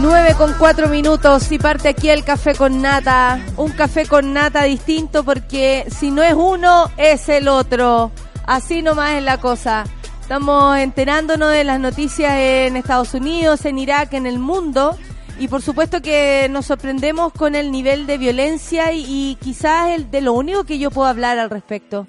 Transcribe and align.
9 0.00 0.34
con 0.36 0.54
4 0.56 0.88
minutos 0.88 1.50
y 1.50 1.58
parte 1.58 1.88
aquí 1.88 2.08
el 2.08 2.22
café 2.22 2.54
con 2.54 2.80
nata. 2.80 3.40
Un 3.56 3.72
café 3.72 4.06
con 4.06 4.32
nata 4.32 4.62
distinto 4.62 5.24
porque 5.24 5.86
si 5.90 6.12
no 6.12 6.22
es 6.22 6.34
uno, 6.34 6.88
es 6.96 7.28
el 7.28 7.48
otro. 7.48 8.12
Así 8.46 8.80
nomás 8.80 9.14
es 9.14 9.24
la 9.24 9.38
cosa. 9.38 9.84
Estamos 10.20 10.78
enterándonos 10.78 11.52
de 11.52 11.64
las 11.64 11.80
noticias 11.80 12.32
en 12.36 12.76
Estados 12.76 13.12
Unidos, 13.14 13.64
en 13.64 13.78
Irak, 13.78 14.12
en 14.12 14.26
el 14.26 14.38
mundo. 14.38 14.96
Y 15.40 15.48
por 15.48 15.62
supuesto 15.62 16.00
que 16.00 16.46
nos 16.48 16.66
sorprendemos 16.66 17.32
con 17.32 17.56
el 17.56 17.72
nivel 17.72 18.06
de 18.06 18.18
violencia 18.18 18.92
y, 18.92 19.36
quizás 19.42 19.90
el 19.90 20.12
de 20.12 20.20
lo 20.20 20.32
único 20.32 20.62
que 20.62 20.78
yo 20.78 20.92
puedo 20.92 21.08
hablar 21.08 21.38
al 21.38 21.50
respecto. 21.50 22.06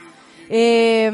Eh, 0.47 1.11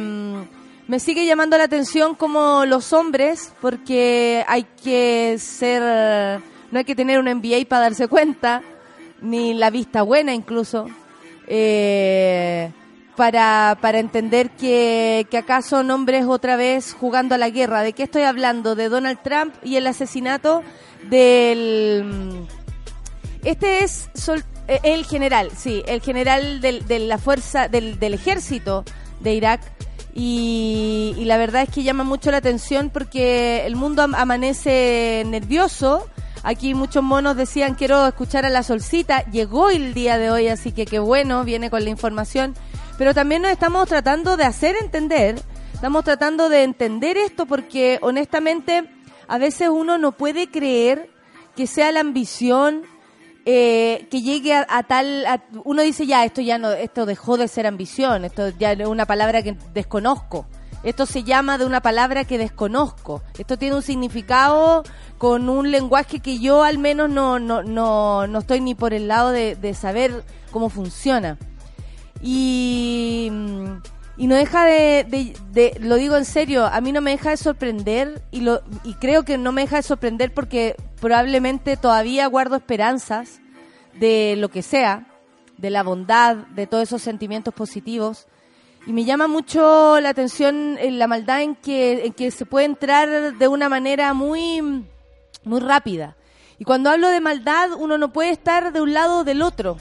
me 0.88 1.00
sigue 1.00 1.26
llamando 1.26 1.58
la 1.58 1.64
atención 1.64 2.16
como 2.16 2.66
los 2.66 2.92
hombres, 2.92 3.54
porque 3.62 4.44
hay 4.48 4.66
que 4.84 5.38
ser 5.40 6.42
no 6.76 6.80
hay 6.80 6.84
que 6.84 6.94
tener 6.94 7.22
un 7.22 7.34
MBA 7.34 7.70
para 7.70 7.84
darse 7.84 8.10
cuenta, 8.10 8.62
ni 9.22 9.54
la 9.54 9.70
vista 9.70 10.02
buena 10.02 10.34
incluso, 10.34 10.90
eh, 11.48 12.70
para, 13.16 13.78
para 13.80 14.00
entender 14.00 14.50
que, 14.50 15.26
que 15.32 15.38
acá 15.38 15.62
son 15.62 15.90
hombres 15.90 16.26
otra 16.28 16.58
vez 16.58 16.94
jugando 16.94 17.34
a 17.34 17.38
la 17.38 17.50
guerra. 17.50 17.82
¿De 17.82 17.94
qué 17.94 18.04
estoy 18.04 18.24
hablando? 18.24 18.76
De 18.76 18.90
Donald 18.90 19.20
Trump 19.24 19.56
y 19.64 19.78
el 19.78 19.88
asesinato 19.88 20.64
del... 21.10 22.46
Este 23.46 23.86
es 23.86 24.10
eh, 24.68 24.80
el 24.84 25.06
general, 25.06 25.52
sí, 25.56 25.82
el 25.88 26.02
general 26.02 26.60
del, 26.60 26.86
de 26.86 27.00
la 27.00 27.20
fuerza, 27.20 27.70
del, 27.70 28.00
del 28.00 28.16
ejército 28.16 28.84
de 29.22 29.34
Irak. 29.34 29.62
Y, 30.14 31.24
la 31.26 31.38
verdad 31.38 31.64
es 31.64 31.70
que 31.70 31.84
llama 31.84 32.04
mucho 32.04 32.32
la 32.32 32.38
atención 32.38 32.90
porque 32.90 33.66
el 33.66 33.78
mundo 33.78 34.02
amanece 34.02 35.24
nervioso 35.26 36.10
Aquí 36.46 36.76
muchos 36.76 37.04
monos 37.04 37.36
decían 37.36 37.74
quiero 37.74 38.06
escuchar 38.06 38.46
a 38.46 38.52
la 38.52 38.62
solcita. 38.62 39.26
Llegó 39.32 39.72
el 39.72 39.96
día 39.96 40.20
de 40.20 40.30
hoy, 40.30 40.48
así 40.48 40.72
que 40.72 40.86
qué 40.86 41.00
bueno, 41.00 41.44
viene 41.44 41.72
con 41.72 41.84
la 41.84 41.90
información. 41.90 42.54
Pero 43.00 43.16
también 43.16 43.42
nos 43.42 43.50
estamos 43.50 43.88
tratando 43.88 44.38
de 44.38 44.44
hacer 44.44 44.76
entender, 44.80 45.42
estamos 45.74 46.04
tratando 46.04 46.48
de 46.48 46.62
entender 46.62 47.18
esto 47.18 47.48
porque 47.48 47.98
honestamente 48.04 48.88
a 49.28 49.40
veces 49.40 49.70
uno 49.70 49.98
no 49.98 50.12
puede 50.12 50.52
creer 50.52 51.10
que 51.56 51.66
sea 51.66 51.92
la 51.92 52.02
ambición 52.02 52.84
eh, 53.46 54.08
que 54.12 54.22
llegue 54.22 54.54
a, 54.54 54.84
tal 54.84 55.26
uno 55.64 55.82
dice 55.82 56.06
ya 56.06 56.26
esto 56.26 56.42
ya 56.42 56.58
no 56.58 56.72
esto 56.72 57.06
dejó 57.06 57.38
de 57.38 57.48
ser 57.48 57.68
ambición 57.68 58.26
esto 58.26 58.50
ya 58.58 58.72
es 58.72 58.88
una 58.88 59.06
palabra 59.06 59.44
que 59.44 59.56
desconozco 59.74 60.48
esto 60.86 61.08
se 61.08 61.24
llama 61.24 61.58
de 61.58 61.66
una 61.66 61.82
palabra 61.82 62.26
que 62.26 62.38
desconozco. 62.38 63.24
Esto 63.40 63.58
tiene 63.58 63.76
un 63.76 63.82
significado 63.82 64.84
con 65.18 65.50
un 65.50 65.72
lenguaje 65.72 66.20
que 66.20 66.38
yo 66.38 66.62
al 66.64 66.78
menos 66.78 67.10
no, 67.10 67.40
no, 67.40 67.64
no, 67.64 68.28
no 68.28 68.40
estoy 68.40 68.62
ni 68.62 68.76
por 68.76 68.94
el 68.94 69.08
lado 69.08 69.32
de, 69.32 69.74
saber 69.74 70.24
cómo 70.52 70.70
funciona. 70.70 71.40
Y, 72.22 73.32
y 74.16 74.28
no 74.28 74.36
deja 74.36 74.66
de, 74.66 75.34
de, 75.52 75.76
lo 75.80 75.96
digo 75.96 76.18
en 76.18 76.26
serio, 76.26 76.68
a 76.68 76.80
mí 76.82 76.92
no 76.92 77.02
me 77.02 77.12
deja 77.12 77.32
de 77.32 77.38
sorprender 77.38 78.22
y, 78.30 78.42
lo, 78.42 78.62
y 78.84 78.94
creo 78.94 79.26
que 79.26 79.40
no 79.40 79.52
me 79.52 79.62
deja 79.62 79.78
de 79.78 79.84
sorprender 79.84 80.36
porque 80.36 80.76
probablemente 81.02 81.78
todavía 81.78 82.28
guardo 82.28 82.58
esperanzas 82.58 83.42
de 84.00 84.36
lo 84.38 84.50
que 84.50 84.62
sea, 84.62 85.08
de 85.58 85.72
la 85.72 85.82
bondad, 85.82 86.36
de 86.36 86.68
todos 86.68 86.84
esos 86.84 87.02
sentimientos 87.02 87.56
positivos 87.56 88.28
y 88.86 88.94
me 88.94 89.04
llama 89.04 89.28
mucho 89.28 90.00
la 90.00 90.10
atención 90.10 90.78
eh, 90.80 90.92
la 90.92 91.08
maldad 91.08 91.42
en 91.42 91.56
que, 91.56 92.06
en 92.06 92.14
que 92.14 92.32
se 92.32 92.46
puede 92.46 92.66
entrar 92.66 93.36
de 93.36 93.48
una 93.48 93.68
manera 93.68 94.14
muy, 94.14 94.86
muy 95.44 95.60
rápida. 95.60 96.16
Y 96.60 96.66
cuando 96.66 96.90
hablo 96.90 97.10
de 97.10 97.20
maldad, 97.20 97.72
uno 97.78 97.98
no 97.98 98.14
puede 98.14 98.30
estar 98.30 98.72
de 98.72 98.82
un 98.82 98.94
lado 98.94 99.20
o 99.20 99.24
del 99.24 99.42
otro. 99.42 99.78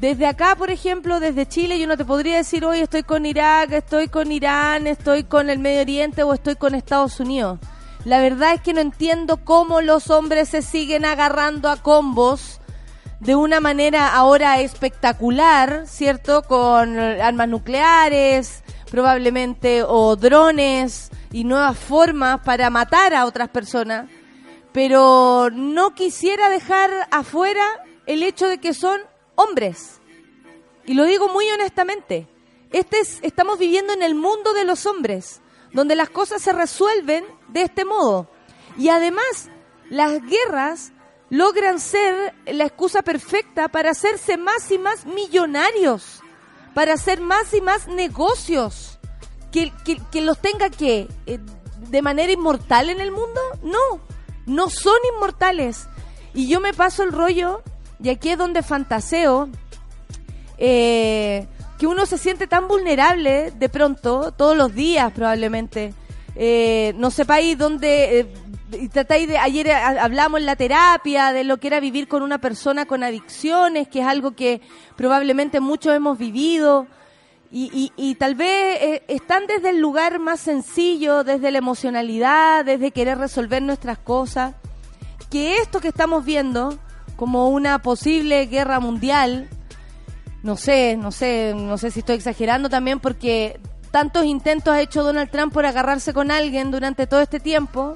Desde 0.00 0.26
acá, 0.26 0.56
por 0.56 0.70
ejemplo, 0.70 1.20
desde 1.20 1.46
Chile, 1.46 1.78
yo 1.78 1.86
no 1.86 1.96
te 1.96 2.04
podría 2.04 2.36
decir 2.36 2.64
hoy 2.64 2.80
estoy 2.80 3.02
con 3.04 3.24
Irak, 3.24 3.72
estoy 3.72 4.08
con 4.08 4.30
Irán, 4.30 4.86
estoy 4.86 5.24
con 5.24 5.48
el 5.48 5.58
Medio 5.58 5.80
Oriente 5.80 6.22
o 6.22 6.34
estoy 6.34 6.56
con 6.56 6.74
Estados 6.74 7.20
Unidos. 7.20 7.58
La 8.04 8.20
verdad 8.20 8.54
es 8.54 8.60
que 8.60 8.74
no 8.74 8.80
entiendo 8.80 9.38
cómo 9.38 9.80
los 9.80 10.10
hombres 10.10 10.50
se 10.50 10.60
siguen 10.60 11.06
agarrando 11.06 11.70
a 11.70 11.76
combos 11.76 12.60
de 13.24 13.34
una 13.34 13.58
manera 13.58 14.14
ahora 14.14 14.60
espectacular, 14.60 15.84
¿cierto? 15.86 16.42
Con 16.42 16.98
armas 16.98 17.48
nucleares, 17.48 18.62
probablemente, 18.90 19.82
o 19.82 20.14
drones 20.14 21.10
y 21.32 21.44
nuevas 21.44 21.78
formas 21.78 22.40
para 22.44 22.68
matar 22.68 23.14
a 23.14 23.24
otras 23.24 23.48
personas. 23.48 24.10
Pero 24.72 25.48
no 25.50 25.94
quisiera 25.94 26.50
dejar 26.50 26.90
afuera 27.10 27.64
el 28.06 28.22
hecho 28.22 28.46
de 28.46 28.58
que 28.58 28.74
son 28.74 29.00
hombres. 29.36 30.00
Y 30.84 30.92
lo 30.92 31.04
digo 31.04 31.28
muy 31.28 31.48
honestamente. 31.48 32.28
Este 32.72 33.00
es, 33.00 33.20
estamos 33.22 33.58
viviendo 33.58 33.94
en 33.94 34.02
el 34.02 34.14
mundo 34.14 34.52
de 34.52 34.64
los 34.64 34.84
hombres, 34.84 35.40
donde 35.72 35.94
las 35.94 36.10
cosas 36.10 36.42
se 36.42 36.52
resuelven 36.52 37.24
de 37.48 37.62
este 37.62 37.86
modo. 37.86 38.28
Y 38.76 38.90
además, 38.90 39.48
las 39.88 40.20
guerras 40.22 40.92
logran 41.34 41.80
ser 41.80 42.32
la 42.46 42.64
excusa 42.64 43.02
perfecta 43.02 43.66
para 43.66 43.90
hacerse 43.90 44.36
más 44.36 44.70
y 44.70 44.78
más 44.78 45.04
millonarios, 45.04 46.20
para 46.74 46.92
hacer 46.94 47.20
más 47.20 47.52
y 47.52 47.60
más 47.60 47.88
negocios, 47.88 49.00
que, 49.50 49.72
que, 50.12 50.20
los 50.20 50.38
tenga 50.38 50.70
que 50.70 51.08
eh, 51.26 51.40
de 51.90 52.02
manera 52.02 52.32
inmortal 52.32 52.88
en 52.88 53.00
el 53.00 53.10
mundo. 53.10 53.40
No, 53.64 54.00
no 54.46 54.70
son 54.70 54.96
inmortales. 55.12 55.88
Y 56.34 56.46
yo 56.46 56.60
me 56.60 56.72
paso 56.72 57.02
el 57.02 57.10
rollo, 57.10 57.62
y 58.00 58.10
aquí 58.10 58.30
es 58.30 58.38
donde 58.38 58.62
fantaseo, 58.62 59.48
eh, 60.58 61.48
que 61.78 61.88
uno 61.88 62.06
se 62.06 62.16
siente 62.16 62.46
tan 62.46 62.68
vulnerable 62.68 63.50
de 63.50 63.68
pronto, 63.68 64.30
todos 64.30 64.56
los 64.56 64.72
días 64.72 65.12
probablemente. 65.12 65.94
Eh, 66.36 66.94
no 66.96 67.10
sepáis 67.10 67.58
dónde 67.58 68.32
y 68.74 68.88
tratáis 68.88 69.28
de, 69.28 69.38
ayer 69.38 69.68
eh, 69.68 69.74
hablamos 69.74 70.40
en 70.40 70.46
la 70.46 70.56
terapia 70.56 71.32
de 71.32 71.44
lo 71.44 71.58
que 71.58 71.68
era 71.68 71.80
vivir 71.80 72.08
con 72.08 72.22
una 72.22 72.38
persona 72.38 72.86
con 72.86 73.02
adicciones, 73.02 73.88
que 73.88 74.00
es 74.00 74.06
algo 74.06 74.32
que 74.32 74.60
probablemente 74.96 75.60
muchos 75.60 75.94
hemos 75.94 76.18
vivido. 76.18 76.86
Y, 77.56 78.16
tal 78.18 78.34
vez 78.34 78.82
eh, 78.82 79.02
están 79.06 79.46
desde 79.46 79.70
el 79.70 79.78
lugar 79.78 80.18
más 80.18 80.40
sencillo, 80.40 81.22
desde 81.22 81.52
la 81.52 81.58
emocionalidad, 81.58 82.64
desde 82.64 82.90
querer 82.90 83.16
resolver 83.18 83.62
nuestras 83.62 83.96
cosas, 83.96 84.56
que 85.30 85.58
esto 85.58 85.78
que 85.80 85.86
estamos 85.86 86.24
viendo 86.24 86.76
como 87.14 87.50
una 87.50 87.80
posible 87.80 88.46
guerra 88.46 88.80
mundial, 88.80 89.48
no 90.42 90.56
sé, 90.56 90.96
no 90.96 91.12
sé, 91.12 91.54
no 91.56 91.78
sé 91.78 91.92
si 91.92 92.00
estoy 92.00 92.16
exagerando 92.16 92.68
también 92.68 92.98
porque 92.98 93.60
tantos 93.92 94.24
intentos 94.24 94.74
ha 94.74 94.80
hecho 94.80 95.04
Donald 95.04 95.30
Trump 95.30 95.52
por 95.52 95.64
agarrarse 95.64 96.12
con 96.12 96.32
alguien 96.32 96.72
durante 96.72 97.06
todo 97.06 97.20
este 97.20 97.38
tiempo, 97.38 97.94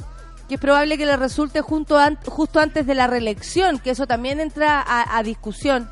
que 0.49 0.55
es 0.55 0.61
probable 0.61 0.97
que 0.97 1.05
le 1.05 1.17
resulte 1.17 1.61
junto 1.61 1.99
justo 2.27 2.59
antes 2.59 2.87
de 2.87 2.95
la 2.95 3.07
reelección, 3.07 3.79
que 3.79 3.91
eso 3.91 4.07
también 4.07 4.41
entra 4.41 4.83
a, 4.87 5.23
discusión. 5.23 5.91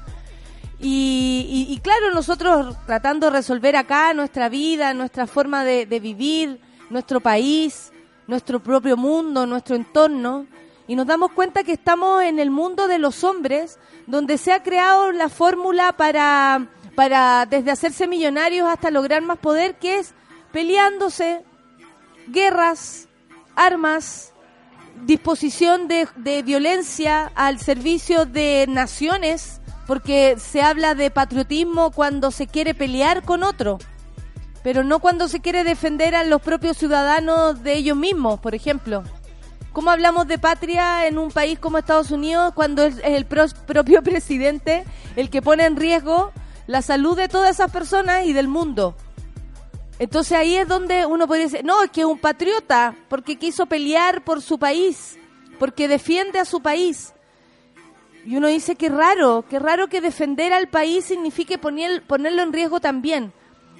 Y, 0.80 1.78
claro, 1.82 2.12
nosotros 2.14 2.74
tratando 2.86 3.26
de 3.26 3.36
resolver 3.36 3.76
acá 3.76 4.14
nuestra 4.14 4.48
vida, 4.48 4.94
nuestra 4.94 5.26
forma 5.26 5.62
de, 5.64 6.00
vivir, 6.00 6.60
nuestro 6.88 7.20
país, 7.20 7.92
nuestro 8.26 8.60
propio 8.60 8.96
mundo, 8.96 9.46
nuestro 9.46 9.76
entorno, 9.76 10.46
y 10.88 10.94
nos 10.94 11.06
damos 11.06 11.32
cuenta 11.32 11.64
que 11.64 11.72
estamos 11.72 12.22
en 12.22 12.38
el 12.38 12.50
mundo 12.50 12.88
de 12.88 12.98
los 12.98 13.24
hombres, 13.24 13.78
donde 14.06 14.38
se 14.38 14.52
ha 14.52 14.62
creado 14.62 15.12
la 15.12 15.28
fórmula 15.28 15.92
para, 15.92 16.68
para 16.94 17.44
desde 17.44 17.72
hacerse 17.72 18.06
millonarios 18.06 18.68
hasta 18.68 18.90
lograr 18.90 19.20
más 19.20 19.38
poder, 19.38 19.74
que 19.74 19.98
es 19.98 20.14
peleándose, 20.52 21.42
guerras, 22.28 23.08
armas, 23.56 24.32
disposición 25.04 25.88
de, 25.88 26.08
de 26.16 26.42
violencia 26.42 27.30
al 27.34 27.58
servicio 27.58 28.24
de 28.24 28.66
naciones, 28.68 29.60
porque 29.86 30.36
se 30.38 30.62
habla 30.62 30.94
de 30.94 31.10
patriotismo 31.10 31.90
cuando 31.90 32.30
se 32.30 32.46
quiere 32.46 32.74
pelear 32.74 33.22
con 33.22 33.42
otro, 33.42 33.78
pero 34.62 34.82
no 34.82 34.98
cuando 34.98 35.28
se 35.28 35.40
quiere 35.40 35.62
defender 35.62 36.14
a 36.14 36.24
los 36.24 36.42
propios 36.42 36.76
ciudadanos 36.76 37.62
de 37.62 37.74
ellos 37.74 37.96
mismos, 37.96 38.40
por 38.40 38.54
ejemplo. 38.54 39.04
¿Cómo 39.72 39.90
hablamos 39.90 40.26
de 40.26 40.38
patria 40.38 41.06
en 41.06 41.18
un 41.18 41.30
país 41.30 41.58
como 41.58 41.76
Estados 41.76 42.10
Unidos 42.10 42.52
cuando 42.54 42.82
es 42.82 42.96
el 43.04 43.26
propio 43.26 44.02
presidente 44.04 44.84
el 45.16 45.28
que 45.28 45.42
pone 45.42 45.66
en 45.66 45.76
riesgo 45.76 46.32
la 46.66 46.80
salud 46.82 47.16
de 47.16 47.28
todas 47.28 47.50
esas 47.50 47.70
personas 47.70 48.24
y 48.24 48.32
del 48.32 48.48
mundo? 48.48 48.96
Entonces 49.98 50.36
ahí 50.36 50.56
es 50.56 50.68
donde 50.68 51.06
uno 51.06 51.26
podría 51.26 51.46
decir, 51.46 51.64
no, 51.64 51.82
es 51.82 51.90
que 51.90 52.02
es 52.02 52.06
un 52.06 52.18
patriota 52.18 52.94
porque 53.08 53.36
quiso 53.36 53.66
pelear 53.66 54.24
por 54.24 54.42
su 54.42 54.58
país, 54.58 55.18
porque 55.58 55.88
defiende 55.88 56.38
a 56.38 56.44
su 56.44 56.60
país. 56.60 57.14
Y 58.26 58.36
uno 58.36 58.48
dice, 58.48 58.76
qué 58.76 58.88
raro, 58.88 59.44
qué 59.48 59.58
raro 59.58 59.88
que 59.88 60.00
defender 60.00 60.52
al 60.52 60.68
país 60.68 61.04
signifique 61.04 61.58
poner, 61.58 62.02
ponerlo 62.06 62.42
en 62.42 62.52
riesgo 62.52 62.80
también. 62.80 63.32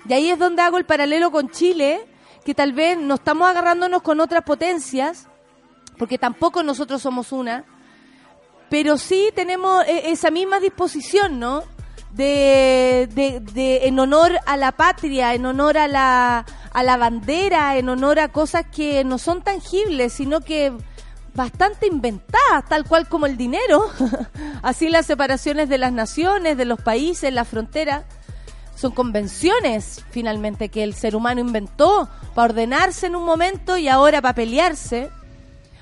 Y 0.08 0.12
ahí 0.12 0.30
es 0.30 0.38
donde 0.38 0.62
hago 0.62 0.78
el 0.78 0.86
paralelo 0.86 1.30
con 1.30 1.50
Chile, 1.50 2.06
que 2.44 2.54
tal 2.54 2.72
vez 2.72 2.96
no 2.96 3.16
estamos 3.16 3.48
agarrándonos 3.48 4.02
con 4.02 4.20
otras 4.20 4.44
potencias, 4.44 5.26
porque 5.98 6.16
tampoco 6.16 6.62
nosotros 6.62 7.02
somos 7.02 7.32
una, 7.32 7.64
pero 8.70 8.96
sí 8.98 9.30
tenemos 9.34 9.84
e, 9.86 10.12
esa 10.12 10.30
misma 10.30 10.60
disposición, 10.60 11.40
¿no? 11.40 11.64
De, 12.16 13.08
de, 13.52 13.86
en 13.86 13.98
honor 13.98 14.32
a 14.46 14.56
la 14.56 14.72
patria, 14.72 15.34
en 15.34 15.44
honor 15.44 15.76
a 15.76 15.86
la, 15.86 16.46
a 16.72 16.82
la 16.82 16.96
bandera, 16.96 17.76
en 17.76 17.90
honor 17.90 18.18
a 18.18 18.28
cosas 18.28 18.64
que 18.74 19.04
no 19.04 19.18
son 19.18 19.42
tangibles, 19.42 20.14
sino 20.14 20.40
que 20.40 20.72
bastante 21.34 21.86
inventadas, 21.86 22.66
tal 22.68 22.84
cual 22.84 23.06
como 23.06 23.26
el 23.26 23.36
dinero. 23.36 23.90
Así 24.62 24.88
las 24.88 25.04
separaciones 25.04 25.68
de 25.68 25.76
las 25.76 25.92
naciones, 25.92 26.56
de 26.56 26.64
los 26.64 26.80
países, 26.80 27.32
las 27.32 27.48
fronteras. 27.48 28.04
Son 28.74 28.92
convenciones, 28.92 30.02
finalmente, 30.10 30.70
que 30.70 30.84
el 30.84 30.94
ser 30.94 31.16
humano 31.16 31.40
inventó 31.40 32.08
para 32.34 32.52
ordenarse 32.52 33.06
en 33.06 33.16
un 33.16 33.24
momento 33.24 33.76
y 33.76 33.88
ahora 33.88 34.22
para 34.22 34.34
pelearse 34.34 35.10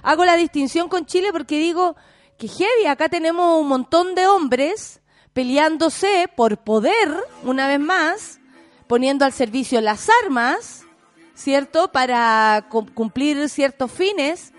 hago 0.04 0.24
la 0.24 0.36
distinción 0.36 0.88
con 0.88 1.06
Chile 1.06 1.30
porque 1.32 1.58
digo 1.58 1.96
que 2.38 2.46
heavy, 2.46 2.86
acá 2.86 3.08
tenemos 3.08 3.60
un 3.60 3.68
montón 3.68 4.14
de 4.14 4.26
hombres 4.26 5.00
peleándose 5.34 6.30
por 6.34 6.58
poder, 6.58 7.08
una 7.42 7.68
vez 7.68 7.80
más, 7.80 8.40
poniendo 8.86 9.24
al 9.24 9.32
servicio 9.32 9.80
las 9.80 10.08
armas, 10.24 10.84
¿cierto? 11.34 11.92
Para 11.92 12.66
cumplir 12.70 13.48
ciertos 13.48 13.90
fines 13.90 14.52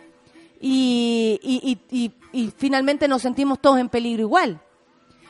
y, 0.62 1.40
y, 1.42 2.12
y, 2.32 2.54
finalmente 2.58 3.08
nos 3.08 3.22
sentimos 3.22 3.60
todos 3.60 3.80
en 3.80 3.90
peligro 3.90 4.24
igual. 4.24 4.62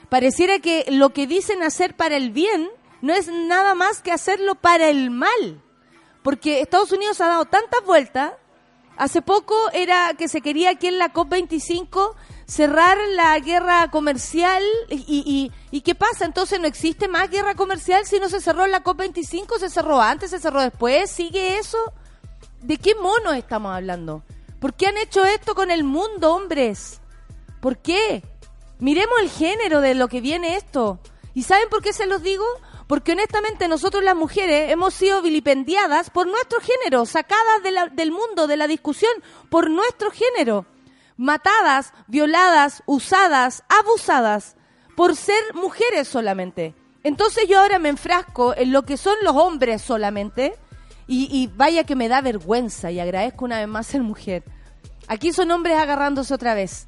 Pareciera 0.10 0.60
que 0.60 0.86
lo 0.90 1.12
que 1.12 1.28
dicen 1.28 1.64
hacer 1.64 1.96
para 1.96 2.18
el 2.18 2.32
bien 2.32 2.70
no 3.02 3.14
es 3.14 3.28
nada 3.28 3.76
más 3.76 4.02
que 4.02 4.12
hacerlo 4.12 4.56
para 4.56 4.90
el 4.90 5.12
mal. 5.12 5.62
Porque 6.24 6.62
Estados 6.62 6.92
Unidos 6.92 7.22
ha 7.22 7.28
dado 7.28 7.46
tantas 7.46 7.84
vueltas 7.86 8.34
Hace 8.98 9.22
poco 9.22 9.56
era 9.74 10.14
que 10.18 10.30
se 10.30 10.42
quería 10.42 10.70
aquí 10.72 10.88
en 10.88 11.00
la 11.00 11.12
COP25 11.12 12.16
cerrar 12.46 12.98
la 13.16 13.38
guerra 13.40 13.90
comercial 13.90 14.64
y, 14.90 15.52
y, 15.72 15.82
¿qué 15.82 15.96
pasa? 15.96 16.26
Entonces 16.26 16.60
no 16.60 16.68
existe 16.68 17.08
más 17.08 17.30
guerra 17.30 17.56
comercial 17.56 18.06
si 18.06 18.20
no 18.20 18.30
se 18.30 18.42
cerró 18.42 18.68
la 18.68 18.84
COP25, 18.84 19.58
se 19.58 19.70
cerró 19.70 20.02
antes, 20.02 20.30
se 20.30 20.40
cerró 20.40 20.62
después, 20.62 21.10
¿sigue 21.10 21.58
eso? 21.58 21.78
¿De 22.62 22.78
qué 22.78 22.96
mono 22.96 23.34
estamos 23.34 23.76
hablando? 23.76 24.24
¿Por 24.60 24.74
qué 24.74 24.88
han 24.88 24.98
hecho 24.98 25.24
esto 25.26 25.56
con 25.56 25.72
el 25.72 25.84
mundo, 25.84 26.34
hombres? 26.34 27.02
¿Por 27.62 27.78
qué? 27.78 28.24
Miremos 28.80 29.20
el 29.22 29.30
género 29.30 29.82
de 29.82 29.96
lo 29.96 30.08
que 30.08 30.22
viene 30.22 30.56
esto. 30.56 31.00
¿Y 31.34 31.44
saben 31.44 31.70
por 31.70 31.82
qué 31.82 31.94
se 31.94 32.06
los 32.06 32.22
digo? 32.22 32.46
Porque 32.88 33.14
honestamente 33.14 33.68
nosotros 33.68 34.04
las 34.04 34.16
mujeres 34.16 34.72
hemos 34.72 34.94
sido 34.94 35.22
vilipendiadas 35.22 36.10
por 36.10 36.28
nuestro 36.28 36.60
género, 36.60 37.06
sacadas 37.06 37.62
del 37.94 38.12
mundo, 38.12 38.48
de 38.48 38.58
la 38.58 38.68
discusión, 38.68 39.12
por 39.50 39.70
nuestro 39.70 40.12
género. 40.12 40.66
Matadas, 41.18 41.94
violadas, 42.08 42.84
usadas, 42.86 43.64
abusadas, 43.70 44.56
por 44.96 45.16
ser 45.16 45.42
mujeres 45.54 46.08
solamente. 46.08 46.74
Entonces 47.04 47.48
yo 47.48 47.60
ahora 47.60 47.80
me 47.80 47.90
enfrasco 47.90 48.56
en 48.58 48.72
lo 48.72 48.84
que 48.84 48.98
son 48.98 49.16
los 49.24 49.36
hombres 49.36 49.82
solamente 49.82 50.56
y, 51.08 51.52
vaya 51.56 51.84
que 51.84 51.96
me 51.96 52.10
da 52.10 52.22
vergüenza 52.22 52.90
y 52.90 53.00
agradezco 53.00 53.46
una 53.46 53.60
vez 53.60 53.68
más 53.68 53.86
ser 53.86 54.02
mujer. 54.02 54.44
Aquí 55.08 55.32
son 55.32 55.52
hombres 55.52 55.78
agarrándose 55.78 56.34
otra 56.34 56.56
vez. 56.56 56.88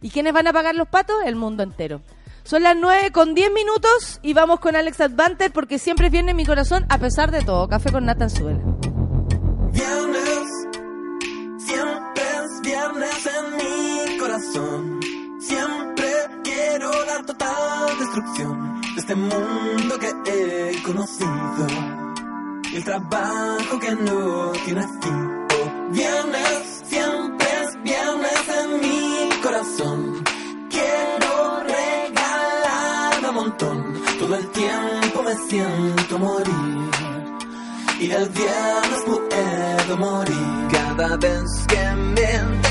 ¿Y 0.00 0.08
quiénes 0.08 0.32
van 0.32 0.46
a 0.46 0.52
pagar 0.52 0.74
los 0.74 0.88
patos? 0.88 1.16
El 1.26 1.36
mundo 1.36 1.62
entero. 1.62 2.00
Son 2.42 2.62
las 2.62 2.74
9 2.74 3.12
con 3.12 3.34
10 3.34 3.52
minutos 3.52 4.18
y 4.22 4.32
vamos 4.32 4.60
con 4.60 4.76
Alex 4.76 5.00
Advanter 5.02 5.52
porque 5.52 5.78
siempre 5.78 6.08
viene 6.08 6.30
en 6.30 6.38
mi 6.38 6.46
corazón 6.46 6.86
a 6.88 6.96
pesar 6.98 7.30
de 7.30 7.42
todo. 7.42 7.68
Café 7.68 7.92
con 7.92 8.06
Nathan 8.06 8.30
Suela. 8.30 8.69
Siempre 14.40 16.08
quiero 16.42 16.90
la 17.04 17.22
total 17.24 17.98
destrucción 17.98 18.80
de 18.94 19.00
este 19.00 19.14
mundo 19.14 19.98
que 19.98 20.10
he 20.26 20.82
conocido. 20.82 21.66
Y 22.72 22.76
el 22.76 22.84
trabajo 22.84 23.78
que 23.78 23.94
no 23.96 24.52
tiene 24.64 24.86
fin. 25.02 25.46
viernes, 25.90 26.82
siempre 26.84 27.46
es 27.62 27.82
viernes 27.82 28.48
en 28.62 28.80
mi 28.80 29.42
corazón. 29.42 30.24
Quiero 30.70 31.30
todo 34.18 34.34
el 34.36 34.50
tiempo 34.50 35.22
me 35.22 35.34
siento 35.48 36.18
morir. 36.18 36.90
Y 38.00 38.06
del 38.06 38.28
viernes 38.28 39.02
puedo 39.06 39.96
morir 39.96 40.68
cada 40.72 41.16
vez 41.16 41.66
que 41.68 41.94
me 41.96 42.69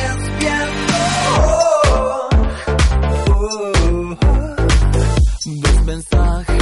despierto. 5.89 6.17
Oh, 6.17 6.58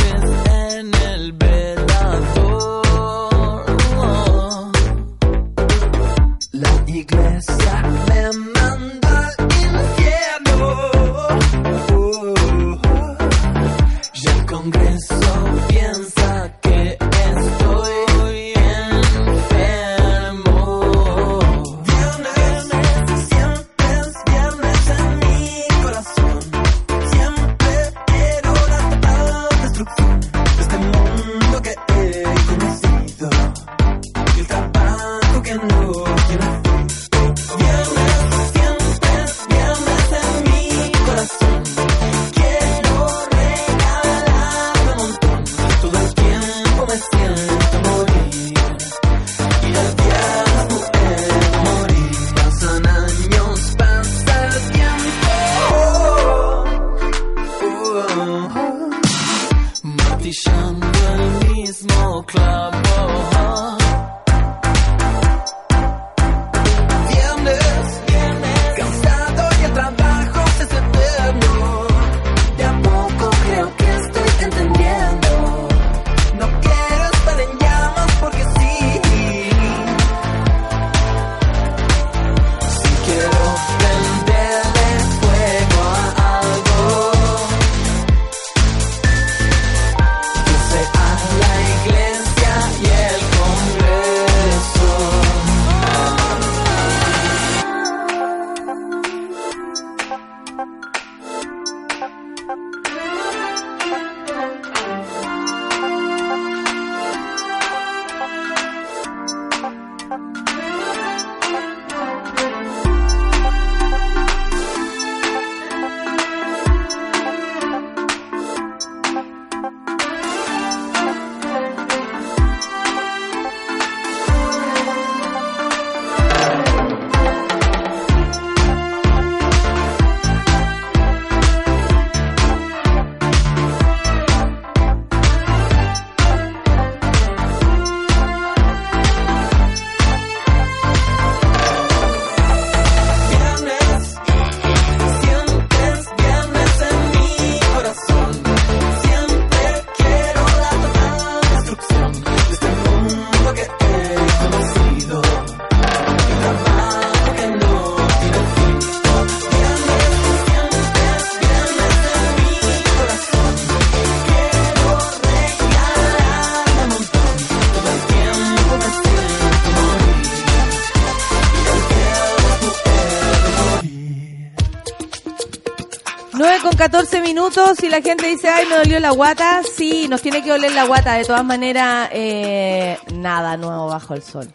9 176.48 176.62
con 176.62 176.78
14 176.78 177.20
minutos 177.20 177.84
y 177.84 177.90
la 177.90 178.02
gente 178.02 178.26
dice, 178.26 178.48
ay, 178.48 178.66
me 178.68 178.78
dolió 178.78 179.02
la 179.02 179.12
guata. 179.12 179.60
Sí, 179.76 180.08
nos 180.08 180.22
tiene 180.22 180.42
que 180.42 180.50
doler 180.50 180.72
la 180.72 180.86
guata. 180.86 181.16
De 181.16 181.26
todas 181.26 181.44
maneras, 181.44 182.08
eh, 182.14 182.98
nada 183.14 183.58
nuevo 183.58 183.88
bajo 183.88 184.14
el 184.14 184.24
sol. 184.24 184.48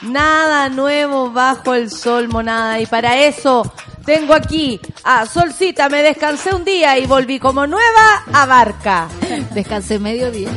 Nada 0.00 0.70
nuevo 0.70 1.30
bajo 1.32 1.74
el 1.74 1.90
sol, 1.90 2.28
monada. 2.28 2.80
Y 2.80 2.86
para 2.86 3.18
eso 3.18 3.70
tengo 4.06 4.32
aquí 4.32 4.80
a 5.02 5.26
Solcita. 5.26 5.90
Me 5.90 6.02
descansé 6.02 6.54
un 6.54 6.64
día 6.64 6.98
y 6.98 7.04
volví 7.04 7.38
como 7.38 7.66
nueva 7.66 8.24
a 8.32 8.46
Barca. 8.46 9.08
Descansé 9.52 9.98
medio 9.98 10.30
día. 10.30 10.48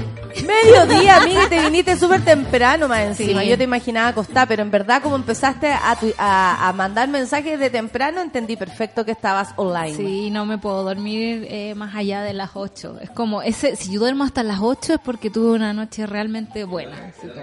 Mediodía, 0.46 1.18
amiga, 1.18 1.50
te 1.50 1.60
viniste 1.62 1.96
súper 1.98 2.24
temprano 2.24 2.88
más 2.88 3.02
encima. 3.02 3.42
Sí. 3.42 3.50
Yo 3.50 3.58
te 3.58 3.64
imaginaba 3.64 4.10
acostar, 4.10 4.48
pero 4.48 4.62
en 4.62 4.72
verdad 4.72 5.02
como 5.02 5.16
empezaste 5.16 5.68
a, 5.72 5.96
tu- 6.00 6.14
a, 6.18 6.68
a 6.68 6.74
mandar 6.74 7.08
mensajes 7.08 7.60
de 7.60 7.70
temprano, 7.70 8.22
entendí 8.22 8.56
perfecto 8.56 9.06
que 9.06 9.12
estabas 9.12 9.50
online. 9.56 9.96
Sí, 9.96 10.30
no 10.30 10.46
me 10.46 10.58
puedo 10.58 10.84
dormir 10.84 11.48
eh, 11.50 11.74
más 11.76 11.96
allá 11.96 12.22
de 12.22 12.34
las 12.34 12.52
8. 12.54 12.98
Es 13.02 13.10
como, 13.10 13.42
ese, 13.42 13.76
si 13.76 13.92
yo 13.94 14.00
duermo 14.00 14.24
hasta 14.24 14.44
las 14.44 14.60
8 14.62 14.94
es 14.96 15.00
porque 15.04 15.30
tuve 15.30 15.52
una 15.52 15.74
noche 15.74 16.06
realmente 16.06 16.64
buena. 16.64 16.96
Así 17.18 17.28
como, 17.28 17.42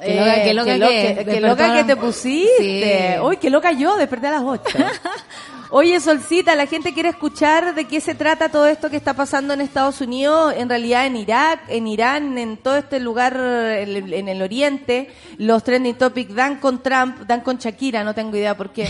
qué 0.00 0.14
loca, 0.14 0.36
Eh, 0.36 0.42
qué 0.44 0.54
loca 0.54 0.78
que, 0.88 1.24
qué- 1.24 1.40
loca 1.40 1.74
que 1.76 1.84
te 1.84 1.96
pusiste. 1.96 3.14
Sí. 3.16 3.20
Uy, 3.22 3.36
qué 3.36 3.50
loca 3.50 3.72
yo, 3.72 3.96
desperté 3.96 4.26
a 4.28 4.32
las 4.32 4.42
8. 4.42 4.62
Oye, 5.74 6.00
Solcita, 6.00 6.54
la 6.54 6.66
gente 6.66 6.92
quiere 6.92 7.08
escuchar 7.08 7.74
de 7.74 7.86
qué 7.86 8.02
se 8.02 8.14
trata 8.14 8.50
todo 8.50 8.66
esto 8.66 8.90
que 8.90 8.98
está 8.98 9.14
pasando 9.14 9.54
en 9.54 9.62
Estados 9.62 10.02
Unidos, 10.02 10.52
en 10.54 10.68
realidad 10.68 11.06
en 11.06 11.16
Irak, 11.16 11.60
en 11.68 11.86
Irán, 11.86 12.36
en 12.36 12.58
todo 12.58 12.76
este 12.76 13.00
lugar 13.00 13.34
en 13.34 13.88
el, 13.88 14.12
en 14.12 14.28
el 14.28 14.42
Oriente. 14.42 15.10
Los 15.38 15.64
trending 15.64 15.94
topics 15.94 16.34
dan 16.34 16.56
con 16.56 16.82
Trump, 16.82 17.20
dan 17.20 17.40
con 17.40 17.56
Shakira, 17.56 18.04
no 18.04 18.14
tengo 18.14 18.36
idea 18.36 18.54
por 18.54 18.70
qué. 18.70 18.86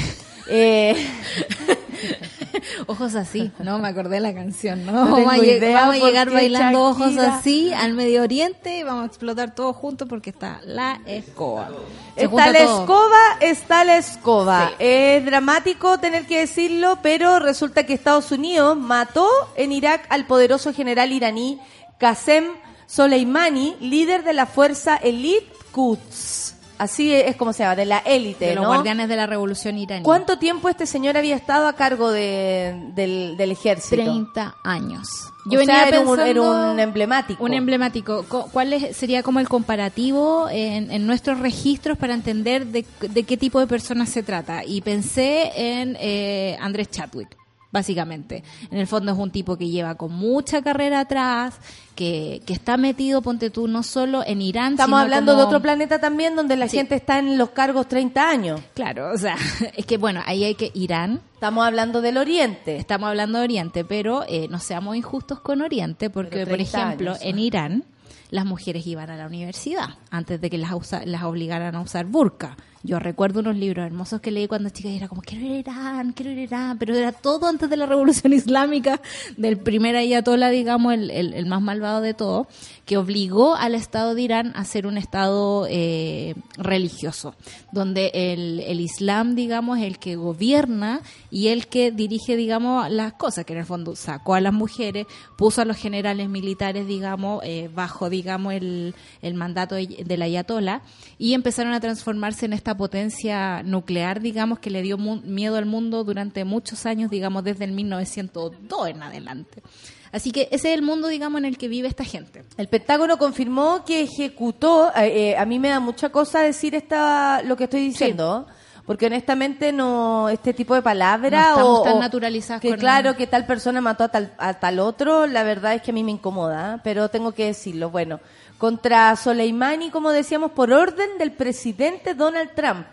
Eh, 0.48 0.96
Ojos 2.86 3.14
así, 3.14 3.50
no 3.58 3.78
me 3.78 3.88
acordé 3.88 4.16
de 4.16 4.20
la 4.20 4.34
canción, 4.34 4.84
¿no? 4.86 4.92
No 4.92 5.10
vamos, 5.12 5.32
a, 5.32 5.38
idea 5.38 5.80
vamos 5.86 5.96
llegar 5.96 6.30
bailando 6.30 6.82
ojos 6.82 7.16
así 7.18 7.72
al 7.72 7.92
Medio 7.94 8.22
Oriente 8.22 8.78
y 8.78 8.82
vamos 8.82 9.04
a 9.04 9.06
explotar 9.06 9.54
todos 9.54 9.76
juntos 9.76 10.08
porque 10.08 10.30
está 10.30 10.60
la 10.64 11.00
escoba. 11.06 11.70
Se 12.16 12.24
Está 12.24 12.50
la 12.52 12.64
todo. 12.64 12.80
escoba, 12.80 13.18
está 13.40 13.84
la 13.84 13.96
escoba. 13.96 14.68
Sí. 14.68 14.74
Es 14.78 15.24
dramático 15.24 15.98
tener 15.98 16.26
que 16.26 16.40
decirlo, 16.40 16.98
pero 17.02 17.38
resulta 17.38 17.84
que 17.86 17.94
Estados 17.94 18.30
Unidos 18.32 18.76
mató 18.76 19.28
en 19.56 19.72
Irak 19.72 20.06
al 20.10 20.26
poderoso 20.26 20.72
general 20.72 21.12
iraní 21.12 21.58
Qasem 21.98 22.44
Soleimani, 22.86 23.76
líder 23.80 24.22
de 24.24 24.34
la 24.34 24.44
fuerza 24.46 24.96
Elite 24.96 25.50
Quds. 25.72 26.41
Así 26.82 27.12
es 27.14 27.36
como 27.36 27.52
se 27.52 27.62
llama, 27.62 27.76
de 27.76 27.84
la 27.86 27.98
élite, 27.98 28.46
de 28.46 28.54
los 28.54 28.62
¿no? 28.64 28.68
guardianes 28.70 29.08
de 29.08 29.16
la 29.16 29.26
revolución 29.26 29.78
iraní. 29.78 30.02
¿Cuánto 30.02 30.38
tiempo 30.38 30.68
este 30.68 30.86
señor 30.86 31.16
había 31.16 31.36
estado 31.36 31.66
a 31.68 31.74
cargo 31.74 32.10
de- 32.10 32.90
del, 32.94 33.36
del 33.36 33.50
ejército? 33.52 34.02
30 34.02 34.56
años. 34.64 35.08
O 35.46 35.50
sea, 35.64 35.88
era 35.88 36.00
un- 36.00 36.20
era 36.20 36.40
un 36.42 36.78
emblemático. 36.80 37.42
Un 37.44 37.52
emblemático. 37.54 38.24
Co- 38.28 38.48
¿Cuál 38.52 38.72
es- 38.72 38.96
sería 38.96 39.22
como 39.22 39.40
el 39.40 39.48
comparativo 39.48 40.48
en, 40.50 40.90
en 40.90 41.06
nuestros 41.06 41.38
registros 41.40 41.98
para 41.98 42.14
entender 42.14 42.66
de, 42.66 42.84
de 43.00 43.22
qué 43.24 43.36
tipo 43.36 43.58
de 43.60 43.66
personas 43.66 44.08
se 44.08 44.22
trata? 44.22 44.64
Y 44.64 44.80
pensé 44.82 45.50
en 45.80 45.96
eh, 46.00 46.56
Andrés 46.60 46.90
Chadwick, 46.90 47.36
básicamente. 47.72 48.44
En 48.70 48.78
el 48.78 48.86
fondo 48.86 49.12
es 49.12 49.18
un 49.18 49.30
tipo 49.30 49.56
que 49.56 49.68
lleva 49.68 49.94
con 49.96 50.12
mucha 50.12 50.62
carrera 50.62 51.00
atrás, 51.00 51.54
que, 51.94 52.42
que 52.46 52.52
está 52.52 52.76
metido, 52.76 53.22
ponte 53.22 53.50
tú, 53.50 53.68
no 53.68 53.82
solo 53.82 54.22
en 54.26 54.40
Irán, 54.42 54.72
Estamos 54.72 54.88
sino 54.98 55.02
hablando 55.02 55.36
de 55.36 55.42
otro 55.42 55.60
planeta 55.60 56.00
también 56.00 56.34
donde 56.36 56.56
la 56.56 56.68
Sí. 56.68 56.76
gente 56.78 56.94
está 56.94 57.18
en 57.18 57.36
los 57.38 57.50
cargos 57.50 57.88
30 57.88 58.28
años. 58.28 58.60
Claro, 58.74 59.12
o 59.12 59.18
sea, 59.18 59.36
es 59.76 59.84
que 59.86 59.98
bueno, 59.98 60.20
ahí 60.26 60.44
hay 60.44 60.54
que 60.54 60.70
Irán, 60.74 61.20
Estamos 61.34 61.66
hablando 61.66 62.00
del 62.00 62.18
Oriente. 62.18 62.76
Estamos 62.76 63.08
hablando 63.08 63.38
de 63.38 63.44
Oriente, 63.44 63.84
pero 63.84 64.24
eh, 64.28 64.46
no 64.48 64.60
seamos 64.60 64.94
injustos 64.96 65.40
con 65.40 65.60
Oriente, 65.60 66.08
porque, 66.08 66.46
por 66.46 66.54
30 66.54 66.78
ejemplo, 66.82 67.10
años. 67.12 67.22
en 67.24 67.38
Irán 67.40 67.84
las 68.30 68.46
mujeres 68.46 68.86
iban 68.86 69.10
a 69.10 69.16
la 69.16 69.26
universidad 69.26 69.88
antes 70.10 70.40
de 70.40 70.48
que 70.48 70.56
las, 70.56 70.72
usa- 70.72 71.02
las 71.04 71.24
obligaran 71.24 71.74
a 71.74 71.80
usar 71.82 72.06
burka. 72.06 72.56
Yo 72.84 72.98
recuerdo 72.98 73.40
unos 73.40 73.56
libros 73.56 73.86
hermosos 73.86 74.20
que 74.20 74.30
leí 74.32 74.48
cuando 74.48 74.68
chica 74.70 74.88
y 74.88 74.96
era 74.96 75.06
como, 75.08 75.22
quiero 75.22 75.44
ir 75.46 75.52
a 75.52 75.58
Irán, 75.58 76.12
quiero 76.12 76.32
ir 76.32 76.38
a 76.38 76.42
Irán, 76.42 76.78
pero 76.78 76.96
era 76.96 77.12
todo 77.12 77.46
antes 77.46 77.70
de 77.70 77.76
la 77.76 77.86
revolución 77.86 78.32
islámica, 78.32 79.00
del 79.36 79.58
primer 79.58 79.94
ayatollah, 79.96 80.50
digamos, 80.50 80.92
el, 80.94 81.10
el- 81.10 81.32
el 81.34 81.46
más 81.46 81.62
malvado 81.62 82.00
de 82.00 82.12
todo, 82.14 82.48
que 82.84 82.96
obligó 82.96 83.54
al 83.54 83.76
Estado 83.76 84.14
de 84.16 84.22
Irán 84.22 84.52
a 84.56 84.64
ser 84.64 84.86
un 84.88 84.98
Estado 84.98 85.66
eh, 85.70 86.34
religioso, 86.58 87.34
donde 87.70 88.10
el, 88.14 88.60
el 88.60 88.80
Islam, 88.80 89.34
digamos, 89.36 89.78
es 89.78 89.84
el 89.84 89.98
que 90.00 90.16
gobierna 90.16 91.00
y 91.30 91.48
el 91.48 91.68
que 91.68 91.92
dirige, 91.92 92.36
digamos, 92.36 92.90
las 92.90 93.12
cosas, 93.12 93.44
que 93.44 93.52
en 93.52 93.60
el 93.60 93.64
fondo 93.66 93.94
sacó 93.94 94.34
a 94.34 94.40
las 94.40 94.52
mujeres, 94.52 95.06
puso 95.36 95.62
a 95.62 95.64
los 95.64 95.76
generales 95.76 96.28
militares, 96.28 96.86
digamos, 96.88 97.42
eh, 97.44 97.70
bajo, 97.72 98.10
digamos, 98.10 98.54
el, 98.54 98.94
el 99.22 99.34
mandato 99.34 99.76
de- 99.76 100.02
del 100.04 100.22
ayatollah 100.22 100.82
y 101.18 101.34
empezaron 101.34 101.72
a 101.74 101.80
transformarse 101.80 102.46
en 102.46 102.52
esta 102.72 102.78
potencia 102.78 103.62
nuclear, 103.62 104.20
digamos, 104.20 104.58
que 104.58 104.70
le 104.70 104.80
dio 104.82 104.96
mu- 104.96 105.20
miedo 105.22 105.56
al 105.56 105.66
mundo 105.66 106.04
durante 106.04 106.44
muchos 106.44 106.86
años, 106.86 107.10
digamos, 107.10 107.44
desde 107.44 107.64
el 107.64 107.72
1902 107.72 108.88
en 108.88 109.02
adelante. 109.02 109.62
Así 110.10 110.30
que 110.30 110.48
ese 110.50 110.68
es 110.72 110.78
el 110.78 110.82
mundo, 110.82 111.08
digamos, 111.08 111.38
en 111.38 111.44
el 111.44 111.58
que 111.58 111.68
vive 111.68 111.88
esta 111.88 112.04
gente. 112.04 112.44
El 112.56 112.68
Pentágono 112.68 113.18
confirmó 113.18 113.84
que 113.84 114.02
ejecutó, 114.02 114.90
eh, 114.96 115.32
eh, 115.32 115.36
a 115.36 115.44
mí 115.44 115.58
me 115.58 115.68
da 115.68 115.80
mucha 115.80 116.08
cosa 116.08 116.40
decir 116.40 116.74
esta, 116.74 117.42
lo 117.42 117.56
que 117.56 117.64
estoy 117.64 117.80
diciendo, 117.80 118.46
porque 118.86 119.06
honestamente 119.06 119.70
no, 119.72 120.28
este 120.30 120.52
tipo 120.54 120.74
de 120.74 120.82
palabras 120.82 121.56
No 121.58 121.80
o, 121.80 121.82
tan 121.82 121.98
naturalizadas 122.00 122.60
que 122.62 122.70
con- 122.70 122.78
claro 122.78 123.16
que 123.16 123.26
tal 123.26 123.46
persona 123.46 123.80
mató 123.80 124.04
a 124.04 124.08
tal, 124.08 124.32
a 124.38 124.54
tal 124.54 124.78
otro, 124.80 125.26
la 125.26 125.44
verdad 125.44 125.74
es 125.74 125.82
que 125.82 125.90
a 125.92 125.94
mí 125.94 126.02
me 126.04 126.10
incomoda, 126.12 126.80
pero 126.84 127.08
tengo 127.10 127.32
que 127.32 127.46
decirlo. 127.46 127.90
Bueno, 127.90 128.20
contra 128.66 129.16
Soleimani, 129.16 129.90
como 129.90 130.12
decíamos, 130.12 130.52
por 130.52 130.72
orden 130.72 131.18
del 131.18 131.32
presidente 131.32 132.14
Donald 132.14 132.50
Trump. 132.54 132.86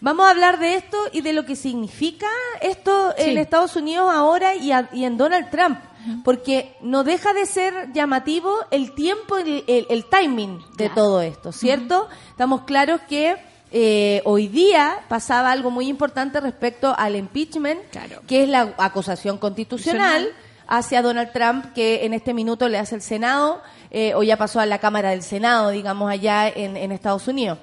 Vamos 0.00 0.24
a 0.26 0.30
hablar 0.30 0.58
de 0.58 0.76
esto 0.76 0.96
y 1.12 1.20
de 1.20 1.34
lo 1.34 1.44
que 1.44 1.56
significa 1.56 2.26
esto 2.62 3.12
en. 3.18 3.36
Estados 3.36 3.76
Unidos 3.76 4.10
ahora 4.10 4.54
y, 4.54 4.72
a- 4.72 4.88
y 4.94 5.04
en 5.04 5.18
Donald 5.18 5.50
Trump. 5.50 5.78
Porque 6.24 6.74
no 6.80 7.04
deja 7.04 7.34
de 7.34 7.44
ser 7.44 7.92
llamativo 7.92 8.50
el 8.70 8.94
tiempo, 8.94 9.36
el, 9.36 9.62
el- 9.66 9.86
el 9.90 10.06
timing 10.06 10.56
de 10.78 10.86
Claro. 10.86 10.94
todo 10.94 11.20
esto, 11.20 11.52
¿cierto? 11.52 12.08
Estamos 12.30 12.62
claros 12.62 13.02
que 13.06 13.36
eh, 13.72 14.22
hoy 14.24 14.48
día 14.48 15.00
pasaba 15.10 15.50
algo 15.52 15.70
muy 15.70 15.86
importante 15.88 16.40
respecto 16.40 16.94
al 16.96 17.14
impeachment, 17.14 17.78
Claro. 17.90 18.22
que 18.26 18.44
es 18.44 18.48
la 18.48 18.72
acusación 18.78 19.36
constitucional 19.36 20.30
hacia 20.66 21.02
Donald 21.02 21.30
Trump, 21.32 21.74
que 21.74 22.06
en 22.06 22.14
este 22.14 22.32
minuto 22.32 22.68
le 22.70 22.78
hace 22.78 22.94
el 22.94 23.02
Senado, 23.02 23.60
eh, 23.90 24.14
o 24.14 24.22
ya 24.22 24.36
pasó 24.36 24.60
a 24.60 24.66
la 24.66 24.78
Cámara 24.78 25.10
del 25.10 25.22
Senado, 25.22 25.70
digamos, 25.70 26.10
allá 26.10 26.48
en, 26.48 26.76
en 26.76 26.92
Estados 26.92 27.26
Unidos. 27.28 27.58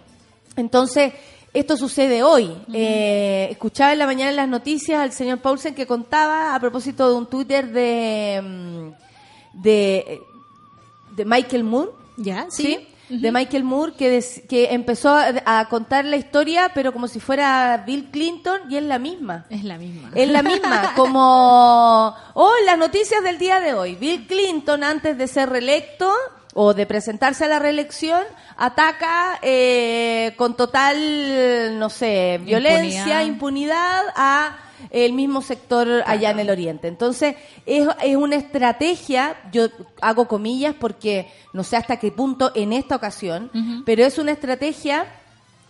Entonces, 0.55 1.13
esto 1.53 1.77
sucede 1.77 2.23
hoy. 2.23 2.55
Eh, 2.73 3.47
escuchaba 3.51 3.93
en 3.93 3.99
la 3.99 4.05
mañana 4.05 4.29
en 4.31 4.35
las 4.35 4.47
noticias 4.47 4.99
al 4.99 5.11
señor 5.11 5.39
Paulsen 5.39 5.73
que 5.73 5.87
contaba 5.87 6.53
a 6.53 6.59
propósito 6.59 7.09
de 7.09 7.15
un 7.15 7.25
Twitter 7.25 7.71
de, 7.71 8.41
mm, 8.43 9.61
de, 9.61 10.21
de 11.15 11.25
Michael 11.25 11.63
Moore. 11.63 11.91
¿Ya? 12.17 12.47
¿sí? 12.49 12.87
De 13.09 13.31
Michael 13.31 13.63
Moore, 13.63 13.93
que, 13.97 14.09
des- 14.09 14.41
que 14.49 14.73
empezó 14.73 15.09
a, 15.15 15.31
a 15.45 15.69
contar 15.69 16.03
la 16.05 16.17
historia, 16.17 16.71
pero 16.73 16.91
como 16.91 17.07
si 17.07 17.19
fuera 17.19 17.83
Bill 17.85 18.09
Clinton, 18.11 18.59
y 18.69 18.75
es 18.77 18.83
la 18.83 18.99
misma. 18.99 19.45
Es 19.49 19.63
la 19.63 19.77
misma. 19.77 20.11
Es 20.13 20.29
la 20.29 20.43
misma, 20.43 20.93
como 20.95 22.15
oh, 22.33 22.53
las 22.65 22.77
noticias 22.77 23.23
del 23.23 23.37
día 23.37 23.59
de 23.59 23.73
hoy. 23.73 23.95
Bill 23.95 24.27
Clinton, 24.27 24.83
antes 24.83 25.17
de 25.17 25.27
ser 25.27 25.49
reelecto 25.49 26.11
o 26.53 26.73
de 26.73 26.85
presentarse 26.85 27.45
a 27.45 27.47
la 27.47 27.59
reelección, 27.59 28.21
ataca 28.57 29.39
eh, 29.41 30.33
con 30.37 30.55
total, 30.57 31.77
no 31.79 31.89
sé, 31.89 32.39
violencia, 32.43 33.23
Impunidad. 33.23 33.23
impunidad 33.23 34.01
a 34.15 34.57
el 34.89 35.13
mismo 35.13 35.41
sector 35.41 36.03
allá 36.05 36.31
en 36.31 36.39
el 36.39 36.49
oriente. 36.49 36.87
Entonces, 36.87 37.35
es, 37.65 37.87
es 38.03 38.15
una 38.15 38.35
estrategia, 38.35 39.35
yo 39.51 39.67
hago 40.01 40.27
comillas 40.27 40.75
porque 40.79 41.27
no 41.53 41.63
sé 41.63 41.75
hasta 41.77 41.97
qué 41.97 42.11
punto 42.11 42.51
en 42.55 42.73
esta 42.73 42.95
ocasión, 42.95 43.51
pero 43.85 44.03
es 44.05 44.17
una 44.17 44.31
estrategia 44.31 45.05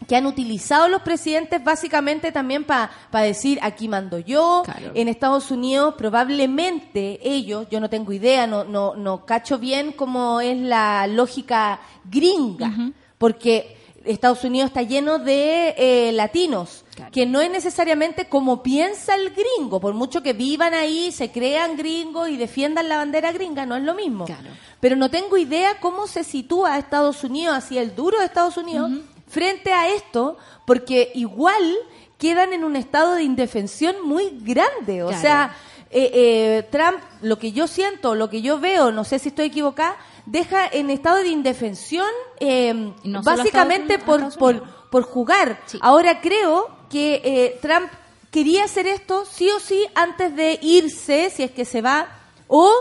que 0.07 0.15
han 0.15 0.25
utilizado 0.27 0.87
los 0.87 1.01
presidentes 1.01 1.61
básicamente 1.63 2.31
también 2.31 2.63
para 2.63 2.89
decir 3.23 3.59
aquí 3.61 3.87
mando 3.89 4.19
yo 4.19 4.61
Claro. 4.63 4.91
en 4.93 5.07
Estados 5.07 5.49
Unidos 5.51 5.95
probablemente 5.97 7.19
ellos 7.23 7.67
yo 7.71 7.79
no 7.79 7.89
tengo 7.89 8.13
idea 8.13 8.45
no 8.47 8.63
no 8.63 8.95
no 8.95 9.25
cacho 9.25 9.57
bien 9.57 9.91
cómo 9.91 10.39
es 10.39 10.55
la 10.57 11.07
lógica 11.07 11.79
gringa 12.09 12.71
porque 13.17 13.75
Estados 14.05 14.43
Unidos 14.43 14.67
está 14.69 14.83
lleno 14.83 15.19
de 15.19 15.73
eh, 15.77 16.11
latinos 16.13 16.85
Claro. 16.97 17.11
que 17.13 17.25
no 17.25 17.39
es 17.41 17.49
necesariamente 17.49 18.27
como 18.27 18.61
piensa 18.63 19.15
el 19.15 19.29
gringo 19.29 19.79
por 19.79 19.93
mucho 19.93 20.21
que 20.21 20.33
vivan 20.33 20.73
ahí 20.73 21.11
se 21.13 21.31
crean 21.31 21.77
gringos 21.77 22.27
y 22.27 22.35
defiendan 22.37 22.89
la 22.89 22.97
bandera 22.97 23.31
gringa 23.31 23.65
no 23.65 23.75
es 23.77 23.83
lo 23.83 23.93
mismo 23.93 24.25
Claro. 24.25 24.49
pero 24.81 24.95
no 24.95 25.09
tengo 25.09 25.37
idea 25.37 25.79
cómo 25.79 26.07
se 26.07 26.23
sitúa 26.23 26.77
Estados 26.77 27.23
Unidos, 27.23 27.55
así 27.55 27.77
el 27.77 27.95
duro 27.95 28.17
de 28.19 28.25
Estados 28.25 28.57
Unidos, 28.57 28.91
frente 29.27 29.71
a 29.73 29.89
esto, 29.89 30.37
porque 30.65 31.11
igual 31.15 31.75
quedan 32.17 32.51
en 32.53 32.63
un 32.63 32.75
estado 32.75 33.13
de 33.15 33.23
indefensión 33.23 33.95
muy 34.03 34.31
grande. 34.41 35.03
O 35.03 35.07
Claro. 35.07 35.21
sea, 35.21 35.55
eh, 35.91 36.11
eh, 36.13 36.67
Trump, 36.71 36.97
lo 37.21 37.37
que 37.37 37.51
yo 37.51 37.67
siento, 37.67 38.15
lo 38.15 38.29
que 38.29 38.41
yo 38.41 38.59
veo, 38.59 38.91
no 38.91 39.03
sé 39.03 39.19
si 39.19 39.29
estoy 39.29 39.47
equivocada, 39.47 39.97
deja 40.25 40.65
en 40.67 40.89
estado 40.89 41.17
de 41.17 41.27
indefensión 41.29 42.07
eh, 42.39 42.93
no 43.03 43.21
básicamente 43.21 43.99
por, 43.99 44.35
por, 44.37 44.63
por 44.89 45.03
jugar. 45.03 45.59
Sí. 45.65 45.77
Ahora 45.81 46.21
creo 46.21 46.69
que 46.89 47.21
eh, 47.23 47.59
Trump 47.61 47.91
quería 48.31 48.65
hacer 48.65 48.87
esto 48.87 49.25
sí 49.25 49.49
o 49.49 49.59
sí 49.59 49.85
antes 49.95 50.35
de 50.35 50.59
irse, 50.61 51.29
si 51.29 51.43
es 51.43 51.51
que 51.51 51.65
se 51.65 51.81
va, 51.81 52.07
o 52.47 52.71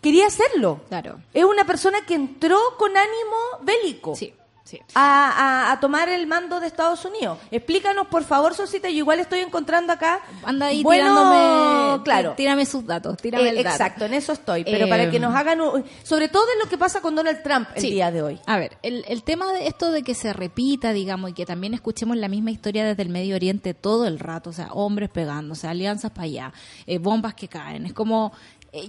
quería 0.00 0.26
hacerlo. 0.26 0.80
Claro. 0.88 1.20
Es 1.32 1.44
una 1.44 1.64
persona 1.64 2.04
que 2.06 2.14
entró 2.14 2.58
con 2.78 2.96
ánimo 2.96 3.36
bélico 3.62 4.14
Sí, 4.14 4.32
sí. 4.66 4.78
a, 4.94 5.68
a- 5.68 5.72
a 5.72 5.80
tomar 5.80 6.10
el 6.10 6.26
mando 6.26 6.60
de 6.60 6.66
Estados 6.66 7.02
Unidos. 7.06 7.38
Explícanos, 7.50 8.08
por 8.08 8.22
favor, 8.24 8.52
Sosita, 8.54 8.90
yo 8.90 8.96
igual 8.98 9.20
estoy 9.20 9.38
encontrando 9.40 9.92
acá. 9.94 10.20
Anda 10.44 10.66
ahí 10.66 10.82
bueno, 10.82 11.04
tirándome. 11.08 12.04
claro. 12.04 12.30
tí- 12.32 12.36
Tírame 12.46 12.66
sus 12.66 12.84
datos, 12.86 13.16
tírame 13.16 13.44
Eh, 13.44 13.48
el 13.50 13.56
dato. 13.64 13.68
exacto, 13.70 14.04
en 14.04 14.14
eso 14.14 14.32
estoy. 14.32 14.64
Pero 14.64 14.84
Eh, 14.86 14.88
para 14.88 15.10
que 15.10 15.18
nos 15.18 15.34
hagan, 15.34 15.60
un- 15.62 15.84
sobre 16.02 16.28
todo 16.28 16.44
en 16.52 16.58
lo 16.58 16.66
que 16.68 16.76
pasa 16.76 17.00
con 17.00 17.14
Donald 17.14 17.42
Trump 17.42 17.68
el 17.74 17.80
Sí. 17.80 17.90
día 17.92 18.10
de 18.10 18.22
hoy. 18.22 18.40
A 18.46 18.58
ver, 18.58 18.76
el, 18.82 19.04
el 19.08 19.22
tema 19.22 19.52
de 19.52 19.66
esto 19.66 19.90
de 19.92 20.02
que 20.02 20.14
se 20.14 20.32
repita, 20.32 20.92
digamos, 20.92 21.30
y 21.30 21.32
que 21.32 21.46
también 21.46 21.72
escuchemos 21.74 22.16
la 22.16 22.28
misma 22.28 22.50
historia 22.50 22.84
desde 22.84 23.02
el 23.02 23.08
Medio 23.08 23.34
Oriente 23.36 23.74
todo 23.74 24.06
el 24.06 24.18
rato, 24.18 24.50
o 24.50 24.52
sea, 24.52 24.68
hombres 24.72 25.08
pegándose, 25.10 25.66
alianzas 25.68 26.10
para 26.10 26.24
allá, 26.24 26.52
eh, 26.86 26.98
bombas 26.98 27.34
que 27.34 27.48
caen, 27.48 27.86
es 27.86 27.92
como, 27.92 28.32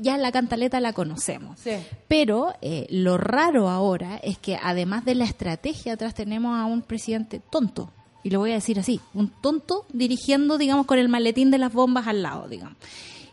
ya 0.01 0.17
la 0.17 0.31
cantaleta 0.31 0.79
la 0.79 0.93
conocemos. 0.93 1.59
Sí. 1.59 1.71
Pero 2.07 2.53
eh, 2.61 2.87
lo 2.89 3.17
raro 3.17 3.69
ahora 3.69 4.17
es 4.17 4.37
que 4.37 4.57
además 4.61 5.05
de 5.05 5.15
la 5.15 5.25
estrategia 5.25 5.93
atrás 5.93 6.13
tenemos 6.13 6.57
a 6.57 6.65
un 6.65 6.81
presidente 6.81 7.39
tonto. 7.49 7.91
Y 8.23 8.29
lo 8.29 8.39
voy 8.39 8.51
a 8.51 8.55
decir 8.55 8.77
así, 8.79 8.99
un 9.13 9.29
tonto 9.29 9.85
dirigiendo, 9.93 10.57
digamos, 10.57 10.85
con 10.85 10.99
el 10.99 11.07
maletín 11.07 11.49
de 11.51 11.57
las 11.59 11.71
bombas 11.71 12.07
al 12.07 12.21
lado, 12.23 12.47
digamos. 12.49 12.75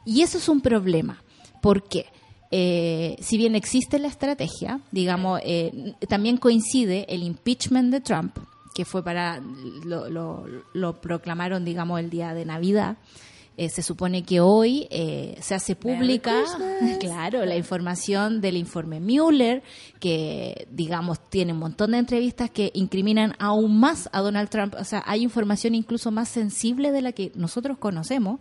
Y 0.05 0.23
eso 0.23 0.39
es 0.39 0.49
un 0.49 0.61
problema. 0.61 1.23
¿Por 1.61 1.83
qué? 1.89 2.07
Eh, 2.51 3.17
si 3.21 3.37
bien 3.37 3.57
existe 3.57 3.99
la 3.99 4.07
estrategia, 4.07 4.79
digamos, 4.93 5.41
eh, 5.43 5.95
también 6.09 6.37
coincide 6.37 7.07
el 7.09 7.25
impeachment 7.25 7.91
de 7.91 8.01
Trump, 8.01 8.37
que 8.75 8.85
fue 8.85 9.03
para, 9.03 9.41
lo, 9.85 10.09
lo- 10.11 10.47
lo 10.73 11.01
proclamaron, 11.01 11.65
digamos, 11.65 11.99
el 11.99 12.11
día 12.11 12.33
de 12.35 12.45
Navidad. 12.45 12.97
Eh, 13.57 13.69
se 13.69 13.83
supone 13.83 14.25
que 14.25 14.41
hoy 14.41 14.89
eh, 14.91 15.37
se 15.41 15.55
hace 15.55 15.77
pública, 15.77 16.43
claro, 17.01 17.45
la 17.45 17.57
información 17.57 18.41
del 18.41 18.57
informe 18.57 18.99
Mueller, 18.99 19.63
que, 20.01 20.67
digamos, 20.73 21.21
tiene 21.31 21.53
un 21.53 21.61
montón 21.61 21.93
de 21.93 21.99
entrevistas 21.99 22.51
que 22.51 22.73
incriminan 22.75 23.35
aún 23.39 23.79
más 23.79 24.09
a 24.13 24.23
Donald 24.23 24.49
Trump. 24.49 24.75
O 24.79 24.85
sea, 24.85 25.05
hay 25.07 25.23
información 25.23 25.77
incluso 25.77 26.11
más 26.11 26.29
sensible 26.29 26.91
de 26.91 27.03
la 27.03 27.13
que 27.13 27.31
nosotros 27.37 27.79
conocemos 27.79 28.41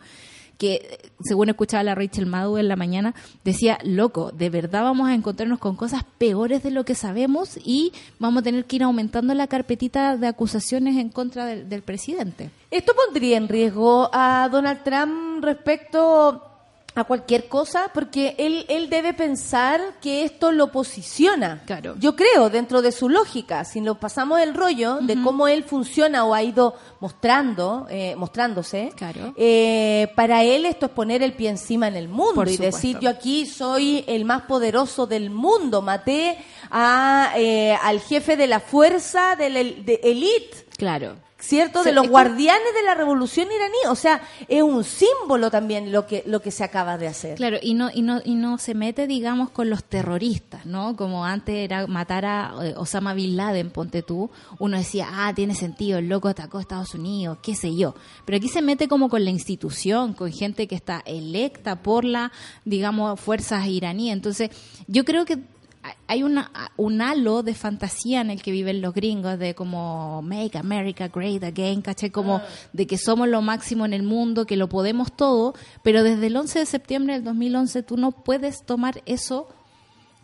que 0.58 1.12
según 1.24 1.50
escuchaba 1.50 1.84
la 1.84 1.96
Rachel 1.96 2.26
Maddow 2.26 2.58
en 2.58 2.68
la 2.68 2.76
mañana, 2.76 3.13
decía, 3.44 3.78
loco, 3.84 4.32
de 4.32 4.50
verdad 4.50 4.84
vamos 4.84 5.10
a 5.10 5.13
encontrarnos 5.13 5.60
con 5.60 5.76
cosas 5.76 6.04
peores 6.18 6.63
de 6.63 6.72
lo 6.72 6.86
que 6.86 6.96
sabemos 6.96 7.58
y 7.63 7.92
vamos 8.20 8.42
a 8.42 8.44
tener 8.44 8.66
que 8.66 8.78
ir 8.78 8.84
aumentando 8.84 9.34
la 9.34 9.48
carpetita 9.48 10.18
de 10.18 10.28
acusaciones 10.28 10.98
en 10.98 11.10
contra 11.10 11.46
del, 11.46 11.70
del 11.70 11.82
presidente. 11.82 12.50
¿Esto 12.72 12.94
pondría 12.94 13.38
en 13.38 13.48
riesgo 13.48 14.10
a 14.13 14.48
Donald 14.52 14.84
Trump 14.84 15.44
respecto 15.44 16.53
a 16.95 17.03
cualquier 17.06 17.47
cosa? 17.47 17.89
Porque 17.93 18.36
él, 18.38 18.65
él 18.69 18.89
debe 18.89 19.13
pensar 19.13 19.82
que 20.01 20.23
esto 20.23 20.51
lo 20.51 20.71
posiciona. 20.71 21.63
Claro. 21.65 21.95
Yo 21.99 22.15
creo, 22.15 22.49
dentro 22.49 22.82
de 22.82 22.91
su 22.91 23.10
lógica, 23.10 23.65
si 23.65 23.82
nos 23.82 23.97
pasamos 23.97 24.39
el 24.41 24.53
rollo 24.53 24.99
de 25.01 25.21
cómo 25.21 25.47
él 25.47 25.63
funciona 25.63 26.25
o 26.25 26.34
ha 26.34 26.43
ido 26.43 26.75
mostrando, 26.99 27.88
eh, 27.89 28.15
mostrándose, 28.15 28.91
Claro. 28.95 29.34
eh, 29.38 30.12
para 30.15 30.43
él 30.43 30.65
esto 30.65 30.86
es 30.88 30.91
poner 30.91 31.23
el 31.23 31.34
pie 31.34 31.49
encima 31.49 31.88
en 31.88 31.95
el 31.95 32.08
mundo 32.10 32.36
Por 32.36 32.47
y 32.49 32.53
supuesto. 32.53 32.77
decir 32.77 32.99
yo 32.99 33.10
aquí 33.10 33.45
soy 33.45 34.03
el 34.08 34.25
más 34.25 34.43
poderoso 34.43 35.06
del 35.08 35.29
mundo, 35.29 35.82
maté 35.82 36.38
a, 36.71 37.34
eh, 37.38 37.75
al 37.82 37.99
jefe 38.01 38.38
de 38.38 38.47
la 38.47 38.60
fuerza 38.60 39.36
de 39.36 39.49
la 39.49 39.60
el- 39.60 39.86
de 39.86 39.99
elite. 40.03 40.65
Claro. 40.77 41.15
¿Cierto? 41.45 41.84
Se- 41.84 41.89
de 41.89 41.95
los 41.95 42.03
como- 42.03 42.12
guardianes 42.13 42.73
de 42.73 42.84
la 42.84 42.95
revolución 42.95 43.49
iraní. 43.51 43.75
O 43.89 43.95
sea, 43.95 44.21
es 44.47 44.63
un 44.63 44.84
símbolo 44.86 45.51
también 45.51 45.91
lo 45.91 46.08
que, 46.08 46.23
lo 46.25 46.41
que 46.41 46.51
se 46.51 46.63
acaba 46.63 46.97
de 46.97 47.08
hacer. 47.08 47.36
Claro, 47.36 47.58
y 47.62 47.73
no, 47.73 47.89
y 47.93 48.01
no, 48.01 48.21
y 48.23 48.36
no 48.36 48.58
se 48.58 48.73
mete, 48.73 49.08
digamos, 49.08 49.49
con 49.49 49.69
los 49.69 49.84
terroristas, 49.84 50.65
¿no? 50.65 50.95
Como 50.95 51.25
antes 51.25 51.56
era 51.56 51.86
matar 51.88 52.23
a 52.25 52.53
eh, 52.63 52.73
Osama 52.77 53.13
Bin 53.13 53.36
Laden, 53.36 53.71
ponte 53.71 54.01
tú, 54.03 54.29
uno 54.58 54.77
decía, 54.77 55.10
ah, 55.12 55.34
tiene 55.36 55.53
sentido, 55.53 55.99
el 55.99 56.08
loco 56.08 56.29
atacó 56.29 56.60
a 56.60 56.62
Estados 56.62 56.93
Unidos, 56.95 57.38
qué 57.43 57.56
sé 57.56 57.75
yo. 57.75 57.93
Pero 58.23 58.38
aquí 58.38 58.47
se 58.47 58.62
mete 58.62 58.88
como 58.88 59.10
con 59.10 59.25
la 59.25 59.29
institución, 59.29 60.13
con 60.13 60.32
gente 60.32 60.67
que 60.67 60.75
está 60.75 61.01
electa 61.06 61.75
por 61.84 62.06
la, 62.06 62.32
digamos, 62.63 63.19
fuerzas 63.19 63.67
iraníes. 63.67 64.13
Entonces, 64.13 64.49
yo 64.88 65.03
creo 65.03 65.25
que 65.25 65.39
hay 66.08 66.24
una, 66.24 66.52
un 66.78 67.02
halo 67.02 67.43
de 67.43 67.54
fantasía 67.54 68.22
en 68.22 68.30
el 68.30 68.41
que 68.41 68.52
viven 68.52 68.82
los 68.82 68.93
gringos 68.93 69.38
de 69.39 69.56
como 69.56 70.22
make 70.22 70.58
America 70.58 71.08
great 71.08 71.43
again, 71.43 71.82
¿cachai? 71.82 72.10
Como 72.10 72.41
de 72.72 72.88
que 72.88 72.98
somos 72.98 73.28
lo 73.28 73.41
máximo 73.41 73.86
en 73.86 73.93
el 73.93 74.04
mundo, 74.04 74.46
que 74.46 74.58
lo 74.58 74.69
podemos 74.69 75.12
todo, 75.12 75.54
pero 75.84 76.04
desde 76.04 76.28
el 76.28 76.38
11 76.38 76.60
de 76.60 76.65
septiembre 76.65 77.13
del 77.13 77.24
2011 77.24 77.84
tú 77.84 77.98
no 77.98 78.12
puedes 78.12 78.65
tomar 78.65 79.02
eso 79.06 79.48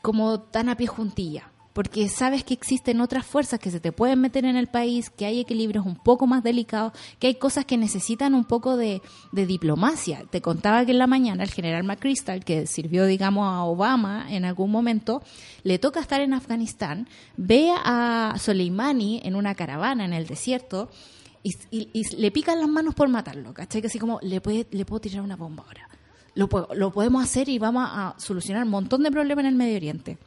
como 0.02 0.40
tan 0.40 0.70
a 0.70 0.78
pie 0.78 0.88
juntilla. 0.88 1.52
Porque 1.80 2.10
sabes 2.10 2.44
que 2.44 2.54
existen 2.54 3.00
otras 3.00 3.26
fuerzas 3.26 3.58
que 3.58 3.72
se 3.72 3.80
te 3.80 3.94
pueden 3.94 4.20
meter 4.20 4.44
en 4.44 4.58
el 4.58 4.68
país, 4.68 5.10
que 5.10 5.26
hay 5.26 5.40
equilibrios 5.40 5.86
un 5.86 5.96
poco 5.96 6.28
más 6.28 6.44
delicados, 6.44 6.92
que 7.20 7.28
hay 7.28 7.36
cosas 7.36 7.64
que 7.64 7.78
necesitan 7.78 8.36
un 8.36 8.44
poco 8.44 8.76
de, 8.76 9.02
diplomacia. 9.32 10.26
Te 10.30 10.42
contaba 10.42 10.84
que 10.84 10.92
en 10.92 10.98
la 10.98 11.08
mañana 11.08 11.42
el 11.42 11.52
general 11.52 11.86
McChrystal, 11.86 12.44
que 12.44 12.68
sirvió, 12.68 13.06
digamos, 13.06 13.48
a 13.48 13.64
Obama 13.64 14.26
en 14.30 14.44
algún 14.44 14.72
momento, 14.72 15.24
le 15.64 15.80
toca 15.80 16.02
estar 16.02 16.20
en 16.20 16.34
Afganistán, 16.34 17.08
ve 17.38 17.72
a 17.74 18.36
Soleimani 18.38 19.22
en 19.24 19.38
una 19.38 19.56
caravana 19.56 20.04
en 20.04 20.12
el 20.12 20.28
desierto 20.28 20.90
y, 21.44 21.56
le 22.18 22.32
pican 22.32 22.60
las 22.60 22.68
manos 22.68 22.94
por 22.94 23.08
matarlo, 23.08 23.54
¿cachai? 23.54 23.80
Que 23.80 23.88
así 23.88 24.00
como, 24.00 24.20
le, 24.22 24.42
puede, 24.42 24.68
le 24.72 24.84
puedo 24.84 25.00
tirar 25.00 25.22
una 25.22 25.38
bomba 25.38 25.64
ahora. 25.66 25.88
Lo, 26.36 26.50
lo 26.76 26.92
podemos 26.92 27.24
hacer 27.24 27.48
y 27.48 27.58
vamos 27.58 27.88
a 27.90 28.16
solucionar 28.18 28.66
un 28.66 28.70
montón 28.70 29.02
de 29.02 29.12
problemas 29.12 29.46
en 29.46 29.52
el 29.52 29.56
Medio 29.56 29.78
Oriente. 29.78 30.18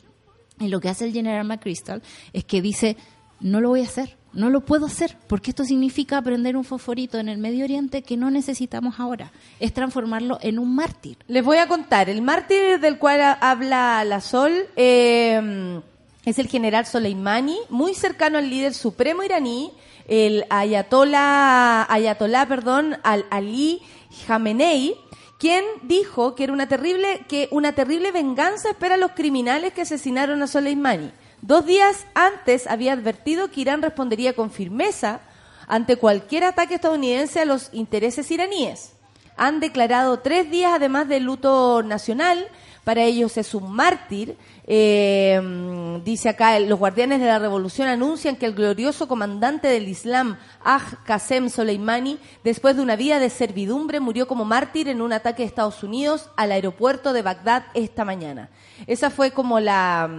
Y 0.61 0.69
lo 0.69 0.81
que 0.81 0.89
hace 0.89 1.07
el 1.07 1.13
general 1.13 1.47
McChrystal 1.47 2.03
es 2.33 2.45
que 2.45 2.63
dice, 2.63 2.97
no 3.41 3.61
lo 3.61 3.71
voy 3.71 3.81
a 3.81 3.85
hacer, 3.85 4.17
no 4.33 4.49
lo 4.49 4.61
puedo 4.61 4.87
hacer, 4.87 5.17
porque 5.27 5.51
esto 5.51 5.65
significa 5.65 6.23
prender 6.23 6.57
un 6.57 6.65
fosforito 6.65 7.19
en 7.19 7.29
el 7.29 7.39
Medio 7.39 7.65
Oriente 7.65 8.03
que 8.03 8.17
no 8.17 8.31
necesitamos 8.31 9.01
ahora. 9.01 9.33
Es 9.61 9.73
transformarlo 9.75 10.39
en 10.41 10.59
un 10.59 10.75
mártir. 10.75 11.17
Les 11.27 11.45
voy 11.45 11.59
a 11.59 11.67
contar. 11.69 12.09
El 12.09 12.23
mártir 12.23 12.79
del 12.81 12.99
cual 12.99 13.21
ha- 13.23 13.33
habla 13.33 14.05
la 14.05 14.21
Sol 14.21 14.53
eh, 14.77 15.81
es 16.25 16.39
el 16.39 16.47
general 16.47 16.87
Soleimani, 16.87 17.57
muy 17.69 17.95
cercano 17.95 18.39
al 18.39 18.49
líder 18.49 18.73
supremo 18.75 19.23
iraní, 19.23 19.71
el 20.07 20.45
ayatollah, 20.51 21.93
ayatollah 21.93 22.47
perdón, 22.47 22.97
al 23.03 23.25
Ali 23.31 23.81
Khamenei, 24.27 24.95
quien 25.43 25.65
dijo 25.83 26.37
que 26.37 26.45
era 26.45 26.53
una 26.53 26.69
terrible 26.69 27.25
que 27.29 27.49
una 27.51 27.73
terrible 27.73 28.13
venganza 28.13 28.71
espera 28.71 28.95
a 28.95 28.97
los 28.97 29.11
criminales 29.11 29.73
que 29.73 29.83
asesinaron 29.83 30.41
a 30.41 30.47
Soleimani. 30.47 31.11
Dos 31.41 31.67
días 31.67 32.07
antes 32.15 32.69
había 32.69 32.93
advertido 32.93 33.51
que 33.51 33.63
Irán 33.63 33.83
respondería 33.83 34.35
con 34.35 34.53
firmeza 34.53 35.19
ante 35.67 35.97
cualquier 35.97 36.45
ataque 36.45 36.77
estadounidense 36.77 37.41
a 37.41 37.45
los 37.45 37.71
intereses 37.73 38.31
iraníes. 38.31 38.93
Han 39.37 39.59
declarado 39.59 40.21
tres 40.21 40.49
días 40.49 40.75
además 40.77 41.09
de 41.09 41.19
luto 41.19 41.83
nacional. 41.83 42.47
Para 42.85 43.05
ellos 43.05 43.37
es 43.37 43.55
un 43.55 43.73
mártir. 43.73 44.37
Eh, 44.67 46.01
dice 46.05 46.29
acá, 46.29 46.59
los 46.59 46.79
guardianes 46.79 47.21
de 47.21 47.27
la 47.27 47.39
revolución 47.39 47.87
anuncian 47.87 48.35
que 48.35 48.47
el 48.47 48.55
glorioso 48.55 49.07
comandante 49.07 49.69
del 49.69 49.89
Islam, 49.89 50.37
Aj 50.65 50.83
Qasem 51.05 51.49
Soleimani, 51.49 52.19
después 52.43 52.75
de 52.75 52.83
una 52.83 52.97
vida 52.97 53.21
de 53.21 53.31
servidumbre, 53.31 54.01
murió 54.01 54.27
como 54.27 54.45
mártir 54.45 54.89
en 54.89 55.01
un 55.01 55.13
ataque 55.13 55.43
de 55.43 55.49
Estados 55.49 55.83
Unidos 55.85 56.29
al 56.37 56.51
aeropuerto 56.51 57.13
de 57.13 57.23
Bagdad 57.23 57.65
esta 57.75 58.05
mañana. 58.05 58.51
Esa 58.89 59.11
fue 59.11 59.31
como 59.31 59.61
la, 59.61 60.11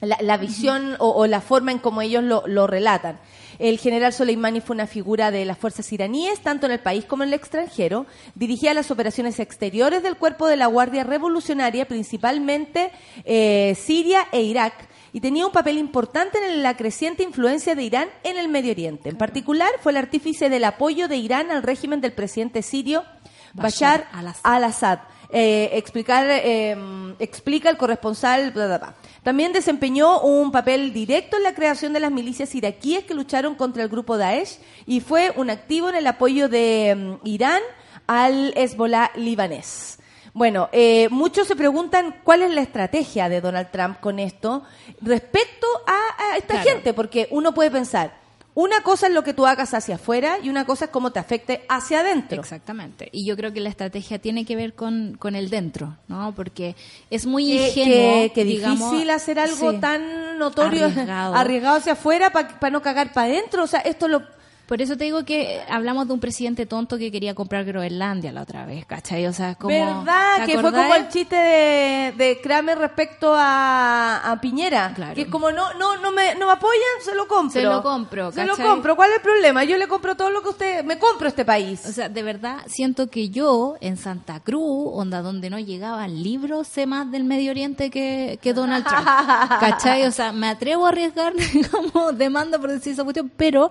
la, 0.00 0.18
la 0.20 0.36
visión 0.36 0.96
o, 0.98 1.10
o 1.10 1.26
la 1.28 1.40
forma 1.40 1.70
en 1.70 1.78
como 1.78 2.02
ellos 2.02 2.24
lo, 2.24 2.42
lo 2.46 2.66
relatan. 2.66 3.20
El 3.58 3.78
general 3.78 4.12
Soleimani 4.12 4.60
fue 4.60 4.74
una 4.74 4.86
figura 4.86 5.30
de 5.30 5.44
las 5.44 5.58
fuerzas 5.58 5.92
iraníes, 5.92 6.40
tanto 6.40 6.66
en 6.66 6.72
el 6.72 6.80
país 6.80 7.04
como 7.04 7.22
en 7.22 7.30
el 7.30 7.34
extranjero. 7.34 8.06
Dirigía 8.34 8.74
las 8.74 8.90
operaciones 8.90 9.38
exteriores 9.40 10.02
del 10.02 10.16
cuerpo 10.16 10.46
de 10.46 10.56
la 10.56 10.66
Guardia 10.66 11.04
Revolucionaria, 11.04 11.86
principalmente 11.86 12.90
eh, 13.24 13.76
Siria 13.78 14.26
e 14.32 14.42
Irak, 14.42 14.88
y 15.12 15.20
tenía 15.20 15.46
un 15.46 15.52
papel 15.52 15.78
importante 15.78 16.38
en 16.44 16.62
la 16.62 16.76
creciente 16.76 17.22
influencia 17.22 17.74
de 17.74 17.84
Irán 17.84 18.08
en 18.24 18.36
el 18.36 18.48
Medio 18.48 18.72
Oriente. 18.72 19.08
En 19.08 19.16
particular, 19.16 19.70
fue 19.80 19.92
el 19.92 19.98
artífice 19.98 20.48
del 20.48 20.64
apoyo 20.64 21.06
de 21.08 21.16
Irán 21.16 21.50
al 21.50 21.62
régimen 21.62 22.00
del 22.00 22.12
presidente 22.12 22.62
sirio 22.62 23.04
Bashar 23.52 24.08
Bashar 24.12 24.36
al-Assad. 24.42 24.98
Eh, 25.36 25.70
explicar, 25.72 26.24
eh, 26.30 26.76
explica 27.18 27.68
el 27.68 27.76
corresponsal. 27.76 28.52
bla, 28.52 28.66
bla, 28.66 28.78
bla. 28.78 28.94
También 29.24 29.52
desempeñó 29.52 30.20
un 30.20 30.52
papel 30.52 30.92
directo 30.92 31.36
en 31.36 31.42
la 31.42 31.54
creación 31.54 31.92
de 31.92 31.98
las 31.98 32.12
milicias 32.12 32.54
iraquíes 32.54 33.02
que 33.04 33.14
lucharon 33.14 33.56
contra 33.56 33.82
el 33.82 33.88
grupo 33.88 34.16
Daesh 34.16 34.58
y 34.86 35.00
fue 35.00 35.32
un 35.34 35.50
activo 35.50 35.88
en 35.88 35.96
el 35.96 36.06
apoyo 36.06 36.48
de 36.48 36.94
mm, 37.22 37.26
Irán 37.26 37.62
al 38.06 38.52
Hezbollah 38.56 39.10
libanés. 39.16 39.98
Bueno, 40.34 40.68
eh, 40.72 41.08
muchos 41.10 41.48
se 41.48 41.56
preguntan 41.56 42.14
cuál 42.22 42.42
es 42.42 42.52
la 42.52 42.60
estrategia 42.60 43.28
de 43.28 43.40
Donald 43.40 43.70
Trump 43.72 43.98
con 44.00 44.18
esto 44.20 44.62
respecto 45.00 45.66
a, 45.86 46.32
a 46.32 46.36
esta 46.36 46.54
Claro. 46.60 46.70
gente, 46.70 46.92
porque 46.94 47.26
uno 47.30 47.54
puede 47.54 47.70
pensar, 47.72 48.14
una 48.54 48.82
cosa 48.82 49.08
es 49.08 49.12
lo 49.12 49.24
que 49.24 49.34
tú 49.34 49.46
hagas 49.46 49.74
hacia 49.74 49.96
afuera 49.96 50.38
y 50.42 50.48
una 50.48 50.64
cosa 50.64 50.84
es 50.86 50.90
cómo 50.92 51.10
te 51.10 51.18
afecte 51.18 51.64
hacia 51.68 52.00
adentro. 52.00 52.40
Exactamente. 52.40 53.08
Y 53.12 53.26
yo 53.26 53.36
creo 53.36 53.52
que 53.52 53.60
la 53.60 53.68
estrategia 53.68 54.20
tiene 54.20 54.44
que 54.44 54.54
ver 54.54 54.74
con, 54.74 55.16
con 55.18 55.34
el 55.34 55.50
dentro, 55.50 55.96
¿no? 56.06 56.32
Porque 56.36 56.76
es 57.10 57.26
muy 57.26 57.46
Que, 57.46 57.68
ingenuo. 57.68 57.94
que- 58.24 58.32
que 58.34 58.44
digamos, 58.44 58.90
difícil 58.92 59.10
hacer 59.10 59.40
algo 59.40 59.72
sí. 59.72 59.78
tan 59.80 60.38
notorio, 60.38 60.86
Arriesgado. 60.86 61.34
arriesgado 61.34 61.76
hacia 61.78 61.92
afuera 61.94 62.30
para 62.30 62.70
no 62.70 62.80
cagar 62.80 63.12
para 63.12 63.26
adentro. 63.26 63.64
O 63.64 63.66
sea, 63.66 63.80
esto 63.80 64.06
lo... 64.08 64.22
Por 64.66 64.80
eso 64.80 64.96
te 64.96 65.04
digo 65.04 65.24
que 65.24 65.60
hablamos 65.68 66.06
de 66.06 66.14
un 66.14 66.20
presidente 66.20 66.64
tonto 66.64 66.96
que 66.96 67.12
quería 67.12 67.34
comprar 67.34 67.64
Groenlandia 67.66 68.32
la 68.32 68.42
otra 68.42 68.64
vez, 68.64 68.86
¿cachai? 68.86 69.26
O 69.26 69.32
sea, 69.32 69.50
es 69.50 69.56
como... 69.58 69.74
¿Verdad? 69.74 70.46
¿te 70.46 70.52
Que 70.52 70.58
fue 70.58 70.72
como 70.72 70.94
el 70.94 71.08
chiste 71.08 71.36
de, 71.36 72.14
de 72.16 72.40
Kramer 72.40 72.78
respecto 72.78 73.34
a, 73.36 74.30
a 74.32 74.40
Piñera. 74.40 74.92
Claro. 74.94 75.14
Que 75.14 75.22
es 75.22 75.28
como, 75.28 75.50
no, 75.52 75.74
no, 75.74 75.98
no 75.98 76.12
me, 76.12 76.34
no 76.36 76.46
me 76.46 76.52
apoyan, 76.52 76.80
se 77.04 77.14
lo 77.14 77.28
compro. 77.28 77.52
Se 77.60 77.62
lo 77.62 77.82
compro, 77.82 78.32
Se 78.32 78.42
lo 78.44 78.52
¿cachai? 78.52 78.66
compro. 78.66 78.96
¿Cuál 78.96 79.10
es 79.10 79.16
el 79.16 79.22
problema? 79.22 79.64
Yo 79.64 79.76
le 79.76 79.86
compro 79.86 80.16
todo 80.16 80.30
lo 80.30 80.42
que 80.42 80.48
usted... 80.48 80.84
Me 80.84 80.98
compro 80.98 81.28
este 81.28 81.44
país. 81.44 81.84
O 81.86 81.92
sea, 81.92 82.08
de 82.08 82.22
verdad, 82.22 82.58
siento 82.66 83.08
que 83.08 83.28
yo 83.28 83.76
en 83.80 83.98
Santa 83.98 84.40
Cruz, 84.40 84.90
onda 84.94 85.20
donde 85.20 85.50
no 85.50 85.58
llegaban 85.58 86.22
libros, 86.22 86.68
sé 86.68 86.86
más 86.86 87.10
del 87.10 87.24
Medio 87.24 87.50
Oriente 87.50 87.90
que, 87.90 88.38
que 88.40 88.54
Donald 88.54 88.86
Trump. 88.86 89.04
¿Cachai? 89.60 90.04
O 90.04 90.10
sea, 90.10 90.32
me 90.32 90.48
atrevo 90.48 90.86
a 90.86 90.88
arriesgar 90.88 91.34
como 91.70 92.12
demanda 92.12 92.58
por 92.58 92.70
decir 92.70 92.94
esa 92.94 93.04
cuestión, 93.04 93.30
pero 93.36 93.70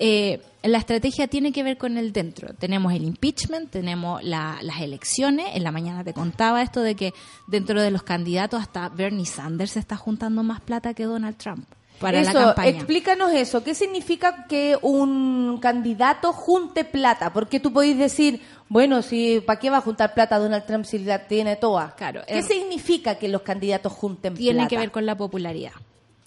eh, 0.00 0.40
la 0.62 0.78
estrategia 0.78 1.28
tiene 1.28 1.52
que 1.52 1.62
ver 1.62 1.78
con 1.78 1.96
el 1.98 2.12
dentro. 2.12 2.52
Tenemos 2.54 2.92
el 2.92 3.04
impeachment, 3.04 3.70
tenemos 3.70 4.22
la- 4.24 4.58
las 4.62 4.80
elecciones. 4.80 5.46
En 5.54 5.62
la 5.62 5.70
mañana 5.72 6.02
te 6.04 6.12
contaba 6.14 6.62
esto 6.62 6.80
de 6.82 6.94
que 6.96 7.14
dentro 7.46 7.80
de 7.80 7.90
los 7.90 8.02
candidatos 8.02 8.60
hasta 8.60 8.88
Bernie 8.88 9.26
Sanders 9.26 9.72
se 9.72 9.78
está 9.78 9.96
juntando 9.96 10.42
más 10.42 10.60
plata 10.60 10.92
que 10.94 11.04
Donald 11.04 11.36
Trump 11.36 11.66
para 11.98 12.20
eso, 12.20 12.32
la 12.32 12.44
campaña. 12.46 12.68
explícanos 12.70 13.32
eso. 13.32 13.62
¿Qué 13.62 13.74
significa 13.74 14.46
que 14.48 14.76
un 14.80 15.58
candidato 15.60 16.32
junte 16.32 16.84
plata? 16.84 17.30
Porque 17.32 17.60
tú 17.60 17.72
podéis 17.72 17.98
decir, 17.98 18.40
bueno, 18.70 19.02
si 19.02 19.40
¿para 19.40 19.60
qué 19.60 19.68
va 19.70 19.78
a 19.78 19.82
juntar 19.82 20.14
plata 20.14 20.38
Donald 20.38 20.64
Trump 20.66 20.84
si 20.86 20.98
la 20.98 21.26
tiene 21.26 21.56
toda? 21.56 21.94
Claro, 21.96 22.22
¿Qué 22.26 22.38
es- 22.38 22.46
significa 22.46 23.16
que 23.16 23.28
los 23.28 23.42
candidatos 23.42 23.92
junten 23.92 24.34
Tiene 24.34 24.60
plata? 24.60 24.68
que 24.68 24.78
ver 24.78 24.90
con 24.90 25.04
la 25.04 25.16
popularidad. 25.16 25.72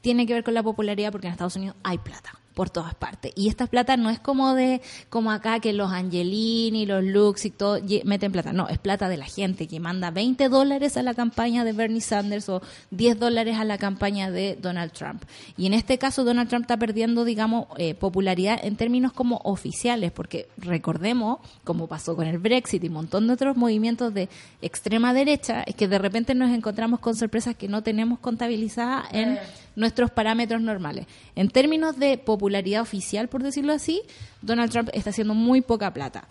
Tiene 0.02 0.26
que 0.28 0.34
ver 0.34 0.44
con 0.44 0.54
la 0.54 0.62
popularidad 0.64 1.12
porque 1.12 1.28
en 1.28 1.34
Estados 1.34 1.56
Unidos 1.56 1.76
hay 1.84 1.98
plata 1.98 2.34
por 2.54 2.70
todas 2.70 2.96
partes. 2.96 3.34
Y 3.36 3.50
esta 3.50 3.68
plata 3.68 3.98
no 3.98 4.10
es 4.10 4.20
como 4.20 4.54
de 4.54 4.82
como 5.10 5.32
acá 5.32 5.60
que 5.60 5.74
los 5.74 5.92
Angelini, 5.92 6.86
los 6.86 7.04
Lux 7.04 7.46
y 7.46 7.52
todo 7.52 7.80
meten 8.06 8.32
plata. 8.32 8.54
No, 8.54 8.70
es 8.70 8.78
plata 8.78 9.10
de 9.10 9.18
la 9.18 9.26
gente 9.26 9.68
que 9.68 9.80
manda 9.80 10.12
20 10.12 10.50
dólares 10.50 10.98
a 10.98 11.04
la 11.04 11.14
campaña 11.14 11.64
de 11.64 11.74
Bernie 11.74 12.02
Sanders 12.02 12.50
o 12.50 12.62
10 12.92 13.20
dólares 13.20 13.58
a 13.58 13.66
la 13.66 13.78
campaña 13.78 14.32
de 14.32 14.58
Donald 14.62 14.92
Trump. 14.92 15.24
Y 15.58 15.66
en 15.66 15.74
este 15.74 15.98
caso 15.98 16.24
Donald 16.24 16.50
Trump 16.50 16.64
está 16.64 16.78
perdiendo, 16.78 17.26
digamos, 17.26 17.68
eh, 17.78 17.96
popularidad 17.96 18.60
en 18.64 18.76
términos 18.76 19.14
como 19.14 19.42
oficiales, 19.44 20.12
porque 20.12 20.48
recordemos, 20.58 21.40
como 21.64 21.88
pasó 21.88 22.16
con 22.16 22.28
el 22.28 22.38
Brexit 22.38 22.84
y 22.84 22.88
un 22.88 22.94
montón 22.94 23.28
de 23.28 23.34
otros 23.34 23.58
movimientos 23.58 24.14
de 24.14 24.30
extrema 24.62 25.14
derecha, 25.14 25.64
es 25.66 25.76
que 25.76 25.88
de 25.88 25.98
repente 25.98 26.36
nos 26.36 26.52
encontramos 26.52 27.00
con 27.00 27.16
sorpresas 27.16 27.56
que 27.56 27.68
no 27.68 27.84
tenemos 27.84 28.20
contabilizadas 28.20 29.06
en 29.12 29.40
nuestros 29.76 30.12
parámetros 30.12 30.62
normales. 30.62 31.08
En 31.36 31.50
términos 31.50 31.98
de 31.98 32.18
popularidad 32.18 32.82
oficial, 32.82 33.28
por 33.28 33.44
decirlo 33.44 33.74
así, 33.74 34.02
Donald 34.42 34.72
Trump 34.72 34.90
está 34.94 35.10
haciendo 35.12 35.34
muy 35.34 35.62
poca 35.62 35.94
plata. 35.94 36.28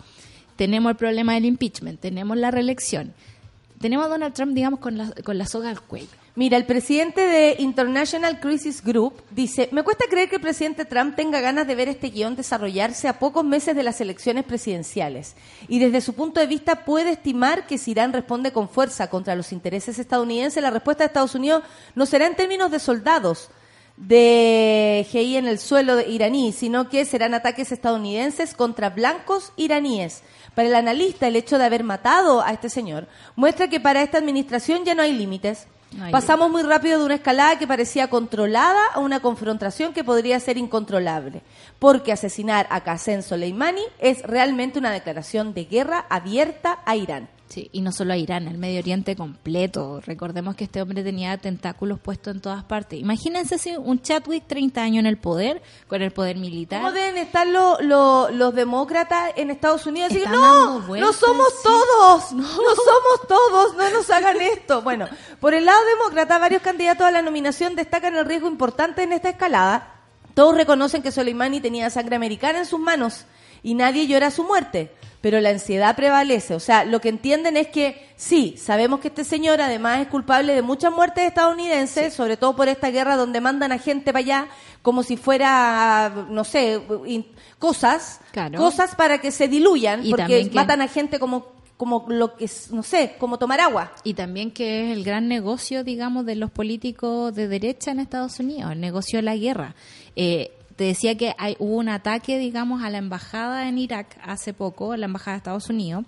Tenemos 0.55 0.91
el 0.91 0.97
problema 0.97 1.33
del 1.33 1.45
impeachment, 1.45 1.99
tenemos 1.99 2.37
la 2.37 2.51
reelección. 2.51 3.13
Tenemos 3.83 4.05
a 4.05 4.07
Donald 4.07 4.33
Trump, 4.33 4.53
digamos, 4.53 4.79
con 4.79 4.97
la, 4.97 5.11
con 5.25 5.37
la 5.37 5.45
soga 5.45 5.69
al 5.69 5.81
cuello. 5.81 6.07
Mira, 6.35 6.55
el 6.55 6.65
presidente 6.65 7.19
de 7.19 7.57
International 7.59 8.39
Crisis 8.39 8.81
Group 8.81 9.21
dice, 9.29 9.67
me 9.73 9.83
cuesta 9.83 10.05
creer 10.09 10.29
que 10.29 10.37
el 10.37 10.41
presidente 10.41 10.85
Trump 10.85 11.17
tenga 11.17 11.41
ganas 11.41 11.67
de 11.67 11.75
ver 11.75 11.89
este 11.89 12.09
guion 12.09 12.37
desarrollarse 12.37 13.09
a 13.09 13.19
pocos 13.19 13.43
meses 13.43 13.75
de 13.75 13.83
las 13.83 13.99
elecciones 13.99 14.45
presidenciales. 14.45 15.35
Y 15.67 15.79
desde 15.79 15.99
su 15.99 16.13
punto 16.13 16.39
de 16.39 16.47
vista 16.47 16.85
puede 16.85 17.11
estimar 17.11 17.67
que 17.67 17.77
si 17.77 17.91
Irán 17.91 18.13
responde 18.13 18.53
con 18.53 18.69
fuerza 18.69 19.09
contra 19.09 19.35
los 19.35 19.51
intereses 19.51 19.99
estadounidenses, 19.99 20.63
la 20.63 20.71
respuesta 20.71 21.03
de 21.03 21.07
Estados 21.07 21.35
Unidos 21.35 21.63
no 21.93 22.05
será 22.05 22.27
en 22.27 22.37
términos 22.37 22.71
de 22.71 22.79
soldados 22.79 23.49
de 23.97 25.05
GI 25.11 25.37
en 25.37 25.47
el 25.47 25.59
suelo 25.59 25.99
iraní, 26.01 26.51
sino 26.51 26.89
que 26.89 27.05
serán 27.05 27.33
ataques 27.33 27.71
estadounidenses 27.71 28.53
contra 28.53 28.89
blancos 28.89 29.51
iraníes. 29.55 30.23
Para 30.55 30.67
el 30.67 30.75
analista, 30.75 31.27
el 31.27 31.35
hecho 31.35 31.57
de 31.57 31.65
haber 31.65 31.83
matado 31.83 32.41
a 32.41 32.51
este 32.51 32.69
señor 32.69 33.07
muestra 33.35 33.67
que 33.67 33.79
para 33.79 34.03
esta 34.03 34.19
administración 34.19 34.85
ya 34.85 34.93
no 34.93 35.01
hay 35.01 35.13
límites. 35.13 35.67
No 35.91 36.05
hay 36.05 36.11
Pasamos 36.11 36.49
muy 36.49 36.63
rápido 36.63 36.99
de 36.99 37.05
una 37.05 37.15
escalada 37.15 37.57
que 37.57 37.67
parecía 37.67 38.09
controlada 38.09 38.85
a 38.93 38.99
una 38.99 39.19
confrontación 39.19 39.93
que 39.93 40.03
podría 40.03 40.39
ser 40.39 40.57
incontrolable, 40.57 41.41
porque 41.79 42.11
asesinar 42.11 42.67
a 42.69 42.81
Qasem 42.81 43.21
Soleimani 43.21 43.83
es 43.99 44.21
realmente 44.23 44.79
una 44.79 44.91
declaración 44.91 45.53
de 45.53 45.65
guerra 45.65 46.05
abierta 46.09 46.79
a 46.85 46.95
Irán. 46.95 47.29
Sí, 47.49 47.69
y 47.71 47.81
no 47.81 47.91
solo 47.91 48.13
a 48.13 48.17
Irán, 48.17 48.47
el 48.47 48.57
Medio 48.57 48.79
Oriente 48.79 49.15
completo. 49.15 50.01
Recordemos 50.03 50.55
que 50.55 50.63
este 50.63 50.81
hombre 50.81 51.03
tenía 51.03 51.37
tentáculos 51.37 51.99
puestos 51.99 52.33
en 52.33 52.41
todas 52.41 52.63
partes. 52.63 52.99
Imagínense 52.99 53.59
si 53.59 53.75
un 53.77 54.01
Chadwick 54.01 54.47
30 54.47 54.81
años 54.81 55.01
en 55.01 55.05
el 55.05 55.17
poder, 55.17 55.61
con 55.87 56.01
el 56.01 56.09
poder 56.11 56.37
militar. 56.37 56.81
¿Cómo 56.81 56.91
deben 56.93 57.17
estar 57.17 57.45
lo- 57.45 57.79
lo- 57.81 58.29
los 58.31 58.55
demócratas 58.55 59.33
en 59.35 59.51
Estados 59.51 59.85
Unidos? 59.85 60.11
Así, 60.11 60.23
no, 60.31 60.79
no 60.79 61.13
somos 61.13 61.47
sí. 61.49 61.59
todos, 61.63 62.31
no. 62.33 62.47
somos 62.47 63.27
todos, 63.27 63.75
no 63.75 63.89
nos 63.91 64.09
hagan 64.09 64.41
esto. 64.41 64.81
Bueno, 64.81 65.07
por 65.39 65.53
el 65.53 65.65
lado 65.65 65.77
demócrata, 65.85 66.39
varios 66.39 66.63
candidatos 66.63 67.05
a 67.05 67.11
la 67.11 67.21
nominación 67.21 67.75
destacan 67.75 68.15
el 68.15 68.25
riesgo 68.25 68.47
importante 68.47 69.03
en 69.03 69.13
esta 69.13 69.29
escalada. 69.29 69.95
Todos 70.33 70.55
reconocen 70.55 71.03
que 71.03 71.11
Soleimani 71.11 71.61
tenía 71.61 71.91
sangre 71.91 72.15
americana 72.15 72.57
en 72.59 72.65
sus 72.65 72.79
manos 72.79 73.25
y 73.61 73.75
nadie 73.75 74.07
llora 74.07 74.31
su 74.31 74.43
muerte. 74.43 74.91
Pero 75.23 75.39
la 75.39 75.51
ansiedad 75.51 75.95
prevalece. 75.95 76.53
O 76.53 76.59
sea, 76.59 76.83
lo 76.83 76.99
que 76.99 77.07
entienden 77.07 77.55
es 77.55 77.69
que 77.69 78.09
sí, 78.17 78.55
sabemos 78.57 78.99
que 78.99 79.07
este 79.07 79.23
señor 79.23 79.61
además 79.61 80.01
es 80.01 80.07
culpable 80.09 80.53
de 80.53 80.61
muchas 80.61 80.91
muertes 80.91 81.23
estadounidenses, 81.23 82.13
sobre 82.13 82.35
todo 82.35 82.57
por 82.57 82.67
esta 82.67 82.89
guerra 82.91 83.15
donde 83.15 83.39
mandan 83.39 83.71
a 83.71 83.77
gente 83.77 84.11
para 84.11 84.19
allá 84.19 84.47
como 84.81 85.01
si 85.01 85.15
fuera, 85.15 86.25
no 86.29 86.43
sé, 86.43 86.81
cosas, 87.57 88.19
Claro. 88.33 88.59
cosas 88.59 88.95
para 88.95 89.19
que 89.19 89.31
se 89.31 89.47
diluyan, 89.47 90.05
Y 90.05 90.09
porque 90.11 90.49
que- 90.49 90.53
matan 90.55 90.81
a 90.81 90.89
gente 90.89 91.19
como, 91.19 91.47
como 91.77 92.05
lo 92.09 92.35
que, 92.35 92.43
es, 92.43 92.71
no 92.71 92.83
sé, 92.83 93.15
como 93.17 93.37
tomar 93.39 93.61
agua. 93.61 93.93
Y 94.03 94.15
también 94.15 94.51
que 94.51 94.91
es 94.91 94.97
el 94.97 95.05
gran 95.05 95.29
negocio, 95.29 95.85
digamos, 95.85 96.25
de 96.25 96.35
los 96.35 96.51
políticos 96.51 97.33
de 97.33 97.47
derecha 97.47 97.91
en 97.91 98.01
Estados 98.01 98.39
Unidos, 98.41 98.73
el 98.73 98.81
negocio 98.81 99.19
de 99.19 99.23
la 99.23 99.37
guerra. 99.37 99.73
Eh, 100.17 100.51
te 100.75 100.85
decía 100.85 101.15
que 101.17 101.33
hay, 101.37 101.55
hubo 101.59 101.75
un 101.75 101.89
ataque, 101.89 102.37
digamos, 102.37 102.83
a 102.83 102.89
la 102.89 102.97
embajada 102.97 103.67
en 103.67 103.77
Irak 103.77 104.17
hace 104.23 104.53
poco, 104.53 104.91
a 104.93 104.97
la 104.97 105.05
embajada 105.05 105.35
de 105.35 105.37
Estados 105.37 105.69
Unidos, 105.69 106.05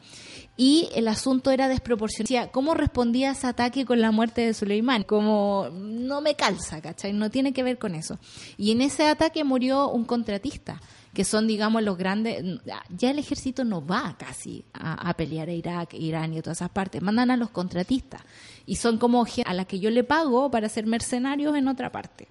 y 0.57 0.89
el 0.95 1.07
asunto 1.07 1.51
era 1.51 1.67
desproporcionado. 1.67 2.51
¿Cómo 2.51 2.73
respondía 2.73 3.31
ese 3.31 3.47
ataque 3.47 3.85
con 3.85 4.01
la 4.01 4.11
muerte 4.11 4.41
de 4.41 4.53
Suleimán? 4.53 5.03
Como, 5.03 5.69
no 5.71 6.21
me 6.21 6.35
calza, 6.35 6.81
¿cachai? 6.81 7.13
No 7.13 7.29
tiene 7.29 7.53
que 7.53 7.63
ver 7.63 7.77
con 7.77 7.93
eso. 7.93 8.17
Y 8.57 8.71
en 8.71 8.81
ese 8.81 9.07
ataque 9.07 9.43
murió 9.43 9.89
un 9.89 10.05
contratista 10.05 10.81
que 11.13 11.23
son, 11.23 11.47
digamos, 11.47 11.81
los 11.81 11.97
grandes... 11.97 12.43
Ya 12.89 13.09
el 13.09 13.19
ejército 13.19 13.63
no 13.63 13.85
va 13.85 14.15
casi 14.17 14.65
a, 14.73 15.09
a 15.09 15.13
pelear 15.15 15.47
a 15.47 15.53
Irak, 15.53 15.93
Irán 15.93 16.33
y 16.33 16.41
todas 16.41 16.57
esas 16.57 16.69
partes. 16.69 17.01
Mandan 17.01 17.31
a 17.31 17.37
los 17.37 17.51
contratistas. 17.51 18.21
Y 18.65 18.75
son 18.75 18.97
como 18.97 19.25
a 19.45 19.53
la 19.53 19.65
que 19.65 19.79
yo 19.79 19.89
le 19.91 20.03
pago 20.03 20.51
para 20.51 20.67
ser 20.67 20.85
mercenarios 20.85 21.55
en 21.55 21.69
otra 21.69 21.91
parte. 21.91 22.27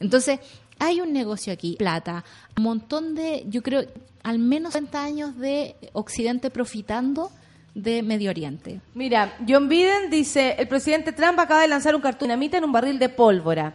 Entonces, 0.00 0.40
hay 0.78 1.00
un 1.00 1.12
negocio 1.12 1.52
aquí, 1.52 1.76
plata, 1.78 2.24
un 2.56 2.62
montón 2.62 3.14
de, 3.14 3.44
yo 3.48 3.62
creo, 3.62 3.84
al 4.22 4.38
menos 4.38 4.74
50 4.74 5.02
años 5.02 5.38
de 5.38 5.76
Occidente 5.92 6.50
profitando 6.50 7.30
de 7.74 8.02
Medio 8.02 8.30
Oriente. 8.30 8.80
Mira, 8.94 9.36
John 9.48 9.68
Biden 9.68 10.10
dice, 10.10 10.56
el 10.58 10.68
presidente 10.68 11.12
Trump 11.12 11.38
acaba 11.38 11.62
de 11.62 11.68
lanzar 11.68 11.94
un 11.94 12.02
cartón 12.02 12.28
dinamita 12.28 12.58
en 12.58 12.64
un 12.64 12.72
barril 12.72 12.98
de 12.98 13.08
pólvora. 13.08 13.74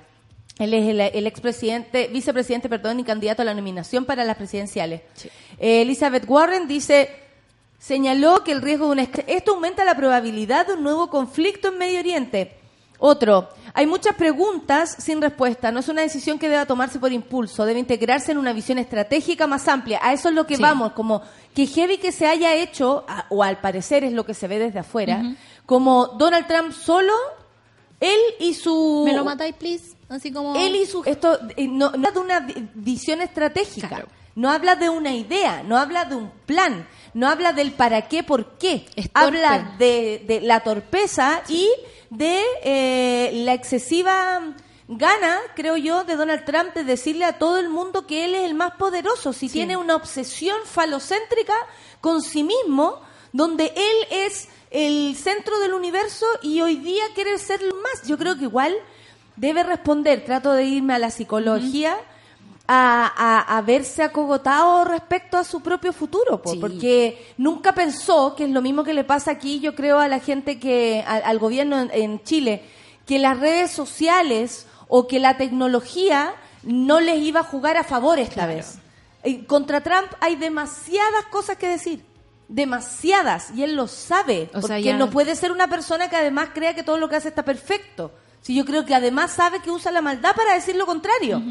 Él 0.60 0.74
es 0.74 0.88
el, 0.88 1.00
el 1.00 1.26
expresidente, 1.26 2.08
vicepresidente, 2.08 2.70
perdón, 2.70 3.00
y 3.00 3.04
candidato 3.04 3.42
a 3.42 3.46
la 3.46 3.54
nominación 3.54 4.06
para 4.06 4.24
las 4.24 4.38
presidenciales. 4.38 5.02
Eh, 5.58 5.82
Elizabeth 5.82 6.26
Warren 6.28 6.68
dice, 6.68 7.10
señaló 7.80 8.44
que 8.44 8.52
el 8.52 8.62
riesgo 8.62 8.86
de 8.88 8.92
una... 8.92 9.04
Esto 9.28 9.54
aumenta 9.54 9.84
la 9.84 9.96
probabilidad 9.96 10.68
de 10.68 10.74
un 10.74 10.84
nuevo 10.84 11.10
conflicto 11.10 11.70
en 11.70 11.78
Medio 11.80 12.00
Oriente. 12.00 12.63
Otro, 13.06 13.50
hay 13.74 13.86
muchas 13.86 14.16
preguntas 14.16 14.96
sin 14.98 15.22
respuesta. 15.22 15.74
No 15.74 15.82
es 15.82 15.90
una 15.90 16.04
decisión 16.04 16.40
que 16.40 16.48
deba 16.48 16.66
tomarse 16.66 17.00
por 17.00 17.12
impulso. 17.12 17.66
Debe 17.66 17.80
integrarse 17.82 18.32
en 18.32 18.38
una 18.38 18.54
visión 18.54 18.78
estratégica 18.78 19.46
más 19.46 19.68
amplia. 19.68 20.00
A 20.02 20.14
eso 20.14 20.30
es 20.30 20.36
lo 20.36 20.48
que 20.48 20.56
Sí. 20.56 20.62
vamos, 20.62 20.94
como 20.94 21.22
que 21.54 21.66
heavy 21.68 21.98
que 21.98 22.14
se 22.14 22.28
haya 22.28 22.56
hecho, 22.56 23.06
o 23.30 23.44
al 23.44 23.60
parecer 23.60 24.06
es 24.06 24.14
lo 24.14 24.26
que 24.26 24.34
se 24.34 24.48
ve 24.48 24.58
desde 24.58 24.80
afuera, 24.80 25.22
como 25.66 26.08
Donald 26.18 26.48
Trump 26.48 26.72
solo, 26.72 27.12
él 28.00 28.20
y 28.40 28.54
su... 28.54 29.04
¿Me 29.06 29.14
lo 29.14 29.26
matáis, 29.26 29.54
please? 29.56 29.98
Así 30.08 30.32
como... 30.32 30.56
Él 30.56 30.74
y 30.78 30.86
su... 30.86 31.04
Esto 31.04 31.38
eh, 31.58 31.68
no, 31.68 31.92
no 31.92 32.08
es 32.08 32.14
de 32.14 32.20
una 32.22 32.40
vi- 32.40 32.70
visión 32.74 33.22
estratégica. 33.22 33.90
Claro. 33.90 34.08
No 34.36 34.50
habla 34.50 34.76
de 34.78 34.90
una 34.90 35.14
idea, 35.14 35.62
no 35.64 35.78
habla 35.78 36.06
de 36.06 36.16
un 36.16 36.32
plan, 36.46 36.88
no 37.14 37.28
habla 37.28 37.52
del 37.54 37.72
para 37.74 38.04
qué, 38.08 38.24
por 38.24 38.58
qué. 38.58 38.86
Habla 39.14 39.76
de, 39.78 40.24
de 40.26 40.40
la 40.42 40.62
torpeza 40.62 41.42
y 41.50 41.70
de 42.18 42.42
eh, 42.64 43.32
la 43.46 43.54
excesiva 43.54 44.54
gana, 44.88 45.40
creo 45.56 45.78
yo, 45.78 46.04
de 46.04 46.16
Donald 46.16 46.46
Trump 46.46 46.74
de 46.74 46.84
decirle 46.84 47.26
a 47.26 47.40
todo 47.40 47.58
el 47.58 47.70
mundo 47.70 48.06
que 48.06 48.26
él 48.26 48.36
es 48.36 48.44
el 48.44 48.54
más 48.54 48.74
poderoso. 48.76 49.34
Si 49.34 49.50
tiene 49.50 49.78
una 49.78 49.96
obsesión 49.96 50.58
falocéntrica 50.66 51.56
con 52.02 52.22
sí 52.22 52.44
mismo, 52.44 53.00
donde 53.32 53.74
él 53.76 54.08
es 54.12 54.48
el 54.70 55.16
centro 55.16 55.60
del 55.60 55.74
universo 55.74 56.26
y 56.42 56.62
hoy 56.62 56.76
día 56.76 57.04
quiere 57.16 57.38
ser 57.38 57.62
más. 57.62 58.08
Yo 58.08 58.18
creo 58.18 58.38
que 58.38 58.44
igual 58.44 58.76
debe 59.36 59.64
responder, 59.64 60.24
trato 60.26 60.52
de 60.52 60.66
irme 60.66 60.94
a 60.94 61.00
la 61.00 61.10
psicología, 61.10 61.96
a, 62.68 63.06
a- 63.16 63.58
a 63.58 63.62
verse 63.62 64.04
acogotado 64.04 64.86
respecto 64.86 65.38
a 65.38 65.44
su 65.44 65.62
propio 65.62 65.92
futuro, 65.94 66.42
po, 66.42 66.52
Sí. 66.54 66.60
porque 66.60 67.34
nunca 67.38 67.74
pensó, 67.74 68.36
que 68.36 68.46
es 68.46 68.50
lo 68.50 68.62
mismo 68.62 68.84
que 68.84 68.94
le 68.94 69.04
pasa 69.04 69.32
aquí, 69.32 69.60
yo 69.60 69.76
creo, 69.76 70.00
a 70.00 70.08
la 70.08 70.20
gente 70.20 70.60
que, 70.60 71.04
al, 71.06 71.22
al 71.26 71.40
gobierno 71.40 71.80
en, 71.82 71.92
en 71.94 72.24
Chile, 72.24 72.64
que 73.06 73.20
las 73.20 73.38
redes 73.40 73.72
sociales 73.72 74.66
o 74.88 75.08
que 75.08 75.20
la 75.20 75.36
tecnología 75.38 76.34
no 76.64 77.02
les 77.02 77.18
iba 77.20 77.42
a 77.42 77.44
jugar 77.44 77.76
a 77.76 77.84
favor 77.84 78.18
esta 78.20 78.46
vez. 78.46 78.76
Eh, 79.24 79.46
Contra 79.46 79.82
Trump 79.82 80.08
hay 80.22 80.36
demasiadas 80.38 81.26
cosas 81.32 81.58
que 81.58 81.68
decir. 81.68 82.06
Demasiadas. 82.48 83.52
Y 83.56 83.64
él 83.64 83.76
lo 83.76 83.88
sabe. 83.88 84.44
O 84.54 84.54
sea, 84.54 84.62
porque 84.62 84.84
ya- 84.84 84.98
no 84.98 85.10
puede 85.10 85.36
ser 85.36 85.52
una 85.52 85.68
persona 85.68 86.10
que 86.10 86.16
además 86.16 86.50
crea 86.54 86.74
que 86.76 86.84
todo 86.84 86.98
lo 86.98 87.10
que 87.10 87.18
hace 87.18 87.28
está 87.30 87.44
perfecto. 87.44 88.12
Si 88.42 88.56
yo 88.56 88.64
creo 88.66 88.86
que 88.86 88.96
además 88.96 89.32
sabe 89.32 89.60
que 89.62 89.72
usa 89.72 89.92
la 89.92 90.02
maldad 90.02 90.36
para 90.36 90.54
decir 90.54 90.76
lo 90.76 90.86
contrario. 90.86 91.42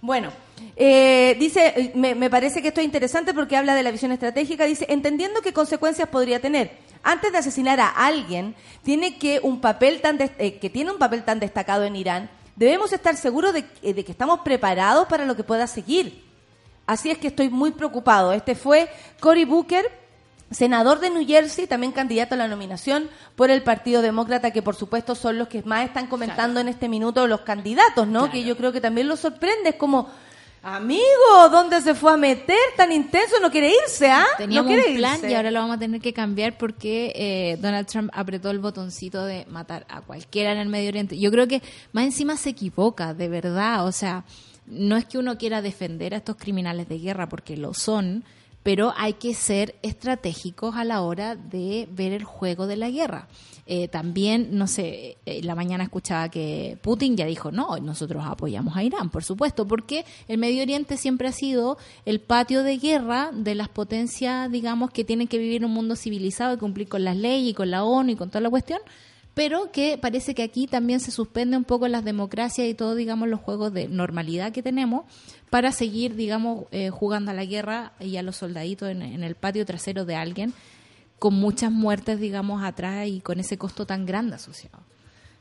Bueno, 0.00 0.30
eh, 0.76 1.36
dice, 1.40 1.72
eh, 1.76 1.92
me, 1.94 2.30
parece 2.30 2.62
que 2.62 2.68
esto 2.68 2.80
es 2.80 2.84
interesante 2.84 3.34
porque 3.34 3.56
habla 3.56 3.74
de 3.74 3.82
la 3.82 3.90
visión 3.90 4.12
estratégica. 4.12 4.64
Dice, 4.64 4.86
entendiendo 4.88 5.42
qué 5.42 5.52
consecuencias 5.52 6.08
podría 6.08 6.40
tener. 6.40 6.70
Antes 7.02 7.32
de 7.32 7.38
asesinar 7.38 7.80
a 7.80 7.88
alguien, 7.88 8.54
tiene 8.82 9.18
que 9.18 9.40
un 9.42 9.60
papel 9.60 10.00
tan 10.00 10.18
eh, 10.20 10.58
que 10.58 10.70
tiene 10.70 10.92
un 10.92 10.98
papel 10.98 11.24
tan 11.24 11.40
destacado 11.40 11.84
en 11.84 11.96
Irán. 11.96 12.30
Debemos 12.54 12.92
estar 12.92 13.16
seguros 13.16 13.52
de, 13.54 13.64
eh, 13.82 13.94
de 13.94 14.04
que 14.04 14.12
estamos 14.12 14.40
preparados 14.40 15.08
para 15.08 15.24
lo 15.24 15.34
que 15.34 15.44
pueda 15.44 15.66
seguir. 15.66 16.24
Así 16.86 17.10
es 17.10 17.18
que 17.18 17.28
estoy 17.28 17.50
muy 17.50 17.72
preocupado. 17.72 18.32
Este 18.32 18.54
fue 18.54 18.88
Cory 19.20 19.44
Booker, 19.44 19.90
senador 20.50 21.00
de 21.00 21.10
New 21.10 21.26
Jersey, 21.26 21.66
también 21.66 21.92
candidato 21.92 22.34
a 22.34 22.38
la 22.38 22.48
nominación 22.48 23.08
por 23.36 23.50
el 23.50 23.62
Partido 23.62 24.02
Demócrata, 24.02 24.50
que 24.50 24.62
por 24.62 24.74
supuesto 24.74 25.14
son 25.14 25.38
los 25.38 25.48
que 25.48 25.62
más 25.62 25.84
están 25.84 26.06
comentando 26.06 26.60
en 26.60 26.68
este 26.68 26.88
minuto 26.88 27.26
los 27.26 27.42
candidatos, 27.42 28.08
¿no? 28.08 28.30
Que 28.30 28.44
yo 28.44 28.56
creo 28.56 28.72
que 28.72 28.80
también 28.80 29.08
los 29.08 29.20
sorprende. 29.20 29.70
Es 29.70 29.76
como, 29.76 30.08
amigo, 30.62 31.48
¿dónde 31.50 31.80
se 31.82 31.94
fue 31.94 32.12
a 32.12 32.16
meter 32.16 32.56
tan 32.76 32.92
intenso? 32.92 33.36
No 33.40 33.50
quiere 33.50 33.70
irse, 33.84 34.10
¿ah? 34.10 34.26
Teníamos 34.38 34.70
no 34.70 34.74
quiere 34.74 34.92
un 34.92 34.96
plan 34.96 35.16
irse. 35.16 35.30
y 35.30 35.34
ahora 35.34 35.50
lo 35.50 35.60
vamos 35.60 35.76
a 35.76 35.78
tener 35.78 36.00
que 36.00 36.14
cambiar 36.14 36.56
porque 36.56 37.12
eh, 37.14 37.58
Donald 37.60 37.86
Trump 37.86 38.10
apretó 38.14 38.50
el 38.50 38.58
botoncito 38.58 39.24
de 39.24 39.44
matar 39.50 39.86
a 39.90 40.00
cualquiera 40.00 40.52
en 40.52 40.58
el 40.58 40.68
Medio 40.68 40.88
Oriente. 40.88 41.18
Yo 41.18 41.30
creo 41.30 41.46
que 41.46 41.62
más 41.92 42.04
encima 42.04 42.36
se 42.36 42.50
equivoca, 42.50 43.12
de 43.12 43.28
verdad. 43.28 43.86
O 43.86 43.92
sea, 43.92 44.24
no 44.66 44.96
es 44.96 45.04
que 45.04 45.18
uno 45.18 45.36
quiera 45.38 45.62
defender 45.62 46.14
a 46.14 46.18
estos 46.18 46.36
criminales 46.36 46.88
de 46.88 46.98
guerra 46.98 47.28
porque 47.28 47.56
lo 47.56 47.74
son, 47.74 48.24
pero 48.62 48.92
hay 48.96 49.14
que 49.14 49.34
ser 49.34 49.76
estratégicos 49.82 50.76
a 50.76 50.84
la 50.84 51.02
hora 51.02 51.36
de 51.36 51.88
ver 51.90 52.12
el 52.12 52.24
juego 52.24 52.66
de 52.66 52.76
la 52.76 52.90
guerra. 52.90 53.28
Eh, 53.70 53.86
también, 53.86 54.48
no 54.52 54.66
sé, 54.66 55.18
eh, 55.26 55.42
la 55.42 55.54
mañana 55.54 55.84
escuchaba 55.84 56.30
que 56.30 56.78
Putin 56.80 57.18
ya 57.18 57.26
dijo, 57.26 57.52
no, 57.52 57.76
nosotros 57.78 58.24
apoyamos 58.26 58.74
a 58.76 58.82
Irán, 58.82 59.10
por 59.10 59.24
supuesto, 59.24 59.66
porque 59.66 60.06
el 60.26 60.38
Medio 60.38 60.62
Oriente 60.62 60.96
siempre 60.96 61.28
ha 61.28 61.32
sido 61.32 61.76
el 62.06 62.20
patio 62.20 62.62
de 62.62 62.78
guerra 62.78 63.30
de 63.32 63.54
las 63.54 63.68
potencias, 63.68 64.50
digamos, 64.50 64.90
que 64.90 65.04
tienen 65.04 65.28
que 65.28 65.36
vivir 65.36 65.56
en 65.56 65.66
un 65.66 65.72
mundo 65.72 65.96
civilizado 65.96 66.54
y 66.54 66.58
cumplir 66.58 66.88
con 66.88 67.04
las 67.04 67.16
leyes 67.16 67.50
y 67.50 67.54
con 67.54 67.70
la 67.70 67.84
ONU 67.84 68.12
y 68.12 68.16
con 68.16 68.30
toda 68.30 68.40
la 68.40 68.48
cuestión, 68.48 68.80
pero 69.34 69.70
que 69.70 69.98
parece 69.98 70.34
que 70.34 70.42
aquí 70.42 70.66
también 70.66 70.98
se 70.98 71.10
suspende 71.10 71.56
un 71.56 71.64
poco 71.64 71.86
las 71.88 72.04
democracias 72.04 72.66
y 72.66 72.74
todos, 72.74 72.96
digamos, 72.96 73.28
los 73.28 73.38
juegos 73.38 73.72
de 73.72 73.86
normalidad 73.86 74.50
que 74.50 74.62
tenemos 74.62 75.04
para 75.50 75.72
seguir, 75.72 76.14
digamos, 76.14 76.64
eh, 76.70 76.90
jugando 76.90 77.30
a 77.30 77.34
la 77.34 77.44
guerra 77.44 77.92
y 78.00 78.16
a 78.16 78.22
los 78.22 78.36
soldaditos 78.36 78.90
en, 78.90 79.02
en 79.02 79.24
el 79.24 79.34
patio 79.34 79.64
trasero 79.66 80.04
de 80.04 80.16
alguien, 80.16 80.52
con 81.18 81.34
muchas 81.34 81.70
muertes, 81.70 82.20
digamos, 82.20 82.62
atrás 82.62 83.06
y 83.08 83.20
con 83.20 83.40
ese 83.40 83.58
costo 83.58 83.86
tan 83.86 84.06
grande 84.06 84.36
asociado. 84.36 84.78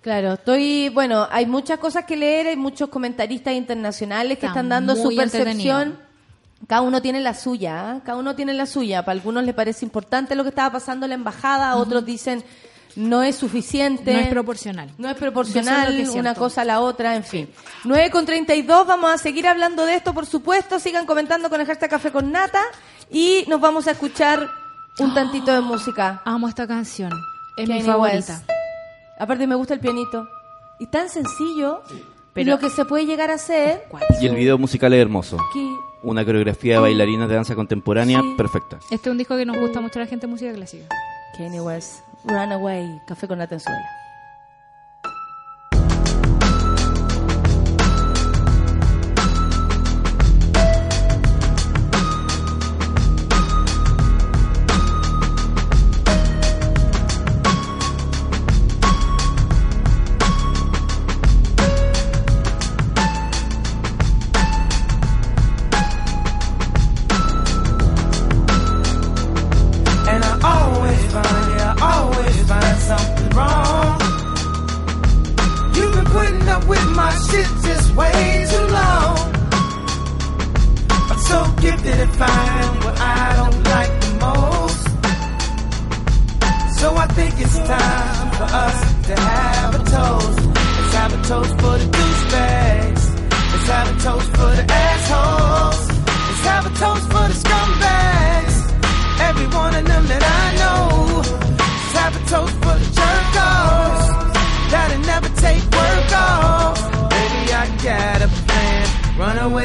Claro, 0.01 0.33
estoy, 0.33 0.89
bueno, 0.89 1.27
hay 1.31 1.45
muchas 1.45 1.79
cosas 1.79 2.05
que 2.05 2.15
leer, 2.15 2.47
hay 2.47 2.55
muchos 2.55 2.89
comentaristas 2.89 3.53
internacionales 3.53 4.37
que 4.37 4.45
Está 4.45 4.59
están 4.59 4.69
dando 4.69 4.95
su 4.95 5.13
percepción. 5.15 5.97
Cada 6.65 6.81
uno 6.81 7.01
tiene 7.01 7.19
la 7.19 7.33
suya, 7.33 7.91
¿ah? 7.91 8.01
cada 8.03 8.17
uno 8.17 8.35
tiene 8.35 8.53
la 8.53 8.65
suya. 8.65 9.03
Para 9.03 9.17
algunos 9.17 9.43
les 9.43 9.53
parece 9.53 9.85
importante 9.85 10.33
lo 10.35 10.43
que 10.43 10.49
estaba 10.49 10.71
pasando 10.71 11.05
en 11.05 11.09
la 11.09 11.15
embajada, 11.15 11.75
otros 11.75 12.05
dicen 12.05 12.43
no 12.97 13.23
es 13.23 13.35
suficiente. 13.35 14.11
No 14.13 14.19
es 14.19 14.27
proporcional. 14.27 14.89
No 14.97 15.09
es 15.09 15.15
proporcional 15.15 15.87
es 15.87 15.91
lo 15.93 15.97
que 15.97 16.03
es 16.03 16.09
una 16.15 16.33
cosa 16.35 16.61
a 16.61 16.65
la 16.65 16.81
otra, 16.81 17.15
en 17.15 17.23
fin. 17.23 17.49
9 17.85 18.09
con 18.09 18.25
32, 18.25 18.85
vamos 18.87 19.11
a 19.11 19.17
seguir 19.17 19.47
hablando 19.47 19.85
de 19.85 19.95
esto, 19.95 20.13
por 20.13 20.25
supuesto. 20.25 20.79
Sigan 20.79 21.05
comentando 21.05 21.49
con 21.49 21.61
el 21.61 21.67
hashtag 21.67 21.89
Café 21.89 22.11
con 22.11 22.31
Nata 22.31 22.61
y 23.11 23.45
nos 23.47 23.61
vamos 23.61 23.87
a 23.87 23.91
escuchar 23.91 24.47
un 24.99 25.13
tantito 25.13 25.53
de 25.53 25.61
música. 25.61 26.21
Amo 26.25 26.47
esta 26.47 26.67
canción. 26.67 27.11
Es 27.55 27.69
mi 27.69 27.81
favorita. 27.81 28.33
West. 28.33 28.49
Aparte 29.19 29.47
me 29.47 29.55
gusta 29.55 29.73
el 29.73 29.79
pianito. 29.79 30.27
Y 30.79 30.87
tan 30.87 31.09
sencillo, 31.09 31.81
Pero- 32.33 32.51
lo 32.51 32.59
que 32.59 32.69
se 32.69 32.85
puede 32.85 33.05
llegar 33.05 33.31
a 33.31 33.35
hacer, 33.35 33.83
Y 34.21 34.27
el 34.27 34.35
video 34.35 34.57
musical 34.57 34.93
es 34.93 35.01
hermoso. 35.01 35.37
que 35.53 35.67
Una 36.03 36.23
coreografía 36.23 36.75
de 36.75 36.79
bailarinas 36.81 37.27
de 37.27 37.35
danza 37.35 37.55
contemporánea 37.55 38.21
Sí. 38.21 38.33
perfecta. 38.37 38.77
Este 38.91 39.09
es 39.09 39.11
un 39.11 39.17
disco 39.17 39.35
que 39.35 39.45
nos 39.45 39.57
gusta 39.57 39.81
mucho 39.81 39.97
a 39.99 40.03
la 40.03 40.07
gente 40.07 40.27
de 40.27 40.31
música 40.31 40.53
clásica. 40.53 40.85
Kanye 41.35 41.59
West, 41.59 42.01
Runaway, 42.27 42.99
Café 43.05 43.27
con 43.27 43.39
Nata 43.39 43.55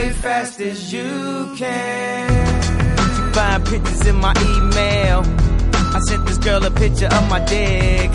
away 0.02 0.12
fast 0.12 0.60
as 0.60 0.92
you 0.92 1.54
can. 1.56 3.32
Find 3.32 3.64
pictures 3.66 4.06
in 4.06 4.16
my 4.16 4.34
email. 4.40 5.22
I 5.94 6.00
sent 6.08 6.26
this 6.26 6.38
girl 6.38 6.64
a 6.64 6.70
picture 6.70 7.06
of 7.06 7.30
my 7.30 7.40
dick. 7.44 8.10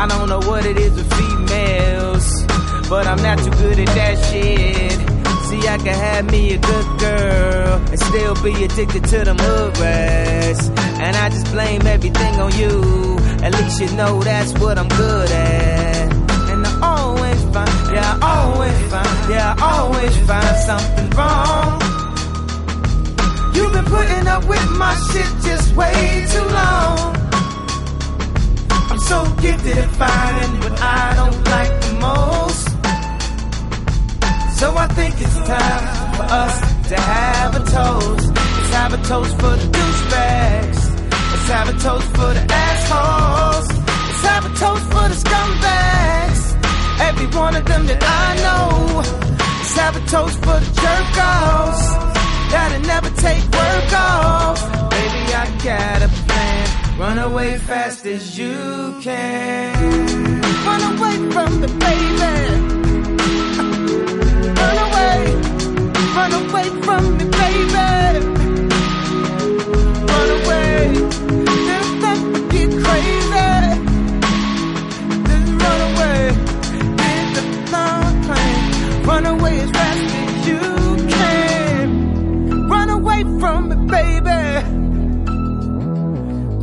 I 0.00 0.06
don't 0.08 0.28
know 0.28 0.40
what 0.40 0.64
it 0.66 0.76
is 0.76 0.92
with 0.94 1.10
females, 1.14 2.44
but 2.88 3.06
I'm 3.06 3.22
not 3.22 3.38
too 3.38 3.50
good 3.62 3.78
at 3.78 3.86
that 3.98 4.16
shit. 4.30 4.98
See, 5.48 5.68
I 5.68 5.78
can 5.78 5.94
have 5.94 6.30
me 6.30 6.54
a 6.54 6.58
good 6.58 7.00
girl 7.00 7.74
and 7.90 8.00
still 8.00 8.34
be 8.42 8.64
addicted 8.64 9.04
to 9.04 9.24
them 9.24 9.38
hood 9.38 9.78
rats. 9.78 10.68
And 11.04 11.16
I 11.16 11.28
just 11.30 11.46
blame 11.52 11.86
everything 11.86 12.34
on 12.40 12.52
you. 12.56 13.16
At 13.44 13.52
least 13.52 13.80
you 13.80 13.96
know 13.96 14.22
that's 14.22 14.52
what 14.58 14.78
I'm 14.78 14.88
good 14.88 15.30
at. 15.30 16.15
Yeah, 17.96 18.18
I 18.20 18.32
always 18.44 18.78
find, 18.92 19.30
yeah, 19.30 19.54
I 19.58 19.68
always 19.80 20.14
find 20.28 20.56
something 20.70 21.08
wrong. 21.18 21.72
You've 23.54 23.72
been 23.76 23.88
putting 23.96 24.26
up 24.34 24.42
with 24.52 24.66
my 24.82 24.94
shit 25.08 25.30
just 25.46 25.74
way 25.80 26.26
too 26.34 26.46
long. 26.60 26.96
I'm 28.90 29.00
so 29.12 29.18
gifted 29.44 29.78
at 29.84 29.90
finding 30.02 30.54
what 30.62 30.74
I 30.98 31.02
don't 31.18 31.40
like 31.54 31.72
the 31.84 31.92
most. 32.08 32.64
So 34.58 34.66
I 34.84 34.86
think 34.98 35.12
it's 35.24 35.38
time 35.54 35.84
for 36.16 36.26
us 36.44 36.54
to 36.90 36.96
have 37.14 37.50
a 37.60 37.62
toast. 37.76 38.26
Let's 38.56 38.72
have 38.80 38.92
a 38.98 39.00
toast 39.10 39.32
for 39.40 39.54
the 39.60 39.68
douchebags. 39.76 40.80
Let's 41.30 41.48
have 41.56 41.68
a 41.74 41.76
toast 41.86 42.08
for 42.16 42.30
the 42.38 42.44
assholes. 42.66 43.68
Let's 44.06 44.24
have 44.30 44.44
a 44.50 44.52
toast 44.62 44.84
for 44.92 45.06
the 45.12 45.18
scumbags. 45.24 46.35
Every 47.00 47.26
one 47.38 47.56
of 47.56 47.64
them 47.64 47.86
that 47.86 48.02
I 48.02 48.36
know. 48.42 48.86
Toast 50.06 50.38
for 50.38 50.60
the 50.60 50.70
jerk-offs. 50.82 51.90
That'll 52.52 52.80
never 52.82 53.10
take 53.10 53.42
work 53.42 53.92
off. 53.92 54.90
Baby, 54.90 55.34
I 55.34 55.46
got 55.64 56.02
a 56.02 56.08
plan. 56.08 56.98
Run 57.00 57.18
away 57.18 57.58
fast 57.58 58.06
as 58.06 58.38
you 58.38 58.96
can. 59.02 60.40
Run 60.64 60.82
away 60.92 61.16
from 61.32 61.60
me, 61.60 61.66
baby. 61.66 62.34
Run 64.60 64.78
away. 64.86 65.18
Run 66.14 66.32
away 66.44 66.68
from 66.82 67.18
me, 67.18 67.24
baby. 67.24 68.35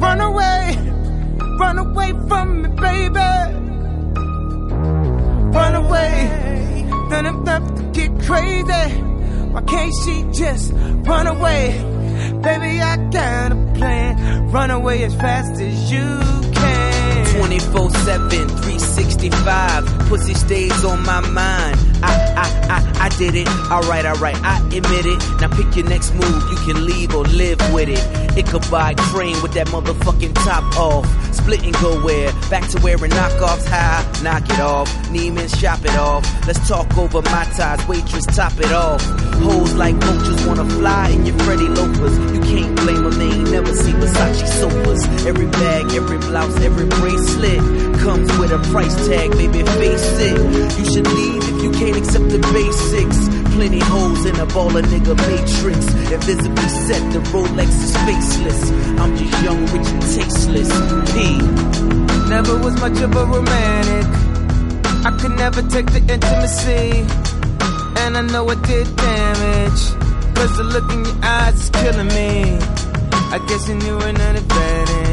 Run 0.03 0.19
away. 0.19 0.77
Run 1.57 1.77
away 1.77 2.11
from 2.27 2.61
me, 2.61 2.67
baby. 2.67 3.31
Run 5.55 5.75
away. 5.75 6.85
Then 7.09 7.25
I'm 7.25 7.45
left 7.45 7.77
to 7.77 7.83
get 7.93 8.11
crazy. 8.19 8.89
Why 9.53 9.61
can't 9.61 9.93
she 10.03 10.25
just 10.33 10.73
run 11.07 11.27
away? 11.27 11.71
Baby, 12.41 12.81
I 12.81 12.97
got 13.11 13.53
a 13.53 13.73
plan. 13.75 14.51
Run 14.51 14.71
away 14.71 15.05
as 15.05 15.15
fast 15.15 15.61
as 15.61 15.89
you. 15.89 16.52
24 17.33 17.89
7, 17.89 18.29
365. 18.29 19.85
Pussy 20.07 20.35
stays 20.35 20.85
on 20.85 21.03
my 21.03 21.19
mind. 21.21 21.79
I, 22.03 22.13
I, 22.37 22.47
I, 22.69 23.05
I 23.05 23.09
did 23.17 23.33
it. 23.33 23.47
Alright, 23.71 24.05
alright, 24.05 24.35
I 24.43 24.59
admit 24.67 25.05
it. 25.05 25.19
Now 25.41 25.49
pick 25.49 25.75
your 25.75 25.87
next 25.89 26.13
move. 26.13 26.43
You 26.51 26.57
can 26.57 26.85
leave 26.85 27.15
or 27.15 27.23
live 27.23 27.57
with 27.73 27.89
it. 27.89 28.37
It 28.37 28.45
could 28.45 28.63
Ichabod 28.63 28.97
Crane 28.97 29.41
with 29.41 29.53
that 29.53 29.67
motherfucking 29.67 30.35
top 30.35 30.63
off. 30.77 31.05
Split 31.33 31.63
and 31.63 31.73
go 31.75 31.99
where? 32.03 32.31
Back 32.51 32.69
to 32.69 32.79
wearing 32.81 33.11
knockoffs. 33.11 33.65
High, 33.65 34.05
knock 34.21 34.47
it 34.49 34.59
off. 34.59 34.87
Neiman's 35.09 35.57
shop 35.57 35.83
it 35.83 35.95
off. 35.97 36.23
Let's 36.45 36.67
talk 36.67 36.95
over 36.97 37.21
my 37.23 37.45
ties. 37.57 37.87
Waitress, 37.87 38.27
top 38.27 38.53
it 38.59 38.71
off. 38.71 39.01
Hoes 39.41 39.73
like 39.73 39.95
vultures 39.95 40.45
wanna 40.45 40.69
fly 40.69 41.09
in 41.09 41.25
your 41.25 41.37
Freddy 41.39 41.67
loafers. 41.67 42.15
You 42.33 42.41
can't 42.41 42.75
blame 42.75 43.03
them, 43.03 43.17
they 43.17 43.37
ain't 43.37 43.51
never 43.51 43.73
seen 43.73 43.95
Versace 43.95 44.47
sofas. 44.59 45.25
Every 45.25 45.47
bag, 45.47 45.93
every 45.93 46.19
blouse, 46.19 46.55
every 46.61 46.85
bracelet 46.85 47.22
comes 48.03 48.37
with 48.37 48.51
a 48.51 48.59
price 48.71 48.95
tag, 49.07 49.31
baby, 49.31 49.63
face 49.63 50.19
it. 50.19 50.37
You 50.77 50.85
should 50.91 51.07
leave 51.07 51.43
if 51.51 51.63
you 51.63 51.71
can't 51.71 51.97
accept 51.97 52.27
the 52.29 52.39
basics. 52.51 53.19
Plenty 53.55 53.79
holes 53.79 54.25
in 54.25 54.35
a 54.35 54.45
baller 54.47 54.83
nigga 54.83 55.15
matrix. 55.15 55.79
Invisibly 56.11 56.69
set, 56.85 57.03
the 57.13 57.19
Rolex 57.31 57.69
is 57.87 57.95
faceless. 58.07 58.61
I'm 58.99 59.15
just 59.15 59.43
young, 59.43 59.61
rich, 59.71 59.87
and 59.87 60.01
tasteless. 60.01 60.71
P. 61.13 61.15
Never 62.29 62.57
was 62.59 62.75
much 62.81 62.99
of 63.01 63.15
a 63.15 63.25
romantic. 63.25 64.07
I 65.07 65.11
could 65.19 65.35
never 65.37 65.61
take 65.63 65.87
the 65.95 66.01
intimacy. 66.13 67.07
And 68.03 68.17
I 68.17 68.21
know 68.21 68.49
it 68.49 68.61
did 68.63 68.87
damage. 68.95 69.83
Cause 70.35 70.57
the 70.57 70.63
look 70.63 70.91
in 70.91 71.05
your 71.05 71.19
eyes 71.23 71.55
is 71.55 71.69
killing 71.69 72.07
me. 72.07 72.57
I 73.35 73.39
guess 73.47 73.69
you 73.69 73.75
knew 73.75 73.97
an 73.99 74.19
advantage. 74.19 75.12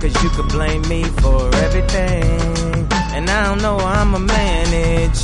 Cause 0.00 0.22
you 0.22 0.30
could 0.30 0.48
blame 0.48 0.80
me 0.88 1.04
for 1.04 1.54
everything. 1.56 2.88
And 3.12 3.28
I 3.28 3.48
don't 3.48 3.60
know 3.60 3.76
how 3.78 4.00
I'ma 4.00 4.18
manage. 4.18 5.20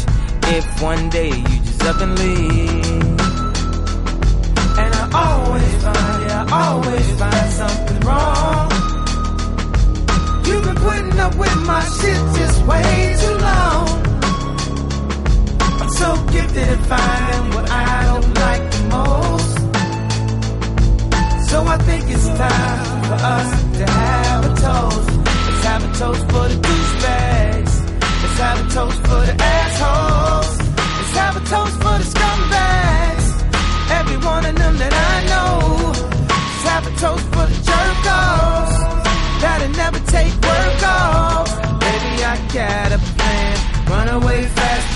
If 0.49 0.83
one 0.83 1.09
day 1.09 1.31
you 1.31 1.59
just 1.65 1.83
up 1.83 1.99
and 2.03 2.19
leave. 2.19 2.85
And 4.77 4.95
I 4.95 5.09
always 5.15 5.83
find, 5.83 6.23
yeah, 6.25 6.47
I 6.53 6.69
always 6.73 7.09
find 7.19 7.53
something 7.53 8.01
wrong. 8.01 8.71
You've 10.45 10.65
been 10.65 10.77
putting 10.77 11.19
up 11.21 11.35
with 11.37 11.57
my 11.65 11.83
shit 11.97 12.21
just 12.37 12.62
way 12.67 13.17
too 13.19 13.37
long. 13.49 13.89
I'm 15.81 15.89
so 15.89 16.09
gifted 16.31 16.69
at 16.69 16.81
finding 16.85 17.55
what 17.55 17.71
I 17.71 18.05
don't 18.11 18.35
like 18.45 18.71
the 18.73 18.83
most. 18.97 19.57
So 21.49 21.67
I 21.67 21.79
think 21.79 22.11
it's 22.11 22.27
time 22.27 22.95
for 23.07 23.14
us 23.14 23.51
to 23.79 23.85
have 23.87 24.45
a 24.45 24.53
toast. 24.66 25.11
Let's 25.47 25.64
have 25.71 25.83
a 25.88 25.92
toast 26.01 26.23
for 26.31 26.45
the 26.51 26.59
douchebags. 26.66 27.75
Let's 28.23 28.38
have 28.45 28.59
a 28.64 28.69
toast 28.77 28.99
for 29.07 29.21
the 29.29 29.37
assholes. 29.55 30.59
Let's 30.99 31.14
have 31.23 31.35
a 31.37 31.45
toast 31.53 31.77
for 31.83 31.97
the 32.03 32.07
scumbags. 32.14 33.27
Every 33.99 34.19
one 34.33 34.45
of 34.51 34.57
them 34.57 34.75
that 34.83 34.95
I 35.11 35.16
know. 35.31 35.53
Let's 36.27 36.64
have 36.73 36.85
a 36.90 36.95
toast 37.03 37.27
for 37.35 37.47
the 37.53 37.59
jerk-offs. 37.69 38.77
That'll 39.42 39.75
never 39.83 40.01
take 40.11 40.35
work 40.51 40.83
off. 40.83 41.49
Baby, 41.79 42.12
I 42.33 42.37
got 42.59 42.88
a 42.90 43.01
plan. 43.14 43.55
Run 43.89 44.09
away 44.18 44.43
fast 44.57 44.87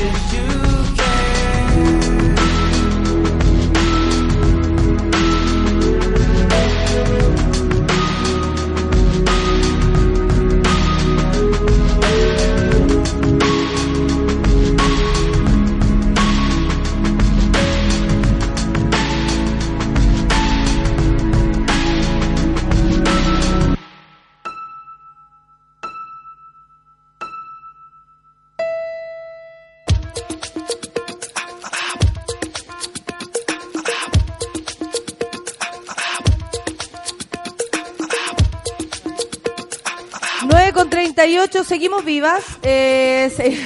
vivas. 42.21 42.45
Eh, 42.63 43.33
se- 43.35 43.59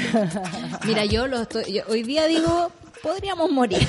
Mira, 0.86 1.04
yo, 1.04 1.26
lo 1.26 1.42
estoy, 1.42 1.72
yo 1.72 1.82
hoy 1.88 2.02
día 2.04 2.26
digo, 2.26 2.70
podríamos 3.02 3.50
morir. 3.50 3.86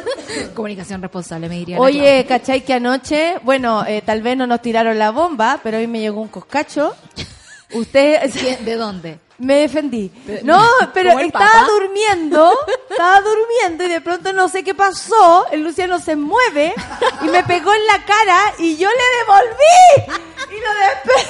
Comunicación 0.54 1.02
responsable, 1.02 1.48
me 1.48 1.56
diría. 1.56 1.78
Oye, 1.78 2.24
¿cachai 2.26 2.62
que 2.64 2.72
anoche, 2.74 3.38
bueno, 3.42 3.84
eh, 3.86 4.02
tal 4.04 4.22
vez 4.22 4.36
no 4.36 4.46
nos 4.46 4.62
tiraron 4.62 4.98
la 4.98 5.10
bomba, 5.10 5.60
pero 5.62 5.76
hoy 5.78 5.86
me 5.86 6.00
llegó 6.00 6.20
un 6.22 6.28
coscacho. 6.28 6.94
Usted, 7.74 8.22
¿De 8.60 8.76
dónde? 8.76 9.18
me 9.38 9.56
defendí. 9.56 10.10
No, 10.44 10.66
pero 10.94 11.10
¿Como 11.10 11.20
el 11.20 11.26
estaba 11.26 11.66
durmiendo, 11.66 12.50
estaba 12.88 13.20
durmiendo 13.20 13.84
y 13.84 13.88
de 13.88 14.00
pronto 14.00 14.32
no 14.32 14.48
sé 14.48 14.64
qué 14.64 14.74
pasó, 14.74 15.46
el 15.50 15.62
Luciano 15.62 15.98
se 16.00 16.16
mueve 16.16 16.72
y 17.20 17.26
me 17.26 17.42
pegó 17.44 17.74
en 17.74 17.86
la 17.86 18.02
cara 18.06 18.38
y 18.58 18.78
yo 18.78 18.88
le 18.88 19.18
devolví. 19.18 20.56
Y 20.56 20.60
lo 20.60 20.70
despe- 20.70 21.28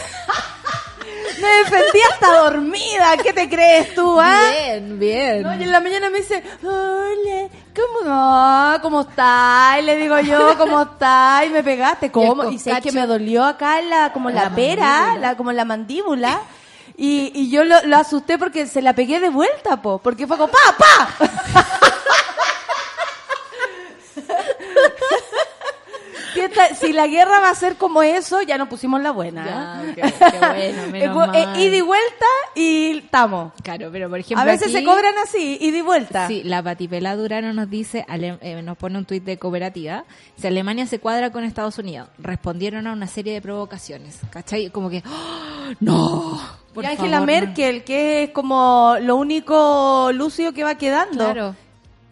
Me 1.40 1.48
defendí 1.48 2.00
hasta 2.12 2.32
dormida. 2.38 3.16
¿Qué 3.22 3.32
te 3.32 3.48
crees 3.48 3.94
tú, 3.94 4.18
ah? 4.20 4.50
Bien, 4.50 4.98
bien. 4.98 5.42
No, 5.42 5.54
y 5.54 5.62
en 5.62 5.72
la 5.72 5.80
mañana 5.80 6.10
me 6.10 6.18
dice, 6.18 6.42
hola, 6.62 7.48
¿cómo 7.74 8.08
no? 8.08 8.82
¿Cómo 8.82 9.00
estás? 9.02 9.78
Y 9.78 9.82
le 9.82 9.96
digo 9.96 10.18
yo, 10.20 10.56
¿cómo 10.56 10.82
estás? 10.82 11.46
Y 11.46 11.50
me 11.50 11.62
pegaste, 11.62 12.10
¿cómo? 12.10 12.44
el 12.44 12.54
Y 12.54 12.58
sé 12.58 12.80
que 12.80 12.92
me 12.92 13.06
dolió 13.06 13.44
acá 13.44 13.80
la, 13.82 14.12
como 14.12 14.30
la, 14.30 14.44
La 14.44 14.54
pera, 14.54 15.16
la, 15.16 15.36
como 15.36 15.52
la 15.52 15.64
mandíbula. 15.64 16.40
Y, 16.98 17.30
y 17.34 17.50
yo 17.50 17.64
lo, 17.64 17.82
lo 17.82 17.96
asusté 17.98 18.38
porque 18.38 18.66
se 18.66 18.80
la 18.80 18.94
pegué 18.94 19.20
de 19.20 19.28
vuelta, 19.28 19.82
po, 19.82 19.98
porque 19.98 20.26
fue 20.26 20.38
como, 20.38 20.50
¡pa, 20.50 20.76
pa! 20.78 21.66
Si, 26.80 26.92
la 26.92 27.06
guerra 27.06 27.40
va 27.40 27.50
a 27.50 27.54
ser 27.54 27.76
como 27.76 28.02
eso, 28.02 28.42
ya 28.42 28.58
nos 28.58 28.68
pusimos 28.68 29.00
la 29.00 29.10
buena. 29.10 29.44
Ya, 29.44 29.82
¿eh? 29.84 29.92
qué- 29.94 30.02
qué 30.30 30.38
bueno, 30.46 30.92
menos 30.92 31.34
Eh, 31.34 31.46
mal. 31.46 31.60
ida 31.60 31.76
y 31.76 31.80
vuelta 31.80 32.26
y 32.54 32.98
estamos. 32.98 33.52
Claro, 33.62 33.88
pero 33.92 34.08
por 34.08 34.18
ejemplo. 34.18 34.42
A 34.42 34.44
veces 34.44 34.68
aquí- 34.68 34.76
se 34.78 34.84
cobran 34.84 35.14
así, 35.22 35.58
ida 35.60 35.78
y 35.78 35.82
vuelta. 35.82 36.26
Sí, 36.28 36.42
la 36.44 36.62
Patipela 36.62 37.16
Durano 37.16 37.52
nos 37.52 37.68
dice, 37.70 38.04
ale- 38.08 38.38
eh, 38.40 38.62
nos 38.62 38.76
pone 38.76 38.98
un 38.98 39.04
tuit 39.04 39.24
de 39.24 39.38
cooperativa, 39.38 40.04
si 40.36 40.46
Alemania 40.46 40.86
se 40.86 40.98
cuadra 40.98 41.30
con 41.30 41.44
Estados 41.44 41.78
Unidos, 41.78 42.08
respondieron 42.18 42.86
a 42.86 42.92
una 42.92 43.06
serie 43.06 43.32
de 43.34 43.40
provocaciones, 43.40 44.18
¿cachai? 44.30 44.70
Como 44.70 44.90
que, 44.90 45.02
¡oh! 45.06 45.72
¡no! 45.80 46.40
Por 46.74 46.84
y 46.84 46.88
Angela 46.88 47.18
favor, 47.18 47.20
no. 47.20 47.26
Merkel, 47.26 47.84
que 47.84 48.24
es 48.24 48.30
como 48.30 48.96
lo 49.00 49.16
único 49.16 50.10
lúcido 50.12 50.52
que 50.52 50.62
va 50.64 50.74
quedando. 50.74 51.24
Claro. 51.24 51.56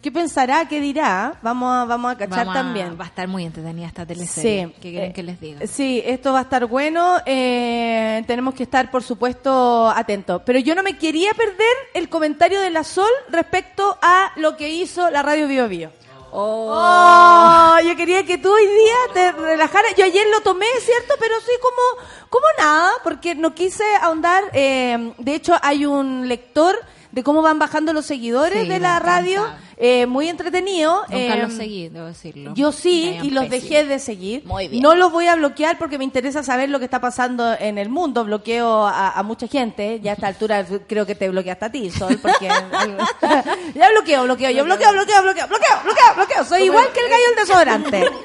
¿Qué 0.05 0.11
pensará? 0.11 0.67
¿Qué 0.67 0.79
dirá? 0.81 1.33
Vamos 1.41 1.73
a, 1.75 1.85
vamos 1.85 2.11
a 2.11 2.15
cachar 2.15 2.45
Vamos 2.45 2.55
a- 2.55 2.59
también. 2.59 2.95
Va 2.95 3.05
a 3.05 3.07
estar 3.07 3.27
muy 3.27 3.43
entretenida 3.43 3.87
esta 3.87 4.05
teleserie. 4.05 4.67
Sí. 4.67 4.73
¿Qué 4.79 4.91
quieren 4.91 5.09
Eh, 5.09 5.13
que 5.13 5.23
les 5.23 5.41
diga? 5.41 5.65
Sí, 5.65 5.99
esto 6.05 6.31
va 6.31 6.37
a 6.37 6.41
estar 6.43 6.67
bueno. 6.67 7.15
eh, 7.25 8.23
tenemos 8.27 8.53
que 8.53 8.61
estar, 8.61 8.91
por 8.91 9.01
supuesto, 9.01 9.89
atentos. 9.89 10.43
Pero 10.45 10.59
yo 10.59 10.75
no 10.75 10.83
me 10.83 10.95
quería 10.99 11.33
perder 11.33 11.75
el 11.95 12.07
comentario 12.07 12.61
de 12.61 12.69
la 12.69 12.83
Sol 12.83 13.09
respecto 13.29 13.97
a 13.99 14.31
lo 14.35 14.55
que 14.55 14.69
hizo 14.69 15.09
la 15.09 15.23
radio 15.23 15.47
Bio 15.47 15.67
Bio. 15.67 15.91
Oh, 16.37 17.77
yo 17.83 17.95
quería 17.95 18.23
que 18.25 18.37
tú 18.37 18.51
hoy 18.53 18.67
día 18.67 18.95
te 19.15 19.31
relajaras. 19.31 19.95
Yo 19.97 20.05
ayer 20.05 20.27
lo 20.31 20.41
tomé, 20.41 20.67
¿cierto? 20.81 21.15
Pero 21.19 21.33
sí 21.39 21.51
como, 21.61 22.07
como 22.29 22.45
nada, 22.59 22.91
porque 23.03 23.33
no 23.33 23.55
quise 23.55 23.83
ahondar. 24.01 24.43
eh, 24.53 25.13
de 25.17 25.33
hecho, 25.33 25.55
hay 25.63 25.87
un 25.87 26.27
lector 26.27 26.77
de 27.15 27.23
cómo 27.23 27.41
van 27.41 27.59
bajando 27.59 27.93
los 27.93 28.05
seguidores 28.05 28.63
Sí, 28.63 28.67
de 28.67 28.77
la 28.77 28.99
radio, 28.99 29.41
eh, 29.77 30.05
muy 30.05 30.27
entretenido. 30.27 31.03
Nunca 31.03 31.35
eh, 31.35 31.41
los 31.41 31.53
seguí, 31.53 31.87
debo 31.87 32.07
decirlo. 32.07 32.53
yo 32.55 32.73
sí, 32.73 33.17
y 33.23 33.29
los 33.29 33.49
dejé 33.49 33.85
de 33.85 33.99
seguir. 33.99 34.43
Muy 34.45 34.67
bien. 34.67 34.83
No 34.83 34.95
los 34.95 35.13
voy 35.13 35.27
a 35.27 35.35
bloquear 35.35 35.77
porque 35.77 35.97
me 35.97 36.03
interesa 36.03 36.43
saber 36.43 36.69
lo 36.69 36.77
que 36.77 36.83
está 36.85 36.99
pasando 36.99 37.55
en 37.57 37.77
el 37.77 37.87
mundo. 37.87 38.25
Bloqueo 38.25 38.85
a, 38.85 39.11
a 39.11 39.23
mucha 39.23 39.47
gente. 39.47 40.01
Ya 40.01 40.11
a 40.11 40.13
esta 40.15 40.27
altura 40.27 40.65
creo 40.87 41.05
que 41.05 41.15
te 41.15 41.29
bloqueaste 41.29 41.63
a 41.65 41.71
ti, 41.71 41.89
Sol, 41.89 42.19
porque... 42.21 42.49
ya 43.75 43.89
bloqueo, 43.91 44.23
bloqueo. 44.25 44.51
Yo 44.51 44.65
bloqueo, 44.65 44.91
bloqueo, 44.91 45.21
bloqueo, 45.21 45.47
bloqueo, 45.47 45.77
bloqueo, 45.85 46.15
bloqueo. 46.17 46.43
Soy 46.43 46.63
igual 46.63 46.87
que 46.93 46.99
el 46.99 47.09
gallo 47.09 47.23
del 47.29 47.35
desodorante. 47.47 48.05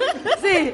Sí. 0.40 0.72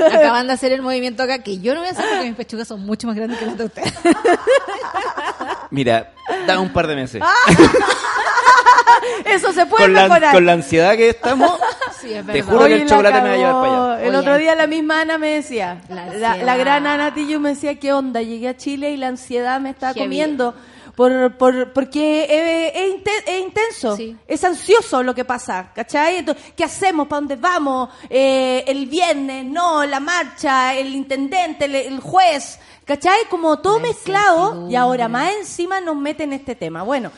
Acaban 0.02 0.46
de 0.46 0.52
hacer 0.52 0.72
el 0.72 0.82
movimiento 0.82 1.24
acá 1.24 1.42
que 1.42 1.58
yo 1.58 1.74
no 1.74 1.80
voy 1.80 1.88
a 1.88 1.92
hacer 1.92 2.04
porque 2.08 2.26
mis 2.26 2.36
pechugas 2.36 2.68
son 2.68 2.80
mucho 2.86 3.06
más 3.08 3.16
grandes 3.16 3.38
que 3.38 3.46
las 3.46 3.58
de 3.58 3.64
ustedes. 3.64 3.92
Mira, 5.70 6.12
da 6.46 6.60
un 6.60 6.72
par 6.72 6.86
de 6.86 6.94
meses. 7.02 7.22
Ah, 7.24 7.34
Eso 9.24 9.52
se 9.52 9.66
puede 9.66 9.84
con, 9.84 9.94
la, 9.94 10.02
mejorar. 10.02 10.34
con 10.34 10.46
la 10.46 10.52
ansiedad 10.52 10.96
que 10.96 11.08
estamos, 11.10 11.52
Sí, 12.00 12.12
es 12.12 12.26
te 12.26 12.42
juro 12.42 12.58
que 12.60 12.64
Hoy 12.64 12.72
el 12.72 12.80
la 12.80 12.86
chocolate 12.86 13.20
me 13.22 13.28
va 13.28 13.34
a 13.34 13.36
llevar 13.36 13.54
para 13.54 13.92
allá. 13.94 14.02
El 14.02 14.08
Oye. 14.10 14.18
otro 14.18 14.38
día 14.38 14.54
la 14.54 14.66
misma 14.66 15.00
Ana 15.02 15.18
me 15.18 15.28
decía, 15.28 15.80
La 15.88 15.94
la, 15.94 16.02
ansiedad. 16.04 16.42
la 16.42 16.56
gran 16.56 16.86
Ana 16.86 17.14
Tillo 17.14 17.38
me 17.40 17.50
decía, 17.50 17.78
¿qué 17.78 17.92
onda? 17.92 18.22
Llegué 18.22 18.48
a 18.48 18.56
Chile 18.56 18.90
y 18.90 18.96
la 18.96 19.08
ansiedad 19.08 19.60
me 19.60 19.70
está 19.70 19.88
Heavy. 19.88 20.00
comiendo. 20.00 20.54
Por, 20.96 21.38
por, 21.38 21.72
porque 21.72 22.24
es, 22.74 22.76
es 22.76 23.24
es 23.26 23.40
intenso, 23.40 23.96
Sí. 23.96 24.14
es 24.28 24.44
ansioso 24.44 25.02
lo 25.02 25.14
que 25.14 25.24
pasa, 25.24 25.70
¿cachai? 25.74 26.16
Entonces, 26.18 26.52
¿qué 26.54 26.64
hacemos? 26.64 27.08
¿Para 27.08 27.20
dónde 27.20 27.36
vamos? 27.36 27.88
Eh, 28.10 28.62
el 28.66 28.84
viernes, 28.86 29.46
no, 29.46 29.86
la 29.86 30.00
marcha, 30.00 30.74
el 30.74 30.94
intendente, 30.94 31.64
el, 31.64 31.74
el 31.76 31.98
juez, 32.00 32.58
¿cachai? 32.84 33.20
Como 33.30 33.58
todo 33.60 33.78
La 33.78 33.88
mezclado 33.88 34.68
y 34.70 34.76
ahora 34.76 35.08
más 35.08 35.32
encima 35.38 35.80
nos 35.80 35.96
meten 35.96 36.32
este 36.32 36.54
tema. 36.54 36.82
Bueno, 36.82 37.10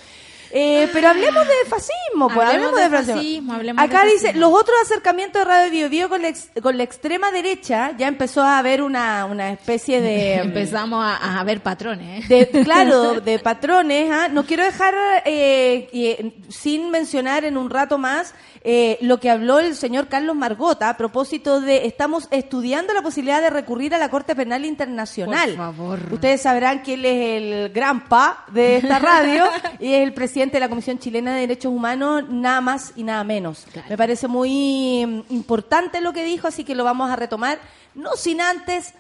eh, 0.56 0.88
pero 0.92 1.08
hablemos 1.08 1.42
de 1.48 1.68
fascismo, 1.68 2.28
pues, 2.32 2.46
Hablemos 2.46 2.68
hablemos 2.68 2.74
de, 2.76 2.88
fascismo. 2.90 3.14
fascismo, 3.16 3.52
hablemos 3.54 3.82
Acá 3.84 4.04
de 4.04 4.12
dice, 4.12 4.32
los 4.34 4.52
otros 4.52 4.76
acercamientos 4.84 5.40
de 5.40 5.44
Radio 5.46 5.70
Bio 5.70 5.88
Bio 5.88 6.08
con 6.08 6.22
la, 6.22 6.28
ex- 6.28 6.50
con 6.62 6.76
la 6.78 6.84
extrema 6.84 7.32
derecha, 7.32 7.90
ya 7.98 8.06
empezó 8.06 8.40
a 8.42 8.58
haber 8.58 8.80
una, 8.80 9.24
una 9.24 9.50
especie 9.50 10.00
de... 10.00 10.34
Empezamos 10.44 11.04
a, 11.04 11.40
a 11.40 11.42
ver 11.42 11.60
patrones. 11.60 12.30
¿eh? 12.30 12.48
de- 12.52 12.62
claro, 12.62 13.20
de 13.20 13.40
patrones. 13.40 14.08
¿ah? 14.12 14.28
No 14.28 14.46
quiero 14.46 14.62
dejar 14.62 14.94
eh, 15.24 15.88
eh, 15.92 16.32
sin 16.50 16.88
mencionar 16.90 17.44
en 17.44 17.56
un 17.56 17.68
rato 17.68 17.98
más 17.98 18.32
eh, 18.66 18.96
lo 19.02 19.20
que 19.20 19.28
habló 19.28 19.58
el 19.58 19.76
señor 19.76 20.08
Carlos 20.08 20.34
Margota 20.34 20.88
a 20.88 20.96
propósito 20.96 21.60
de 21.60 21.84
estamos 21.84 22.28
estudiando 22.30 22.94
la 22.94 23.02
posibilidad 23.02 23.42
de 23.42 23.50
recurrir 23.50 23.94
a 23.94 23.98
la 23.98 24.08
Corte 24.08 24.34
Penal 24.34 24.64
Internacional. 24.64 25.50
Por 25.50 25.58
favor. 25.58 26.00
Ustedes 26.10 26.40
sabrán 26.40 26.82
que 26.82 26.94
él 26.94 27.04
es 27.04 27.42
el 27.42 27.68
gran 27.74 28.08
pa 28.08 28.46
de 28.52 28.78
esta 28.78 28.98
radio 28.98 29.44
y 29.80 29.92
es 29.92 30.02
el 30.02 30.14
presidente 30.14 30.56
de 30.56 30.60
la 30.60 30.70
Comisión 30.70 30.98
Chilena 30.98 31.34
de 31.34 31.42
Derechos 31.42 31.70
Humanos, 31.70 32.24
nada 32.30 32.62
más 32.62 32.92
y 32.96 33.04
nada 33.04 33.22
menos. 33.22 33.66
Claro. 33.70 33.86
Me 33.90 33.98
parece 33.98 34.28
muy 34.28 35.04
mm, 35.06 35.34
importante 35.34 36.00
lo 36.00 36.14
que 36.14 36.24
dijo, 36.24 36.48
así 36.48 36.64
que 36.64 36.74
lo 36.74 36.84
vamos 36.84 37.10
a 37.10 37.16
retomar, 37.16 37.58
no 37.94 38.16
sin 38.16 38.40
antes 38.40 38.94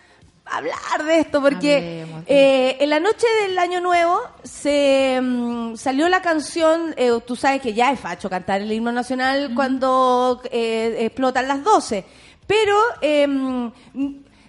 hablar 0.46 1.04
de 1.04 1.20
esto, 1.20 1.40
porque 1.40 1.76
Hablemos 1.76 2.24
eh, 2.26 2.76
en 2.80 2.90
la 2.90 3.00
noche 3.00 3.26
del 3.42 3.58
Año 3.58 3.80
Nuevo 3.80 4.20
se 4.42 5.18
mm, 5.20 5.76
salió 5.76 6.08
la 6.08 6.22
canción, 6.22 6.94
eh, 6.96 7.10
tú 7.26 7.36
sabes 7.36 7.60
que 7.60 7.74
ya 7.74 7.92
es 7.92 8.00
facho 8.00 8.30
cantar 8.30 8.60
el 8.60 8.72
himno 8.72 8.92
nacional 8.92 9.52
cuando 9.54 10.40
eh, 10.50 10.96
explotan 11.00 11.48
las 11.48 11.64
12, 11.64 12.04
pero 12.46 12.76
eh, 13.00 13.26
mm, 13.26 13.68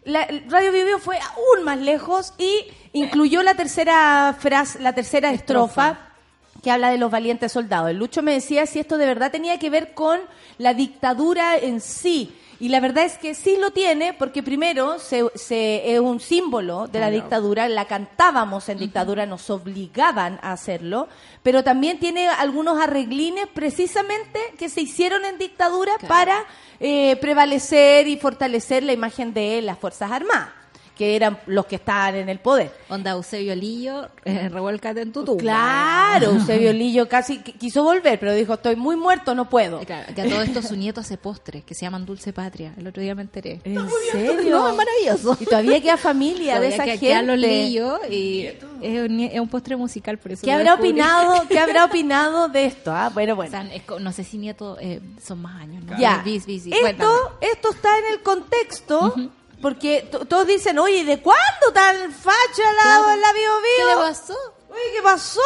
la, 0.05 0.27
Radio 0.49 0.71
Vivio 0.71 0.99
fue 0.99 1.17
aún 1.17 1.63
más 1.63 1.79
lejos 1.79 2.33
y 2.37 2.65
incluyó 2.93 3.41
la 3.43 3.55
tercera 3.55 4.35
frase, 4.37 4.79
la 4.79 4.93
tercera 4.93 5.31
estrofa 5.31 5.91
Estrofa. 5.91 6.61
que 6.61 6.71
habla 6.71 6.89
de 6.89 6.97
los 6.97 7.09
valientes 7.11 7.51
soldados. 7.51 7.89
El 7.89 7.97
Lucho 7.97 8.21
me 8.21 8.33
decía 8.33 8.65
si 8.65 8.79
esto 8.79 8.97
de 8.97 9.05
verdad 9.05 9.31
tenía 9.31 9.57
que 9.59 9.69
ver 9.69 9.93
con 9.93 10.19
la 10.57 10.73
dictadura 10.73 11.57
en 11.57 11.81
sí. 11.81 12.35
Y 12.60 12.70
la 12.70 12.80
verdad 12.80 13.03
es 13.03 13.18
que 13.18 13.36
sí 13.36 13.58
lo 13.60 13.72
tiene, 13.72 14.14
porque 14.14 14.41
primero 14.41 14.97
se, 14.99 15.26
se- 15.36 15.93
es 15.93 15.99
un 15.99 16.20
símbolo 16.22 16.88
de 16.88 16.99
la 16.99 17.10
dictadura, 17.10 17.68
la 17.68 17.86
cantábamos 17.86 18.70
en 18.70 18.78
dictadura, 18.78 19.26
nos 19.26 19.49
obligaban 19.49 20.39
a 20.41 20.53
hacerlo, 20.53 21.10
pero 21.43 21.64
también 21.64 21.99
tiene 21.99 22.28
algunos 22.30 22.80
arreglines 22.82 23.47
precisamente 23.53 24.39
que 24.58 24.70
se 24.70 24.82
hicieron 24.82 25.26
en 25.26 25.38
dictadura 25.38 25.93
Claro. 25.99 26.08
para 26.08 26.45
eh, 26.80 27.18
prevalecer 27.18 28.08
y 28.08 28.18
fortalecer 28.18 28.84
la 28.84 28.93
imagen 28.93 29.34
de 29.34 29.62
las 29.62 29.78
Fuerzas 29.78 30.12
Armadas, 30.12 30.49
que 30.95 31.15
eran 31.15 31.39
los 31.45 31.65
que 31.65 31.75
estaban 31.75 32.15
en 32.15 32.29
el 32.29 32.39
poder. 32.39 32.71
Onda 32.89 33.11
Eusebio 33.11 33.55
Lillo, 33.55 34.09
eh, 34.23 34.49
revuélcate 34.49 35.01
en 35.01 35.11
tu 35.11 35.23
tumba. 35.25 35.41
Claro, 35.41 36.31
Eusebio 36.31 36.71
Lillo 36.73 37.07
casi 37.09 37.39
qui- 37.39 37.53
quiso 37.57 37.83
volver, 37.83 38.19
pero 38.19 38.33
dijo, 38.33 38.53
estoy 38.53 38.75
muy 38.75 38.95
muerto, 38.95 39.35
no 39.35 39.49
puedo. 39.49 39.79
Claro, 39.81 40.13
que 40.15 40.21
a 40.21 40.29
todo 40.29 40.41
esto 40.41 40.61
su 40.61 40.75
nieto 40.75 41.01
hace 41.01 41.17
postres 41.17 41.63
que 41.65 41.73
se 41.75 41.81
llaman 41.81 42.05
Dulce 42.05 42.31
Patria. 42.33 42.73
El 42.77 42.87
otro 42.87 43.01
día 43.03 43.13
me 43.13 43.23
enteré. 43.23 43.61
¿En 43.63 43.77
serio? 44.11 44.49
No, 44.51 44.69
es 44.69 44.75
maravilloso. 44.75 45.37
Y 45.39 45.45
todavía 45.45 45.81
queda 45.81 45.97
familia 45.97 46.59
de 46.59 46.69
esa 46.69 46.83
que- 46.85 46.97
gente. 46.97 47.23
los 47.23 47.37
lillos 47.37 47.99
y 48.09 48.45
es 48.81 49.09
un, 49.09 49.19
es 49.19 49.39
un 49.39 49.47
postre 49.49 49.75
musical, 49.75 50.17
por 50.17 50.31
eso 50.31 50.41
¿Qué 50.43 50.51
habrá 50.51 50.71
descubrí. 50.77 50.91
opinado? 50.91 51.43
¿Qué 51.49 51.59
habrá 51.59 51.85
opinado 51.85 52.47
de 52.47 52.65
esto? 52.65 52.91
Ah, 52.93 53.09
bueno, 53.13 53.33
O 53.33 53.35
bueno. 53.35 53.51
sea, 53.51 53.61
es 53.73 53.83
co- 53.83 53.99
no 53.99 54.11
sé 54.11 54.23
si 54.23 54.37
nieto 54.37 54.77
eh, 54.79 55.01
son 55.21 55.41
más 55.41 55.61
años, 55.61 55.83
¿no? 55.83 55.97
Ya. 55.97 56.21
Bis, 56.23 56.45
bis, 56.45 56.63
bis. 56.65 56.73
Esto, 56.73 56.81
Cuéntame. 56.81 57.11
esto 57.41 57.69
está 57.71 57.89
en 57.99 58.13
el 58.13 58.21
contexto, 58.21 59.13
porque 59.62 60.08
to- 60.12 60.26
todos 60.26 60.47
dicen, 60.47 60.78
oye, 60.80 61.03
¿de 61.06 61.22
cuándo 61.22 61.72
tan 61.74 62.12
facha 62.12 62.64
la, 62.76 62.82
Claro. 62.84 63.16
la 63.22 63.34
Bio 63.34 63.51
¿Qué 63.78 63.84
Bio? 63.84 63.89
le 64.01 64.08
pasó? 64.10 64.36
Oye, 64.70 64.82
¿qué 64.95 65.01
pasó? 65.01 65.41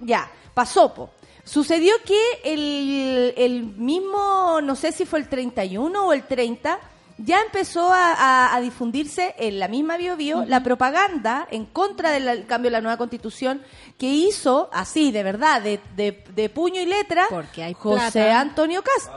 Ya, 0.00 0.30
pasó, 0.54 0.92
po. 0.94 1.10
Sucedió 1.44 1.94
que 2.04 2.20
el, 2.44 3.34
el 3.36 3.62
mismo, 3.64 4.60
no 4.62 4.74
sé 4.76 4.90
si 4.92 5.06
fue 5.06 5.20
el 5.20 5.28
31 5.28 6.06
o 6.06 6.12
el 6.12 6.24
30, 6.24 6.78
ya 7.18 7.40
empezó 7.40 7.90
a, 7.92 8.12
a- 8.12 8.54
a 8.54 8.60
difundirse 8.60 9.34
en 9.38 9.58
la 9.58 9.68
misma 9.68 9.96
Bio 9.96 10.16
Bio 10.16 10.44
la 10.46 10.62
propaganda 10.62 11.46
en 11.50 11.64
contra 11.66 12.10
del 12.10 12.46
cambio 12.46 12.68
de 12.70 12.72
la 12.72 12.80
nueva 12.82 12.98
constitución 12.98 13.62
que 13.96 14.06
hizo, 14.06 14.68
así, 14.72 15.12
de 15.12 15.22
verdad, 15.22 15.62
de, 15.62 15.80
de- 15.94 16.24
de 16.34 16.48
puño 16.50 16.80
y 16.82 16.86
letra, 16.86 17.26
Porque 17.30 17.62
hay 17.62 17.72
José 17.74 18.10
plata. 18.12 18.40
Antonio 18.40 18.82
Cast. 18.82 19.08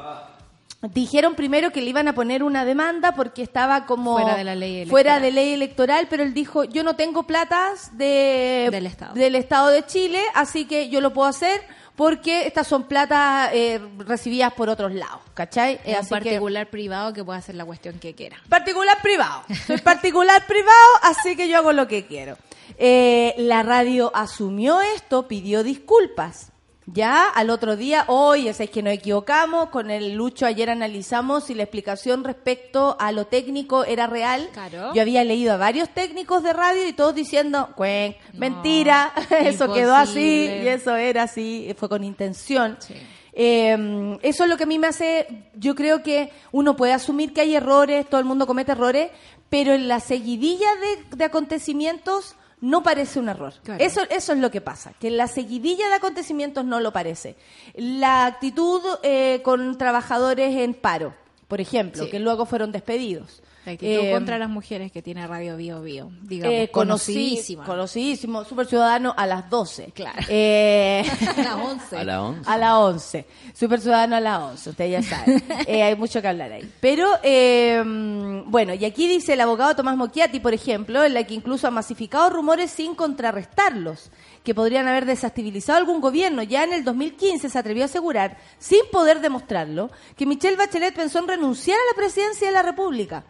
Dijeron 0.82 1.36
primero 1.36 1.71
que 1.71 1.82
le 1.82 1.89
iban 1.89 2.07
a 2.07 2.13
poner 2.13 2.41
una 2.41 2.63
demanda 2.63 3.11
porque 3.13 3.41
estaba 3.41 3.86
como 3.86 4.13
Fuera 4.13 4.38
de 4.38 4.43
la 4.45 4.55
ley 4.55 4.75
electoral. 4.75 4.89
fuera 4.91 5.19
de 5.19 5.32
ley 5.32 5.51
electoral, 5.53 6.07
pero 6.09 6.23
él 6.23 6.34
dijo, 6.34 6.63
yo 6.63 6.84
no 6.86 6.95
tengo 6.95 7.23
platas 7.23 7.97
de, 7.97 8.69
Del 8.71 8.86
Estado. 8.86 9.13
del 9.13 9.36
Estado 9.36 9.67
de 9.69 9.86
Chile, 9.86 10.21
así 10.36 10.63
que 10.65 10.88
yo 10.88 11.01
lo 11.01 11.11
puedo 11.11 11.27
hacer 11.27 11.59
porque 11.97 12.47
estas 12.47 12.65
son 12.65 12.84
platas 12.84 13.49
eh, 13.51 13.82
recibidas 13.97 14.53
por 14.53 14.69
otros 14.69 14.93
lados, 14.93 15.19
¿cachai? 15.34 15.73
Eh, 15.73 15.82
Es 15.84 15.89
un 15.91 15.95
así 15.97 16.07
que- 16.07 16.15
particular 16.15 16.69
privado 16.69 17.11
que 17.11 17.25
puede 17.25 17.39
hacer 17.39 17.55
la 17.55 17.65
cuestión 17.65 17.99
que 17.99 18.15
quiera. 18.15 18.38
Particular 18.47 19.01
privado. 19.01 19.43
Soy 19.67 19.80
particular 19.80 20.47
privado, 20.47 20.88
así 21.03 21.36
que 21.36 21.49
yo 21.49 21.57
hago 21.57 21.73
lo 21.73 21.89
que 21.89 22.05
quiero. 22.05 22.38
Eh, 22.77 23.36
la 23.38 23.63
radio 23.63 24.11
asumió 24.15 24.80
esto, 24.80 25.27
pidió 25.27 25.61
disculpas. 25.61 26.53
Ya 26.94 27.30
al 27.30 27.50
otro 27.50 27.76
día, 27.76 28.06
hoy, 28.08 28.48
es 28.48 28.58
que 28.70 28.82
nos 28.82 28.94
equivocamos, 28.94 29.70
con 29.70 29.92
el 29.92 30.14
Lucho 30.14 30.46
ayer 30.46 30.70
analizamos 30.70 31.46
si 31.46 31.54
la 31.54 31.64
explicación 31.64 32.24
respecto 32.24 32.96
a 33.00 33.12
lo 33.12 33.28
técnico 33.28 33.84
era 33.84 34.08
real. 34.08 34.50
Claro. 34.54 34.94
Yo 34.94 35.02
había 35.02 35.24
leído 35.24 35.54
a 35.54 35.58
varios 35.58 35.90
técnicos 35.90 36.42
de 36.42 36.54
radio 36.54 36.88
y 36.88 36.94
todos 36.94 37.14
diciendo, 37.14 37.70
cuenc, 37.76 38.18
No, 38.34 38.40
mentira, 38.40 39.14
eso 39.42 39.72
quedó 39.72 39.96
así 39.96 40.46
y 40.46 40.68
eso 40.68 40.96
era 40.96 41.24
así, 41.24 41.74
fue 41.78 41.90
con 41.90 42.04
intención. 42.04 42.78
Sí. 42.80 42.96
Eh, 43.34 44.18
eso 44.22 44.44
es 44.44 44.50
lo 44.50 44.58
que 44.58 44.64
a 44.64 44.68
mí 44.68 44.80
me 44.80 44.88
hace, 44.88 45.50
yo 45.56 45.76
creo 45.76 46.02
que 46.02 46.32
uno 46.52 46.76
puede 46.76 46.94
asumir 46.94 47.34
que 47.34 47.42
hay 47.42 47.56
errores, 47.56 48.10
todo 48.10 48.20
el 48.20 48.26
mundo 48.26 48.48
comete 48.48 48.72
errores, 48.72 49.12
pero 49.50 49.74
en 49.74 49.88
la 49.88 50.00
seguidilla 50.00 50.68
de, 50.76 51.18
de 51.18 51.24
acontecimientos 51.24 52.36
no 52.62 52.84
parece 52.84 53.20
un 53.20 53.30
error. 53.30 53.53
Claro. 53.64 53.84
Eso, 53.84 54.01
eso 54.10 54.34
es 54.34 54.39
lo 54.39 54.51
que 54.51 54.62
pasa, 54.62 54.93
que 54.99 55.10
la 55.10 55.28
seguidilla 55.28 55.88
de 55.88 55.95
acontecimientos 55.95 56.66
no 56.66 56.80
lo 56.80 56.91
parece. 56.91 57.36
La 57.76 58.26
actitud 58.26 58.82
eh, 59.03 59.41
con 59.43 59.78
trabajadores 59.78 60.55
en 60.57 60.74
paro, 60.74 61.14
por 61.47 61.62
ejemplo, 61.62 62.03
Sí. 62.03 62.10
que 62.10 62.20
luego 62.20 62.45
fueron 62.45 62.72
despedidos. 62.72 63.41
La 63.70 63.74
actitud 63.74 63.91
Eh, 63.91 64.11
contra 64.11 64.39
las 64.39 64.49
mujeres 64.49 64.91
que 64.91 65.03
tiene 65.03 65.28
Radio 65.28 65.55
Bio 65.55 65.82
Bio, 65.84 66.11
digamos, 66.24 66.55
eh, 66.55 66.70
conocidísima. 66.72 67.65
Conocidísimo, 67.65 68.43
Super 68.43 68.65
Ciudadano 68.65 69.13
a 69.15 69.28
las 69.28 69.47
12. 69.47 69.91
Claro. 69.93 70.17
Eh, 70.28 71.05
A 71.38 71.41
las 71.43 71.55
11. 71.55 71.97
A 71.97 72.03
la 72.03 72.24
11. 72.24 72.49
A 72.49 72.57
la 72.57 72.80
11. 72.80 73.26
Super 73.53 73.80
Ciudadano 73.80 74.15
a 74.15 74.20
la 74.20 74.43
11, 74.45 74.70
usted 74.72 74.89
ya 74.89 75.03
sabe. 75.03 75.41
Eh, 75.67 75.84
hay 75.84 75.95
mucho 75.95 76.20
que 76.20 76.28
hablar 76.28 76.51
ahí. 76.51 76.67
Pero, 76.80 77.07
eh, 77.22 77.84
mm, 77.86 78.49
bueno, 78.49 78.74
y 78.74 78.84
aquí 78.86 79.07
dice 79.07 79.34
el 79.34 79.41
abogado 79.41 79.76
Tomás 79.76 79.95
Mocchiati, 79.97 80.39
por 80.39 80.53
ejemplo, 80.55 81.03
en 81.03 81.13
la 81.13 81.24
que 81.26 81.36
incluso 81.36 81.67
ha 81.67 81.72
masificado 81.72 82.30
rumores 82.32 82.72
sin 82.72 82.95
contrarrestarlos, 82.95 84.09
que 84.43 84.55
podrían 84.55 84.88
haber 84.88 85.05
desestabilizado 85.05 85.78
algún 85.78 86.01
gobierno. 86.01 86.41
Ya 86.41 86.63
en 86.63 86.74
el 86.74 86.84
2015 86.84 87.49
se 87.49 87.59
atrevió 87.59 87.84
a 87.84 87.86
asegurar, 87.86 88.38
sin 88.57 88.82
poder 88.91 89.22
demostrarlo, 89.22 89.91
que 90.17 90.26
Michelle 90.26 90.57
Bachelet 90.57 90.95
pensó 90.95 91.20
en 91.20 91.28
renunciar 91.28 91.78
a 91.78 91.91
la 91.93 91.95
presidencia 92.01 92.47
de 92.47 92.53
la 92.53 92.63
República. 92.63 93.24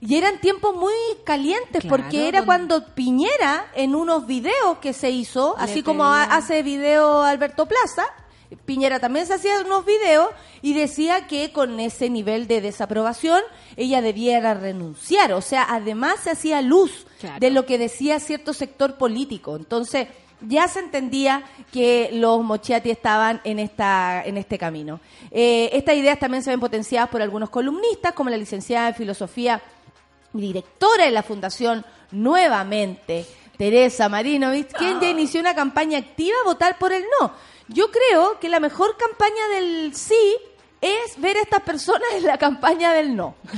Y 0.00 0.16
eran 0.16 0.38
tiempos 0.40 0.74
muy 0.74 0.92
calientes 1.24 1.82
Claro, 1.82 1.88
porque 1.96 2.28
era 2.28 2.44
cuando 2.44 2.84
Piñera 2.94 3.66
en 3.74 3.94
unos 3.94 4.26
videos 4.26 4.78
que 4.80 4.92
se 4.92 5.10
hizo, 5.10 5.54
Le 5.58 5.64
así 5.64 5.82
como 5.82 6.04
pedía- 6.04 6.24
hace 6.24 6.62
video 6.62 7.22
Alberto 7.22 7.66
Plaza, 7.66 8.04
Piñera 8.66 9.00
también 9.00 9.26
se 9.26 9.34
hacía 9.34 9.58
unos 9.60 9.84
videos 9.84 10.28
y 10.62 10.74
decía 10.74 11.26
que 11.26 11.50
con 11.52 11.80
ese 11.80 12.08
nivel 12.10 12.46
de 12.46 12.60
desaprobación 12.60 13.40
ella 13.76 14.00
debiera 14.02 14.54
renunciar. 14.54 15.32
O 15.32 15.40
sea, 15.40 15.66
además 15.68 16.20
se 16.22 16.30
hacía 16.30 16.60
luz 16.62 17.06
Claro. 17.20 17.38
de 17.40 17.50
lo 17.50 17.64
que 17.66 17.78
decía 17.78 18.20
cierto 18.20 18.52
sector 18.52 18.96
político. 18.96 19.56
Entonces, 19.56 20.06
ya 20.46 20.68
se 20.68 20.80
entendía 20.80 21.42
que 21.72 22.10
los 22.12 22.42
Mochiati 22.44 22.90
estaban 22.90 23.40
en 23.44 23.58
esta 23.58 24.22
en 24.24 24.36
este 24.36 24.58
camino. 24.58 25.00
Eh, 25.30 25.70
estas 25.72 25.96
ideas 25.96 26.18
también 26.18 26.42
se 26.44 26.50
ven 26.50 26.60
potenciadas 26.60 27.08
por 27.08 27.22
algunos 27.22 27.48
columnistas, 27.50 28.12
como 28.12 28.28
la 28.30 28.36
licenciada 28.36 28.88
en 28.88 28.94
filosofía 28.94 29.62
directora 30.34 31.04
de 31.04 31.10
la 31.10 31.22
Fundación 31.22 31.84
Nuevamente, 32.10 33.26
Teresa 33.56 34.08
Marinovich, 34.08 34.72
quien 34.72 35.00
ya 35.00 35.08
inició 35.08 35.40
una 35.40 35.54
campaña 35.54 35.98
activa 35.98 36.36
a 36.42 36.44
votar 36.44 36.78
por 36.78 36.92
el 36.92 37.04
no. 37.20 37.32
Yo 37.68 37.90
creo 37.90 38.38
que 38.38 38.48
la 38.48 38.60
mejor 38.60 38.96
campaña 38.96 39.48
del 39.54 39.94
sí 39.94 40.36
es 40.80 41.18
ver 41.18 41.38
a 41.38 41.40
estas 41.40 41.62
personas 41.62 42.08
en 42.14 42.24
la 42.24 42.36
campaña 42.36 42.92
del 42.92 43.16
no. 43.16 43.36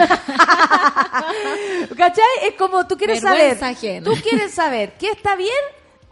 ¿Cachai? 1.97 2.25
Es 2.43 2.55
como 2.57 2.87
tú 2.87 2.97
quieres 2.97 3.21
Vergüenza 3.23 3.59
saber. 3.59 3.77
ajena. 3.77 4.05
Tú 4.05 4.15
quieres 4.23 4.53
saber 4.55 4.95
qué 4.99 5.11
está 5.11 5.35
bien. 5.35 5.51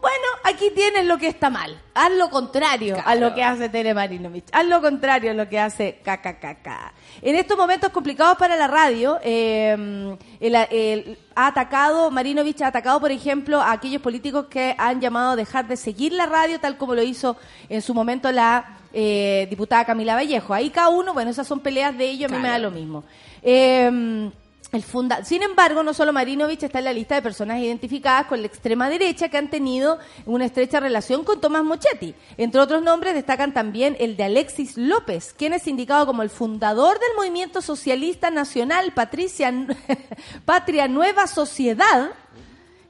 Bueno, 0.05 0.27
aquí 0.45 0.71
tienes 0.75 1.07
lo 1.07 1.17
que 1.17 1.29
está 1.29 1.49
mal. 1.49 1.81
Haz 1.95 2.11
lo 2.13 2.29
contrario 2.29 2.99
a 3.03 3.15
lo 3.15 3.35
que 3.35 3.43
hace 3.43 3.71
Tere 3.71 3.95
Marinovich. 3.95 4.45
Haz 4.53 4.67
lo 4.67 4.83
contrario 4.83 5.31
a 5.31 5.35
lo 5.35 5.49
que 5.49 5.59
hace 5.59 6.01
KKKK. 6.05 6.69
En 7.23 7.35
estos 7.37 7.57
momentos 7.57 7.89
complicados 7.89 8.37
para 8.37 8.55
la 8.55 8.67
radio, 8.67 9.19
eh, 9.23 9.73
el- 10.41 10.55
el- 10.55 11.19
ha 11.35 11.47
atacado, 11.47 12.11
Marinovich 12.11 12.61
ha 12.61 12.67
atacado, 12.67 13.01
por 13.01 13.13
ejemplo, 13.13 13.63
a 13.63 13.73
aquellos 13.73 14.03
políticos 14.03 14.45
que 14.51 14.75
han 14.77 15.01
llamado 15.01 15.31
a 15.31 15.37
dejar 15.37 15.67
de 15.67 15.77
seguir 15.79 16.13
la 16.13 16.27
radio, 16.27 16.61
tal 16.61 16.77
como 16.77 16.95
lo 16.95 17.03
hizo 17.03 17.39
en 17.71 17.81
su 17.81 17.95
momento 17.95 18.31
la 18.31 18.79
eh, 18.97 19.47
diputada 19.49 19.85
Camila 19.87 20.15
Vallejo. 20.17 20.53
Ahí 20.55 20.69
cada 20.71 20.91
uno, 20.91 21.15
bueno, 21.15 21.31
esas 21.31 21.47
son 21.49 21.61
peleas 21.61 21.97
de 21.97 22.05
ellos, 22.11 22.31
a 22.31 22.37
mí 22.37 22.41
me 22.43 22.49
da 22.49 22.59
lo 22.59 22.71
mismo. 22.71 23.03
Eh, 23.43 24.31
el 24.77 24.83
funda 24.83 25.25
Sin 25.25 25.43
embargo, 25.43 25.83
no 25.83 25.95
solo 25.95 26.13
Marinovich 26.13 26.63
está 26.63 26.79
en 26.79 26.87
la 26.87 26.93
lista 26.93 27.15
de 27.15 27.23
personas 27.23 27.61
identificadas 27.61 28.27
con 28.27 28.41
la 28.41 28.47
extrema 28.47 28.89
derecha 28.89 29.29
que 29.29 29.39
han 29.39 29.51
tenido 29.51 29.99
una 30.27 30.45
estrecha 30.45 30.81
relación 30.81 31.25
con 31.25 31.41
Tomás 31.41 31.65
Mochetti. 31.65 32.15
Entre 32.37 32.61
otros 32.61 32.83
nombres 32.83 33.15
destacan 33.15 33.55
también 33.55 33.97
el 34.01 34.17
de 34.17 34.25
Alexis 34.25 34.77
López, 34.77 35.35
quien 35.37 35.53
es 35.53 35.67
indicado 35.67 36.07
como 36.07 36.23
el 36.23 36.31
fundador 36.31 36.99
del 36.99 37.17
movimiento 37.17 37.63
socialista 37.63 38.31
nacional 38.31 38.93
Patricia, 38.93 39.53
Patria 40.45 40.89
Nueva 40.89 41.27
Sociedad 41.27 42.13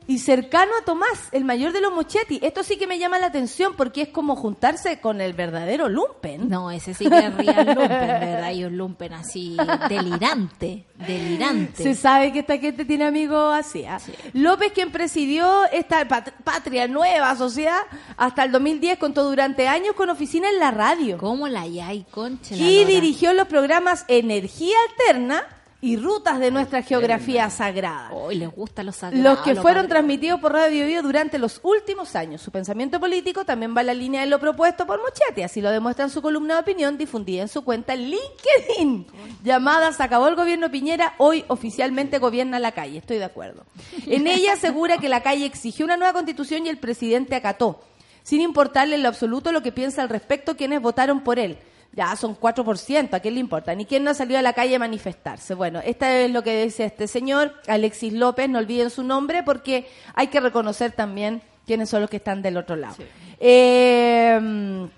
y 0.07 0.18
cercano 0.18 0.70
a 0.80 0.84
Tomás, 0.84 1.28
el 1.32 1.44
mayor 1.44 1.72
de 1.72 1.80
los 1.80 1.92
Mochetti. 1.94 2.38
Esto 2.42 2.62
sí 2.62 2.76
que 2.76 2.86
me 2.86 2.98
llama 2.98 3.18
la 3.18 3.26
atención 3.26 3.74
porque 3.76 4.02
es 4.02 4.09
como 4.09 4.36
juntarse 4.36 5.00
con 5.00 5.20
el 5.20 5.32
verdadero 5.32 5.88
lumpen. 5.88 6.48
No, 6.48 6.70
ese 6.70 6.92
sí 6.94 7.09
que 7.09 7.18
es 7.18 7.34
real 7.34 7.66
lumpen, 7.66 7.88
¿verdad? 7.88 8.50
Y 8.52 8.64
un 8.64 8.76
lumpen 8.76 9.14
así 9.14 9.57
delirante, 9.88 10.84
delirante. 11.07 11.82
Se 11.82 11.94
sabe 11.94 12.32
que 12.32 12.40
esta 12.40 12.59
gente 12.59 12.84
tiene 12.84 13.05
amigos 13.07 13.55
así. 13.59 13.84
¿ah? 13.86 13.98
López, 14.34 14.72
quien 14.72 14.90
presidió 14.90 15.64
esta 15.72 16.07
pat- 16.07 16.32
patria 16.44 16.86
nueva 16.86 17.34
sociedad 17.36 17.80
hasta 18.16 18.44
el 18.44 18.52
2010, 18.52 18.98
contó 18.98 19.24
durante 19.24 19.68
años 19.68 19.94
con 19.94 20.11
oficina 20.11 20.48
en 20.50 20.59
la 20.59 20.70
radio. 20.70 21.16
¿Cómo 21.18 21.48
la 21.48 21.62
hay, 21.62 22.05
concha? 22.11 22.55
Y 22.55 22.84
dirigió 22.84 23.32
los 23.32 23.48
programas 23.48 24.05
Energía 24.09 24.76
Alterna 24.90 25.46
y 25.80 25.96
Rutas 25.96 26.40
de 26.40 26.50
nuestra 26.50 26.82
geografía 26.82 27.50
sagrada. 27.50 28.10
Hoy 28.12 28.36
les 28.36 28.50
gusta 28.50 28.82
los 28.82 28.96
sagrados. 28.96 29.22
Los 29.22 29.44
que 29.44 29.54
lo 29.54 29.62
fueron 29.62 29.82
padre. 29.82 29.88
transmitidos 29.90 30.40
por 30.40 30.52
Radio 30.52 30.86
Bio 30.86 31.02
durante 31.02 31.38
los 31.38 31.60
últimos 31.62 32.16
años. 32.16 32.40
Su 32.40 32.50
pensamiento 32.50 32.98
político 32.98 33.44
también 33.44 33.76
va 33.76 33.82
en 33.82 33.88
la 33.88 33.94
línea 33.94 34.22
de 34.22 34.26
lo 34.26 34.40
propuesto 34.40 34.86
por 34.86 35.00
Mochetti, 35.00 35.42
así 35.42 35.60
lo 35.60 35.70
demuestra 35.70 36.04
en 36.04 36.10
su 36.10 36.22
columna 36.22 36.54
de 36.54 36.60
opinión 36.60 36.96
difundida 36.96 37.42
en 37.42 37.48
su 37.48 37.64
cuenta 37.64 37.94
en 37.94 38.10
LinkedIn, 38.10 39.06
llamada 39.42 39.92
Se 39.92 40.02
acabó 40.02 40.28
el 40.28 40.36
gobierno 40.36 40.70
Piñera, 40.70 41.14
hoy 41.18 41.44
oficialmente 41.48 42.18
gobierna 42.18 42.58
la 42.58 42.72
calle. 42.72 42.98
Estoy 42.98 43.18
de 43.18 43.24
acuerdo. 43.24 43.64
En 44.06 44.26
ella 44.26 44.54
asegura 44.54 44.98
que 44.98 45.08
la 45.08 45.22
calle 45.22 45.44
exigió 45.44 45.84
una 45.84 45.96
nueva 45.96 46.14
constitución 46.14 46.64
y 46.66 46.70
el 46.70 46.78
presidente 46.78 47.34
acató, 47.34 47.80
sin 48.22 48.40
importarle 48.40 48.96
en 48.96 49.02
lo 49.02 49.08
absoluto 49.08 49.52
lo 49.52 49.62
que 49.62 49.72
piensa 49.72 50.02
al 50.02 50.08
respecto 50.08 50.56
quienes 50.56 50.80
votaron 50.80 51.22
por 51.22 51.38
él. 51.38 51.58
Ya 51.95 52.16
son 52.16 52.36
4%, 52.36 53.14
¿a 53.14 53.20
quién 53.20 53.34
le 53.34 53.40
importa? 53.40 53.74
Ni 53.74 53.86
quién 53.86 54.03
no 54.03 54.11
ha 54.11 54.14
salido 54.14 54.38
a 54.38 54.42
la 54.42 54.53
calle 54.53 54.74
a 54.74 54.78
manifestarse. 54.78 55.55
Bueno, 55.55 55.80
esta 55.84 56.20
es 56.20 56.30
lo 56.30 56.42
que 56.42 56.64
dice 56.64 56.84
este 56.84 57.07
señor, 57.07 57.55
Alexis 57.68 58.12
López, 58.12 58.49
no 58.49 58.59
olviden 58.59 58.90
su 58.90 59.05
nombre 59.05 59.42
porque 59.45 59.86
hay 60.14 60.26
que 60.26 60.40
reconocer 60.40 60.92
también 60.92 61.40
quiénes 61.66 61.88
son 61.88 62.01
los 62.01 62.11
que 62.11 62.16
están 62.16 62.42
del 62.42 62.57
otro 62.57 62.74
lado. 62.74 62.97
Eh, 63.38 64.88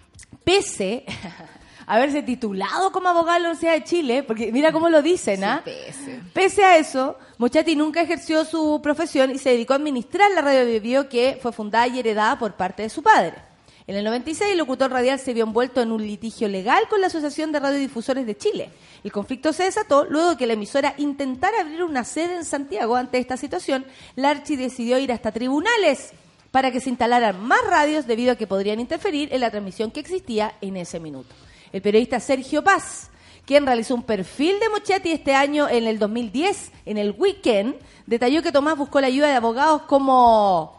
pese 0.42 1.05
a 1.86 1.94
haberse 1.94 2.22
titulado 2.22 2.90
como 2.92 3.09
abogado 3.09 3.34
de 3.34 3.40
la 3.40 3.49
Universidad 3.51 3.74
de 3.74 3.84
Chile, 3.84 4.22
porque 4.22 4.51
mira 4.51 4.72
cómo 4.72 4.88
lo 4.88 5.03
dicen, 5.03 5.44
¿ah? 5.44 5.62
pese. 5.64 6.20
Pese 6.32 6.64
a 6.64 6.78
eso, 6.78 7.18
Mochati 7.38 7.76
nunca 7.76 8.01
ejerció 8.01 8.44
su 8.44 8.80
profesión 8.82 9.30
y 9.30 9.38
se 9.38 9.51
dedicó 9.51 9.74
a 9.74 9.76
administrar 9.76 10.30
la 10.32 10.40
radio 10.40 10.64
de 10.64 10.80
Bio 10.80 11.09
que 11.09 11.38
fue 11.40 11.53
fundada 11.53 11.86
y 11.86 11.99
heredada 11.99 12.38
por 12.38 12.55
parte 12.55 12.82
de 12.82 12.88
su 12.88 13.03
padre. 13.03 13.45
En 13.89 13.95
el 13.95 14.05
96, 14.05 14.51
el 14.51 14.59
locutor 14.59 14.91
radial 14.91 15.20
se 15.20 15.32
vio 15.32 15.45
envuelto 15.45 15.80
en 15.80 15.93
un 15.93 16.05
litigio 16.05 16.49
legal 16.49 16.89
con 16.91 17.01
la 17.01 17.07
Asociación 17.07 17.53
de 17.53 17.61
Radiodifusores 17.61 18.26
de 18.26 18.37
Chile. 18.37 18.70
El 19.05 19.12
conflicto 19.12 19.53
se 19.53 19.62
desató 19.62 20.05
luego 20.07 20.30
de 20.30 20.37
que 20.37 20.47
la 20.49 20.55
emisora 20.55 20.95
intentara 20.99 21.61
abrir 21.61 21.84
una 21.84 22.03
sede 22.03 22.34
en 22.34 22.45
Santiago. 22.45 22.97
Ante 22.97 23.18
esta 23.18 23.37
situación, 23.37 23.87
la 24.16 24.30
Archi 24.30 24.57
decidió 24.57 24.99
ir 24.99 25.12
hasta 25.12 25.30
tribunales 25.30 26.11
para 26.51 26.72
que 26.72 26.80
se 26.80 26.91
instalaran 26.91 27.41
más 27.47 27.61
radios 27.68 28.09
debido 28.09 28.32
a 28.32 28.37
que 28.37 28.49
podrían 28.49 28.80
interferir 28.80 29.32
en 29.32 29.41
la 29.41 29.51
transmisión 29.53 29.93
que 29.93 30.01
existía 30.01 30.57
en 30.61 30.76
ese 30.76 30.99
minuto. 30.99 31.32
El 31.72 31.80
periodista 31.80 32.18
Sergio 32.18 32.64
Paz, 32.64 33.11
quien 33.45 33.66
realizó 33.66 33.95
un 33.95 34.03
perfil 34.03 34.59
de 34.59 34.68
Mochetti 34.68 35.12
este 35.12 35.32
año 35.32 35.68
en 35.68 35.87
el 35.87 36.01
2010, 36.01 36.72
en 36.87 36.99
el 36.99 37.12
weekend, 37.12 37.76
detalló 38.07 38.43
que 38.43 38.51
Tomás 38.51 38.76
buscó 38.76 39.01
la 39.01 39.07
ayuda 39.07 39.28
de 39.28 39.34
abogados 39.34 39.82
como 39.82 40.75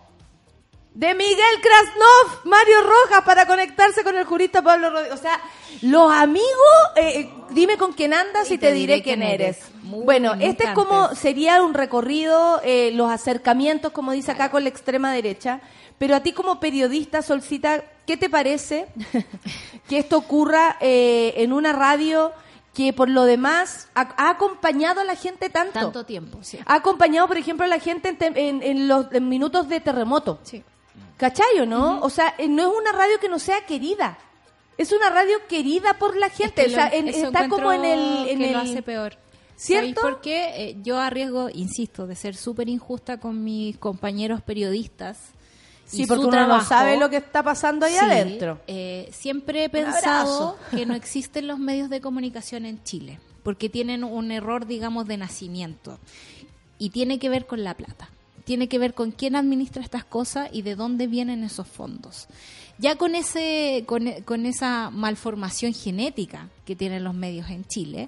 de 0.97 1.13
Miguel 1.13 1.61
Krasnov, 1.61 2.45
Mario 2.45 2.81
Rojas, 2.81 3.23
para 3.23 3.45
conectarse 3.45 4.03
con 4.03 4.15
el 4.17 4.25
jurista 4.25 4.63
Pablo 4.63 4.89
Rodríguez. 4.89 5.13
O 5.13 5.21
sea, 5.21 5.39
los 5.83 6.11
amigos, 6.11 6.47
eh, 6.95 7.19
eh, 7.19 7.33
dime 7.51 7.77
con 7.77 7.93
quién 7.93 8.15
andas 8.15 8.49
y, 8.49 8.57
te, 8.57 8.73
diré 8.73 9.03
quién 9.03 9.21
eres. 9.21 9.59
Muy 9.83 10.03
bueno, 10.03 10.33
este 10.39 10.63
es 10.63 10.69
como, 10.71 11.13
sería 11.13 11.61
un 11.61 11.75
recorrido, 11.75 12.59
eh, 12.63 12.89
los 12.95 13.11
acercamientos, 13.11 13.91
como 13.91 14.11
dice 14.11 14.31
acá, 14.31 14.49
con 14.49 14.63
la 14.63 14.69
extrema 14.69 15.13
derecha. 15.13 15.61
Pero 15.99 16.15
a 16.15 16.21
ti 16.21 16.33
como 16.33 16.59
periodista, 16.59 17.21
Solcita, 17.21 17.83
¿qué 18.07 18.17
te 18.17 18.27
parece 18.29 18.87
que 19.87 19.99
esto 19.99 20.17
ocurra 20.17 20.77
eh, 20.81 21.35
en 21.37 21.53
una 21.53 21.73
radio 21.73 22.31
que 22.73 22.91
por 22.91 23.07
lo 23.09 23.23
demás 23.25 23.87
ha, 23.95 24.13
ha 24.17 24.29
acompañado 24.31 25.01
a 25.01 25.03
la 25.03 25.15
gente 25.15 25.49
tanto? 25.51 25.73
Tanto 25.73 26.05
tiempo, 26.07 26.39
sí. 26.41 26.57
Ha 26.65 26.73
acompañado, 26.75 27.27
por 27.27 27.37
ejemplo, 27.37 27.65
a 27.65 27.67
la 27.67 27.79
gente 27.79 28.09
en, 28.09 28.17
te- 28.17 28.47
en- 28.49 28.63
en 28.63 28.87
los 28.87 29.11
en 29.11 29.29
minutos 29.29 29.69
de 29.69 29.79
terremoto. 29.79 30.39
Sí. 30.43 30.63
¿Cachai 31.17 31.59
o 31.61 31.65
no? 31.65 31.99
O 32.01 32.09
sea, 32.09 32.33
eh, 32.37 32.47
no 32.47 32.71
es 32.71 32.77
una 32.79 32.91
radio 32.91 33.19
que 33.19 33.27
no 33.29 33.39
sea 33.39 33.65
querida. 33.65 34.17
Es 34.77 34.91
una 34.91 35.09
radio 35.09 35.35
querida 35.49 35.95
por 35.97 36.15
la 36.15 36.29
gente. 36.29 36.61
Es 36.61 36.67
que 36.67 36.73
o 36.73 36.75
sea, 36.77 36.89
en- 36.89 37.07
está 37.07 37.49
como 37.49 37.71
en 37.71 37.83
el... 37.85 38.27
En 38.29 38.37
que 38.39 38.47
el 38.47 38.53
lo 38.53 38.59
hace 38.59 38.81
peor. 38.83 39.17
¿Cierto? 39.55 40.01
¿Sabéis 40.01 40.13
por 40.15 40.21
qué? 40.21 40.69
Eh, 40.69 40.77
yo 40.83 40.99
arriesgo, 40.99 41.49
insisto, 41.51 42.05
de 42.05 42.15
ser 42.15 42.35
súper 42.35 42.69
injusta 42.69 43.19
con 43.19 43.43
mis 43.43 43.75
compañeros 43.79 44.41
periodistas. 44.43 45.17
Sí, 45.85 46.05
porque 46.05 46.25
uno 46.25 46.45
no 46.47 46.61
sabe 46.63 46.97
lo 46.97 47.09
que 47.09 47.17
está 47.17 47.41
pasando 47.41 47.85
ahí 47.87 47.93
Sí, 47.93 47.99
adentro. 47.99 48.59
eh, 48.67 49.09
siempre 49.11 49.63
he 49.63 49.69
pensado 49.69 50.57
que 50.71 50.85
no 50.85 50.93
existen 50.93 51.47
los 51.47 51.57
medios 51.59 51.89
de 51.89 52.01
comunicación 52.01 52.65
en 52.65 52.83
Chile, 52.83 53.19
porque 53.41 53.69
tienen 53.69 54.03
un 54.03 54.31
error, 54.31 54.67
digamos, 54.67 55.07
de 55.07 55.17
nacimiento. 55.17 55.97
Y 56.77 56.89
tiene 56.91 57.17
que 57.17 57.29
ver 57.29 57.47
con 57.47 57.63
la 57.63 57.73
plata. 57.73 58.09
Tiene 58.47 58.69
que 58.69 58.79
ver 58.79 58.93
con 58.93 59.11
quién 59.11 59.35
administra 59.35 59.83
estas 59.83 60.05
cosas 60.05 60.47
y 60.53 60.61
de 60.61 60.75
dónde 60.75 61.07
vienen 61.07 61.43
esos 61.43 61.67
fondos. 61.67 62.27
Ya 62.77 62.95
con 62.95 63.13
ese, 63.13 63.83
con, 63.85 64.09
con 64.23 64.45
esa 64.45 64.89
malformación 64.89 65.73
genética 65.73 66.47
que 66.63 66.77
tienen 66.77 67.03
los 67.03 67.13
medios 67.13 67.49
en 67.49 67.65
Chile, 67.65 68.07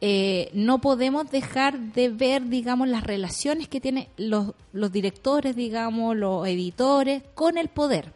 eh, 0.00 0.50
no 0.54 0.80
podemos 0.80 1.28
dejar 1.28 1.76
de 1.80 2.08
ver, 2.08 2.48
digamos, 2.48 2.86
las 2.86 3.02
relaciones 3.02 3.66
que 3.66 3.80
tienen 3.80 4.06
los, 4.16 4.52
los 4.72 4.92
directores, 4.92 5.56
digamos, 5.56 6.14
los 6.14 6.46
editores 6.46 7.24
con 7.34 7.58
el 7.58 7.66
poder. 7.66 8.12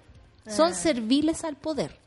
Son 0.47 0.76
serviles 0.76 1.43
al 1.43 1.57
poder, 1.57 1.99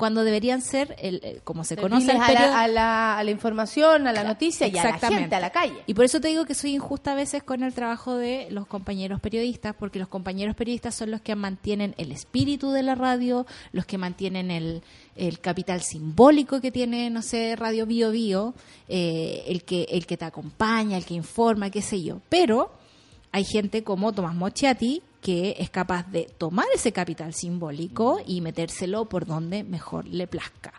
cuando 0.00 0.24
deberían 0.24 0.62
ser, 0.62 0.96
el, 0.98 1.20
eh, 1.22 1.40
como 1.44 1.62
se 1.62 1.76
conoce 1.76 2.10
el 2.12 2.16
a, 2.16 2.26
periodo... 2.26 2.46
la, 2.48 2.62
a, 2.62 2.68
la, 2.68 3.18
a 3.18 3.22
la 3.22 3.30
información, 3.30 4.06
a 4.06 4.12
la 4.12 4.24
noticia 4.24 4.66
y 4.66 4.76
a 4.78 4.84
la 4.84 4.98
gente, 4.98 5.34
a 5.34 5.40
la 5.40 5.50
calle. 5.50 5.74
Y 5.86 5.92
por 5.92 6.06
eso 6.06 6.22
te 6.22 6.28
digo 6.28 6.46
que 6.46 6.54
soy 6.54 6.74
injusta 6.74 7.12
a 7.12 7.14
veces 7.14 7.42
con 7.42 7.62
el 7.62 7.74
trabajo 7.74 8.16
de 8.16 8.48
los 8.50 8.66
compañeros 8.66 9.20
periodistas, 9.20 9.76
porque 9.78 9.98
los 9.98 10.08
compañeros 10.08 10.56
periodistas 10.56 10.94
son 10.94 11.10
los 11.10 11.20
que 11.20 11.36
mantienen 11.36 11.94
el 11.98 12.12
espíritu 12.12 12.70
de 12.72 12.82
la 12.82 12.94
radio, 12.94 13.46
los 13.72 13.84
que 13.84 13.98
mantienen 13.98 14.50
el, 14.50 14.82
el 15.16 15.38
capital 15.38 15.82
simbólico 15.82 16.62
que 16.62 16.72
tiene, 16.72 17.10
no 17.10 17.20
sé, 17.20 17.54
Radio 17.54 17.84
Bio 17.84 18.10
Bio, 18.10 18.54
eh, 18.88 19.44
el, 19.48 19.64
que, 19.64 19.82
el 19.90 20.06
que 20.06 20.16
te 20.16 20.24
acompaña, 20.24 20.96
el 20.96 21.04
que 21.04 21.12
informa, 21.12 21.68
qué 21.68 21.82
sé 21.82 22.02
yo. 22.02 22.22
Pero 22.30 22.72
hay 23.32 23.44
gente 23.44 23.84
como 23.84 24.12
Tomás 24.14 24.34
Mochiati 24.34 25.02
que 25.20 25.56
es 25.58 25.70
capaz 25.70 26.10
de 26.10 26.30
tomar 26.38 26.66
ese 26.74 26.92
capital 26.92 27.34
simbólico 27.34 28.20
y 28.26 28.40
metérselo 28.40 29.08
por 29.08 29.26
donde 29.26 29.64
mejor 29.64 30.06
le 30.06 30.26
plazca. 30.26 30.72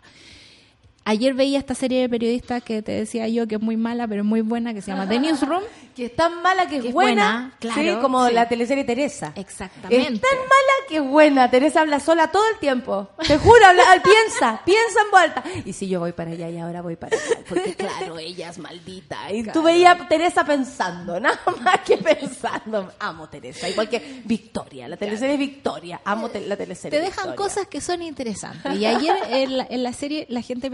Ayer 1.04 1.34
veía 1.34 1.58
esta 1.58 1.74
serie 1.74 2.00
de 2.00 2.08
periodistas 2.08 2.62
que 2.62 2.80
te 2.82 2.92
decía 2.92 3.26
yo 3.28 3.46
que 3.48 3.56
es 3.56 3.60
muy 3.60 3.76
mala, 3.76 4.06
pero 4.06 4.22
muy 4.24 4.40
buena, 4.40 4.72
que 4.72 4.82
se 4.82 4.90
llama 4.92 5.08
The 5.08 5.18
Newsroom. 5.18 5.62
Que 5.92 6.06
es 6.06 6.16
tan 6.16 6.40
mala 6.40 6.68
que 6.68 6.76
es, 6.76 6.82
Que 6.84 6.88
es 6.88 6.94
buena, 6.94 7.32
buena, 7.32 7.56
claro, 7.60 7.96
sí, 7.96 8.00
como 8.00 8.26
sí. 8.26 8.32
la 8.32 8.48
teleserie 8.48 8.82
Teresa. 8.84 9.34
Exactamente. 9.36 9.98
Es 10.14 10.20
tan 10.22 10.38
mala 10.38 10.72
que 10.88 10.96
es 10.96 11.02
buena. 11.04 11.50
Teresa 11.50 11.82
habla 11.82 12.00
sola 12.00 12.28
todo 12.28 12.42
el 12.50 12.58
tiempo. 12.60 13.10
Te 13.28 13.36
juro, 13.36 13.58
habla, 13.66 13.82
piensa, 14.02 14.62
piensa 14.64 15.00
en 15.04 15.10
vuelta. 15.10 15.44
Y 15.66 15.74
si 15.74 15.88
yo 15.88 16.00
voy 16.00 16.12
para 16.12 16.30
allá 16.30 16.48
y 16.48 16.56
ahora 16.56 16.80
voy 16.80 16.96
para 16.96 17.14
allá. 17.14 17.40
Porque 17.46 17.74
claro, 17.76 18.18
ella 18.18 18.48
es 18.48 18.56
maldita. 18.56 19.30
Y 19.30 19.42
tú 19.44 19.62
veías 19.62 20.00
a 20.00 20.08
Teresa 20.08 20.46
pensando, 20.46 21.20
nada 21.20 21.38
más 21.62 21.80
que 21.80 21.98
pensando. 21.98 22.90
Amo 22.98 23.28
Teresa. 23.28 23.68
Igual 23.68 23.90
que 23.90 24.22
Victoria, 24.24 24.88
la 24.88 24.96
teleserie 24.96 25.36
Victoria. 25.36 26.00
Amo 26.06 26.30
te- 26.30 26.46
la 26.46 26.56
teleserie 26.56 26.98
Te 26.98 27.04
dejan 27.04 27.32
Victoria. 27.32 27.36
cosas 27.36 27.66
que 27.68 27.82
son 27.82 28.00
interesantes. 28.00 28.74
Y 28.78 28.86
ayer 28.86 29.14
en 29.28 29.58
la, 29.58 29.66
en 29.68 29.82
la 29.82 29.92
serie 29.92 30.24
la 30.30 30.40
gente 30.40 30.70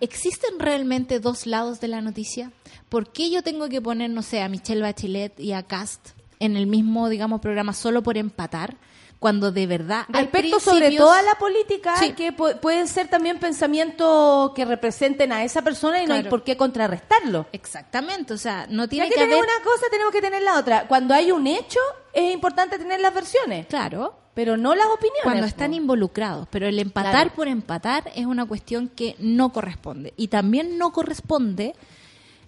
¿existen 0.00 0.58
realmente 0.58 1.20
dos 1.20 1.46
lados 1.46 1.80
de 1.80 1.88
la 1.88 2.00
noticia? 2.00 2.50
¿Por 2.88 3.10
qué 3.12 3.30
yo 3.30 3.42
tengo 3.42 3.68
que 3.68 3.80
poner, 3.80 4.10
no 4.10 4.22
sé, 4.22 4.42
a 4.42 4.48
Michelle 4.48 4.82
Bachelet 4.82 5.38
y 5.40 5.52
a 5.52 5.62
Cast 5.62 6.10
en 6.40 6.56
el 6.56 6.66
mismo, 6.66 7.08
digamos, 7.08 7.40
programa 7.40 7.72
solo 7.72 8.02
por 8.02 8.16
empatar? 8.16 8.76
Cuando 9.18 9.50
de 9.52 9.66
verdad... 9.66 10.04
Respecto 10.10 10.60
sobre 10.60 10.86
principios- 10.88 10.98
todo 10.98 11.12
a 11.12 11.22
la 11.22 11.34
política, 11.36 11.96
Sí. 11.96 12.12
que 12.12 12.36
pu- 12.36 12.60
pueden 12.60 12.86
ser 12.86 13.08
también 13.08 13.38
pensamientos 13.38 14.52
que 14.54 14.66
representen 14.66 15.32
a 15.32 15.44
esa 15.44 15.62
persona 15.62 16.02
y 16.02 16.06
no 16.06 16.12
hay 16.14 16.24
por 16.24 16.44
qué 16.44 16.58
contrarrestarlo. 16.58 17.46
Exactamente, 17.52 18.34
o 18.34 18.38
sea, 18.38 18.66
no 18.68 18.86
tiene 18.86 19.06
que 19.08 19.14
que 19.14 19.20
tenemos 19.20 19.38
haber... 19.42 19.50
una 19.56 19.64
cosa, 19.64 19.86
tenemos 19.90 20.12
que 20.12 20.20
tener 20.20 20.42
la 20.42 20.58
otra. 20.58 20.86
Cuando 20.88 21.14
hay 21.14 21.32
un 21.32 21.46
hecho, 21.46 21.80
es 22.12 22.34
importante 22.34 22.76
tener 22.78 23.00
las 23.00 23.14
versiones, 23.14 23.66
Claro, 23.66 24.14
pero 24.34 24.56
no 24.56 24.74
las 24.74 24.86
opiniones. 24.86 25.22
cuando 25.22 25.46
están 25.46 25.72
involucrados, 25.74 26.46
pero 26.50 26.66
el 26.66 26.78
empatar 26.78 27.12
Claro. 27.12 27.30
por 27.36 27.48
empatar 27.48 28.10
es 28.16 28.26
una 28.26 28.44
cuestión 28.46 28.88
que 28.88 29.14
no 29.18 29.50
corresponde. 29.52 30.12
Y 30.16 30.28
también 30.28 30.76
no 30.78 30.92
corresponde 30.92 31.74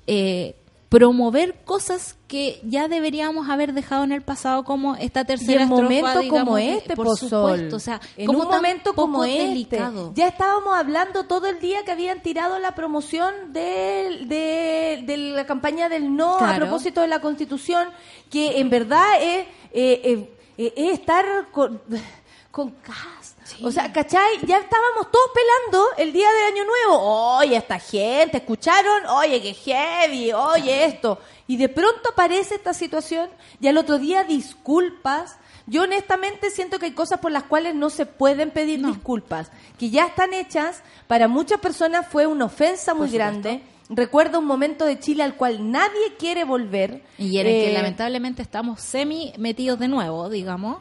eh, 0.07 0.55
promover 0.89 1.57
cosas 1.65 2.17
que 2.29 2.61
ya 2.63 2.87
deberíamos 2.87 3.49
haber 3.51 3.73
dejado 3.73 4.05
en 4.05 4.13
el 4.13 4.23
pasado 4.23 4.63
como 4.65 4.95
esta 4.95 5.23
Y 5.23 5.25
tercera 5.27 5.63
en 5.63 5.69
estrofa, 5.69 5.83
momentos 5.83 6.21
digamos, 6.23 6.45
como 6.45 6.57
de- 6.57 6.75
este, 6.75 6.95
por 6.97 7.17
supuesto, 7.19 7.77
o 7.77 7.81
sea, 7.81 8.01
en 8.17 8.27
como 8.27 8.41
un 8.43 8.49
momento 8.49 8.95
como 8.95 9.25
este, 9.25 9.49
delicado. 9.49 10.13
ya 10.15 10.29
estábamos 10.29 10.77
hablando 10.77 11.25
todo 11.25 11.49
el 11.49 11.59
día 11.59 11.85
que 11.85 11.91
habían 11.91 12.23
tirado 12.23 12.59
la 12.61 12.75
promoción 12.77 13.53
del- 13.53 14.29
de, 14.29 15.03
de 15.05 15.17
la 15.17 15.45
campaña 15.45 15.89
del 15.89 16.15
no 16.15 16.39
a 16.39 16.55
propósito 16.55 17.01
de 17.01 17.09
la 17.09 17.21
Constitución, 17.21 17.89
que 18.31 18.61
en 18.61 18.71
verdad 18.71 19.07
es, 19.21 19.47
eh, 19.73 20.01
eh, 20.05 20.31
eh, 20.59 20.73
es 20.77 21.01
estar 21.01 21.49
con, 21.51 21.81
con 22.51 22.71
Cast. 22.71 23.37
O 23.63 23.71
sea, 23.71 23.93
¿cachai? 23.93 24.39
Ya 24.45 24.59
estábamos 24.59 25.11
todos 25.11 25.31
pelando 25.33 25.89
el 25.99 26.13
día 26.13 26.29
de 26.31 26.45
Año 26.45 26.65
Nuevo. 26.65 27.37
Oye, 27.39 27.57
esta 27.57 27.79
gente, 27.79 28.39
¿escucharon? 28.39 29.07
Oye, 29.07 29.41
qué 29.41 29.55
heavy, 29.55 30.33
oye 30.33 30.85
esto. 30.85 31.21
Y 31.47 31.57
de 31.57 31.69
pronto 31.69 32.11
aparece 32.11 32.57
esta 32.57 32.75
situación 32.75 33.31
y 33.61 33.69
al 33.69 33.79
otro 33.79 33.99
día 33.99 34.25
disculpas. 34.25 35.37
Yo 35.69 35.83
honestamente 35.83 36.51
siento 36.51 36.79
que 36.79 36.87
hay 36.87 36.93
cosas 36.93 37.21
por 37.21 37.33
las 37.33 37.45
cuales 37.45 37.75
no 37.75 37.91
se 37.91 38.07
pueden 38.07 38.51
pedir 38.51 38.85
disculpas, 38.85 39.51
que 39.79 39.91
ya 39.91 40.07
están 40.07 40.33
hechas. 40.33 40.83
Para 41.09 41.29
muchas 41.29 41.61
personas 41.61 42.07
fue 42.09 42.27
una 42.27 42.45
ofensa 42.47 42.95
muy 42.95 43.11
grande. 43.11 43.63
Recuerdo 43.89 44.41
un 44.41 44.47
momento 44.47 44.85
de 44.85 44.99
Chile 44.99 45.23
al 45.23 45.37
cual 45.37 45.71
nadie 45.71 46.15
quiere 46.19 46.45
volver. 46.45 47.03
Y 47.19 47.39
en 47.39 47.47
el 47.47 47.53
que 47.53 47.71
Eh, 47.71 47.75
lamentablemente 47.75 48.43
estamos 48.43 48.81
semi 48.81 49.33
metidos 49.39 49.79
de 49.79 49.89
nuevo, 49.89 50.29
digamos. 50.29 50.79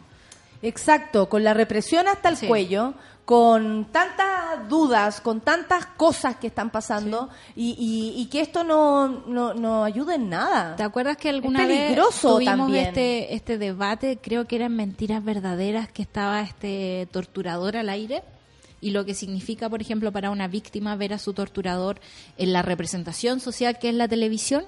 Exacto, 0.62 1.30
con 1.30 1.44
la 1.44 1.54
represión 1.54 2.08
hasta 2.08 2.30
el 2.30 2.38
Sí. 2.38 2.48
cuello, 2.48 2.96
con 3.26 3.86
tantas 3.92 4.68
dudas, 4.70 5.20
con 5.22 5.42
tantas 5.42 5.86
cosas 5.86 6.38
que 6.38 6.48
están 6.48 6.70
pasando 6.72 7.30
y, 7.56 7.76
y- 7.78 8.20
y 8.22 8.26
que 8.28 8.42
esto 8.42 8.64
no, 8.64 9.08
no, 9.28 9.54
no 9.54 9.84
ayuda 9.84 10.16
en 10.16 10.30
nada. 10.30 10.76
¿Te 10.76 10.84
acuerdas 10.84 11.18
que 11.18 11.30
alguna 11.30 11.64
Es 11.64 11.68
vez 11.68 11.96
tuvimos 12.22 12.46
también. 12.46 12.86
este 12.86 13.36
este 13.36 13.58
debate, 13.58 14.20
creo 14.22 14.46
que 14.48 14.56
eran 14.56 14.76
mentiras 14.76 15.24
verdaderas, 15.24 15.92
que 15.92 16.02
estaba 16.04 16.42
este 16.42 17.08
torturador 17.12 17.78
al 17.78 17.90
aire? 17.90 18.24
Y 18.86 18.92
lo 18.92 19.04
que 19.04 19.16
significa, 19.16 19.68
por 19.68 19.82
ejemplo, 19.82 20.12
para 20.12 20.30
una 20.30 20.48
víctima 20.48 20.96
ver 20.96 21.12
a 21.12 21.18
su 21.18 21.34
torturador 21.34 22.00
en 22.38 22.54
la 22.54 22.62
representación 22.62 23.40
social 23.40 23.80
que 23.80 23.90
es 23.90 23.96
la 23.96 24.08
televisión. 24.08 24.64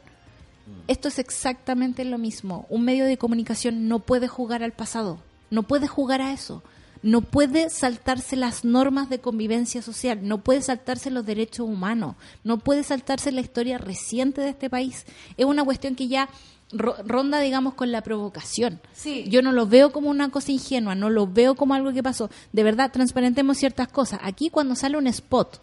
Esto 0.87 1.07
es 1.07 1.19
exactamente 1.19 2.03
lo 2.03 2.17
mismo. 2.17 2.65
Un 2.69 2.83
medio 2.83 3.05
de 3.05 3.19
comunicación 3.19 3.87
no 3.87 3.99
puede 3.99 4.27
jugar 4.27 4.63
al 4.63 4.71
pasado, 4.71 5.19
no 5.51 5.61
puede 5.61 5.87
jugar 5.87 6.23
a 6.23 6.33
eso, 6.33 6.63
no 7.03 7.21
puede 7.21 7.69
saltarse 7.69 8.35
las 8.35 8.65
normas 8.65 9.07
de 9.07 9.19
convivencia 9.19 9.83
social, 9.83 10.27
no 10.27 10.39
puede 10.39 10.63
saltarse 10.63 11.11
los 11.11 11.23
derechos 11.23 11.67
humanos, 11.67 12.15
no 12.43 12.57
puede 12.57 12.81
saltarse 12.81 13.31
la 13.31 13.41
historia 13.41 13.77
reciente 13.77 14.41
de 14.41 14.49
este 14.49 14.67
país. 14.67 15.05
Es 15.37 15.45
una 15.45 15.63
cuestión 15.63 15.93
que 15.93 16.07
ya 16.07 16.27
ronda, 16.71 17.39
digamos, 17.39 17.73
con 17.73 17.91
la 17.91 18.01
provocación. 18.01 18.81
Sí. 18.93 19.25
Yo 19.29 19.41
no 19.41 19.51
lo 19.51 19.67
veo 19.67 19.91
como 19.91 20.09
una 20.09 20.29
cosa 20.29 20.51
ingenua, 20.51 20.95
no 20.95 21.09
lo 21.09 21.27
veo 21.27 21.55
como 21.55 21.73
algo 21.73 21.93
que 21.93 22.03
pasó. 22.03 22.29
De 22.51 22.63
verdad, 22.63 22.91
transparentemos 22.91 23.57
ciertas 23.57 23.87
cosas. 23.87 24.19
Aquí 24.23 24.49
cuando 24.49 24.75
sale 24.75 24.97
un 24.97 25.07
spot, 25.07 25.61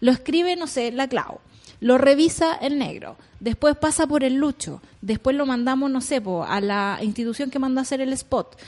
lo 0.00 0.12
escribe, 0.12 0.56
no 0.56 0.66
sé, 0.66 0.92
la 0.92 1.08
Clau, 1.08 1.40
lo 1.80 1.98
revisa 1.98 2.54
el 2.54 2.78
negro, 2.78 3.16
después 3.38 3.76
pasa 3.76 4.06
por 4.06 4.24
el 4.24 4.34
Lucho, 4.34 4.82
después 5.00 5.36
lo 5.36 5.46
mandamos, 5.46 5.90
no 5.90 6.00
sé, 6.00 6.20
po, 6.20 6.44
a 6.44 6.60
la 6.60 6.98
institución 7.02 7.50
que 7.50 7.58
mandó 7.58 7.80
a 7.80 7.82
hacer 7.82 8.00
el 8.00 8.12
spot, 8.12 8.58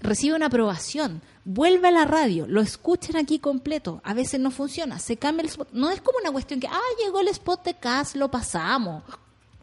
recibe 0.00 0.36
una 0.36 0.46
aprobación, 0.46 1.22
vuelve 1.44 1.88
a 1.88 1.92
la 1.92 2.04
radio, 2.04 2.46
lo 2.46 2.60
escuchan 2.60 3.16
aquí 3.16 3.38
completo, 3.38 4.00
a 4.04 4.14
veces 4.14 4.40
no 4.40 4.50
funciona, 4.50 4.98
se 4.98 5.16
cambia 5.16 5.42
el 5.42 5.48
spot, 5.48 5.68
no 5.72 5.90
es 5.90 6.00
como 6.00 6.18
una 6.18 6.32
cuestión 6.32 6.60
que, 6.60 6.66
ah, 6.66 6.80
llegó 7.02 7.20
el 7.20 7.28
spot 7.28 7.64
de 7.64 7.74
CAS, 7.74 8.14
lo 8.16 8.30
pasamos, 8.30 9.04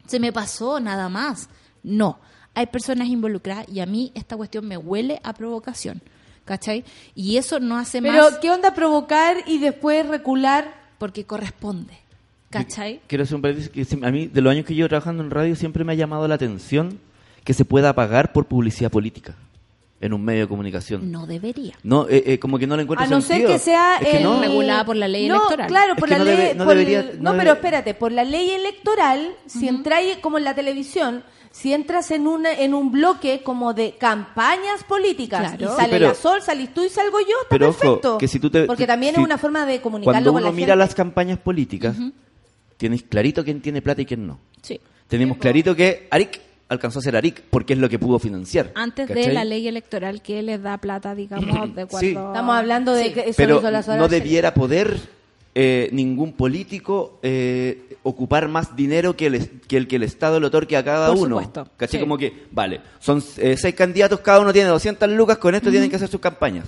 se 0.08 0.20
me 0.20 0.32
pasó, 0.32 0.80
nada 0.80 1.10
más. 1.10 1.50
No, 1.84 2.20
hay 2.54 2.66
personas 2.68 3.08
involucradas 3.08 3.70
y 3.70 3.80
a 3.80 3.86
mí 3.86 4.12
esta 4.16 4.36
cuestión 4.36 4.68
me 4.68 4.78
huele 4.78 5.22
a 5.24 5.34
provocación, 5.34 6.02
¿cachai? 6.46 6.84
Y 7.14 7.38
eso 7.38 7.60
no 7.60 7.78
hace 7.78 8.02
Pero, 8.02 8.24
más 8.24 8.40
¿qué 8.40 8.50
onda 8.50 8.74
provocar 8.74 9.38
y 9.46 9.60
después 9.60 10.08
recular? 10.08 10.88
porque 10.98 11.26
corresponde, 11.26 11.94
¿cachai? 12.50 13.02
Quiero 13.08 13.24
hacer 13.24 13.36
un 13.36 13.42
paréntesis 13.44 13.70
que 13.70 14.06
a 14.06 14.12
mí, 14.12 14.28
de 14.28 14.42
los 14.42 14.52
años 14.52 14.66
que 14.66 14.74
llevo 14.74 14.90
trabajando 14.90 15.24
en 15.24 15.30
radio, 15.30 15.56
siempre 15.56 15.84
me 15.84 15.94
ha 15.94 15.96
llamado 15.96 16.28
la 16.28 16.36
atención 16.36 17.00
que 17.44 17.54
se 17.54 17.66
pueda 17.66 17.94
pagar 17.94 18.34
por 18.34 18.46
publicidad 18.46 18.90
política 18.90 19.36
en 20.00 20.14
un 20.14 20.24
medio 20.24 20.42
de 20.42 20.48
comunicación. 20.48 21.12
No 21.12 21.26
debería. 21.26 21.74
No, 21.84 22.08
eh, 22.08 22.24
eh, 22.28 22.40
como 22.40 22.60
que 22.60 22.68
no 22.68 22.76
le 22.78 22.84
encuentro 22.84 23.06
A 23.06 23.10
no 23.10 23.20
ser 23.22 23.28
sentido. 23.38 23.50
que 23.52 23.60
sea 23.60 23.98
Es 23.98 24.08
que 24.08 24.18
el- 24.18 24.24
no. 24.24 24.40
Regulada 24.40 24.86
por 24.86 24.96
la 24.96 25.08
ley 25.08 25.28
no, 25.28 25.36
electoral. 25.38 25.68
Claro, 25.68 25.94
Es 25.94 26.00
por 26.00 26.08
que 26.08 26.14
la 26.14 26.18
no 26.20 26.24
ley. 26.26 26.36
debe- 26.38 26.56
no 26.56 26.66
por- 26.66 26.76
debería- 26.76 27.12
no, 27.20 27.32
no 27.34 27.38
pero 27.38 27.52
espérate, 27.54 27.94
por 27.96 28.12
la 28.12 28.24
ley 28.24 28.52
electoral, 28.52 29.36
si 29.48 29.68
entráis 29.68 30.18
como 30.18 30.38
en 30.38 30.44
la 30.44 30.54
televisión, 30.54 31.24
si 31.50 31.74
entras 31.74 32.12
en 32.12 32.28
una 32.28 32.54
en 32.54 32.76
un 32.76 32.92
bloque 32.92 33.42
como 33.42 33.74
de 33.74 33.96
campañas 33.98 34.84
políticas 34.88 35.56
Claro. 35.56 35.74
y 35.74 35.76
sale 35.76 35.84
Sí, 35.86 35.90
pero- 35.90 36.08
la 36.10 36.14
Sol, 36.14 36.42
salís 36.44 36.72
tú 36.74 36.84
y 36.84 36.90
salgo 36.90 37.20
yo, 37.20 37.26
está 37.42 37.50
Pero 37.50 37.70
ojo, 37.70 37.80
perfecto. 37.80 38.18
que 38.20 38.28
si 38.28 38.40
tú 38.40 38.52
te- 38.52 38.66
Porque 38.66 38.86
también 38.86 39.16
si- 39.16 39.22
es 39.22 39.26
una 39.26 39.40
forma 39.40 39.66
de 39.66 39.82
comunicarlo 39.82 40.14
Cuando 40.14 40.32
con 40.34 40.42
uno 40.44 40.52
la 40.52 40.56
mira 40.56 40.74
gente. 40.74 40.78
las 40.78 40.94
campañas 40.94 41.40
políticas, 41.40 41.96
tienes 42.78 43.02
clarito 43.02 43.44
quién 43.44 43.62
tiene 43.62 43.82
plata 43.82 44.02
y 44.04 44.06
quién 44.06 44.28
no. 44.28 44.40
Sí. 44.62 44.80
Tenemos 45.08 45.38
clarito 45.38 45.76
que 45.76 46.08
Arik 46.12 46.42
alcanzó 46.70 47.00
a 47.00 47.02
ser 47.02 47.16
Arik 47.16 47.42
porque 47.50 47.74
es 47.74 47.80
lo 47.80 47.90
que 47.90 48.00
pudo 48.00 48.20
financiar. 48.20 48.72
Antes 48.76 49.08
de 49.08 49.32
la 49.32 49.46
ley 49.46 49.68
electoral 49.68 50.22
que 50.22 50.42
les 50.42 50.62
da 50.62 50.78
plata, 50.78 51.16
digamos, 51.16 51.76
de 51.76 51.86
cuando... 51.86 52.00
Sí. 52.00 52.08
Estamos 52.10 52.56
hablando 52.56 52.94
de 52.94 53.14
que 53.14 53.22
eso 53.22 53.34
Pero 53.38 53.60
hizo 53.60 53.72
la 53.72 53.84
Sol 53.84 53.98
no 53.98 54.08
debiera 54.08 54.54
poder 54.54 54.98
eh, 55.56 55.90
ningún 55.92 56.34
político 56.34 57.20
eh, 57.24 57.98
ocupar 58.04 58.48
más 58.48 58.76
dinero 58.76 59.16
que 59.16 59.28
el, 59.28 59.62
que 59.62 59.78
el 59.78 59.88
que 59.88 59.96
el 59.96 60.04
Estado 60.04 60.40
le 60.40 60.48
otorgue 60.48 60.78
a 60.78 60.84
cada 60.84 61.08
Por 61.08 61.18
uno. 61.18 61.38
supuesto, 61.38 61.68
¿Cachai? 61.78 62.00
sí. 62.00 62.00
Como 62.00 62.18
que, 62.18 62.46
vale, 62.52 62.82
son 63.00 63.24
eh, 63.38 63.56
seis 63.58 63.74
candidatos, 63.74 64.20
cada 64.20 64.40
uno 64.40 64.54
tiene 64.54 64.70
200 64.70 65.10
lucas, 65.10 65.38
con 65.38 65.56
esto 65.56 65.72
tienen 65.72 65.90
que 65.90 65.96
hacer 65.96 66.10
sus 66.10 66.20
campañas. 66.22 66.68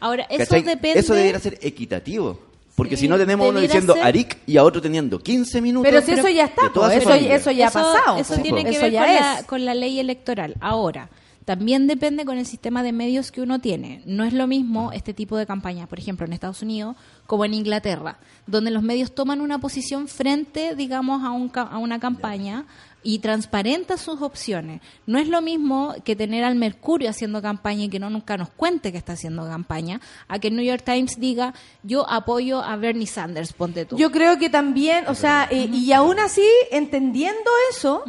Ahora, 0.00 0.24
eso 0.28 0.38
¿Cachai? 0.38 0.62
depende... 0.62 1.00
Eso 1.00 1.14
debería 1.14 1.40
ser 1.40 1.58
equitativo. 1.62 2.38
Porque 2.76 2.96
si 2.96 3.08
no 3.08 3.16
tenemos 3.18 3.48
uno 3.48 3.58
diciendo 3.58 3.94
ser- 3.94 4.04
Aric 4.04 4.38
y 4.46 4.56
a 4.58 4.62
otro 4.64 4.80
teniendo 4.80 5.18
15 5.18 5.60
minutos. 5.60 5.90
Pero 5.90 6.02
si 6.04 6.12
eso 6.12 6.28
ya 6.28 6.44
está, 6.44 6.70
po, 6.72 6.86
eso, 6.88 7.12
eso 7.14 7.50
ya 7.50 7.68
ha 7.68 7.70
pasado. 7.70 8.18
Eso 8.18 8.36
tiene 8.36 8.62
que 8.64 8.70
Eso 8.70 8.82
ver 8.82 8.92
ya 8.92 9.00
con, 9.04 9.10
es. 9.14 9.20
la, 9.20 9.42
con 9.46 9.64
la 9.64 9.74
ley 9.74 9.98
electoral. 9.98 10.54
Ahora, 10.60 11.08
también 11.46 11.86
depende 11.86 12.24
con 12.24 12.36
el 12.38 12.44
sistema 12.44 12.82
de 12.82 12.92
medios 12.92 13.30
que 13.32 13.40
uno 13.40 13.60
tiene. 13.60 14.02
No 14.04 14.24
es 14.24 14.32
lo 14.32 14.46
mismo 14.46 14.92
este 14.92 15.14
tipo 15.14 15.36
de 15.36 15.46
campaña, 15.46 15.86
por 15.86 15.98
ejemplo, 15.98 16.26
en 16.26 16.32
Estados 16.32 16.60
Unidos 16.60 16.96
como 17.26 17.44
en 17.44 17.54
Inglaterra, 17.54 18.18
donde 18.46 18.70
los 18.70 18.82
medios 18.82 19.14
toman 19.14 19.40
una 19.40 19.58
posición 19.58 20.06
frente, 20.08 20.74
digamos, 20.74 21.24
a, 21.24 21.30
un, 21.30 21.48
ca- 21.48 21.62
a 21.62 21.78
una 21.78 21.98
campaña 21.98 22.66
y 23.06 23.20
transparentan 23.20 23.98
sus 23.98 24.20
opciones. 24.20 24.80
No 25.06 25.20
es 25.20 25.28
lo 25.28 25.40
mismo 25.40 25.94
que 26.04 26.16
tener 26.16 26.42
al 26.42 26.56
Mercurio 26.56 27.08
haciendo 27.08 27.40
campaña 27.40 27.84
y 27.84 27.88
que 27.88 28.00
no 28.00 28.10
nunca 28.10 28.36
nos 28.36 28.50
cuente 28.50 28.90
que 28.90 28.98
está 28.98 29.12
haciendo 29.12 29.44
campaña, 29.44 30.00
a 30.26 30.40
que 30.40 30.48
el 30.48 30.56
New 30.56 30.64
York 30.64 30.82
Times 30.84 31.20
diga, 31.20 31.54
yo 31.84 32.10
apoyo 32.10 32.64
a 32.64 32.74
Bernie 32.74 33.06
Sanders, 33.06 33.52
ponte 33.52 33.84
tú. 33.84 33.96
Yo 33.96 34.10
creo 34.10 34.38
que 34.38 34.50
también, 34.50 35.04
o 35.06 35.14
sea, 35.14 35.46
eh, 35.52 35.68
y 35.72 35.92
aún 35.92 36.18
así, 36.18 36.48
entendiendo 36.72 37.48
eso, 37.70 38.02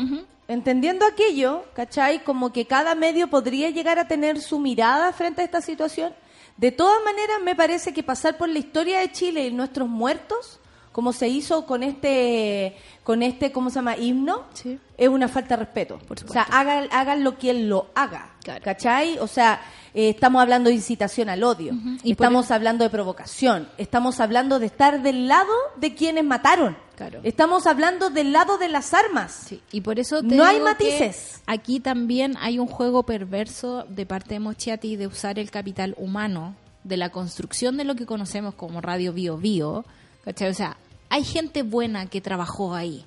entendiendo 0.48 1.06
aquello, 1.06 1.66
¿cachai? 1.76 2.24
Como 2.24 2.52
que 2.52 2.66
cada 2.66 2.96
medio 2.96 3.28
podría 3.28 3.70
llegar 3.70 4.00
a 4.00 4.08
tener 4.08 4.42
su 4.42 4.58
mirada 4.58 5.14
frente 5.14 5.44
a 5.44 5.46
esta 5.46 5.62
situación. 5.62 6.12
De 6.58 6.72
todas 6.72 7.04
maneras, 7.06 7.38
me 7.44 7.56
parece 7.56 7.94
que 7.94 8.02
pasar 8.02 8.36
por 8.36 8.50
la 8.50 8.58
historia 8.58 9.02
de 9.02 9.12
Chile 9.12 9.46
y 9.46 9.54
nuestros 9.54 9.88
muertos, 9.88 10.60
como 10.98 11.14
se 11.14 11.28
hizo 11.28 11.68
con 11.68 11.84
este, 11.84 12.76
con 13.04 13.22
este, 13.22 13.52
¿cómo 13.52 13.70
se 13.70 13.76
llama? 13.76 13.96
Himno, 13.98 14.46
Sí. 14.56 14.80
es 14.98 15.08
una 15.08 15.28
falta 15.28 15.50
de 15.56 15.58
respeto. 15.66 16.00
Por 16.08 16.18
o 16.24 16.28
sea, 16.28 16.42
hagan, 16.42 16.88
hagan 16.92 17.24
lo 17.24 17.36
quien 17.38 17.70
lo 17.70 17.92
haga, 17.94 18.32
Claro. 18.44 18.64
¿cachai? 18.66 19.20
O 19.20 19.28
sea, 19.28 19.62
eh, 19.94 20.10
estamos 20.10 20.42
hablando 20.42 20.70
de 20.70 20.76
incitación 20.76 21.30
al 21.30 21.44
odio, 21.44 21.74
Y 22.02 22.14
estamos 22.14 22.50
hablando 22.50 22.84
de 22.84 22.90
provocación, 22.90 23.70
estamos 23.78 24.20
hablando 24.20 24.58
de 24.58 24.66
estar 24.66 25.04
del 25.04 25.28
lado 25.28 25.54
de 25.76 25.94
quienes 25.94 26.24
mataron, 26.24 26.76
Claro. 26.96 27.20
estamos 27.22 27.68
hablando 27.68 28.10
del 28.10 28.32
lado 28.32 28.58
de 28.58 28.68
las 28.68 28.96
armas. 28.96 29.44
Sí, 29.50 29.62
y 29.72 29.82
por 29.82 30.00
eso 30.00 30.24
te 30.24 30.34
No 30.36 30.46
hay 30.46 30.60
matices. 30.60 31.44
que 31.46 31.52
Aquí 31.54 31.80
también 31.80 32.34
hay 32.42 32.58
un 32.58 32.66
juego 32.66 33.04
perverso 33.04 33.86
de 33.88 34.08
parte 34.08 34.34
de 34.34 34.40
Mochiati 34.40 34.96
de 34.96 35.06
usar 35.06 35.38
el 35.38 35.52
capital 35.52 35.94
humano 36.00 36.56
de 36.84 36.98
la 36.98 37.12
construcción 37.12 37.78
de 37.78 37.84
lo 37.84 37.94
que 37.94 38.08
conocemos 38.08 38.56
como 38.56 38.82
Radio 38.82 39.14
Bio 39.14 39.38
Bio. 39.38 39.86
¿cachai? 40.26 40.50
O 40.50 40.54
sea, 40.56 40.76
hay 41.10 41.24
gente 41.24 41.64
buena 41.64 42.06
que 42.08 42.22
trabajó 42.22 42.74
ahí. 42.76 43.04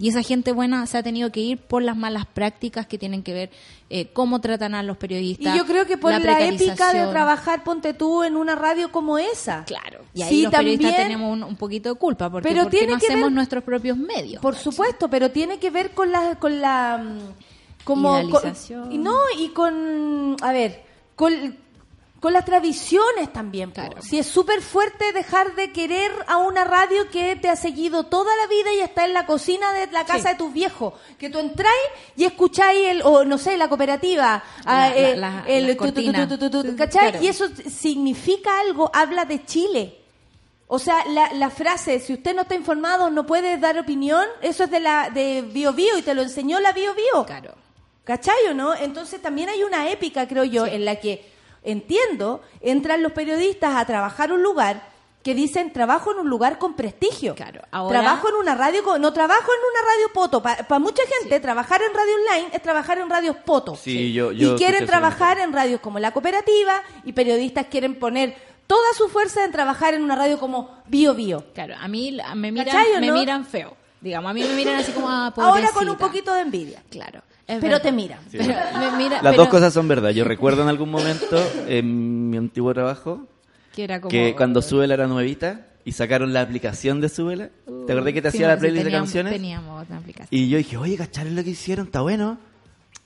Y 0.00 0.10
esa 0.10 0.22
gente 0.22 0.52
buena 0.52 0.86
se 0.86 0.96
ha 0.96 1.02
tenido 1.02 1.32
que 1.32 1.40
ir 1.40 1.58
por 1.58 1.82
las 1.82 1.96
malas 1.96 2.24
prácticas 2.24 2.86
que 2.86 2.98
tienen 2.98 3.24
que 3.24 3.32
ver 3.32 3.50
eh, 3.90 4.06
cómo 4.12 4.40
tratan 4.40 4.76
a 4.76 4.82
los 4.84 4.96
periodistas. 4.96 5.52
Y 5.52 5.58
yo 5.58 5.66
creo 5.66 5.86
que 5.86 5.96
por 5.98 6.12
la, 6.12 6.18
épica 6.46 6.92
de 6.92 7.04
trabajar, 7.08 7.64
ponte 7.64 7.94
tú, 7.94 8.22
en 8.22 8.36
una 8.36 8.54
radio 8.54 8.92
como 8.92 9.18
esa. 9.18 9.64
Claro, 9.64 10.04
y 10.14 10.22
ahí 10.22 10.28
Sí, 10.30 10.42
los 10.42 10.52
periodistas 10.52 10.90
también- 10.92 11.08
tenemos 11.08 11.32
un, 11.32 11.42
un 11.42 11.56
poquito 11.56 11.88
de 11.88 11.94
culpa, 11.96 12.30
porque 12.30 12.48
Pero 12.48 12.62
¿por 12.64 12.70
qué 12.70 12.78
tiene 12.78 12.92
no 12.92 12.98
que 13.00 13.06
hacemos 13.06 13.24
ver- 13.24 13.32
nuestros 13.32 13.64
propios 13.64 13.96
medios? 13.96 14.40
Por 14.40 14.54
supuesto, 14.54 15.08
pero 15.10 15.32
tiene 15.32 15.58
que 15.58 15.70
ver 15.70 15.90
con 15.90 16.12
la 16.12 16.36
con 16.38 16.60
la 16.60 16.98
mm, 16.98 17.18
como 17.82 18.30
con- 18.30 18.52
no 19.02 19.16
y 19.36 19.48
con 19.48 20.36
a 20.42 20.52
ver, 20.52 20.84
con 21.16 21.56
con 22.20 22.32
las 22.32 22.44
tradiciones 22.44 23.32
también. 23.32 23.70
po. 23.70 23.76
Claro. 23.80 24.02
Si 24.02 24.18
es 24.18 24.26
súper 24.26 24.60
fuerte 24.60 25.12
dejar 25.12 25.54
de 25.54 25.70
querer 25.72 26.10
a 26.26 26.38
una 26.38 26.64
radio 26.64 27.08
que 27.10 27.36
te 27.36 27.48
ha 27.48 27.54
seguido 27.56 28.04
toda 28.06 28.34
la 28.36 28.46
vida 28.48 28.72
y 28.74 28.80
está 28.80 29.04
en 29.04 29.12
la 29.12 29.24
cocina 29.24 29.72
de 29.72 29.86
la 29.92 30.04
casa 30.04 30.22
Sí. 30.22 30.28
de 30.30 30.34
tus 30.34 30.52
viejos, 30.52 30.94
que 31.18 31.30
tú 31.30 31.38
entráis 31.38 31.76
y 32.16 32.24
escucháis 32.24 32.88
el 32.88 33.02
o 33.02 33.24
no 33.24 33.38
sé, 33.38 33.56
la 33.56 33.68
cooperativa, 33.68 34.42
el 35.46 35.76
¿cachai? 36.76 37.24
Y 37.24 37.28
eso 37.28 37.46
significa 37.70 38.60
algo, 38.60 38.90
habla 38.92 39.24
de 39.24 39.44
Chile. 39.44 39.94
O 40.70 40.78
sea, 40.78 41.02
la, 41.06 41.32
la 41.32 41.48
frase, 41.50 41.98
si 41.98 42.12
usted 42.12 42.34
no 42.34 42.42
está 42.42 42.54
informado, 42.54 43.10
no 43.10 43.24
puede 43.26 43.56
dar 43.56 43.78
opinión, 43.78 44.26
eso 44.42 44.64
es 44.64 44.70
de 44.70 44.80
la 44.80 45.08
de 45.08 45.40
Bio 45.42 45.72
Bio 45.72 45.96
y 45.96 46.02
te 46.02 46.14
lo 46.14 46.20
enseñó 46.22 46.60
la 46.60 46.72
Bio 46.72 46.94
Bio. 46.94 47.24
Claro. 47.24 47.54
¿Cachai 48.04 48.46
o 48.50 48.54
no? 48.54 48.74
Entonces 48.74 49.22
también 49.22 49.48
hay 49.48 49.62
una 49.62 49.90
épica, 49.90 50.28
creo 50.28 50.44
yo, 50.44 50.66
en 50.66 50.84
la 50.84 50.96
que, 50.96 51.24
entiendo, 51.70 52.42
entran 52.60 53.02
los 53.02 53.12
periodistas 53.12 53.76
a 53.76 53.84
trabajar 53.86 54.32
un 54.32 54.42
lugar 54.42 54.96
que 55.22 55.34
dicen 55.34 55.72
trabajo 55.72 56.12
en 56.12 56.18
un 56.20 56.30
lugar 56.30 56.58
con 56.58 56.74
prestigio. 56.74 57.34
Claro, 57.34 57.60
ahora- 57.70 58.00
Trabajo 58.00 58.28
en 58.30 58.34
una 58.36 58.54
radio, 58.54 58.82
con- 58.82 59.00
no 59.00 59.12
trabajo 59.12 59.42
en 59.52 59.60
una 59.82 59.92
radio 59.92 60.12
poto. 60.14 60.42
Para 60.42 60.78
mucha 60.78 61.02
gente, 61.20 61.38
trabajar 61.40 61.80
en 61.82 61.92
radio 61.92 62.12
online 62.14 62.48
es 62.52 62.62
trabajar 62.62 62.98
en 62.98 63.10
radios 63.10 63.36
poto. 63.44 63.76
Sí, 63.76 64.12
yo- 64.12 64.32
yo 64.32 64.54
y 64.54 64.56
quieren 64.56 64.86
trabajar 64.86 65.38
en 65.38 65.52
radios 65.52 65.80
como 65.80 65.98
La 65.98 66.12
Cooperativa 66.12 66.82
y 67.04 67.12
periodistas 67.12 67.66
quieren 67.66 67.98
poner 67.98 68.36
toda 68.66 68.92
su 68.96 69.08
fuerza 69.08 69.44
en 69.44 69.50
trabajar 69.52 69.94
en 69.94 70.02
una 70.04 70.14
radio 70.14 70.38
como 70.38 70.70
Bio 70.86 71.14
Bio. 71.14 71.44
Claro, 71.52 71.74
a 71.78 71.88
mí 71.88 72.12
la- 72.12 72.34
me 72.34 72.52
miran, 72.52 72.66
¿Cachai 72.66 72.94
o 72.96 73.00
me 73.00 73.06
no? 73.08 73.14
miran 73.14 73.44
feo. 73.44 73.76
Digamos, 74.00 74.30
a 74.30 74.34
mí 74.34 74.42
me 74.42 74.54
miran 74.54 74.76
así 74.76 74.92
como 74.92 75.08
ah, 75.10 75.32
Ahora 75.36 75.70
con 75.72 75.88
un 75.88 75.96
pobrecita. 75.96 75.98
poquito 75.98 76.32
de 76.32 76.40
envidia. 76.42 76.82
Claro. 76.90 77.20
Es 77.48 77.58
Pero 77.60 77.72
verdad. 77.78 77.82
te. 77.82 78.20
Sí. 78.30 78.36
Pero 78.38 78.48
me 78.92 78.96
mira- 78.98 79.22
Las 79.22 79.32
pero- 79.32 79.42
dos 79.42 79.48
cosas 79.48 79.72
son 79.72 79.88
verdad. 79.88 80.10
Yo 80.10 80.24
recuerdo 80.24 80.62
en 80.62 80.68
algún 80.68 80.90
momento 80.90 81.36
en 81.66 82.30
mi 82.30 82.36
antiguo 82.36 82.72
trabajo 82.74 83.26
que 83.74 83.84
era 83.84 84.00
como 84.00 84.10
que 84.10 84.34
cuando 84.36 84.62
Súbela 84.62 84.94
era 84.94 85.06
nuevita 85.08 85.66
y 85.84 85.92
sacaron 85.92 86.32
la 86.32 86.42
aplicación 86.42 87.00
de 87.00 87.08
Súbela, 87.08 87.48
¿te 87.86 87.92
acordás 87.92 88.12
que 88.12 88.22
te 88.22 88.30
Sí, 88.30 88.36
hacía 88.38 88.48
la 88.48 88.54
sí, 88.54 88.60
playlist 88.60 88.84
de 88.84 88.90
teníamos- 88.90 89.06
canciones? 89.08 89.32
Teníamos 89.32 89.82
otra 89.82 89.96
aplicación. 89.96 90.28
Y 90.30 90.48
yo 90.48 90.58
dije, 90.58 90.76
oye, 90.76 90.96
¿cacharon 90.96 91.34
lo 91.34 91.42
que 91.42 91.50
hicieron? 91.50 91.86
¿Está 91.86 92.02
bueno? 92.02 92.38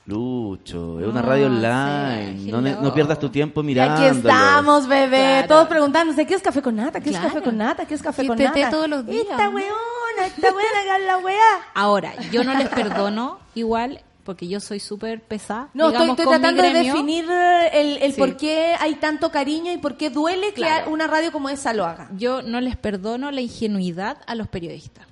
Lucho, 0.07 0.99
es 0.99 1.07
una 1.07 1.23
No, 1.23 1.29
radio 1.29 1.49
sí, 1.49 1.55
online. 1.55 2.51
No, 2.51 2.61
ne- 2.61 2.71
hello. 2.73 2.83
no 2.83 2.93
pierdas 2.95 3.21
tu 3.21 3.29
tiempo 3.29 3.63
mirando. 3.63 3.95
aquí 4.05 4.17
estamos, 4.17 4.89
bebé. 4.89 5.17
Claro. 5.19 5.47
Todos 5.49 5.69
preguntándose, 5.69 6.27
¿qué 6.27 6.35
es 6.35 6.43
café 6.43 6.61
con 6.61 6.75
nata? 6.75 7.01
¿Qué 7.01 7.11
es 7.11 7.19
café 7.19 7.41
con 7.41 7.57
nata? 7.57 7.87
¿Qué 7.87 7.95
es 7.95 8.03
café 8.03 8.23
Sí, 8.23 8.29
con 8.29 8.37
nata? 8.37 8.71
todos 8.71 8.89
los 8.89 9.07
días. 9.07 9.27
Esta 9.31 9.49
weona, 9.49 10.27
esta 10.27 10.49
es 10.49 11.07
la 11.07 11.19
weá. 11.19 11.37
Ahora, 11.75 12.13
yo 12.33 12.43
no 12.43 12.53
les 12.59 12.69
perdono 12.69 13.39
igual 13.55 14.01
porque 14.25 14.47
yo 14.49 14.61
soy 14.61 14.79
súper 14.81 15.21
pesada. 15.23 15.69
No, 15.75 15.89
digamos, 15.89 16.19
estoy 16.19 16.27
tratando 16.27 16.63
de 16.63 16.73
definir 16.73 17.25
eh, 17.31 17.71
el, 17.73 18.03
el 18.03 18.13
Sí. 18.13 18.19
por 18.19 18.37
qué 18.37 18.75
hay 18.79 18.95
tanto 18.97 19.31
cariño 19.31 19.73
y 19.73 19.79
por 19.79 19.97
qué 19.97 20.11
duele 20.11 20.53
Claro. 20.53 20.85
que 20.85 20.91
una 20.91 21.07
radio 21.07 21.33
como 21.33 21.49
esa 21.49 21.73
lo 21.73 21.85
haga. 21.85 22.09
Yo 22.17 22.43
no 22.43 22.61
les 22.61 22.77
perdono 22.77 23.31
la 23.31 23.41
ingenuidad 23.41 24.19
a 24.27 24.35
los 24.35 24.49
periodistas, 24.49 25.07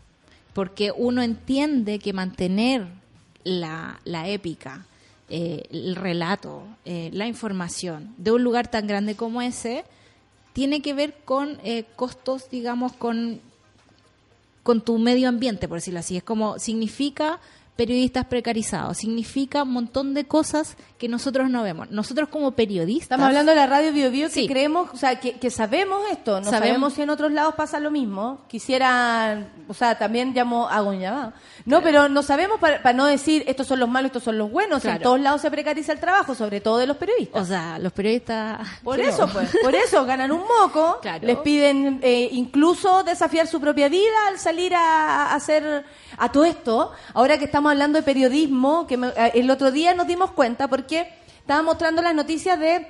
porque 0.52 0.92
uno 0.96 1.22
entiende 1.22 1.98
que 1.98 2.12
mantener 2.12 2.86
la, 3.44 4.00
la 4.04 4.28
épica, 4.28 4.84
eh, 5.28 5.62
el 5.70 5.96
relato, 5.96 6.64
eh, 6.84 7.11
la 7.12 7.26
información 7.26 8.14
de 8.18 8.32
un 8.32 8.42
lugar 8.42 8.68
tan 8.68 8.86
grande 8.86 9.14
como 9.16 9.40
ese, 9.42 9.84
tiene 10.52 10.82
que 10.82 10.92
ver 10.94 11.14
con 11.24 11.58
eh, 11.64 11.84
costos, 11.96 12.50
digamos, 12.50 12.92
con, 12.92 13.40
con 14.62 14.80
tu 14.82 14.98
medio 14.98 15.28
ambiente, 15.28 15.68
por 15.68 15.78
decirlo 15.78 16.00
así. 16.00 16.16
Es 16.16 16.22
como, 16.24 16.58
significa 16.58 17.38
periodistas 17.77 18.27
precarizados, 18.27 18.99
significa 18.99 19.62
un 19.62 19.71
montón 19.73 20.12
de 20.12 20.27
cosas 20.27 20.77
que 20.99 21.09
nosotros 21.09 21.49
no 21.49 21.62
vemos. 21.62 21.91
Nosotros 21.91 22.29
como 22.29 22.51
periodistas... 22.51 23.05
Estamos 23.05 23.27
hablando 23.29 23.51
de 23.53 23.57
la 23.57 23.66
radio 23.66 23.91
Bio 23.93 24.11
Bio 24.11 24.29
que 24.29 24.35
Sí. 24.35 24.47
creemos, 24.49 24.91
o 24.93 24.97
sea, 24.99 25.18
que, 25.18 25.39
que 25.39 25.51
sabemos 25.51 26.03
esto, 26.12 26.41
no 26.41 26.45
sabemos. 26.45 26.61
Sabemos. 26.61 26.93
si 26.95 27.03
en 27.03 27.09
otros 27.11 27.33
lados 27.33 27.55
pasa 27.55 27.81
lo 27.81 27.91
mismo. 27.91 28.43
Quisiera, 28.49 29.49
o 29.66 29.73
sea, 29.73 29.97
también 29.97 30.35
llamo, 30.35 30.68
hago 30.68 30.91
un 30.91 31.01
llamado. 31.01 31.33
No, 31.64 31.83
pero 31.83 32.09
no 32.11 32.23
sabemos 32.23 32.59
para, 32.61 32.83
para 32.83 32.93
no 32.95 33.07
decir 33.07 33.45
estos 33.47 33.66
son 33.66 33.81
los 33.81 33.89
malos, 33.89 34.09
estos 34.11 34.25
son 34.25 34.37
los 34.37 34.51
buenos. 34.51 34.85
En 34.85 35.01
todos 35.01 35.18
lados 35.21 35.41
se 35.41 35.51
precariza 35.51 35.93
el 35.93 36.01
trabajo, 36.01 36.35
sobre 36.35 36.61
todo 36.61 36.77
de 36.77 36.87
los 36.87 36.99
periodistas. 36.99 37.43
O 37.43 37.47
sea, 37.47 37.79
los 37.79 37.93
periodistas... 37.93 38.61
Por 38.83 39.01
eso, 39.01 39.27
pues, 39.33 39.57
por 39.62 39.75
eso 39.75 40.05
ganan 40.05 40.33
un 40.33 40.43
moco, 40.43 40.99
Claro. 41.01 41.27
les 41.27 41.39
piden 41.39 42.01
eh, 42.03 42.29
incluso 42.33 43.05
desafiar 43.05 43.47
su 43.47 43.59
propia 43.59 43.89
vida 43.89 44.29
al 44.29 44.39
salir 44.39 44.75
a, 44.75 45.29
a 45.31 45.35
hacer 45.35 45.85
a 46.18 46.31
todo 46.33 46.45
esto. 46.45 46.93
Ahora 47.14 47.39
que 47.39 47.47
estamos 47.47 47.59
hablando 47.68 47.98
de 47.98 48.02
periodismo, 48.02 48.86
que 48.86 48.96
me- 48.96 49.08
eh, 49.08 49.32
el 49.34 49.50
otro 49.50 49.70
día 49.70 49.92
nos 49.94 50.06
dimos 50.06 50.30
cuenta 50.30 50.68
porque 50.68 51.08
estaba 51.38 51.62
mostrando 51.62 52.00
las 52.00 52.14
noticias 52.14 52.58
de 52.58 52.86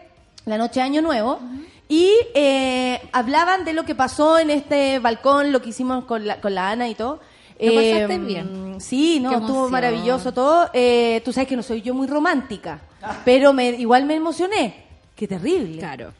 la 0.47 0.57
noche 0.59 0.81
de 0.81 0.85
Año 0.87 1.03
Nuevo 1.03 1.41
y 1.89 2.11
eh, 2.35 3.01
hablaban 3.13 3.65
de 3.65 3.73
lo 3.73 3.85
que 3.85 3.95
pasó 3.95 4.39
en 4.39 4.51
este 4.51 4.99
balcón, 5.01 5.51
lo 5.53 5.61
que 5.61 5.71
hicimos 5.71 6.05
con 6.05 6.27
la, 6.27 6.41
con 6.41 6.55
la 6.55 6.71
Ana 6.71 6.89
y 6.89 6.95
todo. 6.95 7.21
¿Lo 7.59 7.73
Eh, 7.73 7.93
pasaste 8.07 8.19
bien? 8.25 8.77
Sí, 8.81 9.19
no, 9.21 9.33
estuvo 9.33 9.69
maravilloso 9.69 10.33
todo. 10.33 10.71
Eh, 10.73 11.21
tú 11.25 11.33
sabes 11.33 11.49
que 11.49 11.57
no 11.57 11.63
soy 11.63 11.83
yo 11.83 11.93
muy 11.95 12.07
romántica, 12.07 12.81
pero 13.25 13.53
me, 13.53 13.69
igual 13.71 14.05
me 14.05 14.15
emocioné. 14.15 14.85
Qué 15.17 15.27
terrible. 15.29 15.79
Claro. 15.79 16.13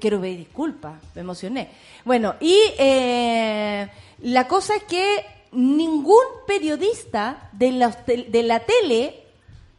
Quiero 0.00 0.20
pedir 0.20 0.38
disculpas, 0.38 0.94
me 1.14 1.20
emocioné. 1.22 1.68
Bueno, 2.04 2.36
y 2.40 2.56
eh, 2.78 3.88
la 4.22 4.46
cosa 4.46 4.76
es 4.76 4.84
que 4.84 5.24
ningún 5.54 6.24
periodista 6.46 7.48
de 7.52 7.72
la, 7.72 7.88
de 8.06 8.42
la 8.42 8.60
tele, 8.60 9.24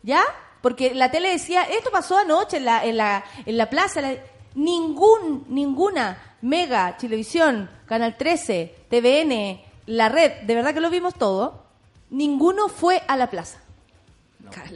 ¿ya? 0.03 0.23
Porque 0.61 0.93
la 0.95 1.11
tele 1.11 1.29
decía, 1.29 1.63
esto 1.63 1.91
pasó 1.91 2.17
anoche 2.17 2.57
en 2.57 2.65
la, 2.65 2.85
en 2.85 2.97
la, 2.97 3.23
en 3.45 3.57
la 3.57 3.69
plaza. 3.69 4.01
la- 4.01 4.15
ningún, 4.55 5.45
ninguna, 5.49 6.17
Mega, 6.41 6.95
Televisión, 6.97 7.69
Canal 7.87 8.17
13, 8.17 8.73
TVN, 8.89 9.61
La 9.87 10.09
Red, 10.09 10.43
de 10.43 10.55
verdad 10.55 10.73
que 10.73 10.79
lo 10.79 10.89
vimos 10.89 11.13
todo, 11.15 11.65
ninguno 12.09 12.69
fue 12.69 13.03
a 13.07 13.17
la 13.17 13.29
plaza. 13.29 13.59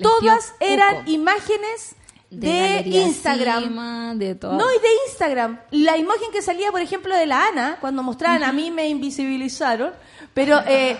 Todas 0.02 0.54
eran 0.60 1.08
imágenes 1.08 1.96
de, 2.30 2.82
Instagram. 2.86 3.64
Cima, 3.64 4.14
de 4.16 4.36
todo. 4.36 4.54
No, 4.54 4.66
y 4.72 4.80
de 4.80 4.88
Instagram. 5.08 5.60
La 5.72 5.98
imagen 5.98 6.32
que 6.32 6.42
salía, 6.42 6.72
por 6.72 6.82
ejemplo, 6.82 7.16
de 7.16 7.26
la 7.26 7.48
Ana, 7.48 7.78
cuando 7.80 8.04
mostraban, 8.04 8.44
a 8.44 8.52
mí 8.52 8.72
me 8.72 8.88
invisibilizaron, 8.90 9.94
pero 10.34 10.60
eh, 10.68 10.98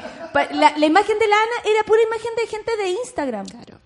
la, 0.52 0.78
la 0.78 0.86
imagen 0.86 1.20
de 1.20 1.28
la 1.28 1.36
Ana 1.36 1.72
era 1.72 1.84
pura 1.84 2.02
imagen 2.02 2.32
de 2.36 2.48
gente 2.48 2.78
de 2.78 2.90
Instagram. 2.90 3.46
Claro. 3.48 3.80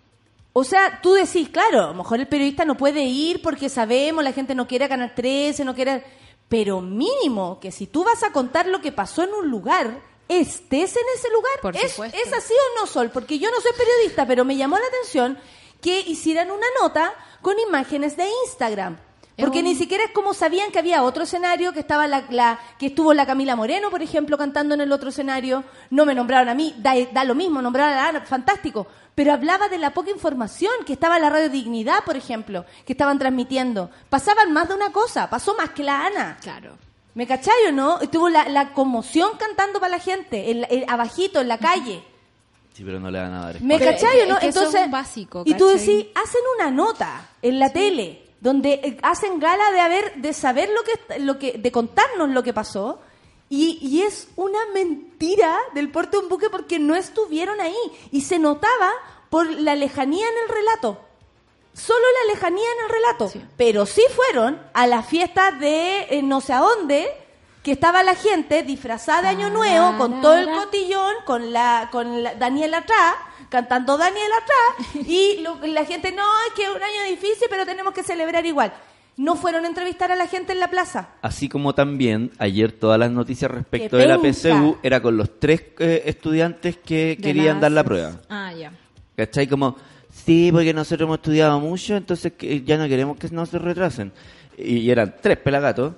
O 0.56 0.64
sea, 0.64 1.00
tú 1.02 1.14
decís, 1.14 1.50
claro, 1.50 1.82
a 1.82 1.88
lo 1.88 1.94
mejor 1.96 2.20
el 2.20 2.28
periodista 2.28 2.64
no 2.64 2.78
puede 2.78 3.04
ir 3.04 3.42
porque 3.42 3.70
sabemos, 3.70 4.24
la 4.24 4.34
gente 4.34 4.54
no 4.54 4.68
quiere 4.68 4.88
ganar 4.88 5.16
13, 5.16 5.66
no 5.66 5.74
quiere... 5.74 6.04
Pero 6.48 6.82
mínimo 6.82 7.60
que 7.60 7.72
si 7.72 7.88
tú 7.88 8.04
vas 8.04 8.22
a 8.22 8.32
contar 8.32 8.68
lo 8.68 8.80
que 8.80 8.92
pasó 8.92 9.24
en 9.24 9.34
un 9.34 9.50
lugar, 9.50 10.00
estés 10.28 10.96
en 10.96 11.04
ese 11.16 11.30
lugar. 11.32 11.54
Por 11.62 11.76
¿Es, 11.76 11.94
supuesto. 11.94 12.18
¿Es 12.24 12.32
así 12.32 12.54
o 12.54 12.80
no, 12.80 12.86
Sol? 12.86 13.10
Porque 13.12 13.40
yo 13.40 13.50
no 13.50 13.60
soy 13.62 13.72
periodista, 13.72 14.28
pero 14.28 14.46
me 14.46 14.56
llamó 14.56 14.78
la 14.78 14.86
atención 14.86 15.40
que 15.82 16.02
hicieran 16.02 16.52
una 16.52 16.68
nota 16.80 17.14
con 17.42 17.58
imágenes 17.58 18.16
de 18.16 18.28
Instagram. 18.46 19.00
Porque 19.38 19.60
un- 19.60 19.66
ni 19.66 19.76
siquiera 19.76 20.04
es 20.04 20.12
como 20.12 20.34
sabían 20.34 20.72
que 20.72 20.80
había 20.80 21.04
otro 21.04 21.24
escenario, 21.24 21.74
que 21.74 21.80
estaba 21.80 22.06
la, 22.08 22.24
la- 22.30 22.60
que 22.78 22.88
estuvo 22.88 23.14
la 23.14 23.26
Camila 23.26 23.56
Moreno, 23.56 23.90
por 23.90 24.02
ejemplo, 24.02 24.38
cantando 24.38 24.76
en 24.76 24.82
el 24.82 24.92
otro 24.92 25.10
escenario. 25.10 25.64
No 25.90 26.06
me 26.06 26.14
nombraron 26.14 26.50
a 26.50 26.54
mí, 26.54 26.76
da, 26.78 26.94
da 27.12 27.24
lo 27.24 27.34
mismo, 27.36 27.62
nombraron 27.62 27.94
a 27.94 27.96
la 27.96 28.08
Ana, 28.10 28.22
fantástico. 28.22 28.86
Pero 29.16 29.34
hablaba 29.34 29.70
de 29.70 29.78
la 29.78 29.92
poca 29.94 30.10
información 30.12 30.72
que 30.86 30.94
estaba 30.94 31.16
en 31.18 31.24
la 31.24 31.30
Radio 31.30 31.50
Dignidad, 31.50 32.04
por 32.04 32.16
ejemplo, 32.18 32.66
que 32.86 32.94
estaban 32.94 33.20
transmitiendo. 33.20 33.90
Pasaban 34.10 34.52
más 34.54 34.68
de 34.70 34.76
una 34.76 34.92
cosa, 34.92 35.30
pasó 35.30 35.56
más 35.56 35.70
que 35.72 35.84
la 35.84 36.06
Ana. 36.08 36.38
Claro. 36.42 36.78
¿Me 37.16 37.28
cachai 37.28 37.68
o 37.70 37.72
no? 37.72 38.00
Estuvo 38.02 38.28
la, 38.30 38.50
la 38.50 38.74
conmoción 38.74 39.32
cantando 39.38 39.80
para 39.80 39.98
la 39.98 40.00
gente, 40.00 40.50
en 40.50 40.62
la- 40.62 40.68
en- 40.70 40.90
abajito, 40.90 41.42
en 41.42 41.48
la 41.48 41.60
calle. 41.60 42.04
Sí, 42.74 42.84
pero 42.84 43.00
no 43.00 43.12
le 43.12 43.20
van 43.20 43.34
a 43.36 43.42
dar 43.42 43.62
¿Me 43.62 43.78
Pero 43.78 43.92
cachai 43.92 44.20
o 44.22 44.24
es 44.24 44.30
no? 44.30 44.40
que 44.40 44.48
eso 44.48 44.60
es 44.62 44.66
Entonces, 44.66 44.86
un 44.86 44.92
básico, 44.92 45.44
y 45.46 45.54
tú 45.54 45.68
decís, 45.68 46.08
hacen 46.16 46.42
una 46.58 46.72
nota 46.72 47.30
en 47.44 47.60
la 47.60 47.70
tele 47.72 48.23
donde 48.44 48.74
eh, 48.74 48.98
hacen 49.02 49.40
gala 49.40 49.72
de 49.72 49.80
haber 49.80 50.16
de 50.16 50.34
saber 50.34 50.70
lo 50.70 50.84
que 50.84 51.20
lo 51.20 51.40
que 51.40 51.54
de 51.54 51.72
contarnos 51.72 52.30
lo 52.30 52.44
que 52.44 52.54
pasó 52.54 53.00
y, 53.50 53.80
y 53.82 54.02
es 54.04 54.28
una 54.36 54.60
mentira 54.74 55.58
del 55.74 55.90
porte 55.92 56.18
de 56.18 56.24
un 56.24 56.30
buque 56.30 56.50
porque 56.50 56.78
no 56.78 56.96
estuvieron 56.96 57.60
ahí 57.62 57.76
y 58.12 58.22
se 58.22 58.38
notaba 58.40 58.92
por 59.30 59.50
la 59.50 59.76
lejanía 59.76 60.28
en 60.28 60.36
el 60.44 60.56
relato. 60.56 61.00
Solo 61.74 62.06
la 62.28 62.34
lejanía 62.34 62.66
en 62.78 62.84
el 62.86 62.90
relato, 62.92 63.30
Sí. 63.30 63.44
pero 63.58 63.86
sí 63.88 64.04
fueron 64.16 64.62
a 64.74 64.86
la 64.86 65.02
fiesta 65.02 65.52
de 65.52 66.02
eh, 66.12 66.22
no 66.22 66.40
sé 66.42 66.54
a 66.54 66.60
dónde 66.60 67.12
que 67.64 67.72
estaba 67.72 68.04
la 68.04 68.14
gente 68.16 68.62
disfrazada 68.64 69.22
de 69.24 69.28
Año 69.30 69.50
Nuevo 69.50 69.98
con 69.98 70.22
todo 70.22 70.38
el 70.38 70.48
cotillón, 70.50 71.14
con 71.26 71.54
la 71.54 71.88
con 71.92 72.22
la, 72.22 72.36
Daniel 72.36 72.74
atrás, 72.74 73.16
cantando 73.50 73.98
Daniel 73.98 74.30
atrás 74.42 75.08
y 75.08 75.40
lo- 75.42 75.66
la 75.66 75.86
gente 75.86 76.12
no, 76.12 76.24
es 76.48 76.54
que 76.56 76.64
es 76.64 76.70
un 76.70 76.84
año 76.84 77.10
difícil, 77.10 77.48
pero 77.50 77.66
tenemos 77.66 77.94
que 77.94 78.04
celebrar 78.04 78.46
igual. 78.46 78.74
No 79.16 79.36
fueron 79.36 79.64
a 79.64 79.68
entrevistar 79.68 80.12
a 80.12 80.16
la 80.16 80.26
gente 80.28 80.54
en 80.54 80.60
la 80.60 80.70
plaza. 80.72 81.10
Así 81.22 81.48
como 81.48 81.74
también 81.76 82.32
ayer 82.40 82.72
todas 82.72 83.00
las 83.00 83.12
noticias 83.12 83.50
respecto 83.50 83.96
¡Qué 83.96 84.04
de 84.04 84.08
la! 84.08 84.18
PSU 84.18 84.78
era 84.84 85.02
con 85.02 85.16
los 85.16 85.40
tres 85.40 85.64
eh, 85.80 86.02
estudiantes 86.08 86.78
que 86.78 87.16
De 87.16 87.18
querían 87.18 87.56
las- 87.56 87.62
dar 87.62 87.72
la 87.74 87.84
prueba. 87.84 88.12
Ah, 88.30 88.52
ya. 88.54 88.72
¿Cachai? 89.16 89.48
Como, 89.48 89.78
sí, 90.12 90.50
porque 90.52 90.74
nosotros 90.74 91.06
hemos 91.06 91.18
estudiado 91.20 91.60
mucho, 91.60 91.96
entonces 91.96 92.34
que 92.34 92.64
ya 92.64 92.76
no 92.78 92.88
queremos 92.88 93.18
que 93.18 93.30
no 93.30 93.46
se 93.46 93.60
retrasen. 93.60 94.12
Y 94.58 94.90
eran 94.90 95.16
tres 95.22 95.38
pelagatos 95.38 95.94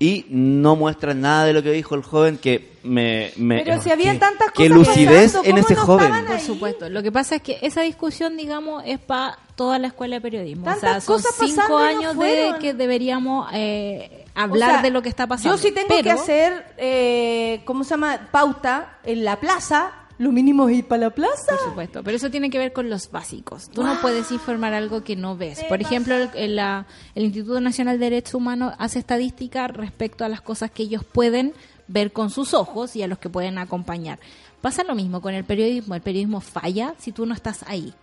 y 0.00 0.24
no 0.30 0.74
muestran 0.76 1.20
nada 1.20 1.44
de 1.44 1.52
lo 1.52 1.62
que 1.62 1.70
dijo 1.72 1.94
el 1.94 2.02
joven 2.02 2.38
que 2.38 2.72
me... 2.82 3.30
me 3.36 3.62
Pero 3.62 3.80
si 3.82 3.90
había 3.90 4.14
qué- 4.14 4.18
tantas 4.18 4.48
Qué 4.52 4.68
cosas 4.70 4.88
lucidez 4.88 5.32
pasando, 5.34 5.44
en 5.48 5.50
¿cómo 5.56 5.66
ese 5.66 5.74
no 5.74 5.80
joven. 5.82 6.08
Por 6.26 6.32
ahí? 6.36 6.40
supuesto. 6.44 6.88
Lo 6.88 7.02
que 7.02 7.12
pasa 7.12 7.36
es 7.36 7.42
que 7.42 7.58
esa 7.60 7.82
discusión, 7.82 8.36
digamos, 8.36 8.82
es 8.86 8.98
para 8.98 9.38
toda 9.56 9.78
la 9.78 9.88
escuela 9.88 10.16
de 10.16 10.20
periodismo. 10.22 10.62
o 10.62 10.70
sea, 10.72 10.80
Tantas 10.80 11.04
son 11.04 11.16
cosas 11.16 11.34
cinco 11.38 11.60
pasando 11.60 11.90
y 11.90 11.94
no 11.94 11.98
años 12.00 12.18
de 12.18 12.54
que 12.60 12.72
deberíamos 12.74 13.48
eh, 13.52 14.24
O 14.34 14.40
hablar 14.40 14.70
sea, 14.70 14.82
de 14.82 14.90
lo 14.90 15.02
que 15.02 15.10
está 15.10 15.26
pasando. 15.26 15.54
Yo 15.54 15.62
sí 15.62 15.70
tengo 15.70 15.88
Pero- 15.88 16.02
que 16.02 16.10
hacer, 16.10 16.74
eh, 16.78 17.60
¿cómo 17.66 17.84
se 17.84 17.90
llama? 17.90 18.28
Pauta 18.32 18.96
en 19.04 19.22
la 19.24 19.38
plaza. 19.38 19.92
Lo 20.20 20.32
mínimo 20.32 20.68
es 20.68 20.76
ir 20.78 20.84
para 20.86 21.04
la 21.04 21.10
plaza. 21.10 21.56
Por 21.56 21.58
supuesto, 21.70 22.02
pero 22.04 22.16
eso 22.16 22.30
tiene 22.30 22.50
que 22.50 22.58
ver 22.58 22.72
con 22.74 22.90
los 22.90 23.10
básicos. 23.10 23.70
Tú 23.70 23.82
no 23.82 23.98
puedes 24.02 24.30
informar 24.30 24.74
algo 24.74 25.02
que 25.02 25.16
no 25.16 25.34
ves. 25.36 25.64
Por 25.64 25.80
ejemplo, 25.80 26.14
el, 26.14 26.28
el- 26.34 26.56
la- 26.56 26.86
el 27.14 27.24
Instituto 27.24 27.58
Nacional 27.60 27.98
de 27.98 28.04
Derechos 28.10 28.34
Humanos 28.34 28.74
hace 28.78 28.98
estadística 28.98 29.66
respecto 29.68 30.24
a 30.24 30.28
las 30.28 30.42
cosas 30.42 30.70
que 30.70 30.82
ellos 30.82 31.04
pueden 31.04 31.54
ver 31.88 32.12
con 32.12 32.28
sus 32.30 32.52
ojos 32.54 32.94
y 32.96 33.02
a 33.02 33.08
los 33.08 33.18
que 33.18 33.30
pueden 33.30 33.56
acompañar. 33.58 34.18
Pasa 34.60 34.84
lo 34.84 34.94
mismo 34.94 35.22
con 35.22 35.32
el 35.34 35.44
periodismo. 35.44 35.94
El 35.94 36.02
periodismo 36.02 36.40
falla 36.42 36.94
si 36.98 37.12
tú 37.12 37.24
no 37.24 37.32
estás 37.34 37.64
ahí. 37.66 37.94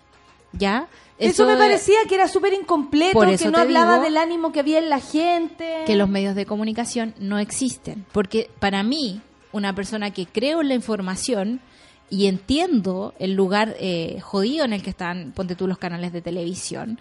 ¿Ya? 0.53 0.87
Eso, 1.19 1.45
me 1.45 1.55
parecía 1.57 1.97
que 2.09 2.15
era 2.15 2.27
súper 2.27 2.53
incompleto, 2.53 3.19
que 3.19 3.51
no 3.51 3.59
hablaba 3.59 3.99
del 3.99 4.17
ánimo 4.17 4.51
que 4.51 4.59
había 4.61 4.79
en 4.79 4.89
la 4.89 4.99
gente. 4.99 5.83
que 5.85 5.95
los 5.95 6.09
medios 6.09 6.33
de 6.35 6.47
comunicación 6.47 7.13
no 7.19 7.37
existen. 7.37 8.05
Porque 8.11 8.49
para 8.59 8.81
mí, 8.81 9.21
una 9.51 9.75
persona 9.75 10.09
que 10.11 10.25
creo 10.25 10.61
en 10.61 10.69
la 10.69 10.73
información 10.73 11.59
y 12.09 12.27
entiendo 12.27 13.13
el 13.19 13.33
lugar 13.33 13.75
eh, 13.79 14.19
jodido 14.21 14.65
en 14.65 14.73
el 14.73 14.81
que 14.81 14.89
están, 14.89 15.31
ponte 15.33 15.55
tú, 15.55 15.67
los 15.67 15.77
canales 15.77 16.13
de 16.13 16.21
televisión, 16.21 16.99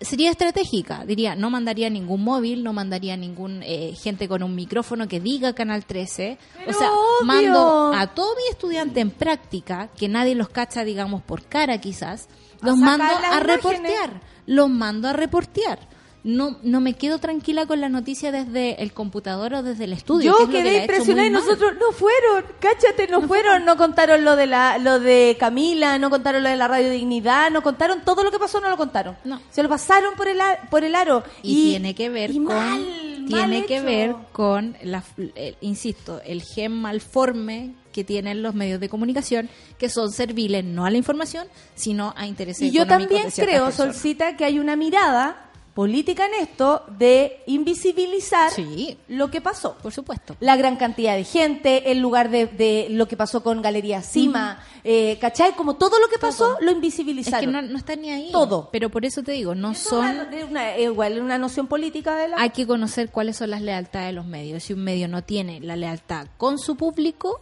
sería 0.00 0.30
estratégica. 0.30 1.04
Diría, 1.04 1.34
no 1.34 1.50
mandaría 1.50 1.90
ningún 1.90 2.22
móvil, 2.22 2.62
no 2.62 2.72
mandaría 2.72 3.16
ningún 3.16 3.62
eh, 3.62 3.94
gente 4.00 4.28
con 4.28 4.42
un 4.42 4.54
micrófono 4.54 5.08
que 5.08 5.20
diga 5.20 5.52
Canal 5.52 5.84
13. 5.84 6.38
Pero 6.58 6.70
o 6.70 6.74
sea, 6.74 6.92
obvio. 6.92 7.26
mando 7.26 7.92
a 7.94 8.06
todo 8.08 8.34
mi 8.36 8.42
estudiante 8.50 9.00
en 9.00 9.10
práctica, 9.10 9.88
que 9.96 10.08
nadie 10.08 10.34
los 10.34 10.48
cacha, 10.48 10.84
digamos, 10.84 11.22
por 11.22 11.44
cara 11.44 11.78
quizás, 11.78 12.28
los 12.62 12.76
mando 12.76 13.04
a 13.04 13.18
imágenes. 13.18 13.42
reportear 13.42 14.20
los 14.50 14.68
mando 14.68 15.08
a 15.08 15.12
reportear. 15.12 15.78
No, 16.22 16.58
no 16.62 16.80
me 16.80 16.94
quedo 16.94 17.18
tranquila 17.18 17.64
con 17.64 17.80
la 17.80 17.88
noticia 17.88 18.30
desde 18.30 18.82
el 18.82 18.92
computador 18.92 19.54
o 19.54 19.62
desde 19.62 19.84
el 19.84 19.94
estudio. 19.94 20.32
Yo 20.32 20.46
que 20.46 20.52
que 20.52 20.62
quedé 20.62 20.70
hecho 20.70 20.80
impresionada 20.82 21.26
y 21.26 21.30
mal. 21.30 21.42
nosotros 21.42 21.72
no 21.80 21.92
fueron, 21.92 22.44
cáchate, 22.60 23.08
no, 23.08 23.22
fueron, 23.22 23.64
no 23.64 23.76
contaron 23.78 24.22
lo 24.24 24.36
de 24.36 24.46
la, 24.46 24.76
lo 24.76 25.00
de 25.00 25.36
Camila, 25.40 25.98
no 25.98 26.10
contaron 26.10 26.42
lo 26.42 26.50
de 26.50 26.56
la 26.56 26.68
Radio 26.68 26.90
Dignidad, 26.90 27.50
no 27.50 27.62
contaron 27.62 28.02
todo 28.04 28.22
lo 28.22 28.30
que 28.30 28.38
pasó, 28.38 28.60
no 28.60 28.68
lo 28.68 28.76
contaron. 28.76 29.16
No. 29.24 29.40
Se 29.50 29.62
lo 29.62 29.70
pasaron 29.70 30.14
por 30.14 30.28
el, 30.28 30.38
por 30.70 30.84
el 30.84 30.94
aro. 30.94 31.24
Y, 31.42 31.70
tiene 31.70 31.94
que 31.94 32.10
ver 32.10 32.32
con 32.32 32.44
mal, 32.44 32.84
tiene 33.26 33.58
mal 33.60 33.66
que 33.66 33.80
ver 33.80 34.14
con 34.32 34.76
la 34.82 35.02
eh, 35.34 35.54
insisto 35.60 36.20
el 36.24 36.42
gen 36.42 36.72
malforme 36.72 37.74
que 37.92 38.04
tienen 38.04 38.42
los 38.42 38.54
medios 38.54 38.80
de 38.80 38.88
comunicación 38.88 39.48
que 39.78 39.88
son 39.88 40.12
serviles 40.12 40.64
no 40.64 40.84
a 40.84 40.90
la 40.90 40.96
información 40.96 41.46
sino 41.74 42.14
a 42.16 42.26
intereses 42.26 42.62
Y 42.62 42.70
yo 42.70 42.82
económicos 42.82 43.16
también 43.16 43.34
de 43.34 43.42
creo, 43.42 43.64
personas. 43.66 43.94
Solcita, 43.96 44.36
que 44.36 44.44
hay 44.44 44.58
una 44.58 44.76
mirada 44.76 45.49
política 45.80 46.26
en 46.26 46.34
esto 46.42 46.84
de 46.98 47.42
invisibilizar 47.46 48.50
Sí. 48.50 48.98
lo 49.08 49.30
que 49.30 49.40
pasó. 49.40 49.76
por 49.82 49.92
supuesto 49.94 50.36
La 50.40 50.54
gran 50.56 50.76
cantidad 50.76 51.16
de 51.16 51.24
gente, 51.24 51.90
el 51.90 52.00
lugar 52.00 52.28
de, 52.28 52.44
de 52.46 52.88
lo 52.90 53.08
que 53.08 53.16
pasó 53.16 53.42
con 53.42 53.62
Galería 53.62 54.02
Cima, 54.02 54.62
eh, 54.84 55.16
¿cachai? 55.22 55.54
Como 55.56 55.76
todo 55.76 55.98
lo 55.98 56.08
que 56.08 56.18
pasó, 56.18 56.58
lo 56.60 56.68
es 56.70 56.74
invisibilizaron. 56.76 57.40
que 57.40 57.46
no, 57.50 57.62
no 57.62 57.78
está 57.78 57.96
ni 57.96 58.10
ahí 58.10 58.28
Todo. 58.30 58.68
pero 58.70 58.90
por 58.90 59.06
eso 59.06 59.22
te 59.22 59.32
digo 59.32 59.54
no 59.54 59.70
Eso 59.70 59.88
son 59.90 60.34
es 60.34 60.44
una, 60.44 60.74
es 60.76 60.84
igual 60.84 61.18
una 61.18 61.38
noción 61.38 61.66
política 61.66 62.14
de 62.14 62.28
la... 62.28 62.36
hay 62.38 62.50
que 62.50 62.66
conocer 62.66 63.08
cuáles 63.10 63.38
son 63.38 63.48
las 63.48 63.62
lealtades 63.62 64.08
de 64.08 64.12
los 64.12 64.26
medios. 64.26 64.62
Si 64.64 64.74
un 64.74 64.84
medio 64.84 65.08
no 65.08 65.22
tiene 65.24 65.60
la 65.60 65.76
lealtad 65.76 66.26
con 66.36 66.58
su 66.58 66.76
público, 66.76 67.40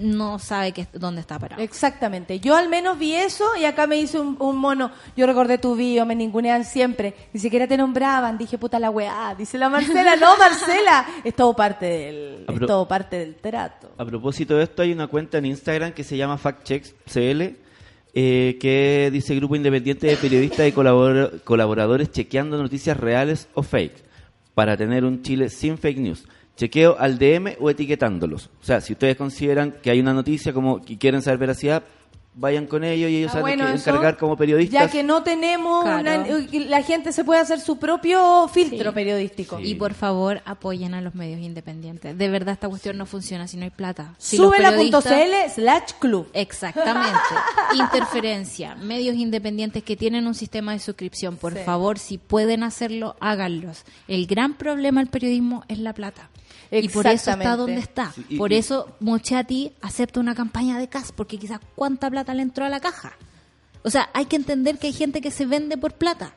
no 0.00 0.38
sabe 0.38 0.72
que, 0.72 0.86
dónde 0.94 1.20
está 1.20 1.38
parado. 1.38 1.62
Exactamente. 1.62 2.40
Yo 2.40 2.56
al 2.56 2.68
menos 2.68 2.98
vi 2.98 3.14
eso 3.14 3.44
y 3.60 3.64
acá 3.64 3.86
me 3.86 3.96
hizo 3.98 4.20
un, 4.20 4.36
un 4.40 4.56
mono. 4.56 4.90
Yo 5.16 5.26
recordé 5.26 5.58
tu 5.58 5.76
video, 5.76 6.04
me 6.06 6.14
ningunean 6.14 6.64
siempre. 6.64 7.14
Ni 7.32 7.40
siquiera 7.40 7.66
te 7.68 7.76
nombraban. 7.76 8.36
Dije, 8.38 8.58
puta 8.58 8.78
la 8.78 8.90
weá. 8.90 9.34
Dice 9.36 9.58
la 9.58 9.68
Marcela. 9.68 10.16
No, 10.16 10.36
Marcela. 10.36 11.06
Es 11.22 11.34
todo 11.36 11.54
parte 11.54 11.86
del, 11.86 12.34
es 12.40 12.54
pero- 12.54 12.66
todo 12.66 12.88
parte 12.88 13.18
del 13.18 13.34
trato. 13.36 13.92
A 13.98 14.04
propósito 14.04 14.56
de 14.56 14.64
esto, 14.64 14.82
hay 14.82 14.92
una 14.92 15.06
cuenta 15.06 15.38
en 15.38 15.46
Instagram 15.46 15.92
que 15.92 16.02
se 16.04 16.16
llama 16.16 16.38
FactChecksCL, 16.38 17.56
eh, 18.14 18.58
que 18.60 19.10
dice 19.12 19.34
Grupo 19.36 19.54
Independiente 19.56 20.06
de 20.08 20.16
Periodistas 20.16 20.66
y 20.66 20.72
colabor- 20.72 21.42
Colaboradores 21.44 22.10
chequeando 22.10 22.58
noticias 22.58 22.96
reales 22.96 23.48
o 23.54 23.62
fake, 23.62 24.02
para 24.54 24.76
tener 24.76 25.04
un 25.04 25.22
Chile 25.22 25.48
sin 25.48 25.78
fake 25.78 25.98
news. 25.98 26.24
Chequeo 26.60 26.94
al 26.98 27.18
DM 27.18 27.56
o 27.58 27.70
etiquetándolos. 27.70 28.50
O 28.60 28.64
sea, 28.64 28.82
si 28.82 28.92
ustedes 28.92 29.16
consideran 29.16 29.76
que 29.82 29.90
hay 29.90 29.98
una 30.00 30.12
noticia 30.12 30.52
como 30.52 30.82
que 30.82 30.98
quieren 30.98 31.22
saber 31.22 31.38
veracidad, 31.38 31.82
vayan 32.34 32.66
con 32.66 32.84
ellos 32.84 33.10
y 33.10 33.16
ellos 33.16 33.30
Está 33.30 33.40
saben 33.40 33.58
bueno 33.58 33.72
que 33.72 33.80
encargar 33.80 34.16
como 34.18 34.36
periodistas. 34.36 34.80
Ya 34.80 34.88
que 34.90 35.02
no 35.02 35.22
tenemos, 35.22 35.82
Claro. 35.84 36.00
una- 36.22 36.46
la 36.68 36.82
gente 36.82 37.12
se 37.12 37.24
puede 37.24 37.40
hacer 37.40 37.60
su 37.60 37.78
propio 37.78 38.46
filtro 38.52 38.90
Sí. 38.90 38.94
periodístico. 38.94 39.56
Sí. 39.56 39.68
Y 39.70 39.74
por 39.76 39.94
favor, 39.94 40.42
apoyen 40.44 40.92
a 40.92 41.00
los 41.00 41.14
medios 41.14 41.40
independientes. 41.40 42.16
De 42.16 42.28
verdad, 42.28 42.52
esta 42.52 42.68
cuestión 42.68 42.98
no 42.98 43.06
funciona 43.06 43.48
si 43.48 43.56
no 43.56 43.64
hay 43.64 43.70
plata. 43.70 44.14
Si 44.18 44.36
Súbela.cl 44.36 45.50
slash 45.54 45.92
club. 45.98 46.28
Exactamente. 46.34 47.18
Interferencia. 47.74 48.74
Medios 48.76 49.16
independientes 49.16 49.82
que 49.82 49.96
tienen 49.96 50.26
un 50.26 50.34
sistema 50.34 50.72
de 50.72 50.78
suscripción. 50.78 51.36
Por 51.36 51.54
Sí. 51.54 51.60
favor, 51.64 51.98
si 51.98 52.18
pueden 52.18 52.62
hacerlo, 52.62 53.16
háganlos. 53.20 53.84
El 54.08 54.26
gran 54.26 54.54
problema 54.54 55.00
del 55.00 55.10
periodismo 55.10 55.64
es 55.68 55.78
la 55.78 55.94
plata. 55.94 56.28
Y 56.72 56.88
por 56.88 57.06
eso 57.06 57.30
está 57.32 57.56
donde 57.56 57.78
está. 57.78 58.12
Sí, 58.12 58.24
y- 58.28 58.36
por 58.38 58.52
y- 58.52 58.56
eso 58.56 58.94
Mochati 59.00 59.72
acepta 59.80 60.20
una 60.20 60.34
campaña 60.34 60.78
de 60.78 60.88
CAS, 60.88 61.12
porque 61.12 61.38
quizás 61.38 61.60
cuánta 61.74 62.08
plata 62.10 62.32
le 62.34 62.42
entró 62.42 62.64
a 62.64 62.68
la 62.68 62.80
caja. 62.80 63.12
O 63.82 63.90
sea, 63.90 64.08
hay 64.12 64.26
que 64.26 64.36
entender 64.36 64.78
que 64.78 64.86
hay 64.88 64.92
gente 64.92 65.20
que 65.20 65.30
se 65.30 65.46
vende 65.46 65.76
por 65.78 65.94
plata. 65.94 66.32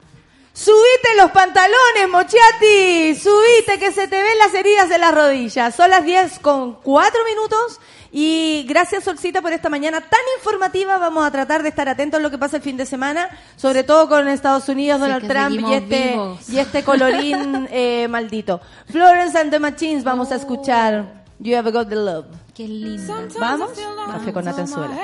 Subite 0.54 1.16
los 1.18 1.32
pantalones, 1.32 2.08
Mochiati. 2.12 3.16
Subite 3.16 3.80
que 3.80 3.92
se 3.92 4.08
te 4.08 4.22
ven 4.22 4.38
las 4.38 4.54
heridas 4.54 4.88
de 4.88 5.00
las 5.00 5.14
rodillas. 5.14 5.74
Son 5.74 5.90
las 5.90 6.06
10 6.06 6.38
con 6.40 6.74
4 6.76 7.20
minutos. 7.26 7.80
Y 8.12 8.64
gracias, 8.70 9.04
Solcita, 9.04 9.42
por 9.42 9.52
esta 9.52 9.70
mañana 9.70 10.00
tan 10.00 10.20
informativa. 10.38 11.00
Vamos 11.00 11.26
a 11.26 11.32
tratar 11.32 11.64
de 11.64 11.70
estar 11.70 11.90
atentos 11.90 12.20
a 12.20 12.22
lo 12.22 12.30
que 12.30 12.38
pasa 12.38 12.58
el 12.58 12.62
fin 12.62 12.78
de 12.78 12.86
semana, 12.86 13.30
sobre 13.58 13.84
todo 13.84 14.08
con 14.08 14.28
Estados 14.28 14.70
Unidos, 14.70 15.00
Sí, 15.00 15.02
Donald 15.02 15.28
Trump 15.28 15.60
y 15.68 15.74
este, 15.74 16.12
vivos. 16.12 16.50
y 16.50 16.60
este 16.60 16.84
colorín 16.84 17.68
eh, 17.72 18.08
maldito. 18.08 18.62
Florence 18.92 19.36
and 19.40 19.50
the 19.50 19.60
Machines, 19.60 20.04
vamos 20.04 20.32
a 20.32 20.36
escuchar 20.36 21.24
You 21.40 21.58
Have 21.58 21.72
Got 21.72 21.90
the 21.90 21.96
Love. 21.96 22.26
Qué 22.54 22.68
linda. 22.68 23.26
Vamos, 23.40 23.72
café 24.12 24.32
con 24.32 24.46
Natenzuela. 24.46 24.96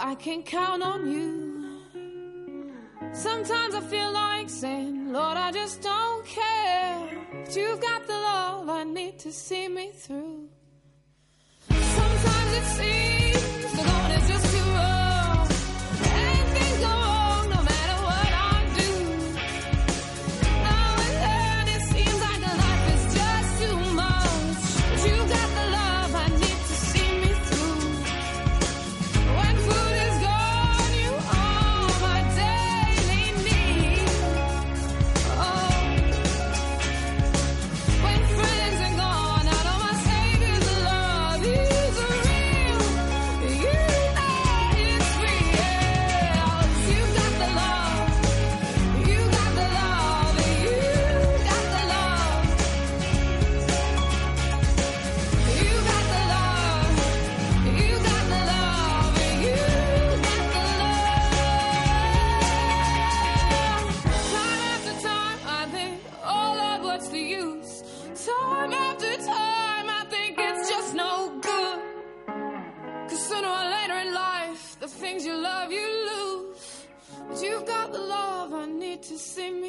I 0.00 0.14
can 0.14 0.42
count 0.42 0.82
on 0.82 1.12
you. 1.12 1.57
Sometimes 3.12 3.74
I 3.74 3.80
feel 3.80 4.12
like 4.12 4.48
saying, 4.48 5.12
Lord, 5.12 5.36
I 5.36 5.50
just 5.52 5.82
don't 5.82 6.24
care. 6.26 7.08
But 7.44 7.56
you've 7.56 7.80
got 7.80 8.06
the 8.06 8.12
love 8.12 8.68
I 8.68 8.84
need 8.84 9.18
to 9.20 9.32
see 9.32 9.68
me 9.68 9.90
through. 9.92 10.48
Sometimes 11.70 12.52
it 12.60 12.66
seems 12.78 13.97
você 79.38 79.50
me 79.52 79.68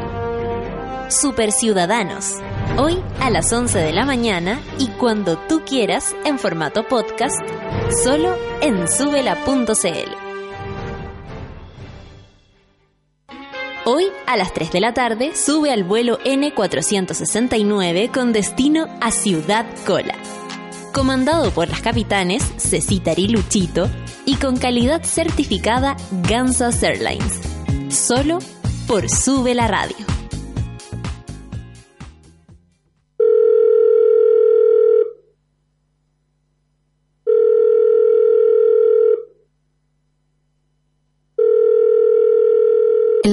Super 1.11 1.51
Ciudadanos, 1.51 2.37
hoy 2.77 2.97
a 3.19 3.29
las 3.29 3.51
11 3.51 3.77
de 3.79 3.91
la 3.91 4.05
mañana 4.05 4.61
y 4.79 4.87
cuando 4.87 5.37
tú 5.37 5.61
quieras 5.65 6.15
en 6.23 6.39
formato 6.39 6.87
podcast, 6.87 7.37
solo 8.03 8.33
en 8.61 8.87
subela.cl. 8.87 10.13
Hoy 13.83 14.05
a 14.25 14.37
las 14.37 14.53
3 14.53 14.71
de 14.71 14.79
la 14.79 14.93
tarde 14.93 15.35
sube 15.35 15.73
al 15.73 15.83
vuelo 15.83 16.17
N469 16.19 18.09
con 18.09 18.31
destino 18.31 18.87
a 19.01 19.11
Ciudad 19.11 19.65
Cola. 19.85 20.15
Comandado 20.93 21.51
por 21.51 21.67
las 21.67 21.81
capitanes 21.81 22.41
Cecitar 22.57 23.19
y 23.19 23.27
Luchito 23.27 23.89
y 24.25 24.35
con 24.35 24.55
calidad 24.55 25.03
certificada 25.03 25.97
Gansas 26.29 26.81
Airlines. 26.83 27.41
Solo 27.89 28.39
por 28.87 29.09
Sube 29.09 29.53
la 29.53 29.67
Radio. 29.67 30.10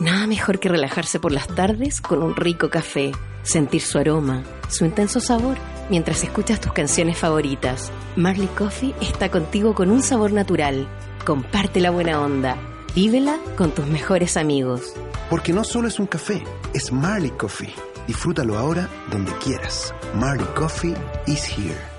Nada 0.00 0.28
mejor 0.28 0.60
que 0.60 0.68
relajarse 0.68 1.18
por 1.18 1.32
las 1.32 1.48
tardes 1.48 2.00
con 2.00 2.22
un 2.22 2.36
rico 2.36 2.70
café, 2.70 3.10
sentir 3.42 3.80
su 3.80 3.98
aroma, 3.98 4.44
su 4.68 4.84
intenso 4.84 5.18
sabor, 5.20 5.56
mientras 5.90 6.22
escuchas 6.22 6.60
tus 6.60 6.72
canciones 6.72 7.18
favoritas. 7.18 7.90
Marley 8.14 8.46
Coffee 8.46 8.94
está 9.00 9.28
contigo 9.28 9.74
con 9.74 9.90
un 9.90 10.02
sabor 10.02 10.32
natural. 10.32 10.88
Comparte 11.24 11.80
la 11.80 11.90
buena 11.90 12.20
onda. 12.20 12.56
Vívela 12.94 13.38
con 13.56 13.72
tus 13.72 13.86
mejores 13.88 14.36
amigos. 14.36 14.82
Porque 15.28 15.52
no 15.52 15.64
solo 15.64 15.88
es 15.88 15.98
un 15.98 16.06
café, 16.06 16.44
es 16.72 16.92
Marley 16.92 17.30
Coffee. 17.32 17.74
Disfrútalo 18.06 18.56
ahora 18.56 18.88
donde 19.10 19.32
quieras. 19.38 19.92
Marley 20.14 20.46
Coffee 20.54 20.94
is 21.26 21.44
here. 21.58 21.98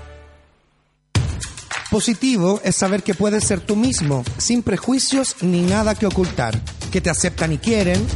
Positivo 1.90 2.60
es 2.64 2.76
saber 2.76 3.02
que 3.02 3.14
puedes 3.14 3.44
ser 3.44 3.60
tú 3.60 3.76
mismo, 3.76 4.24
sin 4.38 4.62
prejuicios 4.62 5.36
ni 5.42 5.62
nada 5.62 5.96
que 5.96 6.06
ocultar, 6.06 6.58
que 6.90 7.00
te 7.00 7.10
aceptan 7.10 7.52
y 7.52 7.58
quieren. 7.58 8.06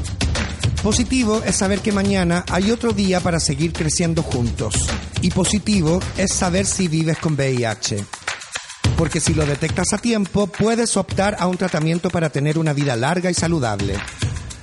Positivo 0.83 1.43
es 1.47 1.57
saber 1.57 1.81
que 1.81 1.93
mañana 1.93 2.45
hay 2.51 2.71
otro 2.71 2.93
día 2.93 3.21
para 3.21 3.41
seguir 3.41 3.73
creciendo 3.73 4.23
juntos. 4.23 4.75
Y 5.23 5.31
positivo 5.31 6.01
es 6.19 6.33
saber 6.33 6.67
si 6.67 6.89
vives 6.89 7.19
con 7.19 7.35
VIH. 7.35 8.05
Porque 8.97 9.21
si 9.21 9.35
lo 9.35 9.47
detectas 9.47 9.93
a 9.93 9.99
tiempo, 9.99 10.47
puedes 10.47 10.97
optar 10.97 11.37
a 11.39 11.47
un 11.47 11.57
tratamiento 11.57 12.11
para 12.11 12.31
tener 12.31 12.59
una 12.59 12.73
vida 12.73 12.97
larga 12.97 13.31
y 13.31 13.35
saludable. 13.35 13.97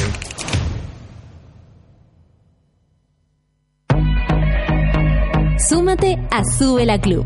Súmate 5.69 6.17
a 6.31 6.43
Sube 6.45 6.85
la 6.85 7.01
Club. 7.01 7.25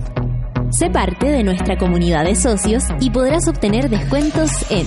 Sé 0.70 0.90
parte 0.90 1.26
de 1.26 1.42
nuestra 1.42 1.78
comunidad 1.78 2.24
de 2.24 2.34
socios 2.34 2.84
y 3.00 3.10
podrás 3.10 3.48
obtener 3.48 3.88
descuentos 3.88 4.50
en 4.70 4.86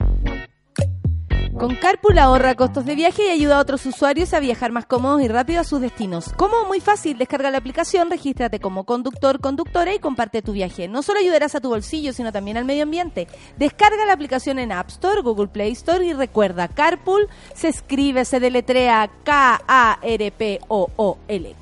Con 1.61 1.75
Carpool 1.75 2.17
ahorra 2.17 2.55
costos 2.55 2.85
de 2.85 2.95
viaje 2.95 3.27
y 3.27 3.29
ayuda 3.29 3.57
a 3.57 3.61
otros 3.61 3.85
usuarios 3.85 4.33
a 4.33 4.39
viajar 4.39 4.71
más 4.71 4.87
cómodos 4.87 5.21
y 5.21 5.27
rápido 5.27 5.61
a 5.61 5.63
sus 5.63 5.79
destinos. 5.79 6.33
¿Cómo? 6.35 6.65
Muy 6.65 6.79
fácil. 6.79 7.19
Descarga 7.19 7.51
la 7.51 7.59
aplicación, 7.59 8.09
regístrate 8.09 8.59
como 8.59 8.83
conductor, 8.83 9.39
conductora 9.39 9.93
y 9.93 9.99
comparte 9.99 10.41
tu 10.41 10.53
viaje. 10.53 10.87
No 10.87 11.03
solo 11.03 11.19
ayudarás 11.19 11.53
a 11.53 11.61
tu 11.61 11.69
bolsillo, 11.69 12.13
sino 12.13 12.31
también 12.31 12.57
al 12.57 12.65
medio 12.65 12.81
ambiente. 12.81 13.27
Descarga 13.57 14.07
la 14.07 14.13
aplicación 14.13 14.57
en 14.57 14.71
App 14.71 14.89
Store, 14.89 15.21
Google 15.21 15.49
Play 15.49 15.73
Store 15.73 16.03
y 16.03 16.13
recuerda, 16.13 16.67
Carpool 16.67 17.29
se 17.53 17.67
escribe, 17.67 18.25
se 18.25 18.39
deletrea 18.39 19.11
K-A-R-P-O-O-L. 19.23 19.95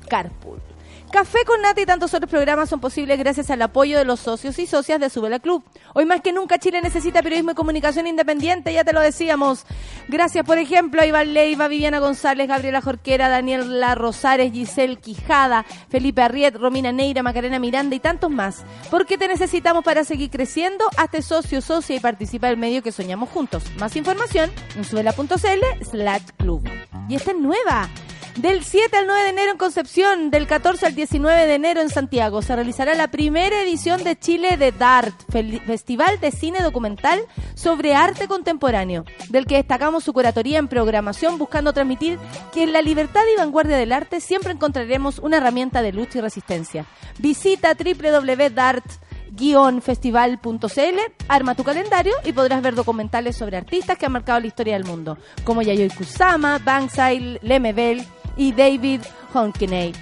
Carpool. 0.08 0.69
Café 1.10 1.38
con 1.44 1.60
Nata 1.60 1.80
y 1.80 1.86
tantos 1.86 2.14
otros 2.14 2.30
programas 2.30 2.68
son 2.68 2.78
posibles 2.78 3.18
gracias 3.18 3.50
al 3.50 3.60
apoyo 3.62 3.98
de 3.98 4.04
los 4.04 4.20
socios 4.20 4.56
y 4.60 4.66
socias 4.66 5.00
de 5.00 5.10
Subela 5.10 5.40
Club. 5.40 5.64
Hoy 5.92 6.04
más 6.04 6.20
que 6.20 6.32
nunca 6.32 6.58
Chile 6.58 6.80
necesita 6.80 7.20
periodismo 7.20 7.50
y 7.50 7.54
comunicación 7.54 8.06
independiente, 8.06 8.72
ya 8.72 8.84
te 8.84 8.92
lo 8.92 9.00
decíamos. 9.00 9.64
Gracias, 10.06 10.46
por 10.46 10.58
ejemplo, 10.58 11.02
a 11.02 11.06
Iván 11.06 11.34
Leiva, 11.34 11.66
Viviana 11.66 11.98
González, 11.98 12.46
Gabriela 12.46 12.80
Jorquera, 12.80 13.28
Daniela 13.28 13.96
Rosares, 13.96 14.52
Giselle 14.52 14.98
Quijada, 14.98 15.66
Felipe 15.88 16.22
Arriet, 16.22 16.54
Romina 16.54 16.92
Neira, 16.92 17.24
Macarena 17.24 17.58
Miranda 17.58 17.96
y 17.96 18.00
tantos 18.00 18.30
más. 18.30 18.64
Porque 18.88 19.18
te 19.18 19.26
necesitamos 19.26 19.82
para 19.84 20.04
seguir 20.04 20.30
creciendo. 20.30 20.84
Hazte 20.96 21.22
socio, 21.22 21.60
socia 21.60 21.96
y 21.96 22.00
participa 22.00 22.46
del 22.46 22.56
medio 22.56 22.84
que 22.84 22.92
soñamos 22.92 23.30
juntos. 23.30 23.64
Más 23.80 23.96
información 23.96 24.48
en 24.76 24.84
subela.cl 24.84 25.84
slash 25.84 26.22
club. 26.38 26.62
Y 27.08 27.16
esta 27.16 27.32
es 27.32 27.36
nueva. 27.36 27.88
Del 28.36 28.64
7 28.64 28.96
al 28.96 29.06
9 29.06 29.22
de 29.24 29.28
enero 29.28 29.52
en 29.52 29.58
Concepción, 29.58 30.30
del 30.30 30.46
14 30.46 30.86
al 30.86 30.94
19 30.94 31.46
de 31.46 31.54
enero 31.54 31.80
en 31.80 31.90
Santiago, 31.90 32.40
se 32.42 32.54
realizará 32.54 32.94
la 32.94 33.10
primera 33.10 33.60
edición 33.62 34.02
de 34.02 34.18
Chile 34.18 34.56
de 34.56 34.72
DART, 34.72 35.14
Festival 35.66 36.20
de 36.20 36.30
Cine 36.30 36.62
Documental 36.62 37.20
sobre 37.54 37.94
Arte 37.94 38.28
Contemporáneo, 38.28 39.04
del 39.28 39.46
que 39.46 39.56
destacamos 39.56 40.04
su 40.04 40.12
curatoría 40.12 40.58
en 40.58 40.68
programación 40.68 41.38
buscando 41.38 41.72
transmitir 41.72 42.18
que 42.52 42.62
en 42.62 42.72
la 42.72 42.82
libertad 42.82 43.22
y 43.34 43.38
vanguardia 43.38 43.76
del 43.76 43.92
arte 43.92 44.20
siempre 44.20 44.52
encontraremos 44.52 45.18
una 45.18 45.38
herramienta 45.38 45.82
de 45.82 45.92
lucha 45.92 46.18
y 46.18 46.22
resistencia. 46.22 46.86
Visita 47.18 47.74
www.dart 47.74 48.84
festival.cl, 49.80 50.98
arma 51.28 51.54
tu 51.54 51.64
calendario 51.64 52.12
y 52.24 52.32
podrás 52.32 52.62
ver 52.62 52.74
documentales 52.74 53.36
sobre 53.36 53.56
artistas 53.56 53.96
que 53.96 54.06
han 54.06 54.12
marcado 54.12 54.40
la 54.40 54.46
historia 54.46 54.74
del 54.74 54.84
mundo, 54.84 55.16
como 55.44 55.62
Yayoi 55.62 55.88
Kusama, 55.88 56.58
Banksy, 56.58 57.38
Lemebel 57.42 58.04
y 58.40 58.52
David 58.52 59.02
Honkenay, 59.34 59.92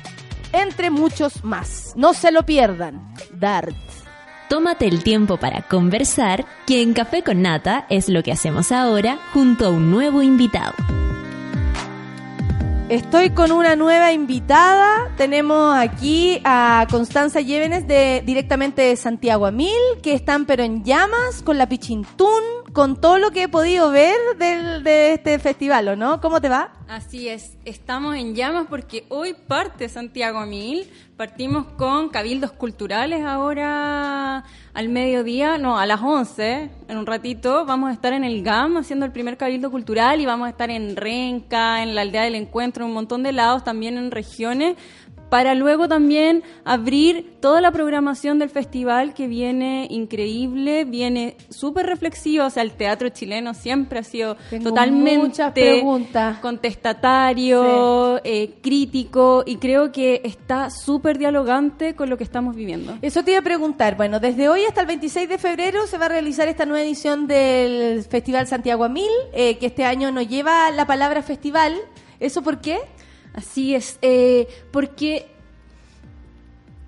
entre 0.53 0.91
muchos 0.91 1.43
más. 1.43 1.93
No 1.97 2.15
se 2.15 2.31
lo 2.31 2.45
pierdan. 2.45 3.13
Dart. 3.33 3.75
Tómate 4.49 4.87
el 4.87 5.03
tiempo 5.03 5.39
para 5.39 5.63
conversar, 5.63 6.47
que 6.65 6.81
en 6.81 6.95
Café 6.95 7.25
con 7.25 7.43
Nata 7.43 7.87
es 7.91 8.09
lo 8.09 8.23
que 8.23 8.31
hacemos 8.31 8.71
ahora 8.71 9.19
junto 9.35 9.67
a 9.67 9.71
un 9.71 9.91
nuevo 9.91 10.23
invitado. 10.23 10.73
Estoy 12.89 13.31
con 13.31 13.51
una 13.51 13.75
nueva 13.75 14.13
invitada. 14.13 15.13
Tenemos 15.17 15.77
aquí 15.77 16.41
a 16.45 16.87
Constanza 16.91 17.41
Llévenes 17.41 17.89
de 17.89 18.23
directamente 18.25 18.83
de 18.83 18.97
Santiago 18.97 19.47
a 19.47 19.51
Mil, 19.51 19.75
que 20.01 20.15
están 20.15 20.47
pero 20.47 20.63
en 20.63 20.85
llamas 20.85 21.43
con 21.43 21.59
la 21.59 21.69
Pichintún, 21.69 22.43
con 22.73 23.01
todo 23.01 23.19
lo 23.19 23.31
que 23.31 23.45
he 23.45 23.49
podido 23.49 23.91
ver 23.91 24.17
del, 24.39 24.83
de 24.85 25.15
este 25.15 25.39
festival, 25.39 25.89
¿o 25.89 25.97
no? 25.97 26.21
¿Cómo 26.21 26.41
te 26.41 26.49
va? 26.49 26.73
Así 26.89 27.29
es, 27.29 27.57
estamos 27.67 28.17
en 28.17 28.35
llamas 28.35 28.67
porque 28.69 29.05
hoy 29.11 29.35
parte 29.35 29.89
Santiago 29.89 30.47
Mil. 30.47 30.89
Partimos 31.19 31.67
con 31.77 32.09
cabildos 32.09 32.53
culturales 32.53 33.25
ahora 33.25 34.45
al 34.73 34.89
mediodía, 34.89 35.59
no, 35.59 35.79
a 35.79 35.85
las 35.85 36.01
11, 36.01 36.71
en 36.89 36.97
un 36.97 37.05
ratito. 37.05 37.67
Vamos 37.67 37.91
a 37.91 37.93
estar 37.93 38.13
en 38.13 38.25
el 38.25 38.43
GAM 38.43 38.77
haciendo 38.77 39.05
el 39.05 39.13
primer 39.13 39.37
cabildo 39.37 39.71
cultural 39.71 40.21
y 40.21 40.27
vamos 40.27 40.47
a 40.47 40.51
estar 40.51 40.71
en 40.71 40.95
Renca, 40.97 41.83
en 41.83 41.95
la 41.95 42.03
aldea 42.03 42.23
del 42.23 42.37
encuentro, 42.37 42.85
en 42.85 42.91
un 42.91 42.95
montón 42.95 43.23
de 43.23 43.33
lados, 43.33 43.65
también 43.65 43.99
en 43.99 44.11
regiones, 44.11 44.77
para 45.29 45.55
luego 45.55 45.89
también 45.89 46.43
abrir 46.65 47.37
toda 47.41 47.61
la 47.61 47.71
programación 47.71 48.39
del 48.39 48.51
festival 48.51 49.15
que 49.15 49.27
viene 49.27 49.87
increíble, 49.91 50.85
viene 50.85 51.37
súper 51.51 51.87
reflexivo, 51.87 52.47
o 52.47 52.51
sea, 52.51 52.63
el 52.63 52.73
teatro 52.73 53.09
chileno 53.11 53.55
siempre 53.55 54.01
ha 54.01 54.03
sido 54.03 54.37
Tengo 54.51 54.71
totalmente 54.71 55.85
contestatario, 56.41 58.21
eh, 58.25 58.55
crítico 58.63 59.45
y 59.47 59.57
creo 59.57 59.93
que 59.93 60.23
está 60.25 60.71
súper 60.71 61.19
dialogante 61.19 61.95
con 61.95 62.11
lo 62.11 62.17
que 62.17 62.25
estamos 62.25 62.57
viviendo. 62.57 62.99
Eso 63.03 63.23
te 63.23 63.33
iba 63.33 63.41
a 63.41 63.43
preguntar. 63.45 63.97
Bueno, 63.97 64.21
desde 64.21 64.49
hoy 64.49 64.65
hasta 64.65 64.81
el 64.81 64.87
26 64.87 65.29
de 65.29 65.39
febrero 65.39 65.87
se 65.87 65.99
va 65.99 66.07
a 66.07 66.09
realizar 66.09 66.49
esta 66.49 66.67
nueva 66.67 66.83
edición 66.83 67.27
del 67.27 68.03
Festival 68.05 68.47
Santiago 68.47 68.85
a 68.85 68.89
Mil, 68.89 69.11
eh, 69.33 69.59
que 69.59 69.67
este 69.67 69.85
año 69.85 70.11
nos 70.11 70.29
lleva 70.29 70.71
la 70.71 70.87
palabra 70.87 71.23
festival. 71.23 71.75
¿Eso 72.21 72.43
por 72.43 72.61
qué? 72.61 72.79
Así 73.39 73.75
es, 73.75 73.99
eh, 74.03 74.49
porque 74.73 75.31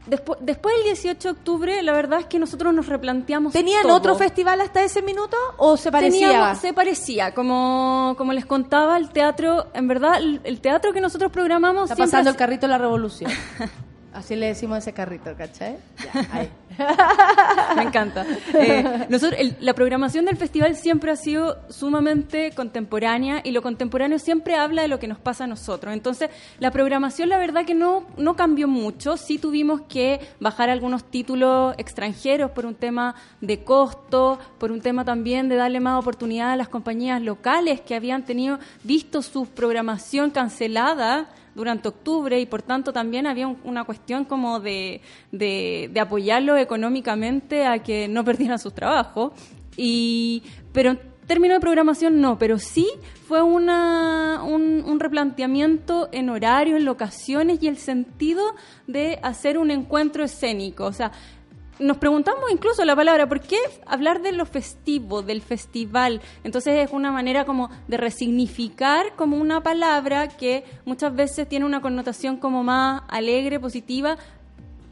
después, 0.06 0.38
después 0.42 0.74
del 0.76 0.84
18 0.86 1.28
de 1.28 1.32
octubre, 1.38 1.82
la 1.82 1.92
verdad 1.92 2.20
es 2.20 2.26
que 2.26 2.38
nosotros 2.38 2.74
nos 2.74 2.86
replanteamos. 2.86 3.52
¿Tenían 3.52 3.82
todo. 3.82 3.94
otro 3.94 4.14
festival 4.16 4.60
hasta 4.60 4.82
ese 4.82 5.00
minuto 5.02 5.36
o 5.58 5.76
se 5.76 5.92
parecía? 5.92 6.26
Teníamos- 6.28 6.58
se 6.58 6.72
parecía, 6.72 7.32
como, 7.34 8.14
como 8.18 8.32
les 8.32 8.46
contaba, 8.46 8.96
el 8.96 9.10
teatro, 9.10 9.68
en 9.74 9.86
verdad, 9.86 10.18
el, 10.18 10.40
el 10.44 10.60
teatro 10.60 10.92
que 10.92 11.00
nosotros 11.00 11.30
programamos 11.30 11.84
Está 11.90 11.96
pasando 11.96 12.30
ha 12.30 12.32
el 12.32 12.36
carrito 12.36 12.62
de 12.66 12.68
la 12.72 12.78
revolución. 12.78 13.30
Así 14.12 14.34
le 14.34 14.46
decimos 14.46 14.74
a 14.76 14.78
ese 14.78 14.92
carrito, 14.92 15.34
¿cachai? 15.36 15.76
Ya, 16.12 16.26
ahí. 16.32 16.50
Me 17.76 17.82
encanta. 17.82 18.26
Eh, 18.54 19.06
nosotros, 19.08 19.38
el- 19.40 19.56
la 19.60 19.74
programación 19.74 20.24
del 20.24 20.36
festival 20.36 20.74
siempre 20.74 21.12
ha 21.12 21.16
sido 21.16 21.58
sumamente 21.68 22.50
contemporánea 22.52 23.40
y 23.44 23.52
lo 23.52 23.62
contemporáneo 23.62 24.18
siempre 24.18 24.56
habla 24.56 24.82
de 24.82 24.88
lo 24.88 24.98
que 24.98 25.06
nos 25.06 25.18
pasa 25.18 25.44
a 25.44 25.46
nosotros. 25.46 25.92
Entonces, 25.92 26.30
la 26.58 26.70
programación, 26.72 27.28
la 27.28 27.38
verdad 27.38 27.64
que 27.64 27.74
no, 27.74 28.04
no 28.16 28.34
cambió 28.34 28.66
mucho. 28.66 29.16
Sí 29.16 29.38
tuvimos 29.38 29.82
que 29.82 30.20
bajar 30.40 30.70
algunos 30.70 31.04
títulos 31.04 31.74
extranjeros 31.78 32.50
por 32.50 32.66
un 32.66 32.74
tema 32.74 33.14
de 33.40 33.62
costo, 33.62 34.38
por 34.58 34.72
un 34.72 34.80
tema 34.80 35.04
también 35.04 35.48
de 35.48 35.56
darle 35.56 35.78
más 35.80 36.00
oportunidad 36.00 36.50
a 36.50 36.56
las 36.56 36.68
compañías 36.68 37.22
locales 37.22 37.80
que 37.80 37.94
habían 37.94 38.24
tenido 38.24 38.58
visto 38.82 39.22
su 39.22 39.46
programación 39.46 40.30
cancelada 40.30 41.28
durante 41.60 41.88
octubre 41.88 42.40
y 42.40 42.46
por 42.46 42.62
tanto 42.62 42.92
también 42.92 43.26
había 43.26 43.46
un- 43.46 43.58
una 43.64 43.84
cuestión 43.84 44.24
como 44.24 44.58
de, 44.60 45.00
de, 45.30 45.90
apoyarlos 46.00 46.58
económicamente 46.58 47.64
a 47.66 47.78
que 47.78 48.08
no 48.08 48.24
perdieran 48.24 48.58
sus 48.58 48.74
trabajos. 48.74 49.32
Y, 49.76 50.42
pero 50.72 50.96
términos 51.26 51.56
de 51.56 51.60
programación 51.60 52.20
no, 52.20 52.38
pero 52.38 52.58
sí 52.58 52.88
fue 53.28 53.40
una, 53.42 54.42
un, 54.42 54.82
un 54.84 54.98
replanteamiento 54.98 56.08
en 56.10 56.28
horario, 56.28 56.76
en 56.76 56.84
locaciones 56.84 57.62
y 57.62 57.68
el 57.68 57.76
sentido 57.76 58.42
de 58.88 59.20
hacer 59.22 59.56
un 59.58 59.70
encuentro 59.70 60.24
escénico. 60.24 60.84
O 60.86 60.92
sea, 60.92 61.12
nos 61.80 61.96
preguntamos 61.96 62.50
incluso 62.50 62.84
la 62.84 62.94
palabra, 62.94 63.28
¿por 63.28 63.40
qué 63.40 63.58
hablar 63.86 64.22
de 64.22 64.32
lo 64.32 64.44
festivo, 64.46 65.22
del 65.22 65.42
festival? 65.42 66.20
Entonces 66.44 66.86
es 66.86 66.92
una 66.92 67.10
manera 67.10 67.44
como 67.44 67.70
de 67.88 67.96
resignificar 67.96 69.14
como 69.16 69.36
una 69.36 69.62
palabra 69.62 70.28
que 70.28 70.64
muchas 70.84 71.14
veces 71.14 71.48
tiene 71.48 71.64
una 71.64 71.80
connotación 71.80 72.36
como 72.36 72.62
más 72.62 73.02
alegre, 73.08 73.58
positiva, 73.58 74.18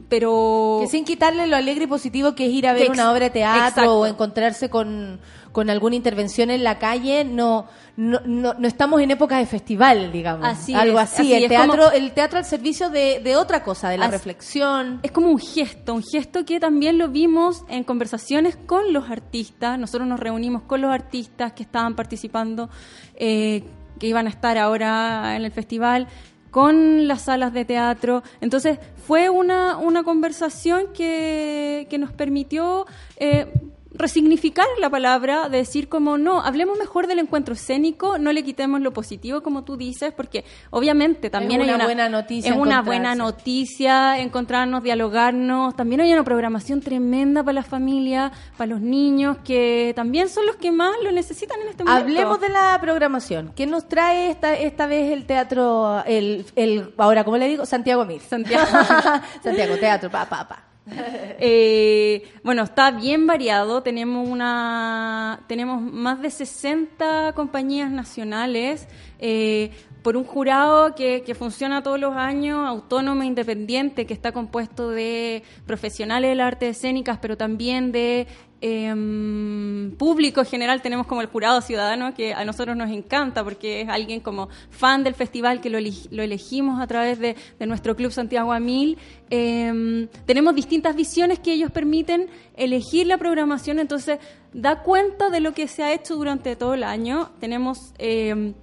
pero... 0.09 0.79
Que 0.81 0.87
sin 0.87 1.05
quitarle 1.05 1.47
lo 1.47 1.55
alegre 1.55 1.85
y 1.85 1.87
positivo 1.87 2.33
que 2.33 2.47
es 2.47 2.51
ir 2.51 2.67
a 2.67 2.73
ver 2.73 2.89
una 2.89 3.11
obra 3.11 3.25
de 3.25 3.29
teatro 3.29 3.67
exacto. 3.67 3.99
o 3.99 4.05
encontrarse 4.07 4.69
con, 4.69 5.19
con 5.51 5.69
alguna 5.69 5.95
intervención 5.95 6.51
en 6.51 6.63
la 6.63 6.77
calle, 6.77 7.23
no, 7.23 7.65
no, 7.97 8.19
no, 8.25 8.53
no 8.53 8.67
estamos 8.67 9.01
en 9.01 9.11
épocas 9.11 9.39
de 9.39 9.45
festival, 9.47 10.11
digamos. 10.11 10.47
Así 10.47 10.73
Algo 10.73 10.99
es, 10.99 11.05
así. 11.11 11.21
así 11.23 11.33
el, 11.33 11.43
es, 11.43 11.49
teatro, 11.49 11.71
como- 11.85 11.91
el 11.91 12.11
teatro 12.11 12.37
al 12.37 12.45
servicio 12.45 12.89
de, 12.89 13.19
de 13.23 13.35
otra 13.35 13.63
cosa, 13.63 13.89
de 13.89 13.97
la 13.97 14.07
reflexión. 14.09 14.99
Es 15.03 15.11
como 15.11 15.29
un 15.29 15.39
gesto, 15.39 15.93
un 15.95 16.03
gesto 16.03 16.45
que 16.45 16.59
también 16.59 16.97
lo 16.97 17.07
vimos 17.07 17.63
en 17.67 17.83
conversaciones 17.83 18.55
con 18.55 18.93
los 18.93 19.09
artistas. 19.09 19.79
Nosotros 19.79 20.07
nos 20.07 20.19
reunimos 20.19 20.61
con 20.63 20.81
los 20.81 20.91
artistas 20.91 21.53
que 21.53 21.63
estaban 21.63 21.95
participando, 21.95 22.69
eh, 23.15 23.63
que 23.99 24.07
iban 24.07 24.27
a 24.27 24.29
estar 24.29 24.57
ahora 24.57 25.35
en 25.35 25.43
el 25.45 25.51
festival, 25.51 26.07
con 26.51 27.07
las 27.07 27.23
salas 27.23 27.53
de 27.53 27.65
teatro. 27.65 28.23
Entonces 28.39 28.79
fue 29.07 29.29
una, 29.29 29.77
una 29.77 30.03
conversación 30.03 30.93
que, 30.93 31.87
que 31.89 31.97
nos 31.97 32.11
permitió... 32.11 32.85
eh, 33.17 33.51
resignificar 33.91 34.65
la 34.79 34.89
palabra, 34.89 35.49
de 35.49 35.57
decir 35.57 35.89
como 35.89 36.17
no, 36.17 36.41
hablemos 36.41 36.77
mejor 36.77 37.07
del 37.07 37.19
encuentro 37.19 37.53
escénico, 37.53 38.17
no 38.17 38.31
le 38.31 38.43
quitemos 38.43 38.81
lo 38.81 38.93
positivo 38.93 39.41
como 39.41 39.63
tú 39.63 39.77
dices, 39.77 40.13
porque 40.13 40.45
obviamente 40.69 41.29
también 41.29 41.61
Es 41.61 41.67
hay 41.67 41.73
una 41.73 41.75
una 41.75 41.85
buena 41.85 42.09
noticia 42.09 42.51
es 42.51 42.57
una 42.57 42.81
buena 42.81 43.15
noticia, 43.15 44.19
encontrarnos, 44.19 44.83
dialogarnos. 44.83 45.75
También 45.75 46.01
hay 46.01 46.13
una 46.13 46.23
programación 46.23 46.81
tremenda 46.81 47.43
para 47.43 47.53
la 47.53 47.63
familia, 47.63 48.31
para 48.57 48.69
los 48.69 48.81
niños, 48.81 49.37
que 49.43 49.93
también 49.95 50.29
son 50.29 50.45
los 50.45 50.55
que 50.57 50.71
más 50.71 50.95
lo 51.03 51.11
necesitan 51.11 51.59
en 51.61 51.69
este 51.69 51.83
momento. 51.83 52.03
Hablemos 52.03 52.41
de 52.41 52.49
la 52.49 52.77
programación. 52.81 53.53
¿Qué 53.55 53.65
nos 53.65 53.87
trae 53.87 54.29
esta, 54.29 54.53
esta 54.53 54.87
vez 54.87 55.11
el 55.11 55.25
teatro, 55.25 56.03
el, 56.05 56.45
el, 56.55 56.93
ahora, 56.97 57.23
¿cómo 57.23 57.37
le 57.37 57.47
digo? 57.47 57.65
Santiago 57.65 58.05
Mir. 58.05 58.21
Santiago. 58.21 58.65
Santiago, 59.43 59.77
teatro, 59.77 60.09
pa, 60.09 60.25
pa, 60.25 60.47
pa. 60.47 60.68
Eh, 61.41 62.23
bueno, 62.43 62.63
está 62.63 62.91
bien 62.91 63.25
variado. 63.25 63.81
Tenemos 63.81 64.27
una, 64.27 65.45
tenemos 65.47 65.81
más 65.81 66.21
de 66.21 66.29
60 66.31 67.31
compañías 67.33 67.89
nacionales 67.89 68.89
eh, 69.19 69.71
por 70.09 70.17
un 70.17 70.23
jurado 70.23 70.95
que, 70.95 71.35
funciona 71.37 71.83
todos 71.83 71.99
los 71.99 72.15
años, 72.15 72.67
autónomo 72.67 73.21
independiente, 73.21 74.07
que 74.07 74.15
está 74.15 74.31
compuesto 74.31 74.89
de 74.89 75.43
profesionales 75.67 76.31
de 76.31 76.35
las 76.35 76.47
artes 76.47 76.77
escénicas, 76.77 77.19
pero 77.21 77.37
también 77.37 77.91
de 77.91 78.25
em, 78.59 79.91
público 79.97 80.39
en 80.39 80.47
general. 80.47 80.81
Tenemos 80.81 81.05
como 81.05 81.21
el 81.21 81.27
jurado 81.27 81.61
ciudadano 81.61 82.15
que 82.15 82.33
a 82.33 82.43
nosotros 82.43 82.75
nos 82.75 82.89
encanta 82.89 83.43
porque 83.43 83.81
es 83.81 83.89
alguien 83.89 84.19
como 84.19 84.49
fan 84.71 85.03
del 85.03 85.13
festival 85.13 85.61
que 85.61 85.69
lo, 85.69 85.77
elegimos 85.77 86.81
a 86.81 86.87
través 86.87 87.19
de, 87.19 87.35
nuestro 87.67 87.95
club 87.95 88.11
Santiago 88.11 88.51
Amil. 88.51 88.97
Em, 89.29 90.07
tenemos 90.25 90.55
distintas 90.55 90.95
visiones 90.95 91.37
que 91.37 91.53
ellos 91.53 91.69
permiten 91.69 92.31
elegir 92.57 93.05
la 93.05 93.19
programación, 93.19 93.77
entonces 93.77 94.17
da 94.53 94.81
cuenta 94.81 95.29
de 95.29 95.39
lo 95.39 95.53
que 95.53 95.67
se 95.67 95.83
ha 95.83 95.93
hecho 95.93 96.15
durante 96.15 96.55
todo 96.55 96.73
el 96.73 96.83
año. 96.83 97.29
Tenemos 97.39 97.93
em, 97.99 98.55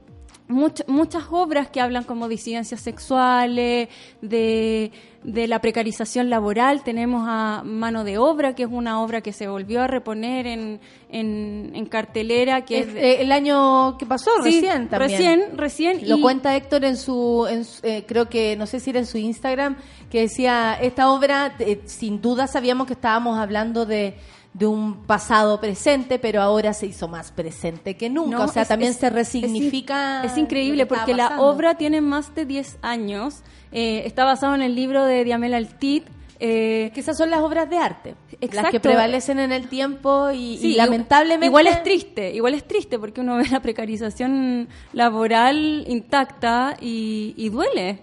much- 0.49 0.87
muchas 0.87 1.25
obras 1.31 1.69
que 1.69 1.81
hablan 1.81 2.05
como 2.05 2.29
disidencias 2.29 2.81
sexuales, 2.81 3.89
de, 4.23 4.93
de 5.23 5.47
la 5.49 5.61
precarización 5.61 6.31
laboral. 6.31 6.83
Tenemos 6.83 7.25
a 7.29 7.63
Mano 7.65 8.05
de 8.05 8.19
Obra, 8.19 8.55
que 8.55 8.63
es 8.65 8.69
una 8.71 9.01
obra 9.03 9.21
que 9.21 9.33
se 9.33 9.49
volvió 9.49 9.83
a 9.83 9.87
reponer 9.87 10.47
en, 10.47 10.81
en, 11.09 11.73
en 11.75 11.87
cartelera, 11.87 12.65
que 12.65 12.79
es... 12.81 12.87
Es, 12.89 12.95
de- 12.95 13.01
eh, 13.13 13.23
el 13.23 13.33
año 13.33 13.97
que 13.99 14.07
pasó, 14.07 14.31
Sí, 14.43 14.61
recién 14.61 14.89
también. 14.89 15.11
Recién, 15.11 15.59
recién. 15.59 16.09
Lo 16.09 16.17
y- 16.19 16.21
cuenta 16.23 16.55
Héctor 16.57 16.85
en 16.85 16.97
su, 16.97 17.47
en 17.51 17.65
su- 17.65 17.85
eh, 17.87 18.05
creo 18.07 18.29
que, 18.29 18.57
no 18.57 18.67
sé 18.67 18.81
si 18.81 18.91
era 18.91 18.99
en 19.01 19.07
su 19.07 19.19
Instagram, 19.19 19.77
que 20.11 20.21
decía, 20.21 20.79
esta 20.81 21.11
obra, 21.11 21.57
eh, 21.59 21.81
sin 21.87 22.21
duda 22.23 22.47
sabíamos 22.47 22.87
que 22.87 22.93
estábamos 22.93 23.39
hablando 23.39 23.85
de, 23.87 24.15
de 24.59 24.67
un 24.67 25.05
pasado 25.05 25.61
presente, 25.61 26.19
pero 26.19 26.41
ahora 26.41 26.73
se 26.73 26.87
hizo 26.87 27.09
más 27.09 27.31
presente 27.31 27.97
que 27.97 28.09
nunca. 28.09 28.39
No, 28.39 28.45
o 28.45 28.49
sea, 28.49 28.63
es- 28.63 28.69
también 28.69 28.93
es- 28.93 28.97
se 28.99 29.11
resignifica. 29.11 30.25
Es, 30.25 30.39
increíble 30.39 30.87
porque 30.87 31.15
la 31.15 31.41
obra 31.41 31.75
tiene 31.77 32.01
más 32.01 32.35
de 32.35 32.47
10 32.47 32.79
años. 32.83 33.43
Eh, 33.73 34.03
está 34.07 34.25
basado 34.25 34.55
en 34.55 34.63
el 34.63 34.75
libro 34.75 35.05
de 35.05 35.25
Diamela 35.25 35.59
Altit. 35.59 36.05
Eh, 36.39 36.91
Que 36.93 37.01
esas 37.01 37.17
son 37.17 37.31
las 37.31 37.41
obras 37.41 37.69
de 37.71 37.79
arte, 37.79 38.11
las 38.11 38.39
que 38.41 38.45
Exacto. 38.47 38.81
prevalecen 38.83 39.39
en 39.39 39.53
el 39.53 39.69
tiempo 39.69 40.31
y, 40.31 40.59
Sí, 40.59 40.73
y 40.73 40.77
lamentablemente... 40.77 41.47
Igual 41.47 41.67
es 41.67 41.83
triste, 41.83 42.35
igual 42.35 42.53
es 42.53 42.65
triste 42.69 42.99
porque 42.99 43.23
uno 43.23 43.37
ve 43.37 43.47
la 43.51 43.61
precarización 43.61 44.69
laboral 44.93 45.85
intacta 45.89 46.77
y, 46.79 47.33
y 47.39 47.49
duele 47.49 48.01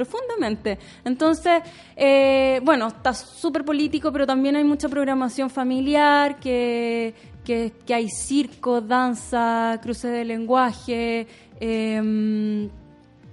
profundamente. 0.00 0.78
Entonces, 1.04 1.62
eh, 1.94 2.58
bueno, 2.62 2.88
está 2.88 3.12
súper 3.12 3.64
político, 3.64 4.10
pero 4.10 4.26
también 4.26 4.56
hay 4.56 4.64
mucha 4.64 4.88
programación 4.88 5.50
familiar, 5.50 6.40
que, 6.40 7.12
que, 7.44 7.94
hay 7.94 8.08
circo, 8.08 8.80
danza, 8.80 9.78
cruce 9.82 10.08
de 10.08 10.24
lenguaje. 10.24 11.26
eh, 11.60 12.68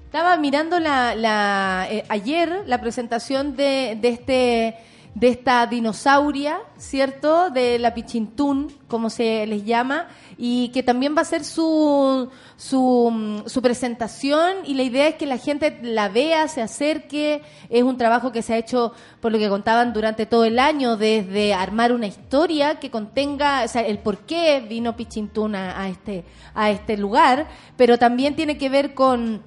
Estaba 0.08 0.38
mirando 0.38 0.80
la, 0.80 1.88
eh, 1.90 2.04
ayer 2.10 2.64
la 2.66 2.80
presentación 2.82 3.56
de, 3.56 3.98
de 4.02 4.10
este 4.10 4.76
de 5.20 5.30
esta 5.30 5.66
dinosauria, 5.66 6.60
¿cierto? 6.78 7.50
De 7.50 7.80
la 7.80 7.96
Pichintún, 7.96 8.72
como 8.88 9.10
se 9.10 9.48
les 9.48 9.66
llama, 9.66 10.10
y 10.38 10.70
que 10.70 10.84
también 10.84 11.16
va 11.18 11.22
a 11.22 11.26
ser 11.26 11.44
su, 11.44 12.30
su, 12.56 13.10
mm, 13.12 13.48
su 13.48 13.62
presentación 13.64 14.58
y 14.66 14.76
la 14.76 14.84
idea 14.84 15.08
es 15.08 15.16
que 15.16 15.26
la 15.26 15.40
gente 15.40 15.80
la 15.82 16.08
vea, 16.08 16.48
se 16.48 16.62
acerque. 16.62 17.42
Es 17.70 17.82
un 17.82 17.98
trabajo 17.98 18.32
que 18.32 18.44
se 18.44 18.54
ha 18.54 18.58
hecho, 18.58 18.94
por 19.20 19.32
lo 19.32 19.40
que 19.40 19.50
contaban, 19.50 19.92
durante 19.92 20.28
todo 20.28 20.46
el 20.46 20.60
año, 20.60 20.98
desde 20.98 21.52
armar 21.56 21.94
una 21.94 22.06
historia 22.06 22.80
que 22.80 22.92
contenga 22.92 23.64
o 23.66 23.68
sea, 23.68 23.82
el 23.82 23.98
por 23.98 24.20
qué 24.20 24.64
vino 24.70 24.96
Pichintún 24.96 25.56
a, 25.56 25.82
a 25.82 25.90
este, 25.90 26.26
a 26.54 26.70
este 26.70 26.96
lugar, 26.96 27.48
pero 27.76 27.98
también 27.98 28.36
tiene 28.36 28.60
que 28.60 28.70
ver 28.70 28.94
con 28.94 29.42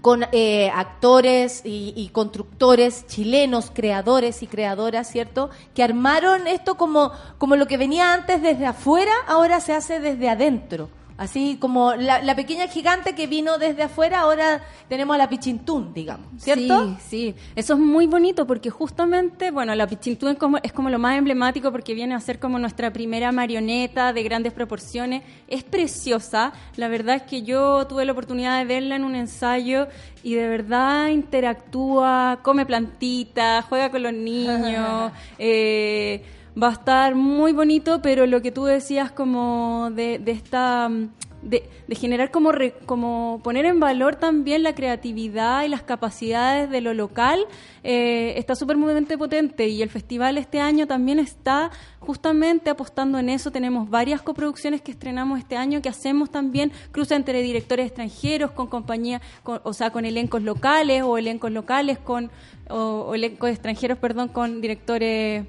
con 0.00 0.24
eh, 0.32 0.70
actores 0.74 1.62
y, 1.64 1.92
y 1.96 2.08
constructores 2.08 3.06
chilenos, 3.06 3.70
creadores 3.72 4.42
y 4.42 4.46
creadoras, 4.46 5.10
¿cierto? 5.10 5.50
Que 5.74 5.82
armaron 5.82 6.46
esto 6.46 6.76
como, 6.76 7.12
como 7.38 7.56
lo 7.56 7.66
que 7.66 7.76
venía 7.76 8.14
antes 8.14 8.40
desde 8.42 8.66
afuera, 8.66 9.12
ahora 9.26 9.60
se 9.60 9.74
hace 9.74 10.00
desde 10.00 10.30
adentro. 10.30 10.88
Así 11.22 11.56
como 11.56 11.94
la, 11.94 12.20
la 12.20 12.34
pequeña 12.34 12.66
gigante 12.66 13.14
que 13.14 13.28
vino 13.28 13.56
desde 13.56 13.84
afuera, 13.84 14.22
ahora 14.22 14.60
tenemos 14.88 15.14
a 15.14 15.18
la 15.18 15.28
Pichintún, 15.28 15.94
digamos, 15.94 16.26
¿cierto? 16.36 16.96
Sí, 16.98 17.32
sí. 17.32 17.34
Eso 17.54 17.74
es 17.74 17.78
muy 17.78 18.08
bonito 18.08 18.44
porque 18.44 18.70
justamente, 18.70 19.52
bueno, 19.52 19.72
la 19.76 19.86
Pichintú 19.86 20.26
es 20.26 20.36
como, 20.36 20.58
es 20.64 20.72
como 20.72 20.90
lo 20.90 20.98
más 20.98 21.16
emblemático 21.16 21.70
porque 21.70 21.94
viene 21.94 22.16
a 22.16 22.20
ser 22.20 22.40
como 22.40 22.58
nuestra 22.58 22.92
primera 22.92 23.30
marioneta 23.30 24.12
de 24.12 24.20
grandes 24.24 24.52
proporciones. 24.52 25.22
Es 25.46 25.62
preciosa. 25.62 26.54
La 26.74 26.88
verdad 26.88 27.14
es 27.14 27.22
que 27.22 27.42
yo 27.42 27.86
tuve 27.86 28.04
la 28.04 28.10
oportunidad 28.10 28.58
de 28.58 28.64
verla 28.64 28.96
en 28.96 29.04
un 29.04 29.14
ensayo 29.14 29.86
y 30.24 30.34
de 30.34 30.48
verdad 30.48 31.06
interactúa, 31.06 32.40
come 32.42 32.66
plantitas, 32.66 33.64
juega 33.66 33.92
con 33.92 34.02
los 34.02 34.12
niños. 34.12 35.12
eh, 35.38 36.24
va 36.60 36.68
a 36.68 36.72
estar 36.72 37.14
muy 37.14 37.52
bonito, 37.52 38.00
pero 38.02 38.26
lo 38.26 38.42
que 38.42 38.50
tú 38.52 38.64
decías 38.64 39.10
como 39.12 39.90
de, 39.92 40.18
de 40.18 40.32
esta... 40.32 40.88
mm, 40.88 41.08
De, 41.42 41.68
de 41.88 41.96
generar 41.96 42.30
como, 42.30 42.52
re- 42.52 42.76
como 42.86 43.40
poner 43.42 43.64
en 43.66 43.80
valor 43.80 44.14
también 44.14 44.62
la 44.62 44.74
creatividad 44.76 45.64
y 45.64 45.68
las 45.68 45.82
capacidades 45.82 46.70
de 46.70 46.80
lo 46.80 46.94
local 46.94 47.38
eh, 47.82 48.34
está 48.36 48.54
súper 48.54 48.76
potente 49.18 49.66
y 49.66 49.82
el 49.82 49.88
festival 49.90 50.38
este 50.38 50.60
año 50.60 50.86
también 50.86 51.18
está 51.18 51.72
justamente 51.98 52.70
apostando 52.70 53.18
en 53.18 53.28
eso. 53.28 53.50
Tenemos 53.50 53.90
varias 53.90 54.22
coproducciones 54.22 54.82
que 54.82 54.92
estrenamos 54.92 55.40
este 55.40 55.56
año 55.56 55.82
que 55.82 55.88
hacemos 55.88 56.30
también 56.30 56.70
cruce 56.92 57.16
entre 57.16 57.42
directores 57.42 57.86
extranjeros 57.86 58.52
con 58.52 58.68
compañías, 58.68 59.20
con- 59.42 59.60
o 59.64 59.72
sea, 59.72 59.90
con 59.90 60.04
elencos 60.04 60.42
locales 60.42 61.02
o 61.02 61.18
elencos 61.18 61.50
locales 61.50 61.98
con 61.98 62.30
o, 62.70 62.76
o 63.08 63.14
elencos 63.16 63.50
extranjeros, 63.50 63.98
perdón, 63.98 64.28
con 64.28 64.60
directores 64.60 65.44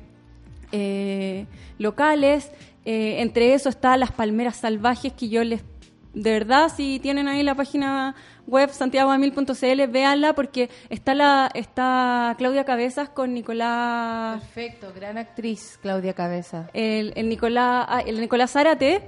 eh, 0.73 1.45
locales. 1.77 2.51
Eh, 2.83 3.21
entre 3.21 3.53
eso 3.53 3.69
está 3.69 3.95
Las 3.95 4.11
Palmeras 4.11 4.57
Salvajes, 4.57 5.13
que 5.13 5.29
yo 5.29 5.41
les, 5.45 5.61
de 6.13 6.31
verdad, 6.31 6.69
si 6.75 6.99
tienen 6.99 7.29
ahí 7.29 7.41
la 7.41 7.55
página 7.55 8.13
web 8.45 8.69
santiagoamil.cl, 8.69 9.87
véanla 9.87 10.33
porque 10.33 10.69
está 10.89 11.13
la 11.15 11.49
está 11.53 12.35
Claudia 12.37 12.65
Cabezas 12.65 13.07
con 13.07 13.33
Nicolás 13.33 14.41
Perfecto, 14.41 14.91
gran 14.93 15.17
actriz, 15.17 15.79
Claudia 15.81 16.11
Cabeza. 16.13 16.69
el, 16.73 17.13
el 17.15 17.29
Nicolás 17.29 17.85
ah, 17.87 18.01
el 18.05 18.19
Nicolás 18.19 18.51
Zárate 18.51 19.01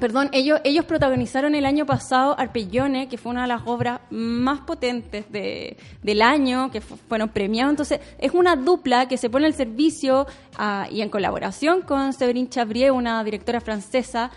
Perdón, 0.00 0.30
ellos, 0.32 0.58
ellos 0.64 0.86
protagonizaron 0.86 1.54
el 1.54 1.66
año 1.66 1.84
pasado 1.84 2.34
Arpellone, 2.38 3.08
que 3.08 3.18
fue 3.18 3.30
una 3.30 3.42
de 3.42 3.48
las 3.48 3.62
obras 3.66 4.00
más 4.10 4.60
potentes 4.60 5.30
de- 5.30 5.76
del 6.02 6.22
año, 6.22 6.70
que 6.70 6.80
fu- 6.80 6.96
fueron 7.08 7.28
premiados. 7.28 7.70
Entonces, 7.72 8.00
es 8.18 8.32
una 8.32 8.56
dupla 8.56 9.06
que 9.06 9.18
se 9.18 9.28
pone 9.28 9.46
al 9.46 9.54
servicio 9.54 10.26
ah, 10.56 10.86
y 10.90 11.02
en 11.02 11.10
colaboración 11.10 11.82
con 11.82 12.12
Séverine 12.14 12.48
Chabrier, 12.48 12.90
una 12.92 13.22
directora 13.22 13.60
francesa 13.60 14.30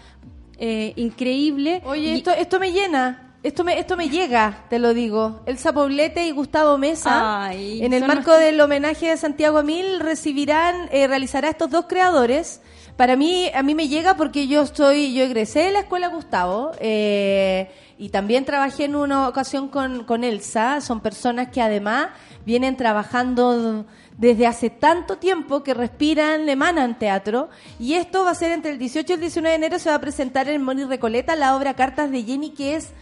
eh, 0.58 0.94
increíble. 0.98 1.82
Oye, 1.86 2.02
Y- 2.14 2.18
esto, 2.18 2.32
esto 2.32 2.60
me 2.60 2.72
llena. 2.72 3.22
Esto 3.44 3.64
me, 3.64 3.78
esto 3.78 3.96
me 3.96 4.10
llega, 4.10 4.66
te 4.72 4.80
lo 4.80 4.94
digo. 4.96 5.42
Elsa 5.46 5.72
Poblete 5.72 6.26
y 6.26 6.32
Gustavo 6.32 6.80
Mesa, 6.80 7.46
Ay, 7.46 7.84
en 7.86 7.94
el 7.94 8.02
marco 8.02 8.16
nuestros- 8.32 8.40
del 8.40 8.60
homenaje 8.60 9.08
de 9.10 9.18
Santiago 9.18 9.60
Amil, 9.60 10.00
recibirán, 10.00 10.90
eh, 10.92 11.06
realizará 11.08 11.50
estos 11.50 11.70
dos 11.70 11.86
creadores. 11.88 12.62
Para 12.98 13.18
mí, 13.18 13.52
a 13.54 13.62
mí 13.62 13.76
me 13.76 13.90
llega 13.90 14.16
porque 14.16 14.48
yo 14.48 14.62
estoy, 14.62 15.14
yo 15.14 15.24
egresé 15.24 15.64
de 15.64 15.72
la 15.72 15.80
escuela 15.80 16.08
Gustavo 16.08 16.72
eh, 16.80 17.70
y 17.98 18.08
también 18.08 18.46
trabajé 18.46 18.86
en 18.86 18.96
una 18.96 19.28
ocasión 19.28 19.68
con, 19.68 20.06
con 20.06 20.24
Elsa. 20.24 20.80
Son 20.80 21.02
personas 21.02 21.50
que 21.50 21.62
además 21.62 22.08
vienen 22.46 22.78
trabajando 22.78 23.86
desde 24.18 24.48
hace 24.48 24.70
tanto 24.70 25.18
tiempo 25.18 25.62
que 25.62 25.74
respiran, 25.74 26.48
emanan 26.48 26.98
teatro. 26.98 27.50
Y 27.80 27.96
esto 27.96 28.24
va 28.24 28.32
a 28.32 28.36
ser 28.36 28.54
entre 28.54 28.72
el 28.72 28.80
18 28.80 29.12
y 29.12 29.16
el 29.16 29.20
19 29.20 29.50
de 29.50 29.56
enero, 29.56 29.80
se 29.80 29.90
va 29.90 29.96
a 29.96 30.02
presentar 30.02 30.48
en 30.48 30.62
Moni 30.62 30.86
Recoleta 30.86 31.36
la 31.36 31.58
obra 31.58 31.74
Cartas 31.74 32.12
de 32.12 32.24
Jenny, 32.24 32.52
que 32.52 32.78
es 32.78 32.94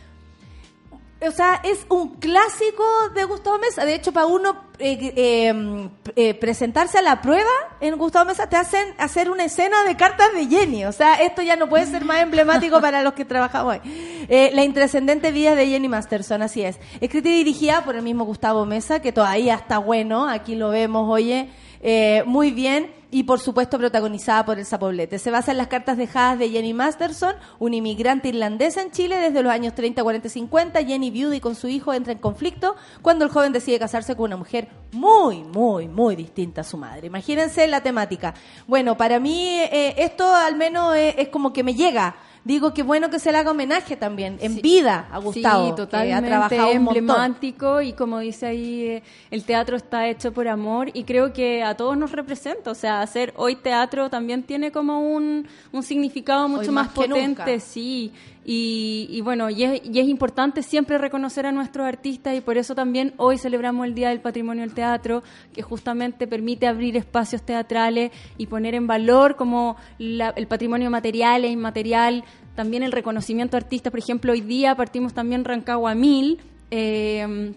o 1.27 1.31
sea, 1.31 1.61
es 1.63 1.85
un 1.89 2.15
clásico 2.15 2.83
de 3.13 3.23
Gustavo 3.23 3.57
Mesa. 3.57 3.85
De 3.85 3.95
hecho, 3.95 4.11
para 4.11 4.25
uno 4.25 4.55
eh, 4.79 5.13
eh, 5.15 5.89
eh, 6.15 6.33
presentarse 6.33 6.97
a 6.97 7.01
la 7.01 7.21
prueba 7.21 7.49
en 7.79 7.97
Gustavo 7.97 8.25
Mesa, 8.25 8.49
te 8.49 8.55
hacen 8.55 8.93
hacer 8.97 9.29
una 9.29 9.45
escena 9.45 9.83
de 9.83 9.95
cartas 9.95 10.33
de 10.33 10.47
Jenny. 10.47 10.85
O 10.85 10.91
sea, 10.91 11.15
esto 11.15 11.41
ya 11.41 11.55
no 11.55 11.69
puede 11.69 11.85
ser 11.85 12.03
más 12.05 12.21
emblemático 12.21 12.81
para 12.81 13.01
los 13.01 13.13
que 13.13 13.25
trabajamos 13.25 13.75
hoy. 13.75 14.25
Eh, 14.29 14.51
la 14.53 14.63
intrascendente 14.63 15.31
vida 15.31 15.55
de 15.55 15.67
Jenny 15.67 15.87
Masterson, 15.87 16.41
así 16.41 16.63
es. 16.63 16.79
Escrita 17.01 17.29
y 17.29 17.37
dirigida 17.37 17.83
por 17.83 17.95
el 17.95 18.01
mismo 18.01 18.25
Gustavo 18.25 18.65
Mesa, 18.65 19.01
que 19.01 19.11
todavía 19.11 19.55
está 19.55 19.77
bueno. 19.77 20.27
Aquí 20.27 20.55
lo 20.55 20.69
vemos, 20.69 21.09
oye, 21.09 21.49
eh, 21.81 22.23
muy 22.25 22.51
bien 22.51 23.02
y 23.13 23.23
por 23.23 23.39
supuesto 23.39 23.77
protagonizada 23.77 24.43
por 24.43 24.57
el 24.57 24.65
Zapoblete. 24.65 25.19
Se 25.19 25.29
basa 25.29 25.51
en 25.51 25.59
las 25.59 25.67
cartas 25.67 25.97
dejadas 25.97 26.39
de 26.39 26.49
Jenny 26.49 26.73
Masterson, 26.73 27.35
una 27.59 27.75
inmigrante 27.75 28.29
irlandesa 28.29 28.81
en 28.81 28.89
Chile 28.89 29.17
desde 29.17 29.43
los 29.43 29.51
años 29.51 29.75
30, 29.75 30.01
40 30.01 30.27
y 30.27 30.31
50. 30.31 30.83
Jenny 30.83 31.11
viuda 31.11 31.35
y 31.35 31.39
con 31.39 31.53
su 31.53 31.67
hijo 31.67 31.93
entra 31.93 32.11
en 32.11 32.17
conflicto 32.17 32.75
cuando 33.03 33.23
el 33.23 33.29
joven 33.29 33.53
decide 33.53 33.77
casarse 33.77 34.15
con 34.15 34.25
una 34.25 34.37
mujer 34.37 34.67
muy, 34.93 35.43
muy, 35.43 35.87
muy 35.87 36.15
distinta 36.15 36.61
a 36.61 36.63
su 36.63 36.75
madre. 36.75 37.05
Imagínense 37.05 37.67
la 37.67 37.81
temática. 37.81 38.33
Bueno, 38.65 38.97
para 38.97 39.19
mí 39.19 39.59
eh, 39.59 39.93
esto 39.99 40.33
al 40.33 40.55
menos 40.55 40.95
eh, 40.95 41.13
es 41.19 41.29
como 41.29 41.53
que 41.53 41.63
me 41.63 41.75
llega. 41.75 42.15
Digo 42.45 42.73
que 42.73 42.83
bueno 42.83 43.09
que 43.09 43.19
se 43.19 43.31
le 43.31 43.37
haga 43.37 43.51
homenaje 43.51 43.95
también, 43.95 44.37
en 44.41 44.61
vida 44.61 45.07
a 45.11 45.17
Gustavo, 45.19 45.65
Sí, 45.65 45.71
que 45.71 45.77
totalmente 45.77 46.25
ha 46.25 46.27
trabajado 46.27 46.71
un 46.71 46.83
montón. 46.83 46.97
emblemático 46.97 47.81
y 47.81 47.93
como 47.93 48.19
dice 48.19 48.47
ahí, 48.47 48.83
eh, 48.85 49.03
el 49.31 49.45
teatro 49.45 49.77
está 49.77 50.09
hecho 50.09 50.33
por 50.33 50.49
amor 50.49 50.89
y 50.93 51.05
creo 51.05 51.31
que 51.31 51.63
a 51.63 51.75
todos 51.75 51.97
nos 51.97 52.11
representa. 52.11 52.71
O 52.71 52.75
sea, 52.75 53.01
hacer 53.01 53.33
hoy 53.37 53.55
teatro 53.55 54.09
también 54.09 54.43
tiene 54.43 54.73
como 54.73 54.99
un, 55.01 55.47
un 55.71 55.83
significado 55.83 56.49
mucho 56.49 56.69
Hoy 56.69 56.75
más, 56.75 56.89
potente, 56.89 57.61
sí. 57.61 58.11
Y, 58.45 59.07
y 59.09 59.21
bueno, 59.21 59.49
y 59.49 59.63
es, 59.63 59.81
y 59.85 59.99
es 59.99 60.07
importante 60.07 60.63
siempre 60.63 60.97
reconocer 60.97 61.45
a 61.45 61.51
nuestros 61.53 61.87
artistas 61.87 62.35
y 62.35 62.41
por 62.41 62.57
eso 62.57 62.75
también 62.75 63.13
hoy 63.17 63.37
celebramos 63.37 63.85
el 63.85 63.95
Día 63.95 64.09
del 64.09 64.19
Patrimonio 64.19 64.63
del 64.65 64.73
Teatro, 64.73 65.23
que 65.53 65.61
justamente 65.61 66.27
permite 66.27 66.67
abrir 66.67 66.97
espacios 66.97 67.41
teatrales 67.43 68.11
y 68.37 68.47
poner 68.47 68.75
en 68.75 68.85
valor 68.85 69.37
como 69.37 69.77
la- 69.97 70.33
el 70.35 70.47
patrimonio 70.47 70.89
material 70.89 71.45
e 71.45 71.49
inmaterial, 71.49 72.23
también 72.55 72.83
el 72.83 72.91
reconocimiento 72.91 73.55
a 73.55 73.59
artistas. 73.61 73.91
Por 73.91 73.99
ejemplo, 73.99 74.33
hoy 74.33 74.41
día 74.41 74.75
partimos 74.75 75.13
también 75.13 75.45
Rancagua 75.45 75.95
Mil. 75.95 76.39
eh, 76.75 77.53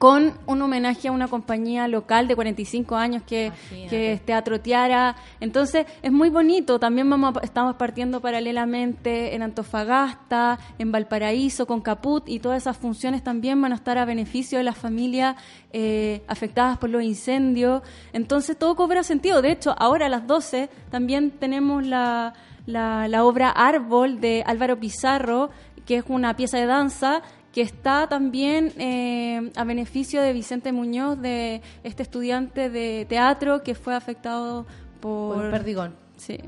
con 0.00 0.32
un 0.46 0.62
homenaje 0.62 1.08
a 1.08 1.12
una 1.12 1.28
compañía 1.28 1.86
local 1.86 2.26
de 2.26 2.34
45 2.34 2.96
años 2.96 3.22
que, 3.22 3.52
que 3.90 4.12
es 4.12 4.24
Teatro 4.24 4.58
Tiara. 4.58 5.14
Entonces, 5.40 5.84
es 6.00 6.10
muy 6.10 6.30
bonito. 6.30 6.78
También 6.80 7.10
vamos 7.10 7.36
a- 7.36 7.40
estamos 7.40 7.76
partiendo 7.76 8.18
paralelamente 8.22 9.34
en 9.34 9.42
Antofagasta, 9.42 10.58
en 10.78 10.90
Valparaíso, 10.90 11.66
con 11.66 11.82
Caput, 11.82 12.26
y 12.30 12.38
todas 12.38 12.62
esas 12.62 12.78
funciones 12.78 13.22
también 13.22 13.60
van 13.60 13.72
a 13.72 13.74
estar 13.74 13.98
a 13.98 14.06
beneficio 14.06 14.56
de 14.56 14.64
las 14.64 14.78
familias 14.78 15.36
eh, 15.70 16.22
afectadas 16.28 16.78
por 16.78 16.88
los 16.88 17.02
incendios. 17.02 17.82
Entonces, 18.14 18.56
todo 18.56 18.76
cobra 18.76 19.02
sentido. 19.02 19.42
De 19.42 19.52
hecho, 19.52 19.74
ahora 19.78 20.06
a 20.06 20.08
las 20.08 20.26
12 20.26 20.70
también 20.90 21.30
tenemos 21.30 21.86
la, 21.86 22.32
la, 22.64 23.06
la 23.06 23.22
obra 23.24 23.50
Árbol 23.50 24.18
de 24.18 24.44
Álvaro 24.46 24.80
Pizarro, 24.80 25.50
que 25.84 25.96
es 25.96 26.04
una 26.08 26.36
pieza 26.36 26.56
de 26.56 26.64
danza 26.66 27.20
que 27.52 27.62
está 27.62 28.08
también 28.08 28.72
eh, 28.78 29.50
a 29.56 29.64
beneficio 29.64 30.22
de 30.22 30.32
Vicente 30.32 30.72
Muñoz, 30.72 31.20
de 31.20 31.62
este 31.82 32.02
estudiante 32.02 32.70
de 32.70 33.06
teatro 33.08 33.62
que 33.62 33.74
fue 33.74 33.94
afectado 33.94 34.66
por... 35.00 35.36
Por 35.36 35.50
Perdigón. 35.50 35.94
Sí. 36.16 36.38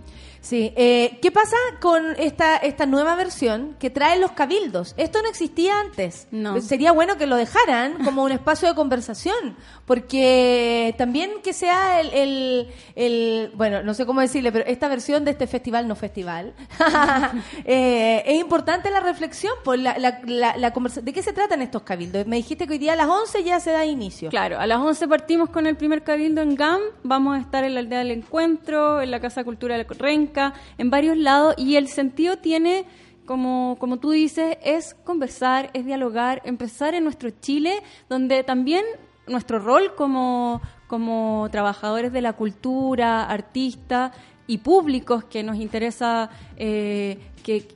Sí, 0.42 0.72
eh, 0.76 1.18
¿qué 1.22 1.30
pasa 1.30 1.56
con 1.80 2.14
esta, 2.18 2.56
esta 2.56 2.84
nueva 2.84 3.14
versión 3.14 3.76
que 3.78 3.90
trae 3.90 4.18
los 4.18 4.32
cabildos? 4.32 4.92
Esto 4.96 5.22
no 5.22 5.28
existía 5.28 5.78
antes. 5.78 6.26
No. 6.32 6.60
Sería 6.60 6.90
bueno 6.90 7.16
que 7.16 7.28
lo 7.28 7.36
dejaran 7.36 8.02
como 8.04 8.24
un 8.24 8.32
espacio 8.32 8.68
de 8.68 8.74
conversación, 8.74 9.56
porque 9.86 10.94
también 10.98 11.30
que 11.44 11.52
sea 11.52 12.00
el, 12.00 12.10
el, 12.12 12.68
el- 12.96 13.52
bueno, 13.54 13.84
no 13.84 13.94
sé 13.94 14.04
cómo 14.04 14.20
decirle, 14.20 14.50
pero 14.50 14.64
esta 14.66 14.88
versión 14.88 15.24
de 15.24 15.30
este 15.30 15.46
festival, 15.46 15.86
no 15.86 15.94
festival, 15.94 16.54
eh, 17.64 18.22
es 18.26 18.40
importante 18.40 18.90
la 18.90 18.98
reflexión, 19.00 19.52
por 19.64 19.78
la, 19.78 19.96
la, 19.98 20.20
la, 20.26 20.56
la 20.56 20.72
conversa- 20.72 21.02
¿de 21.02 21.12
qué 21.12 21.22
se 21.22 21.32
tratan 21.32 21.62
estos 21.62 21.82
cabildos? 21.82 22.26
Me 22.26 22.34
dijiste 22.36 22.66
que 22.66 22.72
hoy 22.72 22.78
día 22.78 22.94
a 22.94 22.96
las 22.96 23.08
11 23.08 23.44
ya 23.44 23.60
se 23.60 23.70
da 23.70 23.84
inicio. 23.84 24.28
Claro, 24.30 24.58
a 24.58 24.66
las 24.66 24.78
11 24.78 25.06
partimos 25.08 25.50
con 25.50 25.66
el 25.68 25.76
primer 25.76 26.02
cabildo 26.02 26.40
en 26.42 26.56
GAM, 26.56 26.80
vamos 27.04 27.36
a 27.36 27.40
estar 27.40 27.62
en 27.64 27.74
la 27.74 27.80
aldea 27.80 27.98
del 28.00 28.10
encuentro, 28.10 29.00
en 29.00 29.10
la 29.12 29.20
Casa 29.20 29.44
Cultural 29.44 29.86
Renca, 29.98 30.31
en 30.78 30.90
varios 30.90 31.16
lados, 31.16 31.54
y 31.58 31.76
el 31.76 31.88
sentido 31.88 32.38
tiene, 32.38 32.84
como, 33.26 33.76
como 33.78 33.98
tú 33.98 34.10
dices, 34.10 34.56
es 34.62 34.94
conversar, 35.04 35.70
es 35.74 35.84
dialogar, 35.86 36.42
empezar 36.44 36.94
en 36.94 37.04
nuestro 37.04 37.30
Chile, 37.30 37.82
donde 38.08 38.42
también 38.44 38.84
nuestro 39.26 39.58
rol 39.58 39.94
como, 39.94 40.60
como 40.88 41.48
trabajadores 41.50 42.12
de 42.12 42.22
la 42.22 42.32
cultura, 42.32 43.24
artistas 43.24 44.12
y 44.46 44.58
públicos 44.58 45.24
que 45.24 45.42
nos 45.42 45.56
interesa 45.56 46.30
eh, 46.56 47.18
que 47.44 47.68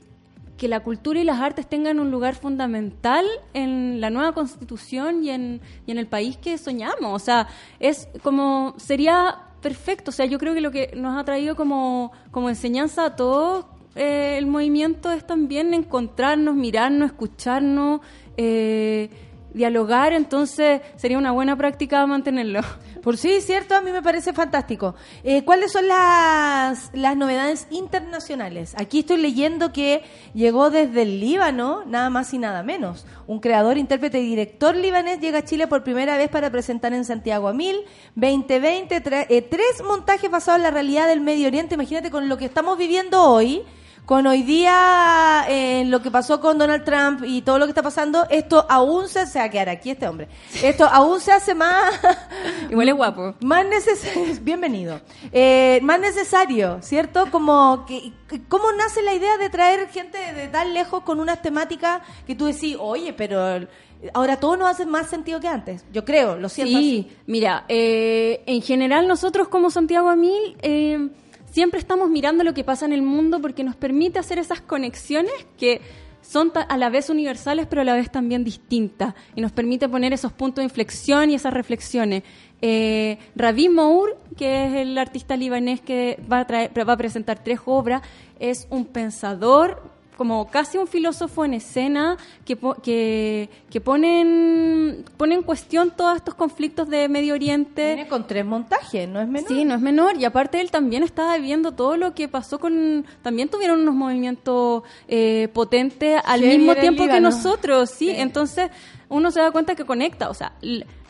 que 0.57 0.69
la 0.69 0.81
cultura 0.81 1.21
y 1.21 1.25
las 1.25 1.41
artes 1.41 1.67
tengan 1.67 2.01
un 2.01 2.11
lugar 2.11 2.35
fundamental 2.35 3.25
en 3.53 4.01
la 4.01 4.11
nueva 4.11 4.33
constitución 4.33 5.23
y 5.23 5.31
en, 5.31 5.61
y 5.87 5.93
en 5.93 5.99
el 5.99 6.07
país 6.07 6.37
que 6.37 6.57
soñamos. 6.59 7.13
O 7.13 7.19
sea, 7.19 7.49
es 7.79 8.09
como, 8.23 8.75
sería 8.79 9.46
perfecto. 9.67 10.11
O 10.11 10.13
sea, 10.13 10.27
yo 10.27 10.39
creo 10.39 10.55
que 10.55 10.61
lo 10.61 10.71
que 10.71 10.93
nos 10.95 11.19
ha 11.19 11.25
traído 11.25 11.57
como, 11.57 12.13
como 12.31 12.49
enseñanza 12.49 13.05
a 13.05 13.17
todos 13.17 13.67
eh, 13.97 14.37
el 14.39 14.47
movimiento 14.47 15.11
es 15.11 15.27
también 15.27 15.75
encontrarnos, 15.75 16.55
mirarnos, 16.55 17.11
escucharnos, 17.11 18.01
eh, 18.37 19.11
dialogar. 19.57 20.13
Entonces, 20.13 20.81
sería 20.97 21.19
una 21.19 21.33
buena 21.33 21.57
práctica 21.57 22.07
mantenerlo. 22.07 22.61
Por 23.03 23.17
sí, 23.17 23.41
cierto, 23.41 23.75
a 23.75 23.81
mí 23.81 23.91
me 23.91 24.03
parece 24.03 24.33
fantástico. 24.33 24.95
Eh, 25.25 25.45
¿Cuáles 25.45 25.73
son 25.73 25.89
las, 25.89 26.91
las 26.93 27.17
novedades 27.17 27.67
internacionales? 27.71 28.75
Aquí 28.79 29.01
estoy 29.01 29.17
leyendo 29.19 29.73
que 29.73 30.03
llegó 30.35 30.71
desde 30.71 31.03
el 31.03 31.21
Líbano, 31.21 31.85
nada 31.87 32.11
más 32.11 32.33
y 32.35 32.39
nada 32.39 32.63
menos. 32.63 33.07
Un 33.27 33.41
creador, 33.41 33.79
intérprete 33.79 34.21
y 34.21 34.27
director 34.29 34.77
libanés 34.77 35.21
llega 35.21 35.39
a 35.39 35.45
Chile 35.45 35.67
por 35.67 35.83
primera 35.85 36.17
vez 36.17 36.29
para 36.29 36.51
presentar 36.51 36.93
en 36.93 37.05
Santiago 37.05 37.49
a 37.49 37.53
Mil 37.53 37.77
2020 38.17 39.03
tra- 39.03 39.27
eh, 39.29 39.43
tres 39.43 39.83
montajes 39.87 40.31
basados 40.31 40.59
en 40.59 40.63
la 40.65 40.71
realidad 40.71 41.09
del 41.09 41.21
Medio 41.21 41.47
Oriente. 41.49 41.75
Imagínate 41.77 42.11
con 42.11 42.29
lo 42.29 42.37
que 42.37 42.45
estamos 42.45 42.77
viviendo 42.77 43.23
hoy. 43.23 43.63
Con 44.07 44.25
hoy 44.29 44.45
día 44.45 45.45
eh, 45.49 45.85
lo 45.87 46.01
que 46.01 46.13
pasó 46.13 46.41
con 46.41 46.59
Donald 46.59 46.85
Trump 46.85 47.25
y 47.27 47.43
todo 47.43 47.59
lo 47.59 47.67
que 47.67 47.71
está 47.73 47.83
pasando, 47.83 48.25
esto 48.31 48.65
aún 48.69 49.09
se, 49.09 49.27
se 49.27 49.41
va 49.41 49.47
a 49.47 49.51
quedar 49.51 49.69
aquí 49.69 49.91
este 49.91 50.07
hombre. 50.07 50.29
Esto 50.63 50.85
aún 50.85 51.21
se 51.21 51.33
hace 51.33 51.57
más 51.57 51.93
Igual 52.71 52.89
es 52.89 52.95
guapo. 52.95 53.35
más 53.41 53.67
necesario, 53.67 54.23
bienvenido, 54.43 55.01
Eh, 55.33 55.81
más 55.83 55.99
necesario, 55.99 56.79
¿cierto? 56.83 57.33
Como 57.33 57.85
que, 57.85 58.13
¿cómo 58.49 58.71
nace 58.79 59.03
la 59.03 59.13
idea 59.13 59.39
de 59.39 59.51
traer 59.51 59.89
gente 59.89 60.19
de 60.35 60.47
tan 60.47 60.73
lejos 60.73 61.03
con 61.03 61.19
unas 61.19 61.43
temáticas 61.43 62.01
que 62.29 62.37
tú 62.37 62.45
decís, 62.47 62.77
oye, 62.79 63.13
pero 63.13 63.67
ahora 64.15 64.37
todo 64.39 64.57
nos 64.57 64.71
hace 64.71 64.87
más 64.87 65.11
sentido 65.11 65.41
que 65.41 65.49
antes? 65.49 65.85
Yo 65.93 66.05
creo, 66.05 66.37
lo 66.37 66.49
siento. 66.49 66.79
Sí, 66.79 67.11
mira, 67.27 67.65
eh, 67.67 68.45
en 68.47 68.63
general 68.63 69.09
nosotros 69.09 69.49
como 69.49 69.69
Santiago 69.69 70.09
Amil 70.09 70.57
eh, 70.63 71.09
siempre 71.57 71.81
estamos 71.81 72.11
mirando 72.11 72.45
lo 72.45 72.53
que 72.53 72.65
pasa 72.65 72.85
en 72.85 72.93
el 72.93 73.01
mundo 73.01 73.41
porque 73.41 73.65
nos 73.65 73.77
permite 73.77 74.19
hacer 74.19 74.39
esas 74.39 74.61
conexiones 74.61 75.33
que 75.57 75.81
son 76.21 76.53
a 76.55 76.77
la 76.77 76.91
vez 76.91 77.09
universales 77.09 77.67
pero 77.67 77.81
a 77.81 77.85
la 77.87 77.95
vez 77.95 78.13
también 78.13 78.45
distintas 78.45 79.15
y 79.35 79.41
nos 79.41 79.53
permite 79.53 79.89
poner 79.89 80.13
esos 80.13 80.35
puntos 80.35 80.57
de 80.57 80.65
inflexión 80.65 81.31
y 81.31 81.35
esas 81.35 81.55
reflexiones. 81.55 82.25
Eh, 82.61 83.17
Ravi 83.35 83.71
Mour, 83.71 84.19
que 84.37 84.67
es 84.67 84.75
el 84.75 84.99
artista 84.99 85.35
libanés 85.35 85.81
que 85.81 86.21
va 86.31 86.41
a, 86.41 86.85
va 86.85 86.93
a 86.93 86.97
presentar 86.99 87.43
tres 87.43 87.61
obras, 87.65 88.03
es 88.39 88.67
un 88.69 88.85
pensador 88.85 89.96
como 90.17 90.51
casi 90.51 90.79
un 90.79 90.87
filósofo 90.87 91.45
en 91.45 91.55
escena 91.55 92.17
que, 92.45 92.59
que, 92.83 93.51
que 93.71 93.81
ponen, 93.81 95.05
pone 95.17 95.35
en 95.35 95.43
cuestión 95.43 95.93
todos 95.95 96.17
estos 96.17 96.35
conflictos 96.35 96.89
de 96.89 97.09
Medio 97.09 97.35
Oriente. 97.35 97.95
Viene 97.95 98.09
con 98.09 98.27
tres 98.27 98.45
montajes, 98.45 99.09
no 99.09 99.21
es 99.21 99.29
menor. 99.29 99.49
Sí, 99.49 99.65
no 99.65 99.75
es 99.75 99.81
menor. 99.81 100.17
Y 100.17 100.25
aparte 100.25 100.61
él 100.61 100.71
también 100.71 101.03
estaba 101.03 101.37
viviendo 101.37 101.73
todo 101.73 101.97
lo 101.97 102.15
que 102.15 102.29
pasó 102.29 102.59
con... 102.59 103.05
También 103.23 103.49
tuvieron 103.49 103.81
unos 103.81 103.95
movimientos 103.95 104.83
eh, 105.07 105.49
potentes 105.53 106.21
al 106.25 106.41
mismo 106.41 106.73
en 106.73 106.81
tiempo 106.81 107.07
que 107.07 107.21
nosotros, 107.21 107.91
¿sí? 107.91 108.11
Entonces 108.11 108.71
uno 109.09 109.31
se 109.31 109.41
da 109.41 109.51
cuenta 109.51 109.75
que 109.75 109.85
conecta. 109.85 110.31
O 110.31 110.35
sea, 110.35 110.53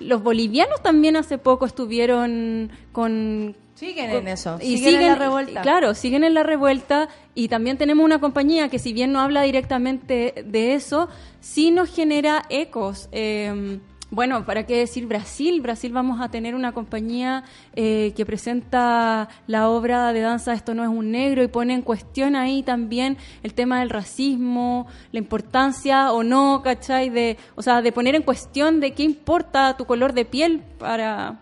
los 0.00 0.22
bolivianos 0.22 0.82
también 0.82 1.16
hace 1.16 1.38
poco 1.38 1.66
estuvieron 1.66 2.70
con... 2.92 3.54
Siguen 3.76 4.10
en 4.10 4.28
eso, 4.28 4.58
Y 4.60 4.78
siguen 4.78 5.02
en 5.02 5.08
la 5.08 5.14
revuelta. 5.16 5.60
Claro, 5.60 5.94
siguen 5.94 6.24
en 6.24 6.32
la 6.32 6.42
revuelta 6.42 7.08
y 7.34 7.48
también 7.48 7.76
tenemos 7.76 8.04
una 8.04 8.18
compañía 8.18 8.70
que 8.70 8.78
si 8.78 8.94
bien 8.94 9.12
no 9.12 9.20
habla 9.20 9.42
directamente 9.42 10.44
de 10.46 10.74
eso, 10.74 11.10
sí 11.40 11.70
nos 11.70 11.94
genera 11.94 12.42
ecos. 12.48 13.10
Eh, 13.12 13.78
bueno, 14.10 14.46
¿para 14.46 14.64
qué 14.64 14.78
decir 14.78 15.06
Brasil? 15.06 15.60
Brasil 15.60 15.92
vamos 15.92 16.20
a 16.20 16.30
tener 16.30 16.54
una 16.54 16.72
compañía 16.72 17.42
eh, 17.74 18.14
que 18.16 18.24
presenta 18.24 19.28
la 19.48 19.68
obra 19.68 20.12
de 20.12 20.20
danza 20.20 20.52
Esto 20.52 20.74
no 20.74 20.84
es 20.84 20.88
un 20.88 21.10
negro 21.10 21.42
y 21.42 21.48
pone 21.48 21.74
en 21.74 21.82
cuestión 21.82 22.36
ahí 22.36 22.62
también 22.62 23.18
el 23.42 23.52
tema 23.52 23.80
del 23.80 23.90
racismo, 23.90 24.86
la 25.10 25.18
importancia 25.18 26.12
o 26.12 26.22
no, 26.22 26.62
¿cachai? 26.62 27.10
De, 27.10 27.36
o 27.56 27.62
sea, 27.62 27.82
de 27.82 27.90
poner 27.90 28.14
en 28.14 28.22
cuestión 28.22 28.78
de 28.78 28.92
qué 28.92 29.02
importa 29.02 29.76
tu 29.76 29.84
color 29.84 30.12
de 30.12 30.24
piel 30.24 30.62
para... 30.78 31.40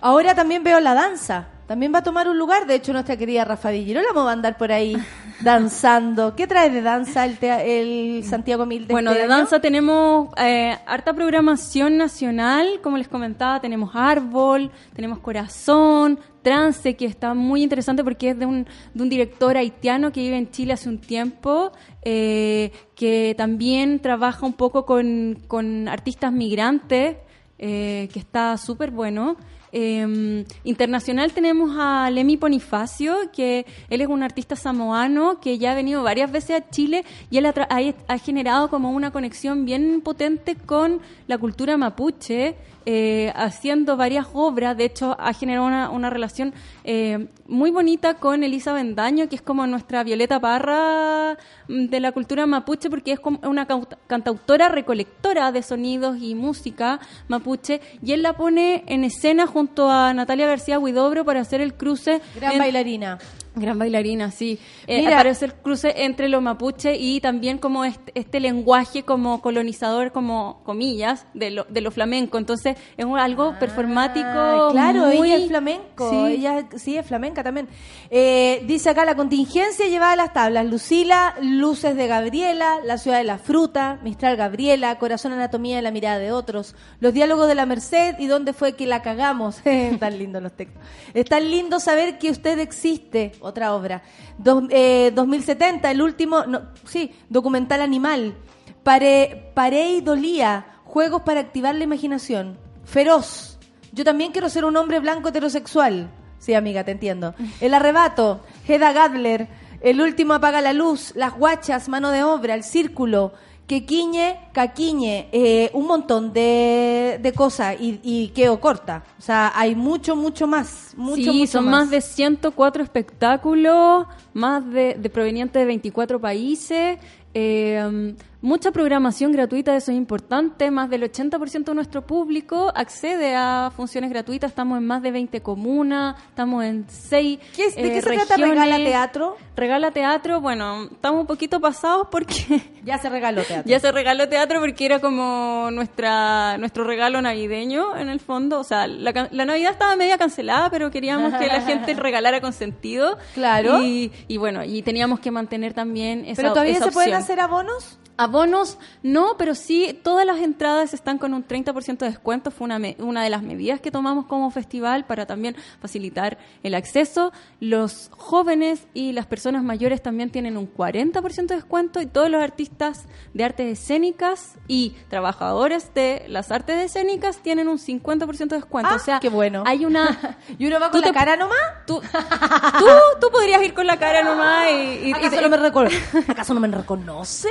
Ahora 0.00 0.34
también 0.34 0.64
veo 0.64 0.80
la 0.80 0.94
danza. 0.94 1.48
También 1.70 1.94
va 1.94 1.98
a 1.98 2.02
tomar 2.02 2.28
un 2.28 2.36
lugar. 2.36 2.66
De 2.66 2.74
hecho, 2.74 2.92
nuestra 2.92 3.16
querida 3.16 3.44
Rafa 3.44 3.68
Di 3.70 3.84
Girolamo 3.84 4.12
vamos 4.12 4.30
a 4.30 4.32
andar 4.32 4.58
por 4.58 4.72
ahí 4.72 4.96
danzando. 5.40 6.34
¿Qué 6.34 6.48
trae 6.48 6.68
de 6.68 6.82
danza 6.82 7.24
el, 7.24 7.38
tea- 7.38 7.62
el 7.62 8.24
Santiago 8.24 8.66
Mil 8.66 8.88
de 8.88 8.92
Bueno, 8.92 9.12
este 9.12 9.18
de 9.20 9.32
año? 9.32 9.36
danza 9.36 9.60
tenemos 9.60 10.30
eh, 10.36 10.76
harta 10.84 11.12
programación 11.12 11.96
nacional, 11.96 12.80
como 12.82 12.98
les 12.98 13.06
comentaba, 13.06 13.60
tenemos 13.60 13.92
Árbol, 13.94 14.72
tenemos 14.94 15.20
Corazón, 15.20 16.18
Trance, 16.42 16.96
que 16.96 17.04
está 17.06 17.34
muy 17.34 17.62
interesante 17.62 18.02
porque 18.02 18.30
es 18.30 18.38
de 18.40 18.46
un, 18.46 18.66
de 18.92 19.02
un 19.04 19.08
director 19.08 19.56
haitiano 19.56 20.10
que 20.10 20.22
vive 20.22 20.38
en 20.38 20.50
Chile 20.50 20.72
hace 20.72 20.88
un 20.88 20.98
tiempo, 20.98 21.70
eh, 22.02 22.72
que 22.96 23.36
también 23.38 24.00
trabaja 24.00 24.44
un 24.44 24.54
poco 24.54 24.84
con, 24.84 25.38
con 25.46 25.86
artistas 25.86 26.32
migrantes, 26.32 27.16
eh, 27.58 28.08
que 28.12 28.18
está 28.18 28.56
súper 28.56 28.90
bueno. 28.90 29.36
Eh, 29.72 30.44
internacional 30.64 31.32
tenemos 31.32 31.76
a 31.78 32.10
Lemi 32.10 32.36
Bonifacio, 32.36 33.14
que 33.32 33.66
él 33.88 34.00
es 34.00 34.08
un 34.08 34.22
artista 34.22 34.56
samoano 34.56 35.40
que 35.40 35.58
ya 35.58 35.72
ha 35.72 35.74
venido 35.74 36.02
varias 36.02 36.30
veces 36.32 36.60
a 36.62 36.68
Chile 36.70 37.04
y 37.30 37.38
él 37.38 37.46
ha, 37.46 37.54
ha- 37.68 37.94
ha 38.14 38.18
generado 38.18 38.68
como 38.68 38.90
una 38.90 39.10
conexión 39.12 39.64
bien 39.64 40.00
potente 40.02 40.56
con 40.56 41.00
la 41.28 41.38
cultura 41.38 41.76
mapuche, 41.76 42.56
eh, 42.86 43.32
haciendo 43.36 43.96
varias 43.96 44.26
obras. 44.32 44.76
De 44.76 44.84
hecho, 44.84 45.16
ha 45.18 45.32
generado 45.32 45.66
una, 45.66 45.90
una 45.90 46.10
relación 46.10 46.52
eh, 46.84 47.28
muy 47.46 47.70
bonita 47.70 48.14
con 48.14 48.42
Elisa 48.42 48.72
Bendaño, 48.72 49.28
que 49.28 49.36
es 49.36 49.42
como 49.42 49.66
nuestra 49.66 50.02
Violeta 50.04 50.40
Parra 50.40 51.36
mm, 51.68 51.86
de 51.86 52.00
la 52.00 52.12
cultura 52.12 52.46
mapuche, 52.46 52.88
porque 52.90 53.12
es 53.12 53.20
como 53.20 53.38
una 53.48 53.66
cantautora 54.06 54.68
recolectora 54.68 55.52
de 55.52 55.62
sonidos 55.62 56.16
y 56.20 56.34
música 56.34 57.00
mapuche, 57.28 57.80
y 58.02 58.12
él 58.12 58.22
la 58.22 58.32
pone 58.34 58.84
en 58.86 59.04
escena 59.04 59.46
junto 59.46 59.90
a 59.90 60.12
Natalia 60.14 60.46
García 60.46 60.78
Huidobro 60.78 61.24
para 61.24 61.40
hacer 61.40 61.60
el 61.60 61.74
cruce. 61.74 62.20
Gran 62.36 62.52
en- 62.52 62.58
bailarina. 62.58 63.18
Gran 63.60 63.78
bailarina, 63.78 64.30
sí. 64.30 64.58
Eh, 64.86 65.06
aparece 65.06 65.44
el 65.44 65.54
cruce 65.54 66.04
entre 66.04 66.28
lo 66.28 66.40
mapuche 66.40 66.96
y 66.96 67.20
también 67.20 67.58
como 67.58 67.84
este, 67.84 68.12
este 68.14 68.40
lenguaje 68.40 69.02
como 69.02 69.40
colonizador, 69.42 70.12
como 70.12 70.62
comillas, 70.64 71.26
de 71.34 71.50
lo, 71.50 71.64
de 71.64 71.80
lo 71.80 71.90
flamenco. 71.90 72.38
Entonces 72.38 72.76
es 72.96 73.04
un- 73.04 73.18
algo 73.18 73.54
performático. 73.58 74.26
Ay, 74.28 74.72
claro, 74.72 75.06
muy- 75.16 75.28
ella 75.32 75.36
es 75.42 75.48
flamenco. 75.48 76.10
Sí. 76.10 76.32
Ella 76.34 76.68
sí 76.76 76.96
es 76.96 77.06
flamenca 77.06 77.42
también. 77.44 77.68
Eh, 78.10 78.62
dice 78.66 78.90
acá 78.90 79.04
la 79.04 79.14
contingencia 79.14 79.86
llevada 79.86 80.12
a 80.12 80.16
las 80.16 80.32
tablas. 80.32 80.66
Lucila, 80.66 81.34
Luces 81.42 81.96
de 81.96 82.06
Gabriela, 82.06 82.76
La 82.84 82.98
ciudad 82.98 83.18
de 83.18 83.24
la 83.24 83.38
fruta, 83.38 83.98
Mistral 84.02 84.36
Gabriela, 84.36 84.98
Corazón 84.98 85.32
Anatomía 85.32 85.76
de 85.76 85.82
la 85.82 85.90
mirada 85.90 86.18
de 86.18 86.32
otros, 86.32 86.74
Los 87.00 87.12
diálogos 87.12 87.46
de 87.48 87.54
la 87.54 87.66
Merced 87.66 88.16
y 88.18 88.26
dónde 88.26 88.52
fue 88.52 88.72
que 88.74 88.86
la 88.86 89.02
cagamos. 89.02 89.60
Tan 90.00 90.18
lindos 90.18 90.42
los 90.42 90.52
textos. 90.56 90.82
Es 91.14 91.24
tan 91.26 91.50
lindo 91.50 91.80
saber 91.80 92.18
que 92.18 92.30
usted 92.30 92.58
existe. 92.58 93.32
Otra 93.50 93.74
obra. 93.74 94.02
Dos- 94.38 94.64
eh, 94.70 95.12
2070, 95.14 95.90
el 95.90 96.00
último, 96.02 96.44
no, 96.46 96.62
sí, 96.86 97.12
documental 97.28 97.80
animal. 97.82 98.34
Pare, 98.82 99.52
Pareidolía, 99.54 100.66
juegos 100.84 101.22
para 101.22 101.40
activar 101.40 101.74
la 101.74 101.84
imaginación. 101.84 102.58
Feroz. 102.84 103.58
Yo 103.92 104.04
también 104.04 104.32
quiero 104.32 104.48
ser 104.48 104.64
un 104.64 104.76
hombre 104.76 105.00
blanco 105.00 105.28
heterosexual. 105.28 106.10
Sí, 106.38 106.54
amiga, 106.54 106.84
te 106.84 106.92
entiendo. 106.92 107.34
El 107.60 107.74
arrebato, 107.74 108.40
Hedda 108.66 108.92
Gadler, 108.92 109.48
el 109.82 110.00
último 110.00 110.34
apaga 110.34 110.60
la 110.60 110.72
luz, 110.72 111.12
las 111.14 111.34
guachas, 111.36 111.88
mano 111.88 112.10
de 112.10 112.22
obra, 112.22 112.54
el 112.54 112.62
círculo, 112.64 113.32
quequiñe, 113.70 114.26
caquiñe, 114.52 115.28
eh, 115.30 115.70
un 115.74 115.86
montón 115.86 116.32
de, 116.32 117.20
de 117.22 117.32
cosas 117.32 117.76
y, 117.80 118.00
y 118.02 118.28
quedo 118.34 118.58
corta. 118.58 119.04
O 119.16 119.22
sea, 119.22 119.52
hay 119.54 119.76
mucho, 119.76 120.16
mucho 120.16 120.48
más. 120.48 120.92
Mucho, 120.96 121.30
sí, 121.30 121.38
mucho 121.42 121.52
son 121.52 121.66
más. 121.66 121.88
de 121.88 122.00
104 122.00 122.82
espectáculos, 122.82 124.06
más 124.34 124.68
de, 124.72 124.94
de 124.94 125.08
provenientes 125.08 125.60
de 125.60 125.66
24 125.66 126.20
países. 126.20 126.98
eh, 127.32 128.14
mucha 128.42 128.70
programación 128.72 129.32
gratuita, 129.32 129.76
eso 129.76 129.90
es 129.92 129.96
importante. 129.96 130.70
Más 130.70 130.88
del 130.90 131.02
80% 131.02 131.64
de 131.64 131.74
nuestro 131.74 132.02
público 132.06 132.72
accede 132.74 133.34
a 133.34 133.70
funciones 133.76 134.10
gratuitas. 134.10 134.50
Estamos 134.50 134.78
en 134.78 134.86
más 134.86 135.02
de 135.02 135.10
20 135.12 135.40
comunas, 135.42 136.16
estamos 136.28 136.64
en 136.64 136.86
6 136.88 137.38
¿Qué 137.54 137.66
es- 137.66 137.76
¿De 137.76 137.82
qué 137.82 138.00
se 138.02 138.10
trata 138.14 138.36
Regala 138.36 138.76
Teatro? 138.76 139.36
Regala 139.56 139.90
Teatro, 139.90 140.40
bueno, 140.40 140.84
estamos 140.90 141.20
un 141.20 141.26
poquito 141.26 141.60
pasados 141.60 142.08
porque 142.10 142.62
Ya 142.84 142.96
se 142.98 143.10
regaló 143.10 143.42
teatro. 143.42 143.68
ya 143.70 143.78
se 143.78 143.92
regaló 143.92 144.26
teatro 144.28 144.58
porque 144.60 144.86
era 144.86 145.00
como 145.00 145.68
nuestra 145.70 146.56
nuestro 146.56 146.84
regalo 146.84 147.20
navideño 147.20 147.96
en 147.98 148.08
el 148.08 148.20
fondo. 148.20 148.58
O 148.58 148.64
sea, 148.64 148.86
la, 148.86 149.28
la 149.30 149.44
Navidad 149.44 149.72
estaba 149.72 149.96
media 149.96 150.16
cancelada, 150.16 150.70
pero 150.70 150.90
queríamos 150.90 151.34
que 151.34 151.46
la 151.46 151.60
gente 151.60 151.92
regalara 151.94 152.40
con 152.40 152.54
sentido. 152.54 153.18
Claro. 153.34 153.82
Y, 153.82 154.10
y 154.28 154.38
bueno, 154.38 154.64
y 154.64 154.80
teníamos 154.82 155.20
que 155.20 155.30
mantener 155.30 155.74
también 155.74 156.24
esa 156.24 156.40
¿Pero 156.40 156.52
todavía 156.54 156.72
esa 156.74 156.86
se 156.86 156.92
pueden 156.92 157.12
hacer 157.14 157.38
abonos? 157.40 157.98
Abonos 158.22 158.78
no, 159.02 159.36
pero 159.38 159.54
sí 159.54 159.98
todas 160.02 160.26
las 160.26 160.38
entradas 160.38 160.94
están 160.94 161.18
con 161.18 161.32
un 161.34 161.46
30% 161.46 161.98
de 161.98 162.06
descuento. 162.06 162.50
Fue 162.50 162.64
una, 162.66 162.78
me- 162.78 162.96
una 162.98 163.22
de 163.24 163.30
las 163.30 163.42
medidas 163.42 163.80
que 163.80 163.90
tomamos 163.90 164.26
como 164.26 164.50
festival 164.50 165.04
para 165.06 165.26
también 165.26 165.56
facilitar 165.80 166.38
el 166.62 166.74
acceso. 166.74 167.32
Los 167.60 168.10
jóvenes 168.16 168.86
y 168.94 169.12
las 169.12 169.26
personas 169.26 169.62
mayores 169.62 170.02
también 170.02 170.30
tienen 170.30 170.56
un 170.56 170.72
40% 170.72 171.46
de 171.46 171.54
descuento 171.56 172.00
y 172.00 172.06
todos 172.06 172.28
los 172.30 172.42
artistas 172.42 173.04
de 173.34 173.44
artes 173.44 173.78
escénicas 173.78 174.54
y 174.68 174.90
trabajadores 175.08 175.92
de 175.94 176.24
las 176.28 176.50
artes 176.50 176.78
escénicas 176.84 177.38
tienen 177.38 177.68
un 177.68 177.78
50% 177.78 178.48
de 178.48 178.56
descuento. 178.56 178.90
Ah, 178.92 178.96
o 178.96 178.98
sea, 178.98 179.20
qué 179.20 179.28
bueno. 179.28 179.62
hay 179.66 179.84
una... 179.84 180.36
¿Y 180.58 180.66
uno 180.66 180.78
va 180.78 180.90
con 180.90 181.00
la 181.00 181.06
te- 181.08 181.12
cara 181.14 181.36
nomás? 181.36 181.56
Tú, 181.86 182.00
tú, 182.78 182.86
tú 183.20 183.30
podrías 183.30 183.62
ir 183.62 183.72
con 183.74 183.86
la 183.86 183.98
cara 183.98 184.22
nomás 184.22 184.68
y... 184.70 184.74
y- 184.74 185.08
y- 185.08 185.12
¿Acaso, 185.12 185.40
no 185.40 185.48
me 185.48 185.56
recono- 185.56 185.90
¿Acaso 186.28 186.54
no 186.54 186.60
me 186.60 186.68
reconoce? 186.68 187.48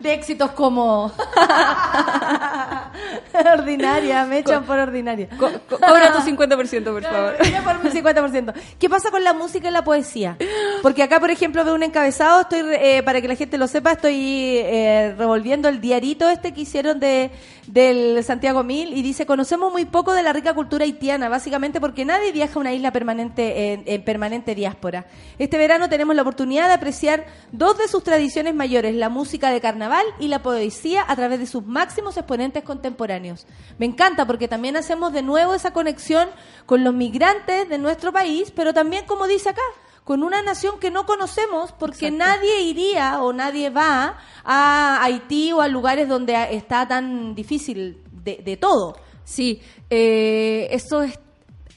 De 0.00 0.12
éxitos 0.12 0.50
como... 0.52 1.12
ordinaria, 3.54 4.24
me 4.26 4.38
echan 4.38 4.64
por 4.64 4.78
ordinaria. 4.78 5.28
co- 5.38 5.50
co- 5.68 5.78
cobra 5.78 6.12
tu 6.12 6.18
50%, 6.20 6.84
por 6.84 7.02
favor. 7.02 7.34
A 7.58 7.62
por 7.62 7.82
mi 7.84 7.90
50%. 7.90 8.52
¿Qué 8.78 8.88
pasa 8.88 9.10
con 9.10 9.24
la 9.24 9.32
música 9.32 9.68
y 9.68 9.70
la 9.72 9.82
poesía? 9.84 10.36
Porque 10.82 11.02
acá, 11.02 11.20
por 11.20 11.30
ejemplo, 11.30 11.64
veo 11.64 11.74
un 11.74 11.82
encabezado, 11.82 12.42
estoy 12.42 12.60
eh, 12.72 13.02
para 13.04 13.20
que 13.20 13.28
la 13.28 13.34
gente 13.36 13.58
lo 13.58 13.66
sepa, 13.66 13.92
estoy 13.92 14.58
eh, 14.58 15.14
revolviendo 15.18 15.68
el 15.68 15.80
diarito 15.80 16.28
este 16.28 16.52
que 16.52 16.60
hicieron 16.62 17.00
de 17.00 17.30
del 17.66 18.22
Santiago 18.22 18.62
Mil 18.62 18.92
y 18.92 19.00
dice, 19.00 19.24
conocemos 19.24 19.72
muy 19.72 19.86
poco 19.86 20.12
de 20.12 20.22
la 20.22 20.34
rica 20.34 20.52
cultura 20.52 20.84
haitiana, 20.84 21.30
básicamente 21.30 21.80
porque 21.80 22.04
nadie 22.04 22.30
viaja 22.30 22.54
a 22.56 22.58
una 22.58 22.74
isla 22.74 22.90
permanente 22.92 23.72
en, 23.72 23.84
en 23.86 24.04
permanente 24.04 24.54
diáspora. 24.54 25.06
Este 25.38 25.56
verano 25.56 25.88
tenemos 25.88 26.14
la 26.14 26.20
oportunidad 26.22 26.66
de 26.68 26.74
apreciar 26.74 27.24
dos 27.52 27.78
de 27.78 27.88
sus 27.88 28.04
tradiciones 28.04 28.54
mayores, 28.54 28.93
la 28.94 29.08
música 29.08 29.50
de 29.50 29.60
carnaval 29.60 30.04
y 30.18 30.28
la 30.28 30.42
poesía 30.42 31.04
a 31.06 31.16
través 31.16 31.38
de 31.38 31.46
sus 31.46 31.64
máximos 31.64 32.16
exponentes 32.16 32.64
contemporáneos. 32.64 33.46
Me 33.78 33.86
encanta 33.86 34.26
porque 34.26 34.48
también 34.48 34.76
hacemos 34.76 35.12
de 35.12 35.22
nuevo 35.22 35.54
esa 35.54 35.72
conexión 35.72 36.28
con 36.66 36.84
los 36.84 36.94
migrantes 36.94 37.68
de 37.68 37.78
nuestro 37.78 38.12
país, 38.12 38.52
pero 38.54 38.72
también, 38.72 39.06
como 39.06 39.26
dice 39.26 39.50
acá, 39.50 39.62
con 40.04 40.22
una 40.22 40.42
nación 40.42 40.78
que 40.78 40.90
no 40.90 41.06
conocemos 41.06 41.72
porque 41.72 42.10
nadie 42.10 42.62
iría 42.62 43.22
o 43.22 43.32
nadie 43.32 43.70
va 43.70 44.18
a 44.44 45.02
Haití 45.02 45.52
o 45.52 45.60
a 45.60 45.68
lugares 45.68 46.08
donde 46.08 46.34
está 46.50 46.86
tan 46.86 47.34
difícil 47.34 48.02
de, 48.12 48.42
de 48.44 48.56
todo. 48.56 48.96
Sí, 49.24 49.62
eh, 49.88 50.68
eso 50.70 51.02
es 51.02 51.18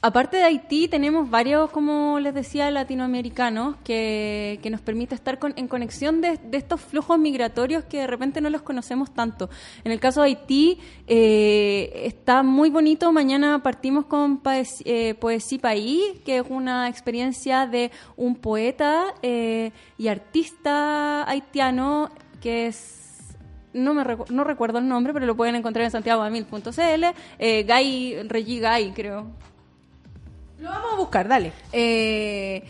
Aparte 0.00 0.36
de 0.36 0.44
Haití, 0.44 0.86
tenemos 0.86 1.28
varios, 1.28 1.70
como 1.70 2.20
les 2.20 2.32
decía, 2.32 2.70
latinoamericanos 2.70 3.74
que, 3.82 4.60
que 4.62 4.70
nos 4.70 4.80
permite 4.80 5.16
estar 5.16 5.40
con- 5.40 5.54
en 5.56 5.66
conexión 5.66 6.20
de, 6.20 6.36
de 6.36 6.56
estos 6.56 6.80
flujos 6.80 7.18
migratorios 7.18 7.82
que 7.82 7.98
de 7.98 8.06
repente 8.06 8.40
no 8.40 8.48
los 8.48 8.62
conocemos 8.62 9.12
tanto. 9.12 9.50
En 9.82 9.90
el 9.90 9.98
caso 9.98 10.20
de 10.22 10.28
Haití, 10.28 10.78
eh, 11.08 12.02
está 12.04 12.44
muy 12.44 12.70
bonito. 12.70 13.10
Mañana 13.10 13.60
partimos 13.64 14.04
con 14.06 14.40
Paes- 14.40 14.82
eh, 14.84 15.14
Poesía 15.14 15.58
País, 15.58 16.00
que 16.24 16.36
es 16.38 16.44
una 16.48 16.88
experiencia 16.88 17.66
de 17.66 17.90
un 18.16 18.36
poeta 18.36 19.06
eh, 19.22 19.72
y 19.98 20.06
artista 20.06 21.28
haitiano 21.28 22.08
que 22.40 22.68
es 22.68 23.34
no 23.72 23.94
me 23.94 24.04
recu- 24.04 24.30
no 24.30 24.44
recuerdo 24.44 24.78
el 24.78 24.86
nombre, 24.86 25.12
pero 25.12 25.26
lo 25.26 25.36
pueden 25.36 25.56
encontrar 25.56 25.84
en 25.86 25.90
santiagoamil.cl. 25.90 27.04
Eh, 27.40 27.66
Guy, 27.68 28.22
Reggie 28.28 28.60
Guy, 28.60 28.92
creo. 28.92 29.26
Lo 30.58 30.68
vamos 30.70 30.92
a 30.92 30.96
buscar, 30.96 31.28
dale. 31.28 31.52
Eh, 31.72 32.64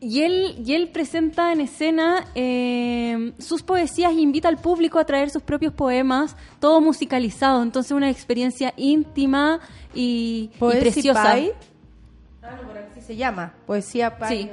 y, 0.00 0.22
él, 0.22 0.62
y 0.64 0.74
él 0.74 0.88
presenta 0.88 1.52
en 1.52 1.60
escena 1.60 2.24
eh, 2.34 3.32
sus 3.38 3.62
poesías 3.62 4.12
e 4.12 4.20
invita 4.20 4.48
al 4.48 4.58
público 4.58 4.98
a 4.98 5.04
traer 5.04 5.30
sus 5.30 5.42
propios 5.42 5.72
poemas, 5.72 6.36
todo 6.60 6.80
musicalizado. 6.80 7.62
Entonces, 7.62 7.92
una 7.92 8.10
experiencia 8.10 8.72
íntima 8.76 9.60
y, 9.94 10.50
y 10.54 10.58
Poesía 10.58 10.80
preciosa. 10.80 11.22
Pai. 11.22 11.52
Ah, 12.42 12.56
no, 12.60 12.68
por 12.68 12.78
aquí 12.78 13.00
se 13.00 13.16
llama. 13.16 13.52
Poesía 13.66 14.16
Pai. 14.16 14.36
Sí. 14.36 14.50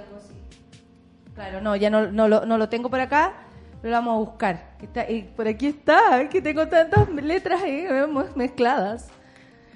Claro, 1.36 1.62
no, 1.62 1.76
ya 1.76 1.90
no, 1.90 2.12
no, 2.12 2.28
lo, 2.28 2.46
no 2.46 2.58
lo 2.58 2.70
tengo 2.70 2.90
por 2.90 3.00
acá, 3.00 3.34
pero 3.82 3.92
lo 3.92 3.98
vamos 3.98 4.16
a 4.16 4.30
buscar. 4.30 4.76
Está, 4.82 5.10
y 5.10 5.24
por 5.24 5.48
aquí 5.48 5.68
está, 5.68 6.22
es 6.22 6.30
que 6.30 6.42
tengo 6.42 6.68
tantas 6.68 7.10
letras 7.10 7.62
ahí 7.64 7.86
mezcladas. 8.36 9.10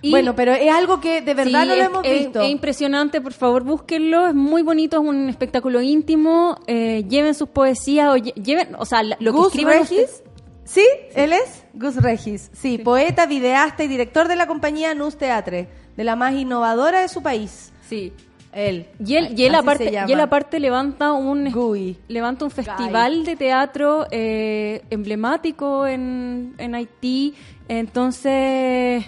Y- 0.02 0.12
bueno, 0.12 0.36
pero 0.36 0.54
es 0.54 0.72
algo 0.72 1.02
que 1.02 1.22
de 1.22 1.34
verdad 1.34 1.64
Sí, 1.64 1.68
no 1.70 1.76
lo 1.76 1.82
es- 1.82 1.86
hemos 1.88 2.06
es- 2.06 2.20
visto. 2.26 2.42
Es 2.42 2.50
impresionante, 2.50 3.20
por 3.22 3.34
favor, 3.34 3.64
búsquenlo. 3.64 4.28
Es 4.28 4.36
muy 4.36 4.62
bonito, 4.62 5.02
es 5.02 5.08
un 5.08 5.30
espectáculo 5.30 5.82
íntimo. 5.82 6.58
eh, 6.68 7.04
lleven 7.10 7.34
sus 7.34 7.50
poesías 7.50 8.10
o 8.10 8.16
lle- 8.18 8.34
lleven, 8.36 8.76
o 8.78 8.86
sea, 8.86 9.02
lo 9.04 9.16
que 9.18 9.30
Gus 9.32 9.48
escriban 9.48 9.80
Regis. 9.80 10.24
¿Sí? 10.66 10.86
¿Él 11.16 11.32
es? 11.34 11.64
Gus 11.74 11.96
Regis. 11.96 12.50
Sí, 12.54 12.78
poeta, 12.78 13.26
videasta 13.26 13.84
y 13.84 13.88
director 13.88 14.28
de 14.28 14.36
la 14.36 14.48
compañía 14.48 14.94
Nus 14.94 15.18
Teatre, 15.18 15.68
de 15.96 16.04
la 16.04 16.16
más 16.16 16.34
innovadora 16.34 17.00
de 17.02 17.08
su 17.08 17.22
país. 17.24 17.72
Sí. 17.88 18.12
Él. 18.54 18.88
Y 19.06 19.16
él, 19.16 19.34
y 19.40 19.44
él 19.46 19.54
aparte, 19.56 19.92
y 20.08 20.12
él 20.12 20.20
aparte 20.20 20.60
levanta 20.60 21.12
un 21.14 21.52
Gui. 21.52 21.98
levanta 22.08 22.44
un 22.46 22.50
festival 22.52 23.24
de 23.24 23.36
teatro 23.36 24.08
eh, 24.10 24.82
emblemático 24.90 25.86
en, 25.86 26.56
en 26.58 26.74
Haití. 26.76 27.36
Entonces, 27.68 29.06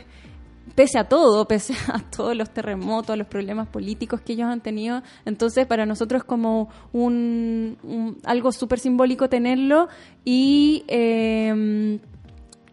pese 0.80 0.98
a 0.98 1.04
todo, 1.04 1.46
pese 1.50 1.74
a 1.92 2.00
todos 2.00 2.34
los 2.38 2.52
terremotos, 2.52 3.10
a 3.10 3.18
los 3.18 3.28
problemas 3.28 3.68
políticos 3.68 4.22
que 4.22 4.32
ellos 4.32 4.48
han 4.48 4.62
tenido, 4.62 5.04
entonces 5.26 5.68
para 5.68 5.86
nosotros 5.86 6.22
es 6.22 6.24
como 6.24 6.70
un, 6.94 8.18
algo 8.24 8.54
súper 8.54 8.80
simbólico 8.80 9.28
tenerlo. 9.28 9.90
Y, 10.24 10.86
eh, 10.88 12.00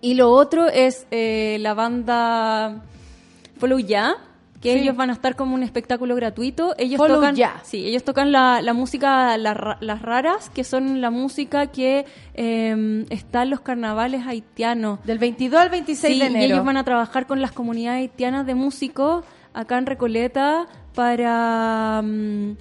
y 0.00 0.14
lo 0.14 0.30
otro 0.30 0.68
es 0.68 1.08
eh, 1.10 1.56
la 1.58 1.74
banda 1.74 2.84
Follow 3.58 3.80
Ya, 3.80 4.14
que 4.60 4.72
Sí. 4.72 4.78
ellos 4.80 4.96
van 4.96 5.10
a 5.10 5.12
estar 5.12 5.36
como 5.36 5.54
un 5.54 5.62
espectáculo 5.62 6.14
gratuito. 6.16 6.74
Ellos 6.78 6.96
Follow 6.98 7.16
tocan, 7.16 7.34
Ya. 7.36 7.60
sí, 7.62 7.86
ellos 7.86 8.04
tocan 8.04 8.32
la, 8.32 8.60
la 8.62 8.72
música, 8.72 9.36
la 9.36 9.76
las 9.80 10.02
raras, 10.02 10.50
que 10.50 10.64
son 10.64 11.00
la 11.00 11.10
música 11.10 11.66
que 11.68 12.04
eh, 12.34 13.04
está 13.10 13.42
en 13.42 13.50
los 13.50 13.60
carnavales 13.60 14.26
haitianos. 14.26 14.98
Del 15.04 15.18
22 15.18 15.60
al 15.60 15.68
26 15.70 16.14
Sí, 16.14 16.20
de 16.20 16.26
enero. 16.26 16.42
Y 16.42 16.52
ellos 16.52 16.64
van 16.64 16.76
a 16.76 16.84
trabajar 16.84 17.26
con 17.26 17.40
las 17.42 17.52
comunidades 17.52 18.00
haitianas 18.00 18.46
de 18.46 18.54
músicos 18.54 19.24
acá 19.54 19.78
en 19.78 19.86
Recoleta 19.86 20.66
para, 20.94 22.02
mm, 22.02 22.56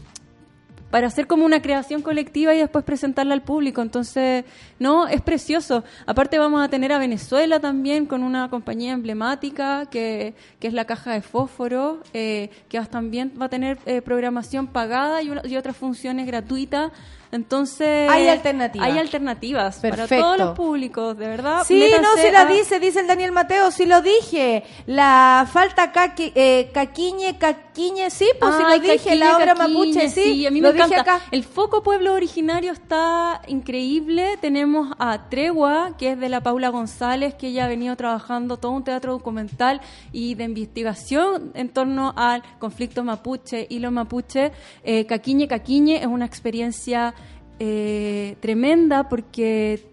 para 0.91 1.07
hacer 1.07 1.27
como 1.27 1.45
una 1.45 1.61
creación 1.61 2.01
colectiva 2.01 2.53
y 2.53 2.59
después 2.59 2.85
presentarla 2.85 3.33
al 3.33 3.41
público. 3.41 3.81
Entonces, 3.81 4.45
no, 4.79 5.07
es 5.07 5.21
precioso. 5.21 5.83
Aparte 6.05 6.39
vamos 6.39 6.63
a 6.63 6.69
tener 6.69 6.91
a 6.91 6.99
Venezuela 6.99 7.59
también 7.59 8.05
con 8.05 8.23
una 8.23 8.49
compañía 8.49 8.93
emblemática 8.93 9.87
que, 9.87 10.35
que 10.59 10.67
es 10.67 10.73
la 10.73 10.85
Caja 10.85 11.13
de 11.13 11.21
Fósforo, 11.21 12.01
eh, 12.13 12.49
que 12.69 12.79
también 12.85 13.33
va 13.39 13.45
a 13.45 13.49
tener 13.49 13.79
eh, 13.85 14.01
programación 14.01 14.67
pagada 14.67 15.21
y 15.21 15.57
otras 15.57 15.75
funciones 15.75 16.27
gratuitas. 16.27 16.91
Entonces, 17.35 18.09
Hay 18.09 18.27
alternativas. 18.27 18.87
Hay 18.87 18.97
alternativas 18.97 19.77
para 19.79 19.95
Perfecto. 19.95 20.23
todos 20.23 20.37
los 20.37 20.49
públicos, 20.55 21.17
de 21.17 21.27
verdad. 21.27 21.63
Sí, 21.65 21.91
no, 22.01 22.31
la 22.31 22.41
a- 22.41 22.45
dice, 22.45 22.79
dice 22.79 23.01
el 23.01 23.07
Daniel 23.07 23.31
Mateo, 23.31 23.71
sí 23.71 23.85
lo 23.85 24.01
dije. 24.01 24.63
La 24.85 25.47
falta 25.51 25.91
caqui, 25.91 26.31
eh, 26.35 26.69
caquiñe, 26.73 27.37
caquiñe, 27.37 28.09
sí, 28.09 28.27
pues 28.39 28.53
lo 28.59 28.79
dije, 28.79 28.97
Caquiñe, 28.97 29.15
la 29.17 29.35
obra 29.37 29.53
Caquiñe, 29.55 29.67
mapuche, 29.77 30.09
sí. 30.09 30.45
a 30.45 30.51
mí 30.51 30.61
lo 30.61 30.69
me 30.69 30.75
encanta. 30.75 30.95
dije 30.97 30.99
acá. 31.01 31.21
El 31.31 31.43
foco 31.43 31.83
pueblo 31.83 32.13
originario 32.13 32.71
está 32.71 33.41
increíble. 33.47 34.37
Tenemos 34.41 34.95
a 34.99 35.29
Tregua, 35.29 35.91
que 35.97 36.11
es 36.11 36.19
de 36.19 36.29
la 36.29 36.41
Paula 36.41 36.69
González, 36.69 37.33
que 37.35 37.47
ella 37.47 37.65
ha 37.65 37.67
venido 37.67 37.95
trabajando 37.95 38.57
todo 38.57 38.71
un 38.71 38.83
teatro 38.83 39.11
documental 39.13 39.81
y 40.11 40.35
de 40.35 40.43
investigación 40.45 41.51
en 41.53 41.69
torno 41.69 42.13
al 42.15 42.43
conflicto 42.59 43.03
mapuche 43.03 43.65
y 43.69 43.79
los 43.79 43.91
mapuche. 43.91 44.51
Eh, 44.83 45.05
Caquiñe, 45.05 45.47
Caquiñe 45.47 45.97
es 45.97 46.05
una 46.07 46.25
experiencia 46.25 47.13
eh, 47.60 48.36
tremenda 48.40 49.07
porque 49.10 49.86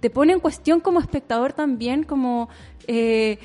te 0.00 0.10
pone 0.10 0.32
en 0.34 0.40
cuestión 0.40 0.80
como 0.80 1.00
espectador 1.00 1.52
también, 1.52 2.02
como... 2.04 2.48
eh, 2.86 3.38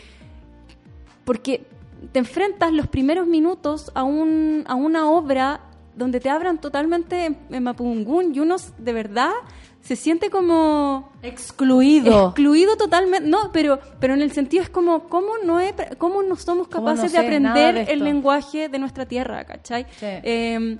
porque 1.25 1.65
te 2.11 2.19
enfrentas 2.19 2.71
los 2.73 2.87
primeros 2.87 3.27
minutos 3.27 3.91
a, 3.93 4.03
un, 4.03 4.63
a 4.67 4.75
una 4.75 5.09
obra 5.09 5.61
donde 5.95 6.19
te 6.19 6.29
abran 6.29 6.59
totalmente 6.59 7.25
en, 7.25 7.37
en 7.51 7.63
Mapungún 7.63 8.33
y 8.33 8.39
uno 8.39 8.55
de 8.77 8.93
verdad 8.93 9.29
se 9.81 9.95
siente 9.95 10.29
como 10.29 11.11
excluido 11.21 12.27
excluido 12.27 12.75
totalmente 12.77 13.27
no 13.27 13.51
pero 13.51 13.79
pero 13.99 14.13
en 14.13 14.21
el 14.21 14.31
sentido 14.31 14.63
es 14.63 14.69
como 14.69 15.09
cómo 15.09 15.33
no 15.43 15.59
he- 15.59 15.75
cómo 15.97 16.23
no 16.23 16.35
somos 16.37 16.67
¿Cómo 16.69 16.85
capaces 16.85 17.11
no 17.13 17.17
de 17.19 17.21
sé 17.21 17.25
aprender 17.25 17.75
de 17.85 17.93
el 17.93 18.03
lenguaje 18.03 18.69
de 18.69 18.79
nuestra 18.79 19.05
tierra 19.05 19.43
¿cachai? 19.43 19.83
Sí. 19.99 20.05
Eh, 20.05 20.77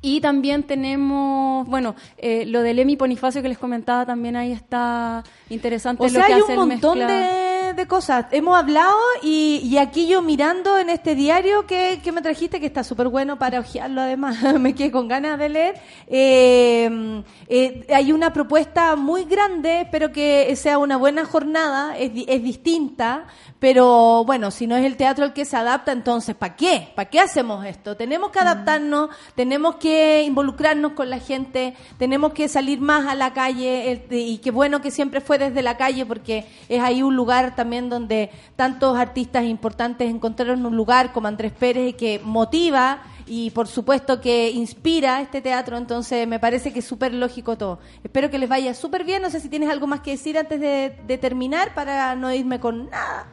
y 0.00 0.20
también 0.20 0.62
tenemos, 0.62 1.66
bueno, 1.66 1.96
eh, 2.18 2.44
lo 2.46 2.62
del 2.62 2.78
Emi 2.78 2.94
Bonifacio 2.94 3.42
que 3.42 3.48
les 3.48 3.58
comentaba 3.58 4.06
también 4.06 4.36
ahí 4.36 4.52
está 4.52 5.24
interesante 5.50 6.04
O 6.04 6.06
lo 6.06 6.10
sea, 6.10 6.24
que 6.24 6.34
hay 6.34 6.40
hace 6.40 6.56
un 6.56 6.68
montón 6.68 7.00
de, 7.00 7.74
de 7.74 7.86
cosas. 7.88 8.26
Hemos 8.30 8.56
hablado 8.56 8.96
y, 9.22 9.60
y 9.64 9.76
aquí 9.78 10.06
yo 10.06 10.22
mirando 10.22 10.78
en 10.78 10.88
este 10.88 11.16
diario 11.16 11.66
que, 11.66 12.00
que 12.02 12.12
me 12.12 12.22
trajiste, 12.22 12.60
que 12.60 12.66
está 12.66 12.84
súper 12.84 13.08
bueno 13.08 13.40
para 13.40 13.58
hojearlo 13.58 14.00
además, 14.00 14.36
me 14.60 14.72
quedé 14.72 14.92
con 14.92 15.08
ganas 15.08 15.36
de 15.36 15.48
leer, 15.48 15.74
eh, 16.06 17.22
eh, 17.48 17.86
hay 17.92 18.12
una 18.12 18.32
propuesta 18.32 18.94
muy 18.94 19.24
grande, 19.24 19.80
espero 19.80 20.12
que 20.12 20.54
sea 20.54 20.78
una 20.78 20.96
buena 20.96 21.24
jornada, 21.24 21.98
es, 21.98 22.12
es 22.28 22.42
distinta, 22.44 23.26
pero 23.58 24.24
bueno, 24.24 24.52
si 24.52 24.68
no 24.68 24.76
es 24.76 24.84
el 24.84 24.96
teatro 24.96 25.24
el 25.24 25.32
que 25.32 25.44
se 25.44 25.56
adapta, 25.56 25.90
entonces 25.90 26.36
¿para 26.36 26.54
qué? 26.54 26.92
¿Para 26.94 27.10
qué 27.10 27.18
hacemos 27.18 27.66
esto? 27.66 27.96
Tenemos 27.96 28.30
que 28.30 28.38
adaptarnos, 28.38 29.10
tenemos 29.34 29.74
que 29.76 29.87
involucrarnos 30.24 30.92
con 30.92 31.10
la 31.10 31.18
gente, 31.18 31.74
tenemos 31.98 32.32
que 32.32 32.48
salir 32.48 32.80
más 32.80 33.06
a 33.06 33.14
la 33.14 33.32
calle 33.32 33.92
el- 33.92 34.18
y 34.18 34.38
qué 34.38 34.50
bueno 34.50 34.80
que 34.80 34.90
siempre 34.90 35.20
fue 35.20 35.38
desde 35.38 35.62
la 35.62 35.76
calle 35.76 36.06
porque 36.06 36.44
es 36.68 36.80
ahí 36.82 37.02
un 37.02 37.16
lugar 37.16 37.54
también 37.54 37.88
donde 37.88 38.30
tantos 38.56 38.96
artistas 38.98 39.44
importantes 39.44 40.08
encontraron 40.10 40.64
un 40.64 40.76
lugar 40.76 41.12
como 41.12 41.28
Andrés 41.28 41.52
Pérez 41.52 41.94
que 41.96 42.20
motiva 42.22 43.02
y 43.26 43.50
por 43.50 43.68
supuesto 43.68 44.20
que 44.20 44.50
inspira 44.50 45.20
este 45.20 45.40
teatro, 45.40 45.76
entonces 45.76 46.26
me 46.26 46.40
parece 46.40 46.72
que 46.72 46.78
es 46.78 46.84
súper 46.86 47.12
lógico 47.12 47.56
todo. 47.58 47.78
Espero 48.02 48.30
que 48.30 48.38
les 48.38 48.48
vaya 48.48 48.72
súper 48.74 49.04
bien, 49.04 49.22
no 49.22 49.30
sé 49.30 49.40
si 49.40 49.48
tienes 49.48 49.68
algo 49.68 49.86
más 49.86 50.00
que 50.00 50.12
decir 50.12 50.38
antes 50.38 50.60
de, 50.60 51.18
terminar 51.18 51.74
para 51.74 52.14
no 52.14 52.32
irme 52.32 52.58
con 52.58 52.88
nada. 52.90 53.26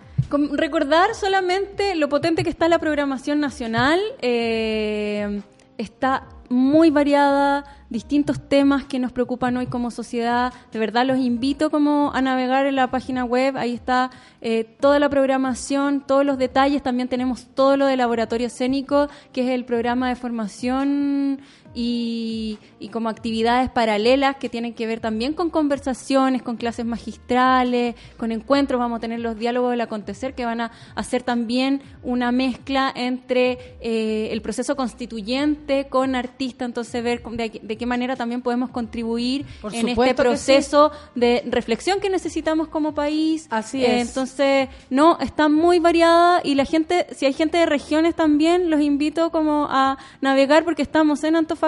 Recordar 0.53 1.13
solamente 1.15 1.95
lo 1.95 2.09
potente 2.09 2.43
que 2.43 2.49
está 2.49 2.67
la 2.67 2.79
programación 2.79 3.39
nacional. 3.39 3.99
eh, 4.21 5.41
está 5.77 6.27
muy 6.49 6.91
variada, 6.91 7.63
distintos 7.89 8.39
temas 8.47 8.85
que 8.85 8.99
nos 8.99 9.11
preocupan 9.11 9.57
hoy 9.57 9.67
como 9.67 9.91
sociedad. 9.91 10.53
De 10.71 10.79
verdad 10.79 11.05
los 11.05 11.17
invito 11.17 11.69
como 11.69 12.11
a 12.13 12.21
navegar 12.21 12.65
en 12.65 12.75
la 12.75 12.91
página 12.91 13.23
web. 13.25 13.57
Ahí 13.57 13.73
está 13.73 14.11
eh, 14.41 14.63
toda 14.63 14.99
la 14.99 15.09
programación, 15.09 16.01
todos 16.05 16.25
los 16.25 16.37
detalles. 16.37 16.83
También 16.83 17.07
tenemos 17.07 17.47
todo 17.55 17.77
lo 17.77 17.87
de 17.87 17.97
laboratorio 17.97 18.47
escénico, 18.47 19.07
que 19.33 19.41
es 19.41 19.49
el 19.49 19.65
programa 19.65 20.09
de 20.09 20.15
formación 20.15 21.41
y, 21.75 22.57
y 22.79 22.87
como 22.89 23.09
actividades 23.09 23.69
paralelas 23.69 24.37
que 24.37 24.47
tienen 24.49 24.73
que 24.73 24.87
ver 24.87 25.01
también 25.01 25.33
con 25.33 25.49
conversaciones, 25.49 26.41
con 26.41 26.55
clases 26.55 26.85
magistrales, 26.85 27.95
con 28.17 28.31
encuentros. 28.31 28.79
Vamos 28.79 28.97
a 28.97 28.99
tener 29.01 29.19
los 29.19 29.37
diálogos 29.37 29.71
del 29.71 29.81
acontecer 29.81 30.33
que 30.33 30.45
van 30.45 30.61
a 30.61 30.71
hacer 30.95 31.21
también 31.23 31.81
una 32.01 32.31
mezcla 32.31 32.91
entre 32.95 33.75
eh, 33.81 34.29
el 34.31 34.41
proceso 34.41 34.75
constituyente 34.75 35.87
con 35.89 36.15
artista, 36.15 36.63
entonces 36.65 37.03
ver 37.03 37.21
de, 37.23 37.49
qué- 37.51 37.59
de 37.61 37.77
qué 37.77 37.85
manera 37.85 38.15
también 38.15 38.41
podemos 38.41 38.69
contribuir 38.69 39.45
Por 39.61 39.75
en 39.75 39.89
este 39.89 40.13
proceso 40.15 40.91
de 41.13 41.43
reflexión 41.45 41.99
que 41.99 42.09
necesitamos 42.09 42.69
como 42.69 42.93
país. 42.93 43.47
Así 43.49 43.83
Eh, 43.83 43.99
es. 43.99 44.07
Entonces, 44.07 44.69
no, 44.89 45.17
está 45.19 45.49
muy 45.49 45.79
variada 45.79 46.39
y 46.43 46.55
la 46.55 46.63
gente, 46.65 47.07
si 47.15 47.25
hay 47.25 47.33
gente 47.33 47.57
de 47.57 47.65
regiones 47.65 48.15
también, 48.15 48.69
los 48.69 48.79
invito 48.81 49.29
como 49.31 49.67
a 49.69 49.97
navegar 50.21 50.63
porque 50.63 50.81
estamos 50.81 51.23
en 51.25 51.35
Antofagasta, 51.35 51.64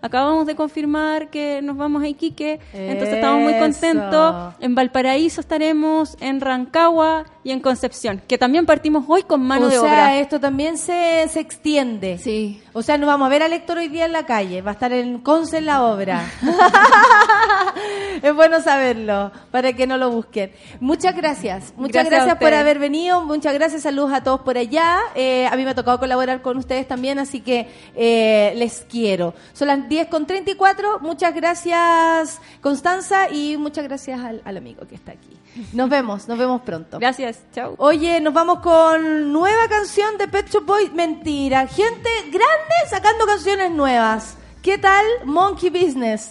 acabamos 0.00 0.46
de 0.46 0.54
confirmar 0.54 1.30
que 1.30 1.60
nos 1.62 1.76
vamos 1.76 2.02
a 2.02 2.08
Iquique, 2.08 2.60
entonces 2.72 3.14
estamos 3.16 3.42
muy 3.42 3.58
contentos. 3.58 4.54
En 4.60 4.74
Valparaíso 4.74 5.40
estaremos, 5.40 6.16
en 6.20 6.40
Rancagua 6.40 7.24
y 7.44 7.50
en 7.50 7.60
Concepción, 7.60 8.22
que 8.26 8.38
también 8.38 8.66
partimos 8.66 9.04
hoy 9.08 9.22
con 9.22 9.42
mano 9.42 9.66
o 9.66 9.68
de 9.68 9.78
sea, 9.78 9.82
obra. 9.82 10.18
esto 10.18 10.40
también 10.40 10.78
se, 10.78 11.26
se 11.28 11.40
extiende. 11.40 12.18
Sí. 12.18 12.61
O 12.74 12.82
sea, 12.82 12.96
no 12.96 13.06
vamos 13.06 13.26
a 13.26 13.28
ver 13.28 13.42
a 13.42 13.46
Héctor 13.46 13.78
hoy 13.78 13.88
día 13.88 14.06
en 14.06 14.12
la 14.12 14.24
calle, 14.24 14.62
va 14.62 14.70
a 14.70 14.74
estar 14.74 14.92
en 14.92 15.18
Conce 15.18 15.58
en 15.58 15.66
la 15.66 15.84
obra. 15.84 16.24
es 18.22 18.34
bueno 18.34 18.62
saberlo, 18.62 19.30
para 19.50 19.74
que 19.74 19.86
no 19.86 19.98
lo 19.98 20.10
busquen. 20.10 20.52
Muchas 20.80 21.14
gracias, 21.14 21.74
muchas 21.76 22.06
Gracias 22.06 22.38
por 22.38 22.54
haber 22.54 22.78
venido, 22.78 23.22
muchas 23.22 23.52
gracias, 23.52 23.82
saludos 23.82 24.14
a 24.14 24.22
todos 24.22 24.40
por 24.40 24.56
allá. 24.56 25.00
Eh, 25.14 25.46
a 25.46 25.56
mí 25.56 25.64
me 25.64 25.70
ha 25.70 25.74
tocado 25.74 25.98
colaborar 25.98 26.40
con 26.40 26.56
ustedes 26.56 26.88
también, 26.88 27.18
así 27.18 27.40
que 27.40 27.68
eh, 27.94 28.54
les 28.56 28.86
quiero. 28.88 29.34
Son 29.52 29.68
las 29.68 29.86
10 29.86 30.08
con 30.08 30.26
34, 30.26 31.00
muchas 31.00 31.34
gracias 31.34 32.40
Constanza 32.62 33.28
y 33.30 33.58
muchas 33.58 33.84
gracias 33.84 34.18
al, 34.18 34.40
al 34.46 34.56
amigo 34.56 34.86
que 34.86 34.94
está 34.94 35.12
aquí. 35.12 35.41
Nos 35.72 35.88
vemos, 35.88 36.28
nos 36.28 36.38
vemos 36.38 36.62
pronto. 36.62 36.98
Gracias, 36.98 37.40
chao. 37.54 37.74
Oye, 37.78 38.20
nos 38.20 38.32
vamos 38.32 38.60
con 38.60 39.32
nueva 39.32 39.68
canción 39.68 40.16
de 40.18 40.28
Pet 40.28 40.48
Shop 40.50 40.64
Boys. 40.64 40.92
Mentira, 40.92 41.66
gente 41.66 42.10
grande 42.26 42.74
sacando 42.88 43.26
canciones 43.26 43.70
nuevas. 43.70 44.36
¿Qué 44.62 44.78
tal 44.78 45.04
Monkey 45.24 45.70
Business? 45.70 46.28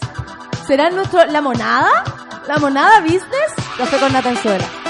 ¿Será 0.66 0.90
nuestro 0.90 1.24
la 1.26 1.40
monada? 1.40 2.04
¿La 2.48 2.56
monada 2.58 3.00
Business? 3.00 3.52
Café 3.76 3.98
con 3.98 4.12
Natanzuela. 4.12 4.81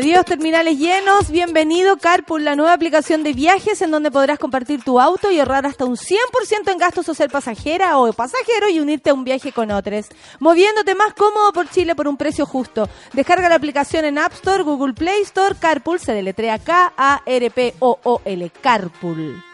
Adiós 0.00 0.24
terminales 0.24 0.78
llenos, 0.78 1.30
bienvenido 1.30 1.98
Carpool, 1.98 2.42
la 2.42 2.56
nueva 2.56 2.72
aplicación 2.72 3.22
de 3.22 3.34
viajes 3.34 3.82
en 3.82 3.90
donde 3.90 4.10
podrás 4.10 4.38
compartir 4.38 4.82
tu 4.82 4.98
auto 4.98 5.30
y 5.30 5.38
ahorrar 5.38 5.66
hasta 5.66 5.84
un 5.84 5.98
100% 5.98 6.72
en 6.72 6.78
gastos 6.78 7.06
o 7.10 7.14
ser 7.14 7.28
pasajera 7.28 7.98
o 7.98 8.10
pasajero 8.14 8.70
y 8.70 8.80
unirte 8.80 9.10
a 9.10 9.14
un 9.14 9.24
viaje 9.24 9.52
con 9.52 9.70
otros. 9.70 10.06
Moviéndote 10.38 10.94
más 10.94 11.12
cómodo 11.12 11.52
por 11.52 11.68
Chile 11.68 11.94
por 11.94 12.08
un 12.08 12.16
precio 12.16 12.46
justo. 12.46 12.88
Descarga 13.12 13.50
la 13.50 13.56
aplicación 13.56 14.06
en 14.06 14.16
App 14.16 14.32
Store, 14.32 14.62
Google 14.62 14.94
Play 14.94 15.20
Store, 15.20 15.54
Carpool 15.60 16.00
se 16.00 16.14
deletrea 16.14 16.58
K-A-R-P-O-O-L, 16.58 18.52
Carpool. 18.62 19.44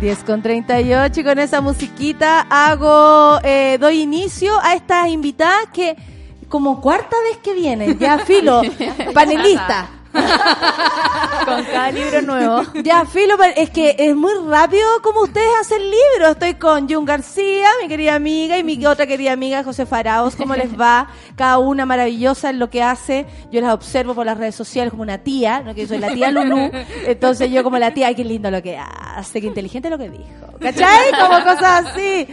10 0.00 0.24
con 0.24 0.40
38 0.40 1.20
y 1.20 1.24
con 1.24 1.38
esa 1.38 1.60
musiquita 1.60 2.46
hago, 2.48 3.38
eh, 3.44 3.76
doy 3.78 4.00
inicio 4.00 4.58
a 4.62 4.74
estas 4.74 5.08
invitadas 5.08 5.68
que 5.74 6.15
como 6.48 6.80
cuarta 6.80 7.16
vez 7.28 7.38
que 7.38 7.54
vienen, 7.54 7.98
ya 7.98 8.18
filo, 8.18 8.62
panelista, 9.14 9.88
Con 11.44 11.64
cada 11.64 11.90
libro 11.92 12.22
nuevo. 12.22 12.62
Ya, 12.82 13.04
Filo, 13.04 13.36
es 13.56 13.70
que 13.70 13.94
es 13.98 14.16
muy 14.16 14.32
rápido 14.48 14.84
como 15.02 15.22
ustedes 15.22 15.48
hacen 15.60 15.80
libros. 15.82 16.32
Estoy 16.32 16.54
con 16.54 16.88
Jun 16.88 17.04
García, 17.04 17.68
mi 17.80 17.88
querida 17.88 18.14
amiga, 18.14 18.58
y 18.58 18.64
mi 18.64 18.84
otra 18.84 19.06
querida 19.06 19.32
amiga, 19.32 19.62
José 19.62 19.86
Faraos. 19.86 20.34
¿Cómo 20.34 20.56
les 20.56 20.78
va? 20.78 21.08
Cada 21.36 21.58
una 21.58 21.86
maravillosa 21.86 22.50
en 22.50 22.58
lo 22.58 22.68
que 22.68 22.82
hace. 22.82 23.26
Yo 23.52 23.60
las 23.60 23.72
observo 23.72 24.14
por 24.14 24.26
las 24.26 24.38
redes 24.38 24.54
sociales 24.54 24.90
como 24.90 25.02
una 25.02 25.18
tía, 25.18 25.60
¿no? 25.60 25.74
que 25.74 25.82
yo 25.82 25.88
soy 25.88 25.98
la 25.98 26.12
tía 26.12 26.30
Lulú. 26.30 26.70
Entonces 27.06 27.50
yo 27.50 27.62
como 27.62 27.78
la 27.78 27.94
tía, 27.94 28.08
ay, 28.08 28.14
qué 28.14 28.24
lindo 28.24 28.50
lo 28.50 28.62
que 28.62 28.76
hace, 28.78 29.40
qué 29.40 29.46
inteligente 29.46 29.88
lo 29.88 29.98
que 29.98 30.10
dijo. 30.10 30.58
¿Cachai? 30.60 31.12
Como 31.12 31.44
cosas 31.44 31.86
así. 31.86 32.26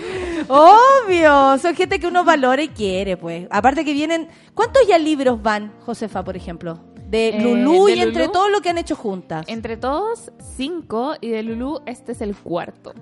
Obvio. 0.48 1.58
Son 1.60 1.76
gente 1.76 2.00
que 2.00 2.08
uno 2.08 2.24
valora 2.24 2.64
y 2.64 2.70
quiere, 2.70 3.18
pues. 3.18 3.48
Aparte 3.52 3.86
que 3.86 3.94
vienen... 3.94 4.28
¿Cuántos 4.54 4.88
ya 4.88 4.98
libros 4.98 5.42
van, 5.42 5.74
Josefa, 5.86 6.24
por 6.24 6.38
ejemplo? 6.38 6.80
De 7.14 7.30
Eh, 7.30 7.42
Lulú 7.42 7.86
de 7.86 7.96
y 7.96 8.00
entre 8.02 8.24
Lulú. 8.24 8.34
todo 8.34 8.50
lo 8.50 8.62
que 8.62 8.70
han 8.70 8.78
hecho 8.80 8.96
juntas. 8.96 9.46
Entre 9.48 9.78
todos, 9.78 10.32
cinco. 10.58 11.14
Y 11.22 11.30
de 11.30 11.44
Lulu, 11.44 11.82
este 11.86 12.12
es 12.14 12.22
el 12.22 12.36
cuarto. 12.36 12.94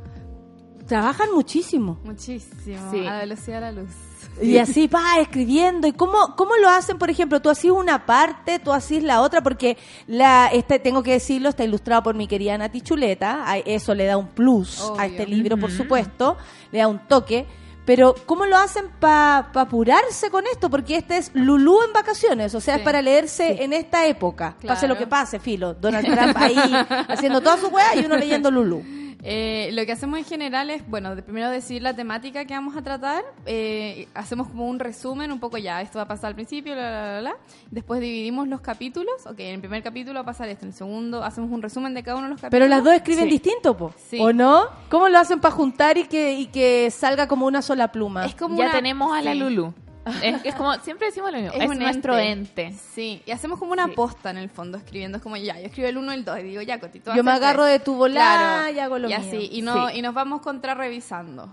Trabajan 0.85 1.29
muchísimo. 1.33 1.97
Muchísimo. 2.03 2.91
Sí. 2.91 2.99
A 2.99 3.11
la 3.13 3.19
velocidad 3.19 3.55
de 3.61 3.61
la 3.61 3.71
luz. 3.71 3.89
Y 4.41 4.57
así, 4.57 4.88
pa, 4.88 5.19
escribiendo. 5.21 5.88
¿Y 5.88 5.93
cómo, 5.93 6.35
cómo 6.35 6.55
lo 6.57 6.67
hacen, 6.69 6.97
por 6.97 7.09
ejemplo? 7.09 7.41
Tú 7.41 7.49
hacís 7.49 7.71
una 7.71 8.05
parte, 8.05 8.59
tú 8.59 8.73
hacís 8.73 9.01
la 9.03 9.21
otra, 9.21 9.41
porque 9.41 9.77
la 10.07 10.47
este 10.51 10.79
tengo 10.79 11.03
que 11.03 11.11
decirlo, 11.13 11.49
está 11.49 11.63
ilustrado 11.63 12.03
por 12.03 12.15
mi 12.15 12.27
querida 12.27 12.57
Nati 12.57 12.81
Chuleta. 12.81 13.45
Eso 13.65 13.93
le 13.95 14.05
da 14.05 14.17
un 14.17 14.27
plus 14.27 14.81
a 14.97 15.05
este 15.05 15.25
libro, 15.25 15.57
por 15.57 15.71
supuesto. 15.71 16.35
Le 16.71 16.79
da 16.79 16.88
un 16.88 16.99
toque. 17.07 17.45
Pero, 17.91 18.15
¿cómo 18.26 18.45
lo 18.45 18.55
hacen 18.55 18.85
para 19.01 19.51
apurarse 19.53 20.30
con 20.30 20.45
esto? 20.47 20.69
Porque 20.69 20.95
este 20.95 21.18
es 21.18 21.30
Lulú 21.34 21.84
en 21.84 21.91
vacaciones, 21.91 22.55
o 22.55 22.61
sea, 22.61 22.77
es 22.77 22.84
para 22.84 23.01
leerse 23.01 23.61
en 23.65 23.73
esta 23.73 24.07
época. 24.07 24.55
Pase 24.65 24.88
lo 24.88 24.97
que 24.97 25.07
pase, 25.07 25.39
filo. 25.39 25.73
Donald 25.73 26.05
Trump 26.05 26.38
ahí 26.38 26.55
haciendo 27.09 27.41
toda 27.41 27.57
su 27.57 27.68
weá 27.68 27.97
y 27.97 28.05
uno 28.05 28.15
leyendo 28.15 28.49
Lulú. 28.49 28.81
Eh, 29.23 29.69
lo 29.73 29.85
que 29.85 29.91
hacemos 29.91 30.18
en 30.18 30.26
general 30.26 30.69
es, 30.69 30.88
bueno, 30.89 31.15
de 31.15 31.22
primero 31.22 31.49
decir 31.49 31.81
la 31.81 31.95
temática 31.95 32.45
que 32.45 32.53
vamos 32.53 32.76
a 32.76 32.81
tratar, 32.81 33.23
eh, 33.45 34.07
hacemos 34.15 34.48
como 34.48 34.68
un 34.68 34.80
resumen, 34.80 35.31
un 35.31 35.39
poco 35.39 35.57
ya, 35.57 35.81
esto 35.81 35.99
va 35.99 36.03
a 36.03 36.07
pasar 36.07 36.30
al 36.30 36.35
principio, 36.35 36.73
la, 36.76 36.89
la, 36.89 37.11
la, 37.14 37.22
la. 37.22 37.35
después 37.69 38.02
dividimos 38.02 38.48
los 38.48 38.61
capítulos, 38.61 39.14
ok, 39.27 39.39
en 39.39 39.56
el 39.56 39.60
primer 39.60 39.84
capítulo 39.84 40.15
va 40.15 40.22
a 40.22 40.26
pasar 40.26 40.49
esto, 40.49 40.65
en 40.65 40.69
el 40.72 40.76
segundo 40.76 41.23
hacemos 41.23 41.52
un 41.52 41.61
resumen 41.61 41.93
de 41.93 42.02
cada 42.03 42.18
uno 42.18 42.27
de 42.27 42.31
los 42.31 42.41
capítulos. 42.41 42.52
Pero 42.52 42.68
las 42.68 42.84
dos 42.84 42.93
escriben 42.93 43.26
Sí. 43.26 43.30
distinto, 43.30 43.77
po. 43.77 43.93
Sí. 44.10 44.18
¿O 44.19 44.34
no? 44.34 44.64
¿Cómo 44.89 45.07
lo 45.07 45.19
hacen 45.19 45.39
para 45.39 45.53
juntar 45.53 45.98
y 45.98 46.06
que, 46.06 46.34
y 46.34 46.48
que 46.48 46.89
salga 46.89 47.27
como 47.27 47.45
una 47.45 47.61
sola 47.61 47.91
pluma? 47.91 48.26
Es 48.26 48.34
como 48.35 48.57
ya 48.57 48.65
una- 48.65 48.73
tenemos 48.73 49.15
a 49.15 49.22
la 49.22 49.34
sí. 49.34 49.39
Lulu. 49.39 49.73
Es, 50.23 50.45
es 50.45 50.56
como, 50.56 50.73
siempre 50.80 51.07
decimos 51.07 51.32
lo 51.32 51.38
mismo. 51.40 51.53
Es, 51.53 51.69
un 51.69 51.78
nuestro 51.80 52.18
ente. 52.18 52.73
Sí, 52.94 53.22
y 53.26 53.32
hacemos 53.32 53.60
como 53.60 53.72
una 53.73 53.86
Sí. 53.88 53.94
posta 53.95 54.30
en 54.32 54.38
el 54.38 54.49
fondo, 54.49 54.78
escribiendo, 54.78 55.18
es 55.18 55.23
como 55.23 55.38
ya, 55.38 55.60
yo 55.60 55.65
escribo 55.68 55.88
el 55.90 55.98
uno 55.98 56.11
y 56.11 56.15
el 56.15 56.26
dos, 56.26 56.40
y 56.40 56.44
digo 56.44 56.61
ya, 56.61 56.80
Cotito. 56.80 57.14
Yo 57.15 57.23
me 57.23 57.32
agarro 57.32 57.65
de 57.65 57.80
tu 57.80 57.95
volada 57.95 58.72
y 58.72 58.80
hago 58.80 58.98
lo 58.98 59.07
y 59.10 59.15
mío. 59.15 59.18
así, 59.19 59.49
y, 59.52 59.61
no, 59.61 59.90
Sí. 59.90 59.98
y 59.98 60.02
nos 60.02 60.14
vamos 60.14 60.41
contrarrevisando. 60.41 61.49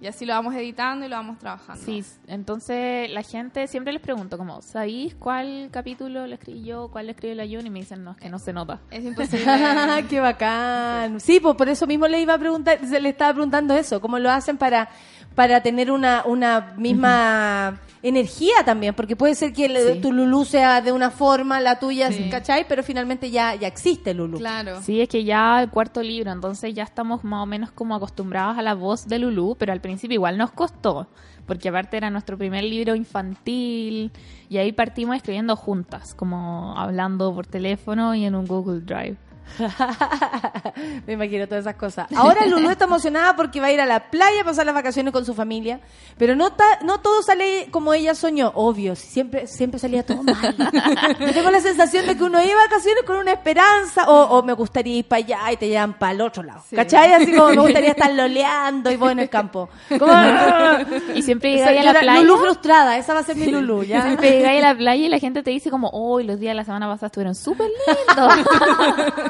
Y 0.00 0.08
así 0.08 0.26
lo 0.26 0.32
vamos 0.34 0.52
editando 0.56 1.06
y 1.06 1.08
lo 1.08 1.14
vamos 1.14 1.38
trabajando. 1.38 1.80
Sí, 1.84 2.02
entonces 2.26 3.08
la 3.12 3.22
gente 3.22 3.68
siempre 3.68 3.92
les 3.92 4.02
pregunto 4.02 4.36
como, 4.36 4.60
¿sabéis 4.60 5.14
cuál 5.14 5.68
capítulo 5.70 6.26
lo 6.26 6.34
escribí 6.34 6.64
yo, 6.64 6.88
cuál 6.90 7.06
lo 7.06 7.12
escribió 7.12 7.36
la 7.36 7.44
Jun? 7.44 7.64
Y 7.68 7.70
me 7.70 7.78
dicen, 7.78 8.02
no, 8.02 8.10
es 8.10 8.16
que 8.16 8.28
no 8.28 8.40
se 8.40 8.52
nota. 8.52 8.80
Es 8.90 9.04
imposible. 9.04 9.46
¡Qué 10.10 10.18
bacán! 10.18 11.20
Sí, 11.20 11.38
pues 11.38 11.54
por 11.54 11.68
eso 11.68 11.86
mismo 11.86 12.08
le 12.08 12.20
iba 12.20 12.34
a 12.34 12.38
preguntar, 12.38 12.80
se 12.84 13.00
le 13.00 13.10
estaba 13.10 13.32
preguntando 13.32 13.74
eso, 13.74 14.00
cómo 14.00 14.18
lo 14.18 14.28
hacen 14.28 14.58
para 14.58 14.88
para 15.34 15.62
tener 15.62 15.90
una, 15.90 16.22
una 16.26 16.74
misma 16.76 17.78
energía 18.02 18.54
también, 18.64 18.94
porque 18.94 19.14
puede 19.16 19.34
ser 19.34 19.52
que 19.52 19.66
el- 19.66 19.94
Sí. 19.94 20.00
tu 20.00 20.12
Lulú 20.12 20.44
sea 20.44 20.80
de 20.80 20.90
una 20.92 21.10
forma, 21.10 21.60
la 21.60 21.78
tuya, 21.78 22.10
Sí. 22.10 22.28
¿cachai? 22.30 22.66
Pero 22.68 22.82
finalmente 22.82 23.30
ya, 23.30 23.54
ya 23.54 23.68
existe 23.68 24.12
Lulú. 24.12 24.38
claro. 24.38 24.80
Sí, 24.82 25.00
es 25.00 25.08
que 25.08 25.22
ya 25.24 25.62
el 25.62 25.70
cuarto 25.70 26.02
libro, 26.02 26.32
entonces 26.32 26.74
ya 26.74 26.82
estamos 26.82 27.22
más 27.24 27.42
o 27.42 27.46
menos 27.46 27.70
como 27.70 27.94
acostumbrados 27.94 28.58
a 28.58 28.62
la 28.62 28.74
voz 28.74 29.06
de 29.06 29.18
Lulu, 29.20 29.56
pero 29.58 29.72
al 29.72 29.80
principio 29.80 30.16
igual 30.16 30.36
nos 30.36 30.50
costó, 30.50 31.06
porque 31.46 31.68
aparte 31.68 31.96
era 31.96 32.10
nuestro 32.10 32.36
primer 32.36 32.64
libro 32.64 32.94
infantil 32.96 34.10
y 34.48 34.58
ahí 34.58 34.72
partimos 34.72 35.16
escribiendo 35.16 35.54
juntas, 35.56 36.12
como 36.14 36.74
hablando 36.76 37.32
por 37.34 37.46
teléfono 37.46 38.14
y 38.16 38.24
en 38.24 38.34
un 38.34 38.46
Google 38.46 38.80
Drive. 38.80 39.16
Me 41.06 41.12
imagino 41.14 41.46
todas 41.46 41.62
esas 41.64 41.76
cosas. 41.76 42.06
Ahora 42.16 42.46
Lulú 42.46 42.70
está 42.70 42.84
emocionada 42.84 43.36
porque 43.36 43.60
va 43.60 43.66
a 43.68 43.72
ir 43.72 43.80
a 43.80 43.86
la 43.86 44.10
playa 44.10 44.42
a 44.42 44.44
pasar 44.44 44.66
las 44.66 44.74
vacaciones 44.74 45.12
con 45.12 45.24
su 45.24 45.34
familia, 45.34 45.80
pero 46.18 46.34
no 46.36 46.52
ta- 46.52 46.78
no 46.82 47.00
todo 47.00 47.22
sale 47.22 47.68
como 47.70 47.94
ella 47.94 48.14
soñó, 48.14 48.52
obvio, 48.54 48.96
siempre 48.96 49.46
siempre 49.46 49.78
salía 49.78 50.04
todo 50.04 50.22
mal. 50.22 50.56
Yo 51.20 51.32
tengo 51.32 51.50
la 51.50 51.60
sensación 51.60 52.06
de 52.06 52.16
que 52.16 52.24
uno 52.24 52.42
iba 52.42 52.60
a 52.60 52.64
vacaciones 52.68 53.02
con 53.06 53.16
una 53.16 53.32
esperanza 53.32 54.08
o, 54.08 54.38
o 54.38 54.42
me 54.42 54.52
gustaría 54.52 54.96
ir 54.96 55.06
para 55.06 55.18
allá 55.24 55.52
y 55.52 55.56
te 55.56 55.68
llevan 55.68 55.94
para 55.94 56.12
el 56.12 56.20
otro 56.20 56.42
lado. 56.42 56.62
¿Cachai? 56.74 57.12
Así 57.12 57.32
como 57.34 57.48
me 57.48 57.60
gustaría 57.62 57.90
estar 57.90 58.12
loleando 58.12 58.90
y 58.90 58.96
vos 58.96 59.10
en 59.12 59.18
el 59.20 59.28
campo. 59.28 59.68
Como- 59.98 60.12
Y 61.14 61.22
siempre 61.22 61.54
O 61.54 61.58
sea, 61.58 61.68
llegáis 61.68 61.88
a 61.88 61.92
la 61.92 62.00
playa. 62.00 62.20
Lulú 62.20 62.38
frustrada, 62.38 62.96
esa 62.98 63.14
va 63.14 63.20
a 63.20 63.22
ser 63.22 63.36
mi 63.36 63.46
Lulú, 63.46 63.82
¿ya? 63.84 64.02
Siempre 64.02 64.30
llegáis 64.30 64.64
a 64.64 64.68
la 64.68 64.74
playa 64.76 65.06
y 65.06 65.08
la 65.08 65.18
gente 65.18 65.42
te 65.42 65.50
dice 65.50 65.70
como, 65.70 65.88
hoy 65.90 66.24
los 66.24 66.38
días 66.38 66.52
de 66.52 66.54
la 66.56 66.64
semana 66.64 66.86
pasada 66.88 67.06
estuvieron 67.08 67.34
súper 67.34 67.68
lindos. 67.68 68.32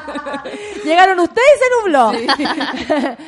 Llegaron 0.83 1.19
ustedes 1.19 1.47
y 1.55 1.59
se 1.59 1.81
nubló. 1.81 2.11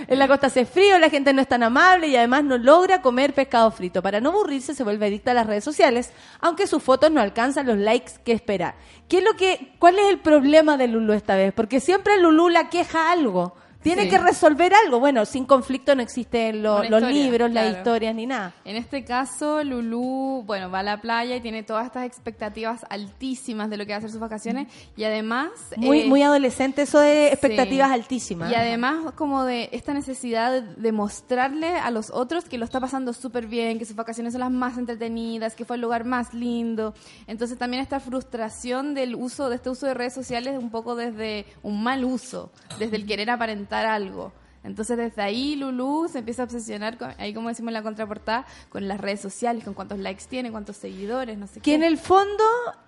en 0.07 0.19
la 0.19 0.27
costa 0.27 0.47
hace 0.47 0.65
frío, 0.65 0.97
la 0.99 1.09
gente 1.09 1.33
no 1.33 1.41
es 1.41 1.47
tan 1.47 1.63
amable 1.63 2.07
y 2.07 2.15
además 2.15 2.43
no 2.43 2.57
logra 2.57 3.01
comer 3.01 3.33
pescado 3.33 3.71
frito. 3.71 4.01
Para 4.01 4.21
no 4.21 4.29
aburrirse 4.29 4.73
se 4.73 4.83
vuelve 4.83 5.07
adicta 5.07 5.31
a 5.31 5.35
las 5.35 5.47
redes 5.47 5.63
sociales, 5.63 6.11
aunque 6.39 6.67
sus 6.67 6.83
fotos 6.83 7.11
no 7.11 7.21
alcanzan 7.21 7.67
los 7.67 7.77
likes 7.77 8.13
que 8.23 8.33
espera. 8.33 8.75
¿Qué 9.07 9.19
es 9.19 9.23
lo 9.23 9.33
que, 9.33 9.75
¿Cuál 9.79 9.99
es 9.99 10.09
el 10.09 10.19
problema 10.19 10.77
de 10.77 10.87
Lulú 10.87 11.13
esta 11.13 11.35
vez? 11.35 11.53
Porque 11.53 11.79
siempre 11.79 12.17
Lulú 12.19 12.49
la 12.49 12.69
queja 12.69 13.11
algo. 13.11 13.55
Tiene 13.85 14.03
Sí. 14.05 14.09
que 14.09 14.17
resolver 14.17 14.73
algo. 14.73 14.99
Bueno, 14.99 15.25
sin 15.25 15.45
conflicto 15.45 15.93
no 15.93 16.01
existen 16.01 16.63
lo- 16.63 16.79
los 16.79 16.85
historia, 16.85 17.09
libros, 17.11 17.51
las 17.51 17.77
historias 17.77 18.15
ni 18.15 18.25
nada. 18.25 18.51
En 18.65 18.75
este 18.77 19.05
caso, 19.05 19.63
Lulu, 19.63 20.41
bueno, 20.43 20.71
va 20.71 20.79
a 20.79 20.83
la 20.83 20.99
playa 21.01 21.35
y 21.35 21.41
tiene 21.41 21.61
todas 21.61 21.85
estas 21.85 22.03
expectativas 22.07 22.83
altísimas 22.89 23.69
de 23.69 23.77
lo 23.77 23.85
que 23.85 23.91
va 23.91 23.99
a 23.99 24.01
ser 24.01 24.09
sus 24.09 24.19
vacaciones 24.19 24.67
y 24.97 25.03
además... 25.03 25.51
Muy, 25.77 25.99
eh, 26.01 26.05
muy 26.07 26.23
adolescente 26.23 26.81
eso 26.81 26.99
de 26.99 27.27
expectativas 27.27 27.89
Sí. 27.89 27.93
altísimas. 27.93 28.51
Y 28.51 28.55
además 28.55 29.13
como 29.13 29.43
de 29.43 29.69
esta 29.71 29.93
necesidad 29.93 30.51
de, 30.51 30.61
de 30.63 30.91
mostrarle 30.91 31.67
a 31.77 31.91
los 31.91 32.09
otros 32.09 32.45
que 32.45 32.57
lo 32.57 32.65
está 32.65 32.79
pasando 32.79 33.13
súper 33.13 33.45
bien, 33.45 33.77
que 33.77 33.85
sus 33.85 33.95
vacaciones 33.95 34.33
son 34.33 34.39
las 34.39 34.49
más 34.51 34.79
entretenidas, 34.79 35.53
que 35.53 35.63
fue 35.63 35.75
el 35.75 35.83
lugar 35.83 36.05
más 36.05 36.33
lindo. 36.33 36.95
Entonces 37.27 37.55
también 37.59 37.83
esta 37.83 37.99
frustración 37.99 38.95
del 38.95 39.13
uso, 39.13 39.47
de 39.49 39.57
este 39.57 39.69
uso 39.69 39.85
de 39.85 39.93
redes 39.93 40.13
sociales 40.15 40.57
un 40.57 40.71
poco 40.71 40.95
desde 40.95 41.45
un 41.61 41.83
mal 41.83 42.03
uso, 42.03 42.51
desde 42.79 42.95
el 42.95 43.05
querer 43.05 43.29
aparentar 43.29 43.74
algo. 43.83 44.31
Entonces 44.63 44.97
desde 44.97 45.21
ahí 45.21 45.55
Lulu 45.55 46.07
se 46.11 46.17
empieza 46.19 46.41
a 46.41 46.45
obsesionar, 46.45 46.97
con, 46.97 47.13
ahí 47.19 47.35
como 47.35 47.49
decimos 47.49 47.67
en 47.69 47.75
la 47.75 47.83
contraportada, 47.83 48.47
con 48.69 48.87
las 48.87 48.99
redes 48.99 49.21
sociales, 49.21 49.63
con 49.63 49.75
cuántos 49.75 49.99
likes 49.99 50.23
tiene, 50.27 50.49
cuántos 50.49 50.77
seguidores, 50.77 51.37
no 51.37 51.45
sé 51.45 51.55
que 51.55 51.61
qué. 51.61 51.73
en 51.75 51.83
el 51.83 51.99
fondo 51.99 52.43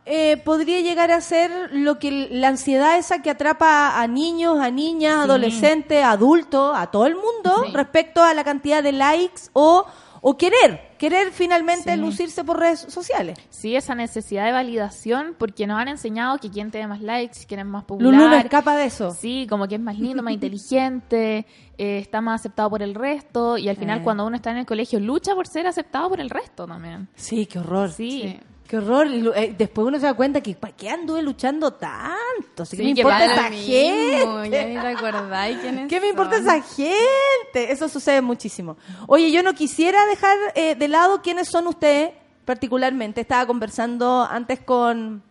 eh, 0.06 0.38
podría 0.38 0.80
llegar 0.82 1.12
a 1.12 1.22
ser 1.22 1.52
lo 1.74 2.00
que 2.00 2.30
la 2.32 2.48
ansiedad 2.48 2.98
esa 2.98 3.22
que 3.22 3.30
atrapa 3.30 4.02
a 4.02 4.08
niños, 4.08 4.60
a 4.60 4.72
niñas, 4.72 5.18
adolescentes, 5.26 6.04
adultos, 6.04 6.72
a 6.76 6.88
todo 6.88 7.06
el 7.06 7.14
mundo 7.14 7.66
Sí. 7.68 7.72
respecto 7.74 8.24
a 8.24 8.34
la 8.34 8.44
cantidad 8.44 8.82
de 8.82 8.94
likes 8.94 9.44
o, 9.54 9.86
o 10.22 10.36
querer, 10.36 10.87
querer 10.98 11.32
finalmente 11.32 11.94
Sí. 11.94 12.00
lucirse 12.00 12.44
por 12.44 12.60
redes 12.60 12.80
sociales. 12.90 13.38
Sí, 13.50 13.76
esa 13.76 13.96
necesidad 13.96 14.46
de 14.46 14.52
validación, 14.52 15.36
porque 15.38 15.66
nos 15.68 15.80
han 15.80 15.88
enseñado 15.88 16.38
que 16.38 16.50
quién 16.50 16.72
tiene 16.72 16.88
más 16.88 17.02
likes, 17.02 17.40
quién 17.48 17.60
es 17.62 17.66
más 17.66 17.84
popular. 17.86 18.14
Lulu 18.14 18.30
no 18.30 18.36
escapa 18.36 18.76
de 18.76 18.86
eso. 18.86 19.12
Sí, 19.12 19.48
como 19.50 19.68
que 19.68 19.76
es 19.76 19.82
más 19.82 19.98
lindo, 19.98 20.22
más 20.24 20.34
inteligente, 20.34 21.46
eh, 21.78 22.00
está 22.00 22.22
más 22.22 22.42
aceptado 22.42 22.70
por 22.70 22.82
el 22.82 22.96
resto 22.96 23.58
y 23.58 23.70
al 23.70 23.76
final 23.78 24.00
Eh. 24.00 24.04
cuando 24.04 24.26
uno 24.26 24.36
está 24.36 24.52
en 24.52 24.58
el 24.58 24.66
colegio 24.66 25.00
lucha 25.00 25.34
por 25.36 25.48
ser 25.48 25.68
aceptado 25.68 26.10
por 26.10 26.20
el 26.20 26.30
resto 26.30 26.66
también. 26.66 27.08
Sí, 27.16 27.46
qué 27.46 27.60
horror. 27.60 27.92
Sí. 27.92 28.22
Sí. 28.22 28.40
Qué 28.68 28.78
horror. 28.78 29.08
Eh, 29.08 29.56
después 29.58 29.88
uno 29.88 29.98
se 29.98 30.06
da 30.06 30.14
cuenta 30.14 30.42
que 30.42 30.54
¿para 30.54 30.76
qué 30.76 30.90
anduve 30.90 31.22
luchando 31.22 31.72
tanto? 31.72 32.66
¿Qué 32.70 32.78
me 32.78 32.90
importa 32.90 33.26
esa 33.26 33.50
mismo, 33.50 34.42
gente? 34.42 34.50
Ya 34.50 34.66
ni 34.66 34.74
te 34.74 34.88
acordáis 34.88 35.58
quiénes 35.62 35.88
¿Qué 35.88 36.02
me 36.02 36.10
importa 36.10 36.38
son. 36.38 36.48
esa 36.48 36.62
gente? 36.62 37.72
Eso 37.72 37.88
sucede 37.88 38.22
muchísimo. 38.22 38.76
Oye, 39.08 39.32
yo 39.32 39.42
no 39.42 39.54
quisiera 39.54 40.06
dejar 40.08 40.38
eh, 40.56 40.76
de 40.76 40.88
lado 40.90 41.22
quiénes 41.22 41.48
son 41.48 41.68
ustedes 41.68 42.12
particularmente. 42.44 43.22
Estaba 43.22 43.46
conversando 43.46 44.28
antes 44.30 44.60
con, 44.60 45.24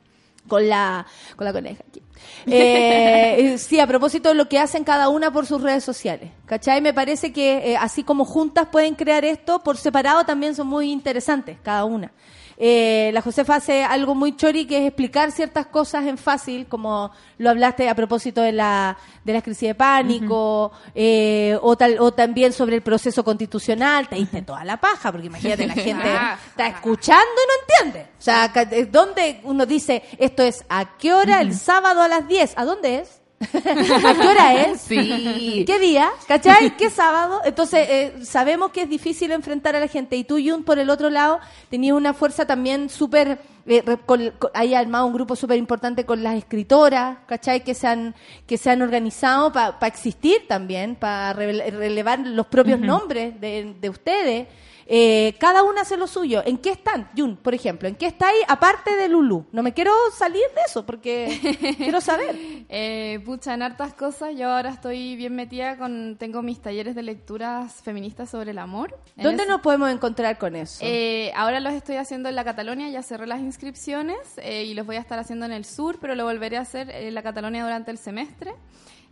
con, 0.49 0.67
la, 0.67 1.07
con 1.37 1.45
la 1.45 1.53
coneja 1.53 1.85
aquí. 1.89 2.03
Eh, 2.47 3.57
sí, 3.59 3.79
a 3.79 3.87
propósito 3.87 4.31
de 4.31 4.35
lo 4.35 4.49
que 4.49 4.59
hacen 4.59 4.85
cada 4.85 5.09
una 5.09 5.31
por 5.31 5.45
sus 5.47 5.61
redes 5.61 5.85
sociales. 5.85 6.31
¿Cachai? 6.47 6.81
Me 6.81 6.95
parece 6.95 7.33
que 7.33 7.73
eh, 7.73 7.77
así 7.77 8.05
como 8.05 8.25
juntas 8.25 8.69
pueden 8.73 8.95
crear 8.95 9.25
esto, 9.25 9.63
por 9.63 9.77
separado 9.77 10.25
también 10.25 10.55
son 10.55 10.69
muy 10.69 10.91
interesantes 10.91 11.59
cada 11.63 11.85
una. 11.85 12.13
Eh, 12.59 13.11
la 13.13 13.21
Josefa 13.21 13.57
hace 13.57 13.85
algo 13.85 14.15
muy 14.15 14.37
chori 14.37 14.67
que 14.67 14.79
es 14.79 14.87
explicar 14.87 15.31
ciertas 15.31 15.67
cosas 15.67 16.07
en 16.07 16.17
fácil, 16.17 16.67
como 16.67 17.11
lo 17.39 17.51
hablaste 17.51 17.89
a 17.89 17.95
propósito 17.95 18.41
de 18.41 18.53
la, 18.53 18.97
de 19.25 19.33
la 19.33 19.43
crisis 19.43 19.69
de 19.69 19.75
pánico, 19.75 20.73
eh, 20.95 21.59
o, 21.61 21.77
tal, 21.77 21.99
o 22.01 22.13
también 22.13 22.53
sobre 22.53 22.77
el 22.77 22.83
proceso 22.83 23.23
constitucional, 23.23 24.09
te 24.09 24.17
diste 24.17 24.43
toda 24.43 24.65
la 24.65 24.79
paja, 24.79 25.13
porque 25.13 25.27
imagínate, 25.27 25.67
la 25.67 25.75
gente 25.75 26.09
está 26.49 26.69
escuchando 26.69 27.25
y 27.25 27.47
no 27.47 27.87
entiende. 27.87 28.11
O 28.19 28.23
sea, 28.23 28.51
eh, 28.55 28.87
¿dónde 28.91 29.41
uno 29.45 29.67
dice 29.67 30.03
esto 30.19 30.43
es 30.43 30.65
a 30.69 30.97
qué 30.97 31.13
hora 31.13 31.41
el 31.41 31.55
sábado 31.55 32.03
a 32.03 32.09
las 32.09 32.27
10? 32.27 32.55
¿A 32.57 32.65
dónde 32.65 33.01
es? 33.01 33.21
¿A 33.41 34.15
qué 34.15 34.27
hora 34.27 34.55
es? 34.55 34.81
Sí. 34.87 35.65
¿Qué 35.67 35.79
día? 35.79 36.11
¿Cachai? 36.27 36.77
¿Qué 36.77 36.91
sábado? 36.91 37.41
Entonces, 37.45 37.87
eh, 37.91 38.15
sabemos 38.25 38.71
que 38.71 38.83
es 38.83 38.89
difícil 38.89 39.33
enfrentar 39.33 39.77
a 39.77 39.81
la 39.81 39.89
gente. 39.89 40.17
Y 40.17 40.25
tú, 40.25 40.39
Jun, 40.43 40.65
por 40.65 40.79
el 40.79 40.89
otro 40.91 41.11
lado, 41.11 41.41
tenías 41.69 41.97
una 41.97 42.15
fuerza 42.15 42.47
también 42.47 42.89
súper... 42.89 43.39
Eh, 43.69 43.83
con- 44.07 44.31
con- 44.39 44.51
armado 44.55 45.07
un 45.07 45.13
grupo 45.13 45.35
súper 45.35 45.59
importante 45.59 46.07
con 46.07 46.23
las 46.23 46.37
escritoras, 46.37 47.19
¿cachai? 47.27 47.65
Que 47.65 47.75
se 47.75 47.89
han, 47.89 48.15
que 48.47 48.59
se 48.59 48.71
han 48.71 48.81
organizado 48.81 49.53
para 49.53 49.77
existir 49.87 50.47
también, 50.47 50.95
para 50.95 51.33
relevar 51.33 52.21
los 52.21 52.47
propios 52.47 52.79
nombres 52.79 53.41
de, 53.41 53.75
de 53.81 53.89
ustedes. 53.91 54.47
Eh, 54.89 55.35
cada 55.41 55.65
una 55.65 55.81
hace 55.83 55.97
lo 55.97 56.07
suyo. 56.07 56.43
¿En 56.47 56.59
qué 56.59 56.71
están, 56.71 57.11
Jun, 57.17 57.37
por 57.37 57.55
ejemplo? 57.55 57.89
¿En 57.89 57.97
qué 57.97 58.07
está 58.07 58.29
ahí, 58.29 58.39
aparte 58.47 58.95
de 58.95 59.09
Lulu? 59.09 59.47
No 59.53 59.63
me 59.65 59.75
quiero 59.75 59.93
salir 60.17 60.43
de 60.55 60.61
eso 60.67 60.87
porque 60.87 61.75
quiero 61.77 62.01
saber. 62.01 62.37
Eh, 62.69 63.21
pucha, 63.25 63.55
en 63.55 63.63
hartas 63.63 63.95
cosas. 63.95 64.35
Yo 64.37 64.49
ahora 64.51 64.71
estoy 64.71 65.17
bien 65.17 65.35
metida 65.35 65.77
con. 65.77 66.17
Tengo 66.19 66.41
mis 66.43 66.61
talleres 66.61 66.95
de 66.95 67.03
lecturas 67.03 67.75
feministas 67.83 68.31
sobre 68.31 68.53
el 68.53 68.59
amor. 68.59 68.97
¿Dónde 69.17 69.43
ese- 69.43 69.51
nos 69.51 69.61
podemos 69.61 69.91
encontrar 69.91 70.39
con 70.39 70.55
eso? 70.55 70.79
Eh, 70.83 71.33
ahora 71.35 71.59
los 71.61 71.73
estoy 71.73 71.97
haciendo 71.97 72.29
en 72.29 72.37
la 72.37 72.45
Catalonia, 72.45 72.89
ya 72.89 73.03
cerré 73.03 73.27
las 73.27 73.41
inscripciones 73.41 74.19
eh, 74.39 74.65
y 74.65 74.75
los 74.75 74.87
voy 74.87 74.97
a 74.97 75.01
estar 75.01 75.19
haciendo 75.19 75.47
en 75.47 75.53
el 75.53 75.65
sur, 75.65 75.99
pero 76.01 76.15
lo 76.15 76.25
volveré 76.25 76.59
a 76.59 76.61
hacer 76.61 76.91
en 76.91 77.15
la 77.15 77.23
Catalonia 77.23 77.63
durante 77.65 77.91
el 77.91 77.99
semestre. 77.99 78.55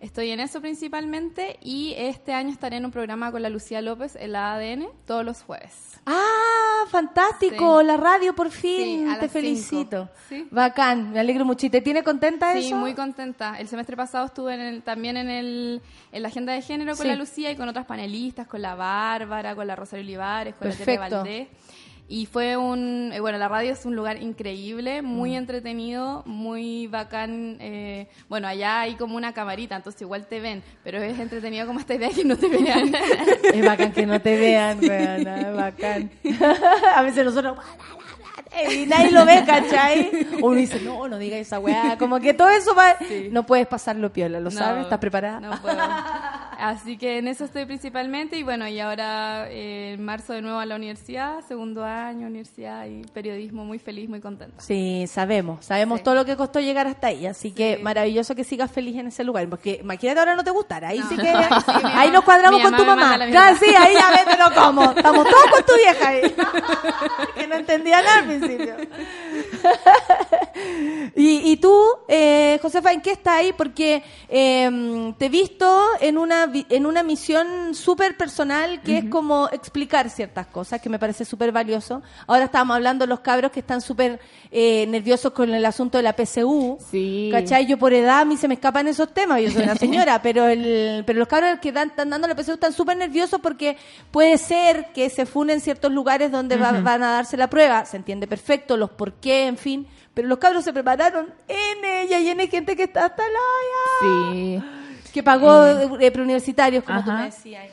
Estoy 0.04 0.30
en 0.32 0.40
eso 0.40 0.60
principalmente 0.60 1.58
y 1.62 1.94
este 1.96 2.34
año 2.34 2.50
estaré 2.50 2.76
en 2.76 2.84
un 2.84 2.90
programa 2.90 3.32
con 3.32 3.40
la 3.40 3.48
Lucía 3.48 3.80
López 3.80 4.16
en 4.16 4.32
la 4.32 4.52
ADN 4.52 4.86
todos 5.06 5.24
los 5.24 5.42
jueves. 5.42 5.72
Ah, 6.04 6.84
fantástico, 6.90 7.80
Sí. 7.80 7.86
la 7.86 7.96
radio 7.96 8.34
por 8.34 8.50
fin, 8.50 9.08
Sí, 9.10 9.18
te 9.18 9.28
felicito. 9.30 10.10
Sí. 10.28 10.46
Bacán, 10.50 11.12
me 11.12 11.20
alegro 11.20 11.46
mucho. 11.46 11.64
¿Y 11.64 11.70
te 11.70 11.80
tiene 11.80 12.02
contenta 12.02 12.52
Sí, 12.52 12.66
eso? 12.66 12.76
muy 12.76 12.92
contenta. 12.92 13.58
El 13.58 13.66
semestre 13.68 13.96
pasado 13.96 14.26
estuve 14.26 14.52
en 14.52 14.60
el- 14.60 14.82
también 14.82 15.16
en, 15.16 15.30
el, 15.30 15.80
en 16.12 16.22
la 16.22 16.28
agenda 16.28 16.52
de 16.52 16.60
género 16.60 16.92
con 16.96 17.04
Sí. 17.04 17.08
la 17.08 17.16
Lucía 17.16 17.50
y 17.50 17.56
con 17.56 17.66
otras 17.70 17.86
panelistas, 17.86 18.46
con 18.46 18.60
la 18.60 18.74
Bárbara, 18.74 19.54
con 19.54 19.66
la 19.66 19.74
Rosario 19.74 20.04
Olivares, 20.04 20.54
con 20.56 20.68
la 20.68 20.74
Tere. 20.74 20.98
Valdés. 20.98 21.48
Y 22.06 22.26
fue 22.26 22.56
un, 22.58 23.12
eh, 23.14 23.20
bueno, 23.20 23.38
la 23.38 23.48
radio 23.48 23.72
es 23.72 23.86
un 23.86 23.96
lugar 23.96 24.20
increíble, 24.22 25.00
muy 25.00 25.30
Mm. 25.30 25.36
entretenido, 25.36 26.22
muy 26.26 26.86
bacán. 26.86 27.56
eh, 27.60 28.08
bueno, 28.28 28.46
allá 28.46 28.80
hay 28.82 28.94
como 28.96 29.16
una 29.16 29.32
camarita, 29.32 29.74
entonces 29.76 30.02
igual 30.02 30.26
te 30.26 30.38
ven, 30.40 30.62
pero 30.82 31.02
es 31.02 31.18
entretenido 31.18 31.66
como 31.66 31.80
esta 31.80 31.94
idea 31.94 32.08
de 32.10 32.14
que 32.14 32.24
no 32.24 32.36
te 32.36 32.48
vean. 32.48 32.92
Es 33.54 33.64
bacán 33.64 33.92
que 33.92 34.04
no 34.06 34.20
te 34.20 34.36
vean, 34.36 34.78
weona, 34.82 35.40
es 35.50 35.56
bacán. 35.56 36.10
a 36.94 37.02
veces 37.02 37.24
nosotros... 37.24 37.56
Y 38.70 38.86
nadie 38.86 39.10
lo 39.10 39.24
ve, 39.24 39.42
¿cachai? 39.46 40.10
Uno 40.42 40.56
dice, 40.56 40.80
no, 40.80 41.08
no 41.08 41.18
diga 41.18 41.36
esa 41.36 41.58
weá. 41.58 41.96
Como 41.98 42.20
que 42.20 42.34
todo 42.34 42.50
eso 42.50 42.74
va... 42.74 42.96
No 43.30 43.44
puedes 43.44 43.66
pasarlo 43.66 44.12
piola, 44.12 44.40
¿lo 44.40 44.50
No, 44.50 44.50
sabes? 44.50 44.84
¿Estás 44.84 44.98
preparada? 44.98 45.40
No 45.40 45.60
puedo. 45.60 45.78
Así 46.58 46.96
que 46.96 47.18
en 47.18 47.28
eso 47.28 47.44
estoy 47.44 47.64
principalmente 47.66 48.36
y 48.36 48.42
bueno, 48.42 48.66
y 48.68 48.80
ahora 48.80 49.48
eh, 49.50 49.94
en 49.94 50.04
marzo 50.04 50.32
de 50.32 50.42
nuevo 50.42 50.58
a 50.58 50.66
la 50.66 50.76
universidad, 50.76 51.40
segundo 51.46 51.84
año, 51.84 52.26
universidad 52.26 52.86
y 52.86 53.02
periodismo, 53.12 53.64
muy 53.64 53.78
feliz, 53.78 54.08
muy 54.08 54.20
contenta. 54.20 54.62
Sí, 54.62 55.06
sabemos, 55.06 55.64
sabemos 55.64 56.02
todo 56.02 56.14
lo 56.14 56.24
que 56.24 56.36
costó 56.36 56.60
llegar 56.60 56.86
hasta 56.86 57.08
ahí, 57.08 57.26
así 57.26 57.50
que 57.52 57.78
maravilloso 57.82 58.34
que 58.34 58.44
sigas 58.44 58.70
feliz 58.70 58.96
en 58.96 59.08
ese 59.08 59.24
lugar, 59.24 59.48
porque 59.48 59.80
imagínate 59.82 60.20
ahora 60.20 60.36
no 60.36 60.44
te 60.44 60.50
gustara, 60.50 60.88
ahí 60.88 61.02
sí 61.08 61.16
que 61.16 61.28
ahí 61.84 62.10
nos 62.10 62.24
cuadramos 62.24 62.60
con 62.62 62.76
tu 62.76 62.84
mamá 62.84 63.18
Ya, 63.26 63.54
sí, 63.56 63.66
ahí 63.76 63.94
ya 63.94 64.10
ves, 64.10 64.24
pero 64.24 64.44
cómo, 64.54 64.92
estamos 64.92 65.28
todos 65.28 65.46
con 65.50 65.66
tu 65.66 65.74
vieja 65.74 66.08
ahí. 66.08 66.22
que 67.34 67.46
no 67.46 67.56
entendía 67.56 68.00
nada 68.02 68.22
principio. 68.46 68.76
y, 71.16 71.50
y 71.52 71.56
tú, 71.56 71.76
eh, 72.08 72.58
Josefa, 72.62 72.92
¿en 72.92 73.00
qué 73.00 73.10
estás 73.12 73.34
ahí? 73.38 73.52
Porque 73.56 74.02
eh, 74.28 75.14
te 75.18 75.26
he 75.26 75.28
visto 75.28 75.82
en 76.00 76.18
una, 76.18 76.50
en 76.68 76.86
una 76.86 77.02
misión 77.02 77.74
súper 77.74 78.16
personal 78.16 78.80
que 78.82 78.98
es 78.98 79.04
como 79.06 79.48
explicar 79.52 80.10
ciertas 80.10 80.46
cosas, 80.46 80.80
que 80.80 80.88
me 80.88 80.98
parece 80.98 81.24
súper 81.24 81.52
valioso. 81.52 82.02
Ahora 82.26 82.44
estábamos 82.44 82.76
hablando 82.76 83.04
de 83.04 83.08
los 83.08 83.20
cabros 83.20 83.50
que 83.52 83.60
están 83.60 83.80
súper 83.80 84.20
eh, 84.50 84.86
nerviosos 84.88 85.32
con 85.32 85.52
el 85.52 85.64
asunto 85.64 85.98
de 85.98 86.02
la 86.02 86.14
PSU. 86.14 86.78
Sí. 86.90 87.28
¿Cachai? 87.32 87.66
Yo 87.66 87.78
por 87.78 87.92
edad 87.92 88.20
a 88.20 88.24
mí 88.24 88.36
se 88.36 88.48
me 88.48 88.54
escapan 88.54 88.86
esos 88.88 89.12
temas, 89.12 89.40
yo 89.42 89.50
soy 89.50 89.62
una 89.64 89.74
señora, 89.76 90.22
pero 90.22 90.46
el, 90.48 91.02
pero 91.06 91.18
los 91.18 91.28
cabros 91.28 91.58
que 91.60 91.72
dan, 91.72 91.88
están 91.90 92.10
dando 92.10 92.28
la 92.28 92.34
PSU 92.36 92.52
están 92.54 92.72
súper 92.72 92.96
nerviosos 92.96 93.40
porque 93.40 93.76
puede 94.10 94.38
ser 94.38 94.92
que 94.94 95.10
se 95.10 95.26
funen 95.26 95.60
ciertos 95.60 95.92
lugares 95.92 96.30
donde 96.30 96.56
va- 96.56 96.72
van 96.80 97.02
a 97.02 97.12
darse 97.12 97.36
la 97.36 97.48
prueba, 97.50 97.84
se 97.84 97.96
entiende 97.96 98.26
perfecto, 98.26 98.76
los 98.76 98.90
por 98.90 99.14
qué, 99.14 99.46
en 99.46 99.56
fin, 99.58 99.86
pero 100.14 100.28
los 100.28 100.38
cabros 100.38 100.64
se 100.64 100.72
prepararon 100.72 101.32
en 101.48 101.84
ella 101.84 102.18
y 102.20 102.28
en 102.28 102.38
gente 102.48 102.76
que 102.76 102.84
está 102.84 103.06
hasta 103.06 103.22
la 103.22 103.38
Sí. 104.00 104.62
que 105.12 105.22
pagó 105.22 105.66
eh, 106.00 106.10
preuniversitarios, 106.10 106.84
como 106.84 107.04
tú 107.04 107.10
Ajá. 107.10 107.20
me 107.20 107.26
decías. 107.26 107.64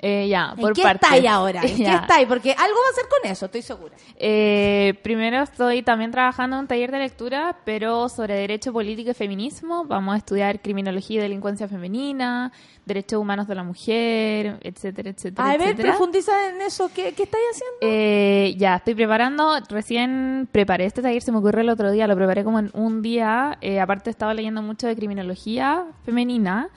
Eh, 0.00 0.28
ya, 0.28 0.52
¿En 0.56 0.60
por 0.60 0.74
qué 0.74 0.82
partes. 0.82 1.02
estáis 1.10 1.26
ahora? 1.28 1.60
¿En 1.64 1.76
qué 1.76 1.82
Ya. 1.82 1.96
estáis? 1.96 2.26
Porque 2.28 2.52
algo 2.52 2.76
va 2.76 2.86
a 2.88 2.90
hacer 2.92 3.04
con 3.08 3.30
eso, 3.30 3.46
estoy 3.46 3.62
segura. 3.62 3.96
Eh, 4.16 4.94
primero 5.02 5.42
estoy 5.42 5.82
también 5.82 6.10
trabajando 6.12 6.56
en 6.56 6.60
un 6.60 6.66
taller 6.68 6.92
de 6.92 6.98
lectura, 7.00 7.56
pero 7.64 8.08
sobre 8.08 8.34
derecho 8.34 8.72
político 8.72 9.10
y 9.10 9.14
feminismo. 9.14 9.84
Vamos 9.86 10.14
a 10.14 10.18
estudiar 10.18 10.60
criminología 10.62 11.18
y 11.18 11.22
delincuencia 11.22 11.66
femenina, 11.66 12.52
derechos 12.86 13.20
humanos 13.20 13.48
de 13.48 13.54
la 13.56 13.64
mujer, 13.64 14.58
etcétera, 14.62 15.10
etcétera. 15.10 15.48
A 15.48 15.52
ver, 15.56 15.62
etcétera. 15.62 15.88
profundiza 15.90 16.48
en 16.50 16.62
eso. 16.62 16.90
¿Qué, 16.94 17.12
qué 17.14 17.24
estáis 17.24 17.44
haciendo? 17.50 17.76
Eh, 17.82 18.54
ya, 18.56 18.76
estoy 18.76 18.94
preparando, 18.94 19.58
recién 19.68 20.48
preparé 20.52 20.84
este 20.86 21.02
taller, 21.02 21.22
se 21.22 21.32
me 21.32 21.38
ocurrió 21.38 21.60
el 21.62 21.68
otro 21.70 21.90
día, 21.90 22.06
lo 22.06 22.14
preparé 22.14 22.44
como 22.44 22.60
en 22.60 22.70
un 22.72 23.02
día, 23.02 23.58
eh, 23.60 23.80
aparte 23.80 24.10
estaba 24.10 24.32
leyendo 24.32 24.62
mucho 24.62 24.86
de 24.86 24.94
criminología 24.96 25.86
femenina 26.04 26.68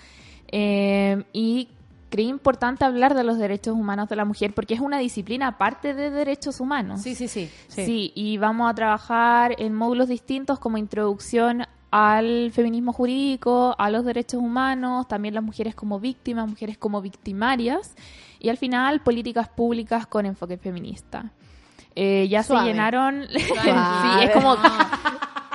eh, 0.51 1.23
y 1.33 1.69
creí 2.11 2.27
importante 2.27 2.85
hablar 2.85 3.15
de 3.15 3.23
los 3.23 3.39
derechos 3.39 3.73
humanos 3.73 4.09
de 4.09 4.15
la 4.15 4.25
mujer 4.25 4.53
porque 4.53 4.75
es 4.75 4.81
una 4.81 4.99
disciplina 4.99 5.47
aparte 5.47 5.95
de 5.95 6.11
derechos 6.11 6.59
humanos. 6.59 7.01
Sí, 7.01 7.15
sí, 7.15 7.27
sí. 7.27 7.49
Sí, 7.69 8.11
y 8.13 8.37
vamos 8.37 8.69
a 8.69 8.75
trabajar 8.75 9.55
en 9.57 9.73
módulos 9.73 10.09
distintos 10.09 10.59
como 10.59 10.77
introducción 10.77 11.65
al 11.89 12.51
feminismo 12.53 12.93
jurídico, 12.93 13.75
a 13.77 13.89
los 13.89 14.05
derechos 14.05 14.41
humanos, 14.41 15.07
también 15.07 15.33
las 15.33 15.43
mujeres 15.43 15.73
como 15.73 15.99
víctimas, 15.99 16.47
mujeres 16.47 16.77
como 16.77 17.01
victimarias 17.01 17.95
y 18.39 18.49
al 18.49 18.57
final 18.57 19.01
políticas 19.01 19.49
públicas 19.49 20.05
con 20.05 20.25
enfoque 20.25 20.57
feminista. 20.57 21.31
Eh, 21.95 22.27
ya 22.29 22.43
Suave. 22.43 22.63
se 22.63 22.71
llenaron, 22.71 23.25
sí, 23.33 23.43
es 24.21 24.31
como 24.31 24.55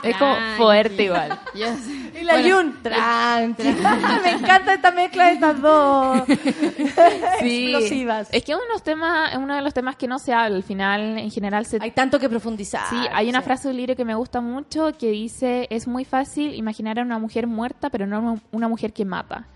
es 0.02 0.16
como 0.16 0.34
fuerte 0.56 1.04
igual. 1.04 1.38
Y 1.54 2.24
la 2.24 2.40
Yun, 2.40 2.82
tranqui. 2.82 3.62
Me 4.24 4.30
encanta 4.32 4.74
esta 4.74 4.90
mezcla 4.90 5.26
de 5.26 5.32
estas 5.32 5.60
dos 5.60 6.22
Sí. 7.40 7.70
explosivas. 7.72 8.28
Es 8.32 8.44
que 8.44 8.54
uno 8.54 8.62
de 8.64 8.68
los 8.72 8.82
temas, 8.82 9.34
uno 9.36 9.54
de 9.54 9.62
los 9.62 9.74
temas 9.74 9.96
que 9.96 10.06
no 10.08 10.18
se 10.18 10.32
habla, 10.32 10.56
al 10.56 10.62
final 10.62 11.18
en 11.18 11.30
general 11.30 11.66
se 11.66 11.78
Hay 11.80 11.90
tanto 11.90 12.18
que 12.18 12.28
profundizar. 12.28 12.88
Sí, 12.88 12.96
hay 13.12 13.28
una 13.28 13.40
sí. 13.40 13.44
frase 13.44 13.68
de 13.68 13.72
un 13.72 13.76
libro 13.78 13.96
que 13.96 14.04
me 14.04 14.14
gusta 14.14 14.40
mucho 14.40 14.92
que 14.98 15.10
dice, 15.10 15.66
es 15.70 15.86
muy 15.86 16.04
fácil 16.04 16.54
imaginar 16.54 16.98
a 16.98 17.02
una 17.02 17.18
mujer 17.18 17.46
muerta, 17.46 17.90
pero 17.90 18.06
no 18.06 18.38
una 18.52 18.68
mujer 18.68 18.92
que 18.92 19.04
mata. 19.04 19.46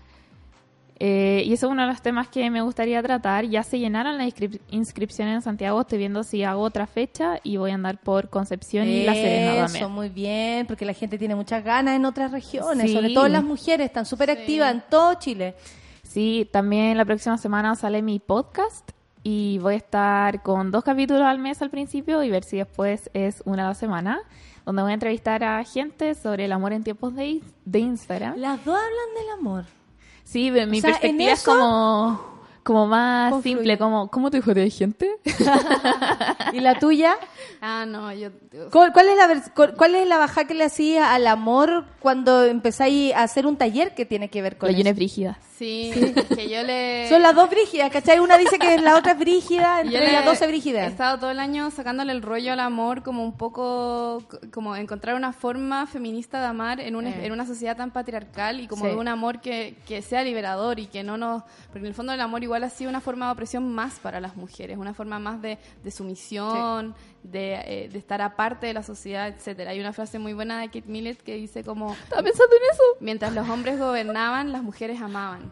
Eh, 1.03 1.41
y 1.47 1.53
eso 1.53 1.65
es 1.65 1.71
uno 1.71 1.81
de 1.81 1.87
los 1.87 2.03
temas 2.03 2.27
que 2.27 2.47
me 2.51 2.61
gustaría 2.61 3.01
tratar. 3.01 3.45
Ya 3.45 3.63
se 3.63 3.79
llenaron 3.79 4.19
las 4.19 4.27
inscrip- 4.27 4.59
inscripciones 4.69 5.33
en 5.33 5.41
Santiago. 5.41 5.81
Estoy 5.81 5.97
viendo 5.97 6.21
si 6.23 6.43
hago 6.43 6.61
otra 6.61 6.85
fecha 6.85 7.39
y 7.41 7.57
voy 7.57 7.71
a 7.71 7.73
andar 7.73 7.97
por 7.99 8.29
Concepción 8.29 8.87
y 8.87 9.03
La 9.03 9.15
Serena 9.15 9.53
Eso, 9.55 9.63
también. 9.65 9.91
muy 9.91 10.09
bien, 10.09 10.67
porque 10.67 10.85
la 10.85 10.93
gente 10.93 11.17
tiene 11.17 11.33
muchas 11.33 11.63
ganas 11.63 11.95
en 11.95 12.05
otras 12.05 12.31
regiones, 12.31 12.85
Sí. 12.91 12.93
sobre 12.95 13.15
todo 13.15 13.27
las 13.29 13.43
mujeres, 13.43 13.87
están 13.87 14.05
súper 14.05 14.29
activas 14.29 14.71
en 14.73 14.83
todo 14.91 15.15
Chile. 15.15 15.55
Sí, 16.03 16.47
también 16.51 16.95
la 16.97 17.05
próxima 17.05 17.35
semana 17.39 17.73
sale 17.75 18.03
mi 18.03 18.19
podcast 18.19 18.91
y 19.23 19.57
voy 19.57 19.73
a 19.73 19.77
estar 19.77 20.43
con 20.43 20.69
dos 20.69 20.83
capítulos 20.83 21.23
al 21.23 21.39
mes 21.39 21.63
al 21.63 21.71
principio 21.71 22.21
y 22.21 22.29
ver 22.29 22.43
si 22.43 22.57
después 22.57 23.09
es 23.15 23.41
una 23.45 23.65
a 23.65 23.69
la 23.69 23.73
semana, 23.73 24.19
donde 24.67 24.83
voy 24.83 24.91
a 24.91 24.93
entrevistar 24.93 25.43
a 25.43 25.63
gente 25.63 26.13
sobre 26.13 26.45
el 26.45 26.51
amor 26.51 26.73
en 26.73 26.83
tiempos 26.83 27.15
de, 27.15 27.41
de 27.65 27.79
Instagram. 27.79 28.35
Las 28.37 28.63
dos 28.63 28.75
hablan 28.75 29.15
del 29.15 29.29
amor. 29.39 29.65
Sí, 30.23 30.51
mi 30.51 30.77
O 30.77 30.81
sea, 30.81 30.89
en 30.91 31.17
perspectiva 31.17 31.31
es 31.31 31.43
como, 31.43 32.21
como 32.63 32.87
más 32.87 33.41
simple, 33.43 33.77
como, 33.77 34.09
¿cómo 34.09 34.29
te 34.31 34.41
jodía 34.41 34.69
gente? 34.69 35.09
¿Y 36.53 36.59
la 36.59 36.77
tuya? 36.79 37.15
Ah, 37.61 37.85
no, 37.87 38.11
yo... 38.13 38.29
¿Cuál, 38.71 38.91
cuál 38.93 39.07
es 39.07 39.15
la 39.17 39.73
cuál, 39.77 39.95
es 39.95 40.07
la 40.07 40.17
baja 40.17 40.45
que 40.45 40.53
le 40.53 40.65
hacía 40.65 41.13
al 41.13 41.25
amor 41.27 41.85
cuando 41.99 42.43
empezáis 42.45 43.13
a 43.13 43.23
hacer 43.23 43.45
un 43.47 43.55
taller 43.57 43.93
que 43.95 44.05
tiene 44.05 44.29
que 44.29 44.41
ver 44.41 44.57
con 44.57 44.71
La 44.71 44.77
eso? 44.77 44.89
es 44.89 44.95
brígida. 44.95 45.39
Sí, 45.57 45.91
que 46.35 46.49
yo 46.49 46.63
le... 46.63 47.07
Son 47.07 47.21
las 47.21 47.35
dos 47.35 47.47
brígidas, 47.49 47.91
¿cachai? 47.91 48.19
Una 48.19 48.35
dice 48.37 48.57
que 48.57 48.79
la 48.79 48.97
otra 48.97 49.11
es 49.11 49.19
brígida, 49.19 49.81
entre 49.85 50.11
las 50.11 50.25
dos 50.25 50.33
es 50.35 50.41
He 50.41 50.47
brígida. 50.47 50.85
estado 50.87 51.19
todo 51.19 51.29
el 51.29 51.39
año 51.39 51.69
sacándole 51.69 52.11
el 52.13 52.23
rollo 52.23 52.51
al 52.53 52.59
amor 52.59 53.03
como 53.03 53.23
un 53.23 53.37
poco, 53.37 54.23
como 54.51 54.75
encontrar 54.75 55.15
una 55.15 55.33
forma 55.33 55.85
feminista 55.85 56.39
de 56.39 56.47
amar 56.47 56.79
en 56.79 56.95
una, 56.95 57.11
Eh. 57.11 57.25
en 57.27 57.31
una 57.31 57.45
sociedad 57.45 57.77
tan 57.77 57.91
patriarcal 57.91 58.59
y 58.59 58.67
como 58.67 58.85
Sí. 58.85 58.89
de 58.91 58.95
un 58.97 59.07
amor 59.07 59.39
que, 59.39 59.75
que 59.87 60.01
sea 60.01 60.23
liberador 60.23 60.79
y 60.79 60.87
que 60.87 61.03
no 61.03 61.15
nos... 61.17 61.43
Porque 61.67 61.79
en 61.79 61.85
el 61.85 61.93
fondo 61.93 62.11
el 62.11 62.21
amor 62.21 62.41
igual 62.43 62.50
ha 62.55 62.69
sido 62.69 62.89
una 62.89 63.01
forma 63.01 63.25
de 63.27 63.31
opresión 63.33 63.73
más 63.73 63.99
para 63.99 64.19
las 64.19 64.35
mujeres, 64.35 64.77
una 64.77 64.93
forma 64.93 65.19
más 65.19 65.41
de, 65.41 65.57
de 65.83 65.91
sumisión, 65.91 66.95
de, 67.23 67.53
eh, 67.65 67.89
de 67.91 67.97
estar 67.99 68.21
aparte 68.21 68.67
de 68.67 68.73
la 68.73 68.83
sociedad, 68.83 69.27
etcétera. 69.27 69.71
Hay 69.71 69.79
una 69.79 69.93
frase 69.93 70.19
muy 70.19 70.33
buena 70.33 70.59
de 70.61 70.67
Kate 70.67 70.83
Millett 70.87 71.21
que 71.21 71.35
dice 71.35 71.63
como... 71.63 71.93
Estaba 71.93 72.23
pensando 72.23 72.55
en 72.55 72.61
eso. 72.73 72.83
Mientras 72.99 73.33
los 73.33 73.47
hombres 73.49 73.79
gobernaban, 73.79 74.51
las 74.51 74.63
mujeres 74.63 75.01
amaban. 75.01 75.51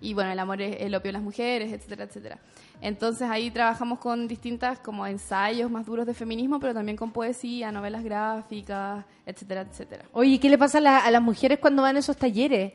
Y 0.00 0.14
bueno, 0.14 0.32
el 0.32 0.38
amor 0.40 0.60
es 0.60 0.80
el 0.80 0.94
opio 0.96 1.10
de 1.10 1.12
las 1.12 1.22
mujeres, 1.22 1.72
etcétera, 1.72 2.04
etcétera. 2.04 2.38
Entonces 2.80 3.30
ahí 3.30 3.52
trabajamos 3.52 4.00
con 4.00 4.26
distintas 4.26 4.80
como 4.80 5.06
ensayos 5.06 5.70
más 5.70 5.86
duros 5.86 6.04
de 6.06 6.14
feminismo, 6.14 6.58
pero 6.58 6.74
también 6.74 6.96
con 6.96 7.12
poesía, 7.12 7.70
novelas 7.70 8.02
gráficas, 8.02 9.04
etcétera, 9.24 9.60
etcétera. 9.60 10.04
Oye, 10.12 10.40
¿qué 10.40 10.50
le 10.50 10.58
pasa 10.58 10.78
a, 10.78 10.80
la- 10.80 10.98
a 10.98 11.10
las 11.12 11.22
mujeres 11.22 11.60
cuando 11.60 11.82
van 11.82 11.94
a 11.94 12.00
esos 12.00 12.16
talleres? 12.16 12.72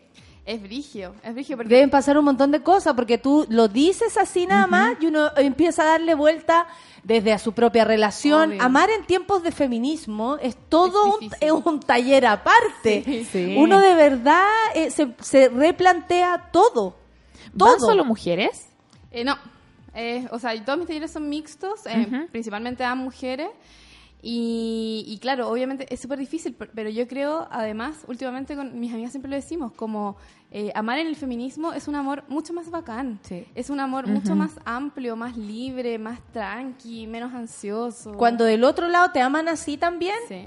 Es 0.48 0.61
brigio, 0.61 1.14
es 1.24 1.34
brigio 1.34 1.57
porque 1.57 1.74
Deben 1.76 1.90
pasar 1.90 2.18
un 2.18 2.24
montón 2.24 2.52
de 2.52 2.64
cosas, 2.64 2.94
porque 2.95 3.18
tú 3.18 3.45
lo 3.49 3.68
dices 3.68 4.18
así 4.18 4.48
nada 4.48 4.65
más 4.65 4.95
y 5.02 5.07
uno 5.07 5.30
empieza 5.36 5.84
a 5.84 5.86
darle 5.88 6.15
vuelta 6.15 6.68
desde 7.03 7.34
a 7.34 7.38
su 7.38 7.52
propia 7.52 7.84
relación. 7.84 8.52
Obvio. 8.52 8.61
Amar 8.64 8.90
en 8.90 9.06
tiempos 9.06 9.44
de 9.44 9.52
feminismo 9.52 10.38
es 10.41 10.56
todo 10.69 11.06
Es 11.07 11.14
un, 11.15 11.19
difícil. 11.19 11.38
es 11.48 11.52
un 11.52 11.80
taller 11.82 12.26
aparte. 12.26 13.03
Sí. 13.03 13.26
Sí. 13.30 13.56
Uno 13.57 13.82
de 13.82 13.94
verdad 13.94 14.45
eh, 14.74 14.90
se, 14.90 15.14
se 15.19 15.49
replantea 15.49 16.49
todo. 16.53 16.95
¿Van 17.53 17.76
Todo. 17.78 17.88
solo 17.90 18.06
mujeres? 18.06 18.68
Eh, 19.11 19.26
no, 19.26 19.38
Eh, 19.95 20.28
o 20.32 20.40
sea, 20.40 20.53
todos 20.64 20.78
mis 20.80 20.88
talleres 20.88 21.11
son 21.11 21.28
mixtos, 21.28 21.86
eh, 21.88 22.28
principalmente 22.32 22.84
a 22.86 22.95
mujeres. 22.95 23.49
Y, 24.30 25.06
y 25.08 25.20
claro, 25.20 25.48
obviamente 25.49 25.86
es 25.90 26.02
súper 26.02 26.20
difícil, 26.20 26.54
per- 26.54 26.70
pero 26.76 26.90
yo 26.90 27.08
creo, 27.08 27.48
además, 27.49 27.95
últimamente 28.08 28.58
con 28.58 28.78
mis 28.78 28.91
amigas 28.94 29.12
siempre 29.12 29.30
lo 29.30 29.38
decimos, 29.38 29.72
como 29.72 30.18
eh, 30.52 30.70
amar 30.76 30.98
en 30.99 31.08
el 31.08 31.16
feminismo 31.16 31.72
es 31.72 31.88
un 31.88 31.95
amor 31.95 32.26
mucho 32.28 32.52
más 32.52 32.70
bacán. 32.70 33.22
Es 33.56 33.70
un 33.70 33.80
amor 33.80 34.06
mucho 34.06 34.36
más 34.36 34.60
amplio, 34.66 35.16
más 35.16 35.38
libre, 35.38 35.98
más 35.98 36.20
tranqui, 36.34 37.08
menos 37.08 37.34
ansioso. 37.34 38.12
Cuando 38.18 38.44
del 38.44 38.66
otro 38.66 38.90
lado 38.90 39.12
te 39.14 39.22
aman 39.22 39.48
así 39.48 39.78
también, 39.78 40.18
Sí, 40.28 40.45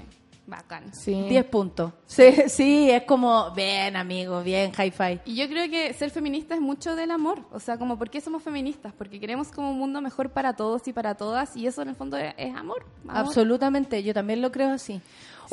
bacán. 0.51 0.91
10 1.05 1.45
puntos. 1.45 1.93
Sí, 2.05 2.35
sí, 2.47 2.91
es 2.91 3.03
como, 3.03 3.49
bien 3.51 3.95
amigo, 3.95 4.43
bien 4.43 4.71
hi-fi. 4.71 5.19
Y 5.25 5.35
yo 5.35 5.47
creo 5.47 5.67
que 5.67 5.91
ser 5.93 6.11
feminista 6.11 6.53
es 6.53 6.61
mucho 6.61 6.95
del 6.95 7.09
amor. 7.09 7.39
O 7.51 7.59
sea, 7.59 7.79
como, 7.79 7.97
¿por 7.97 8.11
qué 8.11 8.21
somos 8.21 8.43
feministas? 8.43 8.93
Porque 8.95 9.19
queremos 9.19 9.47
como 9.47 9.71
un 9.71 9.79
mundo 9.79 9.99
mejor 10.01 10.29
para 10.29 10.55
todos 10.55 10.87
y 10.87 10.93
para 10.93 11.15
todas. 11.15 11.57
Y 11.57 11.65
eso 11.65 11.81
en 11.81 11.89
el 11.89 11.95
fondo 11.95 12.17
es, 12.17 12.35
es 12.37 12.55
amor. 12.55 12.85
amor. 13.07 13.17
Absolutamente, 13.17 14.03
yo 14.03 14.13
también 14.13 14.41
lo 14.41 14.51
creo 14.51 14.69
así. 14.69 15.01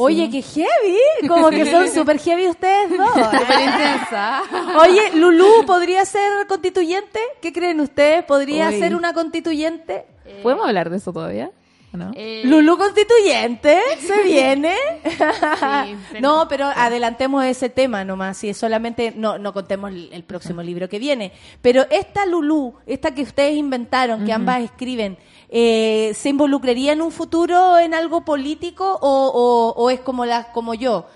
Oye, 0.00 0.30
qué 0.30 0.42
heavy, 0.42 1.26
como 1.26 1.50
que 1.50 1.68
son 1.68 1.88
súper 1.94 2.20
heavy 2.20 2.46
ustedes 2.46 2.96
dos. 2.96 3.10
Súper 3.14 3.60
intensa. 3.60 4.42
Oye, 4.80 5.10
Lulú, 5.14 5.66
¿podría 5.66 6.04
ser 6.04 6.46
constituyente? 6.46 7.18
¿Qué 7.40 7.52
creen 7.52 7.80
ustedes? 7.80 8.24
¿Podría 8.24 8.68
Uy. 8.68 8.78
ser 8.78 8.94
una 8.94 9.12
constituyente? 9.12 10.06
¿Podemos 10.42 10.66
hablar 10.68 10.90
de 10.90 10.98
eso 10.98 11.12
todavía? 11.12 11.50
¿O 11.92 11.96
no? 11.96 12.10
Eh, 12.14 12.42
Lulú 12.44 12.76
constituyente, 12.76 13.78
se 14.00 14.22
viene. 14.24 14.74
Sí, 15.04 15.96
no, 16.20 16.46
pero 16.48 16.66
adelantemos 16.66 17.44
ese 17.44 17.70
tema 17.70 18.04
nomás, 18.04 18.36
si 18.36 18.50
es 18.50 18.56
solamente, 18.58 19.12
no, 19.16 19.38
no 19.38 19.52
contemos 19.54 19.90
el, 19.90 20.22
próximo 20.24 20.62
libro 20.62 20.88
que 20.88 20.98
viene. 20.98 21.32
Pero 21.62 21.86
esta 21.90 22.26
Lulú, 22.26 22.74
esta 22.86 23.14
que 23.14 23.22
ustedes 23.22 23.56
inventaron, 23.56 24.24
que 24.26 24.32
ambas 24.32 24.60
escriben, 24.62 25.16
eh, 25.48 26.12
¿se 26.14 26.28
involucraría 26.28 26.92
en 26.92 27.00
un 27.00 27.10
futuro 27.10 27.78
en 27.78 27.94
algo 27.94 28.22
político 28.24 28.98
o, 29.00 29.28
o- 29.34 29.82
o 29.82 29.90
es 29.90 30.00
como, 30.00 30.26
la, 30.26 30.52
como 30.52 30.74
yo, 30.74 31.06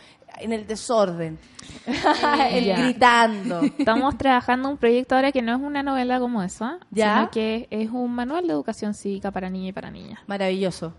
en 0.43 0.52
el 0.52 0.66
desorden? 0.66 1.39
El 2.51 2.64
Ya. 2.64 2.77
gritando. 2.82 3.60
Estamos 3.62 4.16
trabajando 4.19 4.69
un 4.69 4.77
proyecto 4.77 5.14
ahora 5.14 5.32
que 5.32 5.43
no 5.43 5.55
es 5.55 5.60
una 5.60 5.82
novela 5.82 6.19
como 6.20 6.43
esa, 6.43 6.78
Ya. 6.90 7.14
sino 7.16 7.31
que 7.31 7.66
es 7.70 7.90
un 7.90 8.12
manual 8.14 8.47
de 8.47 8.52
educación 8.52 8.94
cívica 8.94 9.31
para 9.31 9.48
niños 9.51 9.70
y 9.70 9.73
para 9.73 9.90
niñas. 9.90 10.20
Maravilloso. 10.27 10.94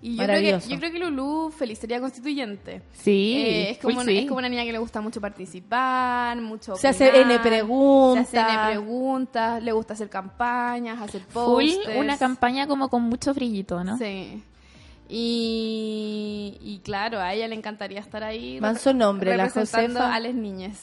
Y 0.00 0.10
yo 0.12 0.16
creo, 0.18 0.26
que, 0.26 0.32
Maravilloso. 0.32 0.68
yo 0.70 0.78
creo 0.78 0.92
que 0.92 0.98
Lulú 1.00 1.50
feliz 1.50 1.76
sería 1.80 1.98
constituyente. 2.00 2.82
Sí, 2.92 3.34
Eh, 3.36 3.70
es, 3.70 3.78
full 3.78 3.90
como 3.90 4.02
una, 4.02 4.12
sí. 4.12 4.18
es 4.18 4.26
como 4.26 4.38
una 4.38 4.48
niña 4.48 4.62
que 4.62 4.70
le 4.70 4.78
gusta 4.78 5.00
mucho 5.00 5.20
participar, 5.20 6.40
mucho 6.40 6.76
Se 6.76 6.86
hace 6.86 7.20
N 7.22 7.36
preguntas. 7.40 8.28
Se 8.28 8.38
hace 8.38 8.54
N 8.54 8.66
preguntas, 8.70 9.60
le 9.60 9.72
gusta 9.72 9.94
hacer 9.94 10.08
campañas, 10.08 11.00
hacer 11.02 11.22
Full 11.22 11.42
posters. 11.74 11.96
una 11.98 12.16
campaña 12.16 12.68
como 12.68 12.88
con 12.88 13.02
mucho 13.02 13.34
brillito, 13.34 13.82
¿no? 13.82 13.98
Sí. 13.98 14.40
Y, 15.08 16.58
y 16.60 16.80
claro, 16.84 17.18
a 17.20 17.32
ella 17.32 17.48
le 17.48 17.54
encantaría 17.54 18.00
estar 18.00 18.22
ahí 18.22 18.60
Manso 18.60 18.92
nombre, 18.92 19.36
la 19.36 19.48
Josefa. 19.48 20.14
a 20.14 20.20
las 20.20 20.34
niñas. 20.34 20.78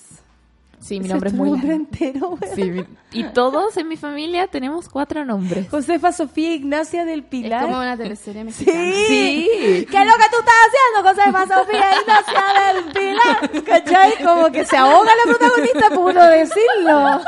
Sí, 0.85 0.99
mi 0.99 1.07
nombre 1.07 1.29
es 1.29 1.35
muy 1.35 1.49
nombre 1.49 1.67
largo. 1.69 1.83
entero. 1.83 2.37
Sí, 2.55 2.63
mi- 2.65 2.85
y 3.11 3.23
todos 3.23 3.75
en 3.77 3.87
mi 3.87 3.97
familia 3.97 4.45
tenemos 4.47 4.87
cuatro 4.89 5.25
nombres. 5.25 5.67
Josefa 5.69 6.11
Sofía 6.11 6.53
Ignacia 6.53 7.05
del 7.05 7.23
Pilar. 7.23 7.61
Es 7.63 7.67
como 7.67 7.79
una 7.79 7.97
teleserie 7.97 8.43
mexicana. 8.43 8.91
Sí. 9.07 9.47
¿Qué 9.89 9.97
es 10.01 10.05
lo 10.05 10.13
que 10.13 10.29
tú 10.29 10.37
estás 10.39 10.55
haciendo, 10.67 11.09
Josefa 11.09 11.55
Sofía 11.55 11.85
Ignacia 12.01 12.43
del 12.73 12.83
Pilar? 12.93 13.63
¿Cachai? 13.63 14.23
Como 14.23 14.51
que 14.51 14.63
se 14.65 14.77
ahoga 14.77 15.09
la 15.25 15.31
protagonista 15.37 15.89
por 15.89 16.11
uno 16.13 16.23
decirlo. 16.27 17.21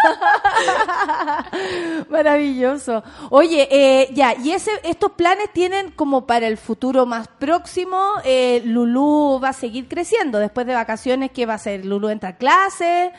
Maravilloso. 2.09 3.03
Oye, 3.29 3.67
eh, 3.71 4.09
ya, 4.13 4.35
y 4.35 4.51
ese, 4.51 4.71
estos 4.83 5.11
planes 5.13 5.51
tienen 5.53 5.91
como 5.91 6.25
para 6.27 6.47
el 6.47 6.57
futuro 6.57 7.05
más 7.05 7.27
próximo, 7.27 7.97
eh, 8.23 8.61
Lulú 8.65 9.39
va 9.43 9.49
a 9.49 9.53
seguir 9.53 9.87
creciendo. 9.87 10.37
Después 10.39 10.67
de 10.67 10.73
vacaciones, 10.73 11.31
¿qué 11.31 11.45
va 11.45 11.53
a 11.53 11.55
hacer? 11.57 11.85
¿Lulú 11.85 12.09
entra 12.09 12.29
a 12.29 12.35
clase? 12.37 13.11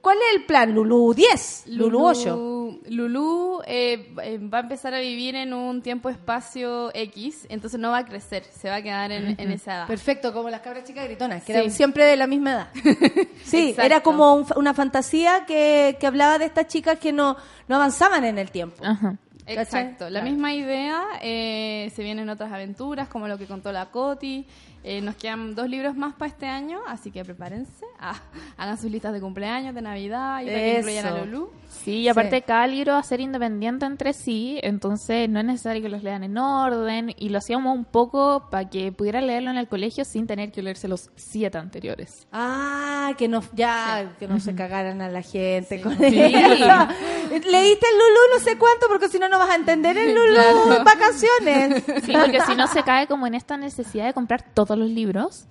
¿Cuál 0.00 0.16
es 0.18 0.36
el 0.36 0.44
plan? 0.46 0.72
¿Lulú 0.74 1.12
10? 1.14 1.64
¿Lulú 1.68 2.04
8? 2.04 2.80
Lulú 2.90 3.60
eh, 3.66 4.14
eh, 4.22 4.38
va 4.38 4.58
a 4.58 4.60
empezar 4.60 4.94
a 4.94 5.00
vivir 5.00 5.34
en 5.34 5.52
un 5.52 5.82
tiempo-espacio 5.82 6.90
X, 6.94 7.46
entonces 7.48 7.78
no 7.80 7.90
va 7.90 7.98
a 7.98 8.04
crecer, 8.04 8.44
se 8.44 8.68
va 8.70 8.76
a 8.76 8.82
quedar 8.82 9.10
en, 9.12 9.34
en 9.40 9.50
esa 9.52 9.74
edad. 9.74 9.86
Perfecto, 9.86 10.32
como 10.32 10.48
las 10.50 10.60
cabras 10.60 10.84
chicas 10.84 11.04
gritonas, 11.06 11.42
que 11.42 11.52
Sí. 11.52 11.58
eran 11.58 11.70
siempre 11.70 12.04
de 12.04 12.16
la 12.16 12.26
misma 12.26 12.52
edad. 12.52 12.68
Sí, 13.44 13.70
Exacto. 13.70 13.82
era 13.82 14.00
como 14.02 14.34
un 14.34 14.46
una 14.56 14.74
fantasía 14.74 15.44
que, 15.46 15.96
que 15.98 16.06
hablaba 16.06 16.38
de 16.38 16.44
estas 16.44 16.66
chicas 16.66 16.98
que 16.98 17.12
no, 17.12 17.36
no 17.66 17.76
avanzaban 17.76 18.24
en 18.24 18.38
el 18.38 18.50
tiempo. 18.50 18.84
Ajá. 18.84 19.16
Exacto, 19.46 20.04
la 20.10 20.20
Claro. 20.20 20.26
misma 20.30 20.52
idea, 20.52 21.02
eh, 21.22 21.90
se 21.96 22.02
vienen 22.02 22.28
otras 22.28 22.52
aventuras, 22.52 23.08
como 23.08 23.26
lo 23.28 23.38
que 23.38 23.46
contó 23.46 23.72
la 23.72 23.86
Coti. 23.90 24.46
Eh, 24.84 25.00
nos 25.00 25.16
quedan 25.16 25.54
dos 25.54 25.68
libros 25.68 25.96
más 25.96 26.14
para 26.14 26.30
este 26.30 26.46
año, 26.46 26.78
así 26.86 27.10
que 27.10 27.24
prepárense. 27.24 27.84
Ah, 27.98 28.14
hagan 28.56 28.78
sus 28.78 28.90
listas 28.90 29.12
de 29.12 29.20
cumpleaños, 29.20 29.74
de 29.74 29.82
Navidad 29.82 30.40
y 30.42 30.46
para 30.46 30.58
que 30.58 30.76
incluyan 30.78 31.06
a. 31.06 31.24
Lulú. 31.24 31.50
Sí, 31.68 31.98
y 32.00 32.08
aparte 32.08 32.36
Sí. 32.36 32.42
cada 32.46 32.66
libro 32.66 32.92
va 32.94 32.98
a 32.98 33.02
ser 33.02 33.20
independiente 33.20 33.84
entre 33.84 34.12
sí, 34.14 34.58
entonces 34.62 35.28
no 35.28 35.38
es 35.40 35.44
necesario 35.44 35.82
que 35.82 35.88
los 35.90 36.02
lean 36.02 36.24
en 36.24 36.38
orden 36.38 37.14
y 37.18 37.28
lo 37.28 37.38
hacíamos 37.38 37.76
un 37.76 37.84
poco 37.84 38.48
para 38.50 38.68
que 38.70 38.90
pudieran 38.90 39.26
leerlo 39.26 39.50
en 39.50 39.58
el 39.58 39.68
colegio 39.68 40.04
sin 40.06 40.26
tener 40.26 40.50
que 40.50 40.62
leerse 40.62 40.88
los 40.88 41.10
siete 41.16 41.58
anteriores. 41.58 42.26
Ah, 42.32 43.12
que 43.18 43.28
no, 43.28 43.42
ya, 43.52 44.12
que 44.18 44.26
no 44.28 44.40
se 44.40 44.54
cagaran 44.54 45.02
a 45.02 45.08
la 45.10 45.20
gente 45.22 45.80
con 45.82 45.96
Sí. 45.98 46.04
eso. 46.06 46.88
Leíste 47.30 47.86
el 47.86 47.98
Lulú 47.98 48.20
no 48.34 48.40
sé 48.42 48.56
cuánto, 48.58 48.86
porque 48.88 49.08
si 49.08 49.18
no, 49.18 49.28
no 49.28 49.38
vas 49.38 49.50
a 49.50 49.54
entender 49.56 49.96
el 49.98 50.14
Lulú 50.14 50.34
Claro. 50.68 50.84
vacaciones. 50.84 51.84
Sí, 52.04 52.12
porque 52.12 52.40
si 52.46 52.54
no 52.54 52.66
se 52.68 52.82
cae 52.82 53.06
como 53.06 53.26
en 53.26 53.34
esta 53.34 53.56
necesidad 53.56 54.06
de 54.06 54.14
comprar 54.14 54.42
todos 54.78 54.88
los 54.88 54.90
libros, 54.96 55.44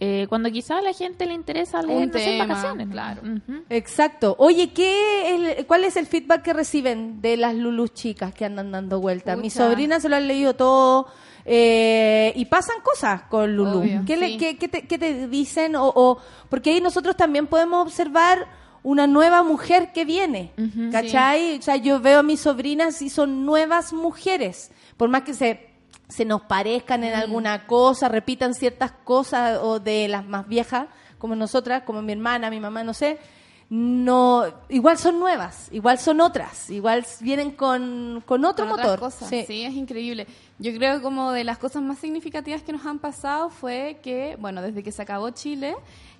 eh, 0.00 0.26
cuando 0.28 0.50
quizá 0.50 0.78
a 0.78 0.82
la 0.82 0.92
gente 0.92 1.24
le 1.26 1.34
interesa 1.34 1.80
leer 1.82 2.06
Un 2.08 2.10
no 2.10 2.18
sé, 2.18 2.32
en 2.38 2.38
vacaciones. 2.48 2.88
claro. 2.88 3.22
Exacto. 3.70 4.34
Oye, 4.38 4.72
¿qué 4.72 5.56
es 5.58 5.64
¿cuál 5.66 5.84
es 5.84 5.96
el 5.96 6.06
feedback 6.06 6.42
que 6.42 6.52
reciben 6.52 7.20
de 7.20 7.36
las 7.36 7.54
Lulus 7.54 7.94
chicas 7.94 8.34
que 8.34 8.44
andan 8.44 8.72
dando 8.72 9.00
vueltas? 9.00 9.36
Mi 9.36 9.44
Pucha. 9.50 9.68
sobrina 9.68 10.00
se 10.00 10.08
lo 10.08 10.16
han 10.16 10.26
leído 10.26 10.54
todo 10.54 11.06
eh, 11.46 12.32
y 12.36 12.44
pasan 12.46 12.76
cosas 12.82 13.22
con 13.22 13.54
Lulu. 13.56 13.78
Obvio, 13.80 14.02
¿Qué, 14.06 14.16
le- 14.16 14.28
sí. 14.28 14.36
qué- 14.38 14.56
qué 14.58 14.68
te, 14.68 14.82
qué 14.86 14.98
te 14.98 15.28
dicen? 15.28 15.76
O, 15.76 15.86
o- 15.94 16.18
porque 16.48 16.70
ahí 16.70 16.80
nosotros 16.80 17.16
también 17.16 17.46
podemos 17.46 17.82
observar 17.86 18.46
una 18.82 19.06
nueva 19.06 19.42
mujer 19.42 19.92
que 19.92 20.04
viene, 20.04 20.52
Ujú. 20.58 20.90
¿cachai? 20.90 21.58
O 21.58 21.62
sea, 21.62 21.76
yo 21.76 22.00
veo 22.00 22.18
a 22.18 22.22
mis 22.22 22.40
sobrinas 22.40 23.00
y 23.00 23.08
son 23.10 23.46
nuevas 23.46 23.92
mujeres, 23.92 24.70
por 24.96 25.08
más 25.08 25.22
que 25.22 25.32
se 25.34 25.73
se 26.08 26.24
nos 26.24 26.42
parezcan 26.42 27.04
en 27.04 27.14
alguna 27.14 27.66
cosa, 27.66 28.08
repitan 28.08 28.54
ciertas 28.54 28.92
cosas 28.92 29.58
o 29.62 29.80
de 29.80 30.08
las 30.08 30.24
más 30.26 30.46
viejas, 30.46 30.86
como 31.18 31.34
nosotras, 31.34 31.82
como 31.84 32.02
mi 32.02 32.12
hermana, 32.12 32.50
mi 32.50 32.60
mamá, 32.60 32.84
no 32.84 32.94
sé. 32.94 33.18
no, 33.70 34.44
igual 34.68 34.98
son 34.98 35.18
nuevas, 35.18 35.68
igual 35.72 35.98
son 35.98 36.20
otras, 36.20 36.68
igual 36.70 37.04
vienen 37.20 37.50
con, 37.52 38.22
con 38.26 38.44
otro 38.44 38.68
Con 38.68 38.76
motor. 38.76 39.00
cosas. 39.00 39.28
Sí. 39.28 39.44
Sí. 39.46 39.64
es 39.64 39.74
increíble. 39.74 40.26
Yo 40.58 40.72
creo 40.74 40.96
que 40.96 41.02
como 41.02 41.32
de 41.32 41.44
las 41.44 41.58
cosas 41.58 41.82
más 41.82 41.98
significativas 41.98 42.62
que 42.62 42.72
nos 42.72 42.84
han 42.86 42.98
pasado 42.98 43.48
fue 43.50 43.98
que, 44.02 44.36
bueno, 44.38 44.60
desde 44.62 44.82
que 44.82 44.92
se 44.92 45.02
acabó 45.02 45.30
Chile... 45.30 45.74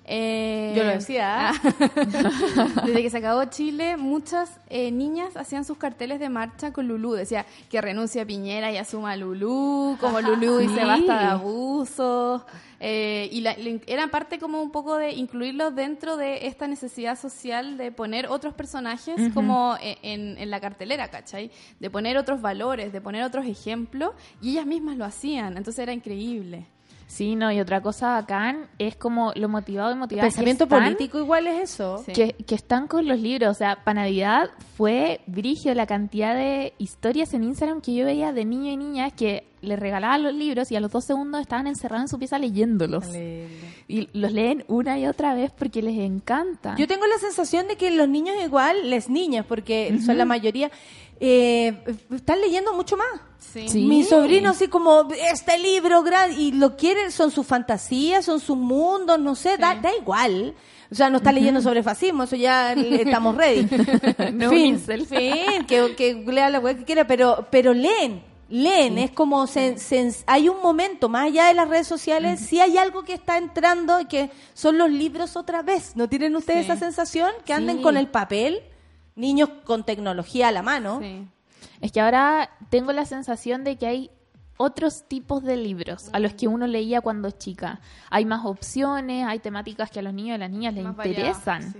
eh, 0.07 0.73
Yo 0.75 0.83
lo 0.83 0.91
decía. 0.91 1.51
desde 2.85 3.01
que 3.01 3.09
se 3.09 3.17
acabó 3.17 3.43
Chile, 3.45 3.97
muchas 3.97 4.59
eh, 4.69 4.91
niñas 4.91 5.35
hacían 5.35 5.65
sus 5.65 5.77
carteles 5.77 6.19
de 6.19 6.29
marcha 6.29 6.71
con 6.71 6.87
Lulú. 6.87 7.13
Decía 7.13 7.45
que 7.69 7.81
renuncie 7.81 8.21
a 8.21 8.25
Piñera 8.25 8.71
y 8.71 8.77
asuma 8.77 9.11
a 9.13 9.17
Lulú, 9.17 9.97
como 9.99 10.21
Lulú 10.21 10.57
dice 10.59 10.75
Sí. 10.79 10.85
basta 10.85 11.19
de 11.19 11.25
abusos. 11.25 12.41
Eh, 12.81 13.29
y 13.31 13.41
la- 13.41 13.55
era 13.87 14.07
parte 14.09 14.37
como 14.37 14.61
un 14.61 14.69
poco 14.69 14.97
de 14.97 15.13
incluirlos 15.13 15.73
dentro 15.73 16.17
de 16.17 16.45
esta 16.47 16.67
necesidad 16.67 17.17
social 17.17 17.77
de 17.77 17.91
poner 17.91 18.27
otros 18.27 18.53
personajes 18.53 19.15
como 19.33 19.75
e- 19.81 19.97
en, 20.03 20.37
en 20.37 20.51
la 20.51 20.59
cartelera, 20.59 21.07
¿cachai? 21.09 21.49
De 21.79 21.89
poner 21.89 22.17
otros 22.17 22.41
valores, 22.41 22.91
de 22.93 23.01
poner 23.01 23.23
otros 23.23 23.45
ejemplos, 23.45 24.11
y 24.41 24.51
ellas 24.51 24.65
mismas 24.65 24.97
lo 24.97 25.05
hacían, 25.05 25.57
entonces 25.57 25.79
era 25.81 25.93
increíble. 25.93 26.67
Sí, 27.07 27.35
no, 27.35 27.51
y 27.51 27.59
otra 27.59 27.81
cosa 27.81 28.13
bacán 28.13 28.67
es 28.79 28.95
como 28.95 29.31
lo 29.35 29.47
motivado 29.47 29.91
y 29.91 29.95
motivado. 29.95 30.27
Pensamiento 30.27 30.67
político 30.67 31.19
igual 31.19 31.47
es 31.47 31.71
eso. 31.71 32.03
Que, 32.13 32.33
que 32.33 32.55
están 32.55 32.87
con 32.87 33.07
los 33.07 33.19
libros. 33.19 33.51
O 33.51 33.53
sea, 33.53 33.83
para 33.83 34.01
Navidad 34.01 34.49
fue 34.75 35.21
brigio 35.27 35.73
la 35.75 35.85
cantidad 35.85 36.35
de 36.35 36.73
historias 36.77 37.33
en 37.33 37.43
Instagram 37.43 37.81
que 37.81 37.93
yo 37.93 38.05
veía 38.05 38.33
de 38.33 38.43
niños 38.43 38.73
y 38.73 38.77
niñas 38.77 39.13
que 39.13 39.45
les 39.61 39.79
regalaban 39.79 40.23
los 40.23 40.33
libros 40.33 40.71
y 40.71 40.75
a 40.75 40.79
los 40.79 40.91
dos 40.91 41.05
segundos 41.05 41.41
estaban 41.41 41.67
encerrados 41.67 42.03
en 42.03 42.07
su 42.07 42.19
pieza 42.19 42.39
leyéndolos. 42.39 43.05
Y 43.87 44.09
los 44.13 44.31
leen 44.31 44.63
una 44.67 44.97
y 44.97 45.07
otra 45.07 45.33
vez 45.35 45.51
porque 45.51 45.81
les 45.81 45.97
encanta. 45.97 46.75
Yo 46.77 46.87
tengo 46.87 47.05
la 47.07 47.17
sensación 47.19 47.67
de 47.67 47.75
que 47.75 47.91
los 47.91 48.07
niños 48.07 48.35
igual, 48.43 48.89
las 48.89 49.09
niñas, 49.09 49.45
porque 49.47 49.99
son 50.05 50.17
la 50.17 50.25
mayoría, 50.25 50.71
eh, 51.19 51.83
están 52.13 52.41
leyendo 52.41 52.73
mucho 52.73 52.97
más. 52.97 53.07
Sí. 53.53 53.85
Mi 53.85 54.03
sobrino 54.03 54.49
así 54.49 54.67
como, 54.67 55.07
este 55.31 55.57
libro, 55.57 56.03
gran, 56.03 56.31
y 56.37 56.51
lo 56.51 56.75
quieren, 56.75 57.11
son 57.11 57.31
sus 57.31 57.45
fantasías, 57.47 58.25
son 58.25 58.39
sus 58.39 58.57
mundos, 58.57 59.19
no 59.19 59.35
sé, 59.35 59.57
da, 59.57 59.75
da 59.75 59.95
igual. 59.95 60.53
O 60.91 60.95
sea, 60.95 61.09
no 61.09 61.17
está 61.17 61.31
leyendo 61.31 61.61
sobre 61.61 61.81
fascismo, 61.83 62.23
eso 62.23 62.35
ya 62.35 62.73
estamos 62.73 63.35
ready. 63.35 63.67
No, 64.33 64.49
fin, 64.49 64.79
fin, 64.79 65.65
que, 65.67 65.95
que 65.95 66.13
lea 66.27 66.49
la 66.49 66.59
web 66.59 66.77
que 66.79 66.83
quiera, 66.85 67.07
pero, 67.07 67.47
pero 67.49 67.73
leen, 67.73 68.23
leen, 68.49 68.97
es 68.99 69.11
como, 69.11 69.47
se- 69.47 69.77
se- 69.79 70.13
hay 70.27 70.47
un 70.49 70.61
momento, 70.61 71.09
más 71.09 71.25
allá 71.27 71.45
de 71.47 71.53
las 71.55 71.67
redes 71.69 71.87
sociales, 71.87 72.39
sí 72.39 72.59
hay 72.59 72.77
algo 72.77 73.03
que 73.03 73.13
está 73.13 73.37
entrando 73.37 73.99
y 73.99 74.05
que 74.05 74.29
son 74.53 74.77
los 74.77 74.89
libros 74.91 75.35
otra 75.35 75.63
vez. 75.63 75.95
¿No 75.95 76.07
tienen 76.09 76.35
ustedes 76.35 76.65
Sí. 76.65 76.71
esa 76.71 76.79
sensación? 76.79 77.31
Que 77.45 77.53
anden 77.53 77.77
Sí. 77.77 77.83
con 77.83 77.97
el 77.97 78.07
papel, 78.07 78.61
niños 79.15 79.49
con 79.63 79.83
tecnología 79.85 80.49
a 80.49 80.51
la 80.51 80.61
mano. 80.61 81.01
Es 81.85 81.91
que 81.91 82.01
ahora 82.01 82.49
tengo 82.71 82.93
la 82.93 83.05
sensación 83.05 83.63
de 83.63 83.75
que 83.75 83.85
hay 83.85 84.09
otros 84.57 85.07
tipos 85.07 85.43
de 85.43 85.55
libros 85.55 86.09
a 86.13 86.19
los 86.19 86.33
que 86.33 86.47
uno 86.47 86.65
leía 86.65 86.99
cuando 86.99 87.29
chica. 87.29 87.79
Hay 88.09 88.25
más 88.25 88.43
opciones, 88.43 89.27
hay 89.27 89.37
temáticas 89.37 89.91
que 89.91 89.99
a 89.99 90.01
los 90.01 90.11
niños 90.11 90.29
y 90.29 90.33
a 90.33 90.37
las 90.39 90.49
niñas 90.49 90.73
les 90.73 90.83
Más 90.83 91.05
interesan. 91.05 91.73
sí. 91.73 91.79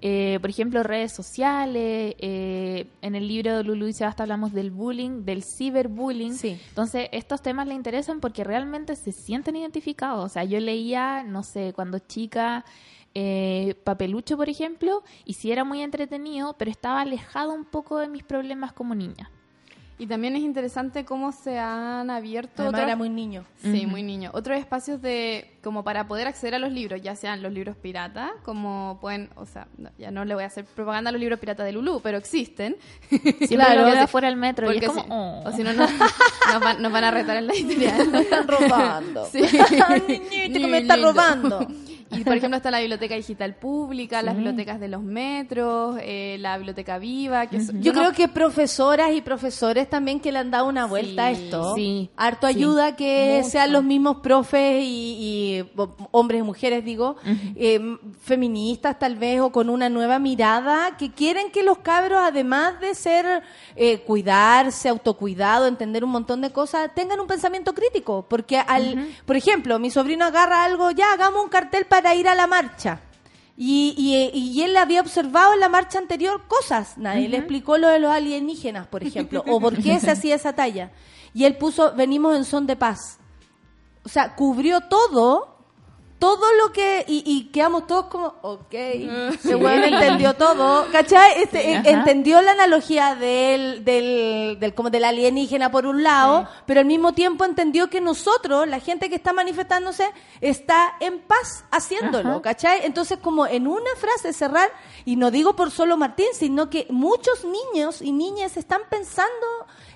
Eh, 0.00 0.38
por 0.40 0.50
ejemplo, 0.50 0.82
redes 0.82 1.12
sociales. 1.12 2.16
eh, 2.18 2.88
en 3.00 3.14
el 3.14 3.28
libro 3.28 3.58
de 3.58 3.62
Lulu 3.62 3.86
y 3.86 3.92
Sebasta 3.92 4.24
hablamos 4.24 4.52
del 4.52 4.72
bullying, 4.72 5.24
del 5.24 5.44
ciberbullying. 5.44 6.36
Entonces, 6.42 7.08
estos 7.12 7.40
temas 7.40 7.68
le 7.68 7.74
interesan 7.74 8.18
porque 8.18 8.42
realmente 8.42 8.96
se 8.96 9.12
sienten 9.12 9.54
identificados. 9.54 10.24
O 10.24 10.28
sea, 10.28 10.42
yo 10.42 10.58
leía, 10.58 11.22
no 11.22 11.44
sé, 11.44 11.72
cuando 11.72 12.00
chica, 12.00 12.64
eh, 13.14 13.76
Papelucho, 13.84 14.36
por 14.36 14.48
ejemplo, 14.48 15.04
y 15.24 15.34
sí 15.34 15.52
era 15.52 15.62
muy 15.62 15.80
entretenido, 15.80 16.56
pero 16.58 16.72
estaba 16.72 17.00
alejado 17.02 17.54
un 17.54 17.64
poco 17.64 17.98
de 17.98 18.08
mis 18.08 18.24
problemas 18.24 18.72
como 18.72 18.96
niña. 18.96 19.30
Y 19.96 20.06
también 20.08 20.34
es 20.34 20.42
interesante 20.42 21.04
cómo 21.04 21.30
se 21.30 21.56
han 21.58 22.10
abierto 22.10 22.62
Además 22.62 22.80
otros- 22.80 22.88
era 22.88 22.96
muy 22.96 23.10
niño. 23.10 23.44
Sí, 23.62 23.86
muy 23.86 24.02
niño. 24.02 24.30
Otros 24.34 24.58
espacios 24.58 25.00
de 25.00 25.52
como 25.62 25.84
para 25.84 26.08
poder 26.08 26.26
acceder 26.26 26.56
a 26.56 26.58
los 26.58 26.72
libros, 26.72 27.00
ya 27.00 27.14
sean 27.14 27.42
los 27.42 27.52
libros 27.52 27.76
pirata, 27.76 28.32
como 28.44 28.98
pueden, 29.00 29.30
o 29.36 29.46
sea, 29.46 29.68
no, 29.78 29.90
ya 29.96 30.10
no 30.10 30.24
le 30.24 30.34
voy 30.34 30.42
a 30.42 30.48
hacer 30.48 30.64
propaganda 30.64 31.08
a 31.10 31.12
los 31.12 31.20
libros 31.20 31.38
pirata 31.38 31.62
de 31.64 31.72
Lulú, 31.72 32.00
pero 32.02 32.18
existen. 32.18 32.76
Siempre 33.08 33.76
lo 33.76 33.84
veo 33.84 34.00
afuera 34.02 34.28
del 34.28 34.36
metro 34.36 34.66
y 34.72 34.78
es 34.78 34.84
Porque 34.84 34.86
como, 34.86 35.02
si- 35.02 35.08
oh. 35.10 35.42
o 35.48 35.52
si 35.52 35.62
no, 35.62 35.72
no- 35.72 35.86
nos, 35.86 36.60
van, 36.60 36.82
nos 36.82 36.92
van 36.92 37.04
a 37.04 37.10
retar 37.12 37.36
en 37.36 37.46
la 37.46 37.52
editorial. 37.54 38.08
Me 38.10 38.20
están 38.20 38.48
robando. 38.48 39.26
Sí. 39.26 39.42
Niñito 39.42 40.58
que 40.58 40.66
me 40.66 40.78
está 40.78 40.96
robando. 40.96 41.66
Y 42.18 42.24
por 42.24 42.36
ejemplo 42.36 42.56
está 42.56 42.70
la 42.70 42.80
biblioteca 42.80 43.14
digital 43.14 43.54
pública, 43.54 44.22
las 44.22 44.34
bibliotecas 44.36 44.80
de 44.80 44.88
los 44.88 45.02
metros, 45.02 45.98
eh, 46.00 46.36
la 46.40 46.56
biblioteca 46.56 46.98
viva. 46.98 47.46
Que 47.46 47.60
Yo 47.80 47.92
creo 47.92 48.12
que 48.12 48.28
profesoras 48.28 49.12
y 49.14 49.20
profesores 49.20 49.88
también 49.88 50.20
que 50.20 50.32
le 50.32 50.38
han 50.38 50.50
dado 50.50 50.66
una 50.68 50.86
vuelta 50.86 51.26
a 51.26 51.30
esto. 51.30 51.74
sí, 51.74 52.10
Harto 52.16 52.46
ayuda 52.46 52.96
que 52.96 53.38
Mucho. 53.38 53.50
sean 53.50 53.72
los 53.72 53.84
mismos 53.84 54.18
profes 54.22 54.82
y, 54.84 55.64
hombres 56.10 56.40
y 56.40 56.42
mujeres, 56.42 56.84
digo, 56.84 57.16
eh, 57.56 57.80
feministas 58.20 58.98
tal 58.98 59.16
vez 59.16 59.40
o 59.40 59.50
con 59.50 59.70
una 59.70 59.88
nueva 59.88 60.18
mirada 60.18 60.96
que 60.96 61.10
quieren 61.12 61.50
que 61.50 61.62
los 61.62 61.78
cabros, 61.78 62.20
además 62.22 62.80
de 62.80 62.94
ser 62.94 63.42
eh, 63.76 63.98
cuidarse, 64.00 64.88
autocuidado, 64.88 65.66
entender 65.66 66.04
un 66.04 66.10
montón 66.10 66.40
de 66.40 66.50
cosas, 66.50 66.90
tengan 66.94 67.20
un 67.20 67.26
pensamiento 67.26 67.74
crítico. 67.74 68.26
Porque, 68.28 68.58
al, 68.58 69.08
por 69.26 69.36
ejemplo, 69.36 69.78
mi 69.78 69.90
sobrino 69.90 70.24
agarra 70.24 70.64
algo, 70.64 70.90
ya 70.90 71.12
hagamos 71.12 71.42
un 71.42 71.48
cartel 71.48 71.86
para 71.86 72.03
ir 72.12 72.28
a 72.28 72.34
la 72.34 72.48
marcha. 72.48 73.00
Y, 73.56 73.94
y, 73.96 74.36
y 74.36 74.62
él 74.62 74.76
había 74.76 75.00
observado 75.00 75.54
en 75.54 75.60
la 75.60 75.68
marcha 75.68 75.98
anterior 75.98 76.42
cosas. 76.48 76.98
Nadie 76.98 77.28
le 77.28 77.36
explicó 77.36 77.78
lo 77.78 77.86
de 77.88 78.00
los 78.00 78.10
alienígenas, 78.10 78.88
por 78.88 79.04
ejemplo, 79.04 79.44
o 79.46 79.60
por 79.60 79.80
qué 79.80 80.00
se 80.00 80.10
hacía 80.10 80.34
esa 80.34 80.54
talla. 80.54 80.90
Y 81.32 81.44
él 81.44 81.56
puso, 81.56 81.94
venimos 81.94 82.36
en 82.36 82.44
son 82.44 82.66
de 82.66 82.74
paz. 82.74 83.18
O 84.04 84.08
sea, 84.08 84.34
cubrió 84.34 84.80
todo, 84.80 85.53
todo 86.24 86.46
lo 86.54 86.72
que... 86.72 87.04
Y, 87.06 87.22
y 87.26 87.50
quedamos 87.50 87.86
todos 87.86 88.06
como, 88.06 88.34
ok, 88.40 88.72
ese 88.72 89.56
weón 89.56 89.84
entendió 89.92 90.32
todo, 90.32 90.86
¿cachai? 90.90 91.42
Este, 91.42 91.60
Sí, 91.64 91.72
entendió 91.84 92.40
la 92.40 92.52
analogía 92.52 93.14
del, 93.14 93.84
del, 93.84 94.56
del, 94.58 94.74
como 94.74 94.88
del 94.88 95.04
alienígena 95.04 95.70
por 95.70 95.84
un 95.84 96.02
lado, 96.02 96.48
pero 96.64 96.80
al 96.80 96.86
mismo 96.86 97.12
tiempo 97.12 97.44
entendió 97.44 97.90
que 97.90 98.00
nosotros, 98.00 98.66
la 98.66 98.80
gente 98.80 99.10
que 99.10 99.16
está 99.16 99.34
manifestándose, 99.34 100.10
está 100.40 100.96
en 101.00 101.20
paz 101.20 101.66
haciéndolo, 101.70 102.30
Ajá. 102.30 102.42
¿cachai? 102.42 102.86
Entonces, 102.86 103.18
como 103.18 103.46
en 103.46 103.66
una 103.66 103.90
frase 103.98 104.32
cerrar, 104.32 104.70
y 105.04 105.16
no 105.16 105.30
digo 105.30 105.54
por 105.56 105.70
solo 105.70 105.98
Martín, 105.98 106.28
sino 106.32 106.70
que 106.70 106.86
muchos 106.88 107.44
niños 107.44 108.00
y 108.00 108.12
niñas 108.12 108.56
están 108.56 108.80
pensando, 108.88 109.46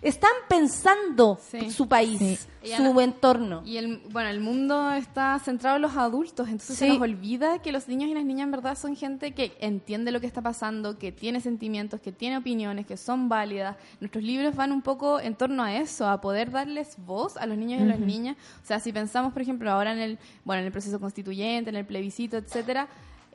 están 0.02 0.30
pensando 0.48 1.38
Sí. 1.50 1.70
su 1.70 1.88
país, 1.88 2.48
su 2.76 3.00
entorno. 3.00 3.62
Y 3.64 3.76
el, 3.76 3.98
bueno, 4.10 4.28
el 4.28 4.40
mundo 4.40 4.92
está 4.92 5.38
centrado 5.38 5.76
en 5.76 5.82
los 5.82 5.96
adultos, 5.96 6.46
entonces 6.48 6.76
se 6.76 6.88
nos 6.88 7.00
olvida 7.00 7.60
que 7.62 7.72
los 7.72 7.88
niños 7.88 8.10
y 8.10 8.14
las 8.14 8.24
niñas 8.24 8.44
en 8.44 8.50
verdad 8.50 8.76
son 8.76 8.96
gente 8.96 9.32
que 9.32 9.56
entiende 9.60 10.10
lo 10.12 10.20
que 10.20 10.26
está 10.26 10.42
pasando, 10.42 10.98
que 10.98 11.12
tiene 11.12 11.40
sentimientos, 11.40 12.00
que 12.00 12.12
tiene 12.12 12.36
opiniones, 12.38 12.86
que 12.86 12.96
son 12.96 13.28
válidas. 13.28 13.76
Nuestros 14.00 14.22
libros 14.24 14.54
van 14.56 14.72
un 14.72 14.82
poco 14.82 15.20
en 15.20 15.34
torno 15.34 15.62
a 15.62 15.74
eso, 15.76 16.08
a 16.08 16.20
poder 16.20 16.50
darles 16.50 16.96
voz 16.98 17.36
a 17.36 17.46
los 17.46 17.56
niños 17.58 17.80
y 17.80 17.82
a 17.82 17.86
las 17.86 17.98
Ujú. 17.98 18.06
niñas. 18.06 18.36
O 18.62 18.66
sea, 18.66 18.80
si 18.80 18.92
pensamos, 18.92 19.32
por 19.32 19.42
ejemplo, 19.42 19.70
ahora 19.70 19.92
en 19.92 19.98
el, 19.98 20.18
bueno, 20.44 20.60
en 20.60 20.66
el 20.66 20.72
proceso 20.72 21.00
constituyente, 21.00 21.70
en 21.70 21.76
el 21.76 21.86
plebiscito, 21.86 22.36
etcétera, 22.36 22.88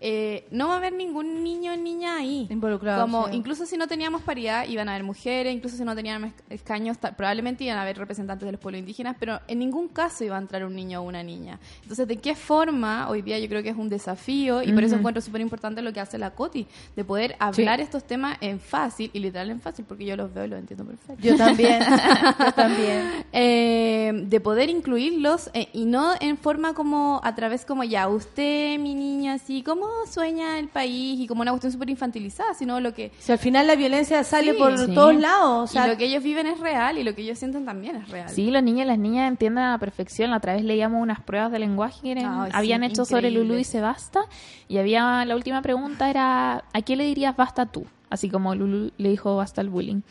eh, 0.06 0.46
no 0.52 0.68
va 0.68 0.74
a 0.74 0.78
haber 0.78 0.92
ningún 0.94 1.44
niño 1.46 1.72
o 1.72 1.78
niña 1.78 2.18
ahí. 2.18 2.46
Involucrado, 2.50 3.02
Como 3.04 3.30
sí. 3.30 3.36
incluso 3.38 3.66
si 3.66 3.78
no 3.78 3.88
teníamos 3.88 4.22
paridad, 4.22 4.68
iban 4.68 4.90
a 4.90 4.92
haber 4.92 5.04
mujeres, 5.06 5.56
incluso 5.56 5.78
si 5.78 5.84
no 5.86 5.96
teníamos 5.96 6.30
esc- 6.32 6.44
escaños, 6.50 6.98
probablemente 6.98 7.64
iban 7.64 7.78
a 7.78 7.84
haber 7.84 7.98
representantes 7.98 8.46
de 8.46 8.52
los 8.52 8.60
pueblos 8.60 8.80
indígenas, 8.80 9.16
pero 9.18 9.40
en 9.48 9.60
ningún 9.60 9.88
caso 9.88 10.26
iba 10.26 10.36
a 10.36 10.40
entrar 10.40 10.66
un 10.66 10.76
niño 10.76 11.00
o 11.00 11.04
una 11.04 11.24
niña. 11.24 11.58
Entonces, 11.84 12.06
¿de 12.06 12.18
qué 12.18 12.36
forma 12.36 13.08
hoy 13.10 13.22
día 13.22 13.40
yo 13.40 13.48
creo 13.48 13.64
que 13.64 13.70
es 13.70 13.78
un 13.78 13.88
desafío 13.88 14.62
y 14.62 14.74
por 14.74 14.84
eso 14.84 14.96
encuentro 14.96 15.22
súper 15.22 15.40
importante 15.40 15.82
lo 15.82 15.94
que 15.94 16.02
hace 16.02 16.18
la 16.18 16.32
COTI, 16.32 16.68
de 16.98 17.04
poder 17.06 17.36
hablar 17.40 17.80
estos 17.80 18.04
temas 18.04 18.38
en 18.42 18.60
fácil 18.60 19.10
y 19.14 19.20
literal 19.20 19.50
en 19.52 19.62
fácil, 19.62 19.86
porque 19.88 20.04
yo 20.06 20.18
los 20.18 20.34
veo 20.34 20.44
y 20.44 20.48
los 20.50 20.60
entiendo 20.60 20.84
perfecto. 20.86 21.24
Yo 21.24 21.38
también, 21.38 21.80
yo 22.40 22.52
también. 22.52 23.24
Eh, 23.32 24.12
de 24.28 24.40
poder 24.42 24.70
incluirlos 24.70 25.50
eh, 25.54 25.70
y 25.72 25.86
no 25.86 26.12
en 26.20 26.38
forma 26.38 26.74
como 26.74 27.22
a 27.24 27.34
través 27.36 27.64
como 27.66 27.84
ya 27.86 28.08
usted 28.10 28.78
mi 28.80 28.94
niña 28.96 29.34
así 29.34 29.64
cómo 29.64 29.88
sueña 30.10 30.60
el 30.60 30.68
país 30.68 31.20
y 31.20 31.28
como 31.28 31.42
una 31.42 31.52
cuestión 31.52 31.72
súper 31.72 31.90
infantilizada 31.90 32.54
sino 32.54 32.80
lo 32.80 32.94
que 32.94 33.12
Si 33.20 33.32
al 33.32 33.38
final 33.40 33.68
la 33.68 33.76
violencia 33.76 34.24
sale 34.24 34.52
Sí. 34.54 34.58
por 34.58 34.78
Sí. 34.78 34.94
todos 34.94 35.16
lados, 35.16 35.70
o 35.70 35.74
sea, 35.74 35.86
y 35.88 35.90
lo 35.92 35.98
que 35.98 36.06
ellos 36.06 36.24
viven 36.24 36.48
es 36.48 36.60
real 36.60 36.98
y 36.98 37.04
lo 37.04 37.16
que 37.16 37.22
ellos 37.24 37.40
sienten 37.40 37.66
también 37.66 37.96
es 37.98 38.10
real 38.10 38.30
Sí, 38.30 38.52
los 38.52 38.62
niños 38.64 38.86
y 38.86 38.88
las 38.88 39.00
niñas 39.00 39.28
entienden 39.28 39.64
a 39.64 39.72
la 39.72 39.78
perfección. 39.78 40.32
La 40.32 40.38
otra 40.38 40.54
vez 40.54 40.64
leíamos 40.64 41.02
unas 41.02 41.22
pruebas 41.22 41.52
de 41.52 41.60
lenguaje 41.60 42.00
que 42.02 42.12
eran- 42.12 42.42
Ay, 42.42 42.52
sí, 42.52 42.58
habían 42.58 42.84
hecho 42.84 43.06
sobre. 43.06 43.32
Lulu 43.32 43.56
y 43.56 43.64
se 43.64 43.82
basta. 43.82 44.22
Y 44.68 44.78
había 44.78 45.24
la 45.26 45.36
última 45.36 45.62
pregunta 45.62 46.10
era 46.10 46.64
¿a 46.74 46.82
qué 46.82 46.96
le 46.96 47.04
dirías 47.06 47.36
basta 47.36 47.66
tú? 47.66 47.86
Así 48.10 48.30
como 48.30 48.54
Lulu 48.54 48.92
le 48.98 49.10
dijo 49.10 49.36
basta 49.36 49.62
al 49.62 49.70
bullying. 49.70 50.02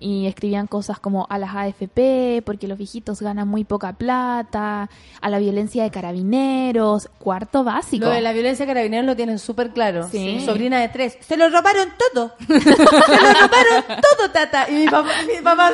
Y 0.00 0.26
escribían 0.26 0.66
cosas 0.66 0.98
como 0.98 1.26
a 1.28 1.38
las 1.38 1.54
AFP, 1.54 2.42
porque 2.44 2.66
los 2.66 2.78
viejitos 2.78 3.20
ganan 3.20 3.46
muy 3.46 3.64
poca 3.64 3.92
plata, 3.92 4.88
a 5.20 5.30
la 5.30 5.38
violencia 5.38 5.82
de 5.82 5.90
carabineros, 5.90 7.08
cuarto 7.18 7.62
básico. 7.62 8.06
Lo 8.06 8.10
de 8.10 8.22
la 8.22 8.32
violencia 8.32 8.64
de 8.64 8.70
carabineros 8.72 9.06
lo 9.06 9.14
tienen 9.14 9.38
súper 9.38 9.70
claro. 9.70 10.08
Sí. 10.10 10.42
Sobrina 10.44 10.80
de 10.80 10.88
tres. 10.88 11.18
Se 11.20 11.36
lo 11.36 11.50
robaron 11.50 11.88
todo. 12.12 12.32
Se 12.48 12.70
lo 12.70 12.76
robaron 12.76 13.84
todo, 13.86 14.30
tata. 14.32 14.70
Y 14.70 14.74
mi 14.74 14.86
papá, 14.86 15.10
mi 15.26 15.44
papá. 15.44 15.70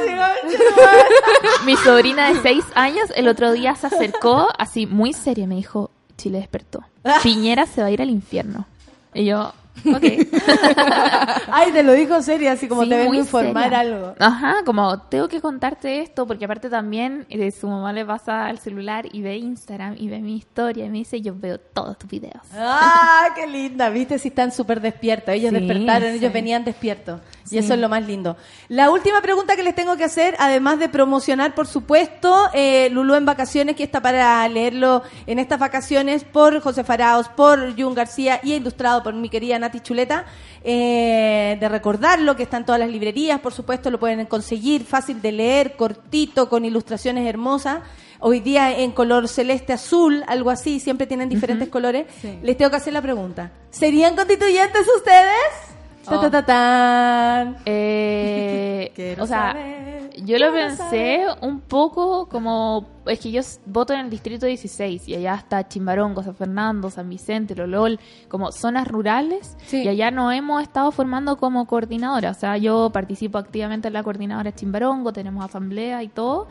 Mi 1.65 1.77
sobrina 1.77 2.33
de 2.33 2.43
seis 2.43 2.65
años 2.75 3.11
el 3.15 3.29
otro 3.29 3.53
día 3.53 3.75
se 3.77 3.87
acercó 3.87 4.49
así 4.59 4.87
muy 4.87 5.13
seria, 5.13 5.47
me 5.47 5.55
dijo, 5.55 5.91
Chile 6.17 6.39
despertó. 6.39 6.83
Piñera 7.23 7.67
se 7.67 7.81
va 7.81 7.89
a 7.89 7.91
ir 7.91 8.03
al 8.03 8.11
infierno. 8.11 8.67
Y 9.15 9.25
yo, 9.25 9.53
ok. 9.85 10.03
Ay, 11.53 11.73
te 11.73 11.83
lo 11.83 11.93
dijo 11.93 12.21
serio, 12.23 12.51
así 12.51 12.69
como 12.69 12.83
Sí, 12.85 12.89
te 12.89 12.97
vengo 12.97 13.13
a 13.13 13.17
informar 13.17 13.65
seria. 13.65 13.81
algo. 13.81 14.15
Ajá, 14.19 14.57
como 14.65 15.01
tengo 15.03 15.29
que 15.29 15.41
contarte 15.41 16.01
esto, 16.01 16.27
porque 16.27 16.45
aparte 16.45 16.69
también 16.69 17.27
eh, 17.29 17.51
su 17.51 17.69
mamá 17.69 17.93
le 17.93 18.05
pasa 18.05 18.47
al 18.47 18.59
celular 18.59 19.07
y 19.13 19.23
ve 19.23 19.37
Instagram 19.37 19.95
y 19.99 20.09
ve 20.09 20.21
mi 20.21 20.37
historia 20.37 20.87
y 20.87 20.91
me 20.91 20.99
dice, 20.99 21.21
yo 21.21 21.35
veo 21.37 21.59
todos 21.59 21.99
tus 21.99 22.11
videos. 22.11 22.43
¡Ah, 22.55 23.29
qué 23.35 23.47
linda! 23.47 23.89
¿Viste? 23.91 24.19
Si 24.19 24.29
están 24.29 24.53
súper 24.53 24.81
despiertos. 24.81 25.35
Ellos 25.35 25.51
Sí, 25.53 25.59
despertaron, 25.61 26.11
sí. 26.13 26.17
ellos 26.19 26.33
venían 26.33 26.65
despiertos. 26.65 27.21
Sí. 27.47 27.57
Y 27.57 27.59
eso 27.59 27.75
es 27.75 27.81
lo 27.81 27.89
más 27.89 28.05
lindo. 28.07 28.37
La 28.69 28.91
última 28.91 29.23
pregunta 29.23 29.57
que 29.57 29.63
les 29.63 29.75
tengo 29.75 29.97
que 29.97 30.05
hacer, 30.05 30.35
además 30.39 30.79
de 30.79 30.89
promocionar, 30.89 31.55
por 31.55 31.67
supuesto, 31.67 32.51
eh, 32.53 32.89
Lulú 32.91 33.15
en 33.15 33.25
vacaciones, 33.25 33.77
que 33.77 33.85
está 33.85 34.03
para 34.03 34.47
leerlo 34.49 35.03
en 35.27 35.39
estas 35.39 35.59
vacaciones 35.59 36.25
por 36.25 36.61
José 36.61 36.83
Faraos, 36.85 37.29
por 37.29 37.81
Jun 37.81 37.95
García 37.95 38.41
y 38.43 38.55
ilustrado 38.55 39.03
por 39.03 39.15
mi 39.15 39.29
querida 39.29 39.59
Nati 39.59 39.81
Chuleta. 39.81 40.25
eh, 40.69 41.57
de 41.61 41.69
recordarlo, 41.69 42.35
que 42.35 42.43
está 42.43 42.57
en 42.57 42.65
todas 42.65 42.81
las 42.81 42.91
librerías, 42.91 43.39
por 43.39 43.53
supuesto, 43.53 43.89
lo 43.89 44.01
pueden 44.01 44.27
conseguir, 44.27 44.85
fácil 44.85 45.23
de 45.23 45.31
leer, 45.31 45.77
cortito, 45.77 46.49
con 46.49 46.65
ilustraciones 46.65 47.25
hermosas. 47.29 47.83
Hoy 48.19 48.41
día 48.41 48.77
en 48.77 48.91
color 48.91 49.29
celeste 49.29 49.73
azul, 49.73 50.25
algo 50.27 50.51
así, 50.51 50.81
siempre 50.81 51.07
tienen 51.07 51.29
diferentes 51.29 51.69
colores. 51.69 52.07
Les 52.43 52.57
tengo 52.57 52.71
que 52.71 52.79
hacer 52.79 52.93
la 52.93 53.03
pregunta. 53.03 53.53
¿Serían 53.71 54.17
constituyentes 54.17 54.87
ustedes? 54.97 55.76
Ta, 56.07 56.21
ta, 56.21 56.31
ta, 56.31 56.47
tan. 56.47 57.57
Eh, 57.67 59.17
o 59.21 59.27
sea, 59.27 59.53
saber, 59.53 59.97
yo 60.25 60.39
lo 60.39 60.53
pensé 60.53 61.27
un 61.43 61.61
poco 61.61 62.27
como, 62.27 62.87
es 63.07 63.21
que 63.21 63.31
yo 63.31 63.43
voto 63.67 63.93
en 63.93 64.01
el 64.01 64.11
distrito 64.11 64.47
16 64.47 65.09
y 65.09 65.15
allá 65.15 65.35
está 65.35 65.69
Chimbarongo, 65.69 66.23
San 66.23 66.35
Fernando, 66.35 66.91
San 66.91 67.09
Vicente, 67.09 67.55
Lolol, 67.55 68.01
como 68.29 68.51
zonas 68.53 68.89
rurales 68.89 69.57
y 69.71 69.89
allá 69.89 70.11
nos 70.11 70.33
hemos 70.33 70.63
estado 70.63 70.91
formando 70.91 71.37
como 71.37 71.67
coordinadora, 71.67 72.31
o 72.31 72.35
sea, 72.35 72.57
yo 72.57 72.91
participo 72.93 73.39
activamente 73.39 73.89
en 73.89 73.95
la 73.95 74.03
coordinadora 74.03 74.55
Chimbarongo, 74.55 75.13
tenemos 75.13 75.45
asamblea 75.45 76.03
y 76.03 76.09
todo, 76.09 76.49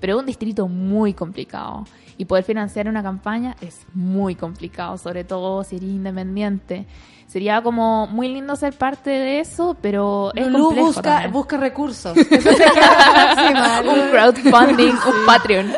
pero 0.00 0.14
es 0.14 0.20
un 0.20 0.26
distrito 0.26 0.68
muy 0.68 1.12
complicado 1.12 1.84
y 2.18 2.24
poder 2.24 2.44
financiar 2.44 2.88
una 2.88 3.02
campaña 3.02 3.56
es 3.60 3.86
muy 3.94 4.34
complicado, 4.34 4.98
sobre 4.98 5.24
todo 5.24 5.64
si 5.64 5.76
eres 5.76 5.90
independiente. 5.90 6.86
Sería 7.28 7.60
como 7.62 8.06
muy 8.06 8.28
lindo 8.28 8.56
ser 8.56 8.72
parte 8.72 9.10
de 9.10 9.40
eso, 9.40 9.76
pero 9.82 10.32
es 10.34 10.46
Lulú 10.46 10.64
complejo 10.64 10.86
busca, 10.88 11.02
también. 11.02 11.32
busca 11.32 11.56
recursos. 11.58 12.16
Eso 12.16 12.50
sería 12.52 13.82
un 13.84 14.10
crowdfunding, 14.10 14.92
un 14.94 15.26
Patreon. 15.26 15.72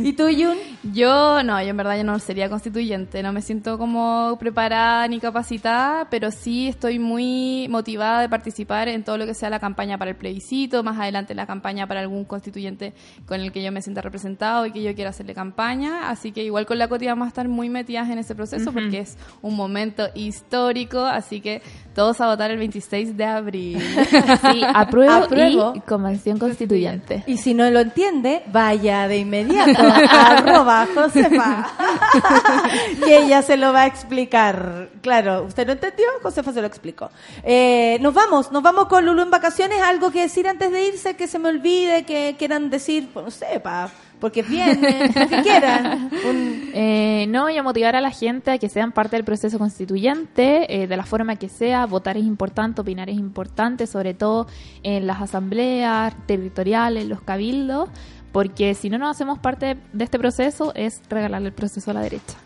¿Y 0.00 0.12
tú, 0.14 0.28
Yun? 0.28 0.56
Yo 0.92 1.44
no, 1.44 1.62
yo 1.62 1.68
en 1.68 1.76
verdad 1.76 1.96
yo 1.96 2.02
no 2.02 2.18
sería 2.18 2.48
constituyente, 2.48 3.22
no 3.22 3.32
me 3.32 3.40
siento 3.40 3.78
como 3.78 4.36
preparada 4.40 5.06
ni 5.06 5.20
capacitada, 5.20 6.08
pero 6.10 6.32
sí 6.32 6.66
estoy 6.66 6.98
muy 6.98 7.68
motivada 7.70 8.20
de 8.20 8.28
participar 8.28 8.88
en 8.88 9.04
todo 9.04 9.16
lo 9.16 9.24
que 9.26 9.34
sea 9.34 9.48
la 9.48 9.60
campaña 9.60 9.96
para 9.96 10.10
el 10.10 10.16
plebiscito, 10.16 10.82
más 10.82 10.98
adelante 10.98 11.36
la 11.36 11.46
campaña 11.46 11.86
para 11.86 12.00
algún 12.00 12.24
constituyente 12.24 12.94
con 13.26 13.40
el 13.40 13.52
que 13.52 13.62
yo 13.62 13.70
me 13.70 13.80
sienta 13.80 14.00
representado 14.02 14.66
y 14.66 14.72
que 14.72 14.82
yo 14.82 14.92
quiera 14.96 15.10
hacerle 15.10 15.34
campaña, 15.34 16.10
así 16.10 16.32
que 16.32 16.42
igual 16.42 16.66
con 16.66 16.78
la 16.78 16.88
Coti 16.88 17.06
vamos 17.06 17.26
a 17.26 17.28
estar 17.28 17.46
muy 17.46 17.68
metidas 17.68 18.10
en 18.10 18.18
ese 18.18 18.34
proceso 18.34 18.70
Ujú. 18.70 18.80
porque 18.80 18.98
es 18.98 19.16
un 19.40 19.54
momento 19.54 20.08
histórico, 20.32 21.00
así 21.04 21.40
que 21.40 21.62
todos 21.94 22.20
a 22.22 22.26
votar 22.26 22.50
el 22.50 22.58
26 22.58 23.16
de 23.16 23.24
abril. 23.24 23.78
Sí, 24.42 24.62
apruebo, 24.74 25.12
Apruebo. 25.12 25.72
y 25.76 25.80
convención 25.80 26.38
constituyente. 26.38 27.22
Y 27.26 27.36
si 27.36 27.54
no 27.54 27.68
lo 27.70 27.80
entiende, 27.80 28.42
vaya 28.50 29.06
de 29.06 29.18
inmediato 29.18 29.82
a 29.82 30.26
arroba 30.38 30.86
Josefa, 30.94 31.68
que 33.04 33.18
ella 33.18 33.42
se 33.42 33.56
lo 33.56 33.72
va 33.72 33.82
a 33.82 33.86
explicar. 33.86 34.88
Claro, 35.02 35.44
¿usted 35.44 35.66
no 35.66 35.72
entendió? 35.72 36.06
Josefa 36.22 36.52
se 36.52 36.60
lo 36.60 36.66
explicó. 36.66 37.10
Eh, 37.42 37.98
nos 38.00 38.14
vamos, 38.14 38.50
nos 38.52 38.62
vamos 38.62 38.86
con 38.86 39.04
Lulu 39.04 39.22
en 39.22 39.30
vacaciones. 39.30 39.80
¿Algo 39.82 40.10
que 40.10 40.22
decir 40.22 40.48
antes 40.48 40.70
de 40.72 40.86
irse? 40.88 41.14
Que 41.14 41.26
se 41.26 41.38
me 41.38 41.48
olvide, 41.48 42.04
que 42.04 42.36
quieran 42.38 42.70
decir, 42.70 43.08
pues 43.12 43.24
no 43.24 43.30
sé, 43.30 43.60
pa, 43.60 43.90
porque 44.22 44.42
viene, 44.42 45.08
lo 45.08 45.28
que 45.28 45.42
quieran. 45.42 46.08
Eh, 46.74 47.26
no, 47.28 47.50
y 47.50 47.58
a 47.58 47.62
motivar 47.62 47.96
a 47.96 48.00
la 48.00 48.12
gente 48.12 48.52
a 48.52 48.58
que 48.58 48.68
sean 48.68 48.92
parte 48.92 49.16
del 49.16 49.24
proceso 49.24 49.58
constituyente, 49.58 50.82
eh, 50.82 50.86
de 50.86 50.96
la 50.96 51.04
forma 51.04 51.36
que 51.36 51.48
sea. 51.48 51.84
Votar 51.86 52.16
es 52.16 52.24
importante, 52.24 52.80
opinar 52.80 53.10
es 53.10 53.18
importante, 53.18 53.88
sobre 53.88 54.14
todo 54.14 54.46
en 54.84 55.08
las 55.08 55.20
asambleas 55.20 56.14
territoriales, 56.26 57.08
los 57.08 57.20
cabildos, 57.20 57.90
porque 58.30 58.74
si 58.74 58.88
no 58.90 58.96
nos 58.96 59.10
hacemos 59.10 59.40
parte 59.40 59.76
de 59.92 60.04
este 60.04 60.20
proceso 60.20 60.72
es 60.76 61.02
regalarle 61.10 61.48
el 61.48 61.54
proceso 61.54 61.90
a 61.90 61.94
la 61.94 62.00
derecha. 62.02 62.36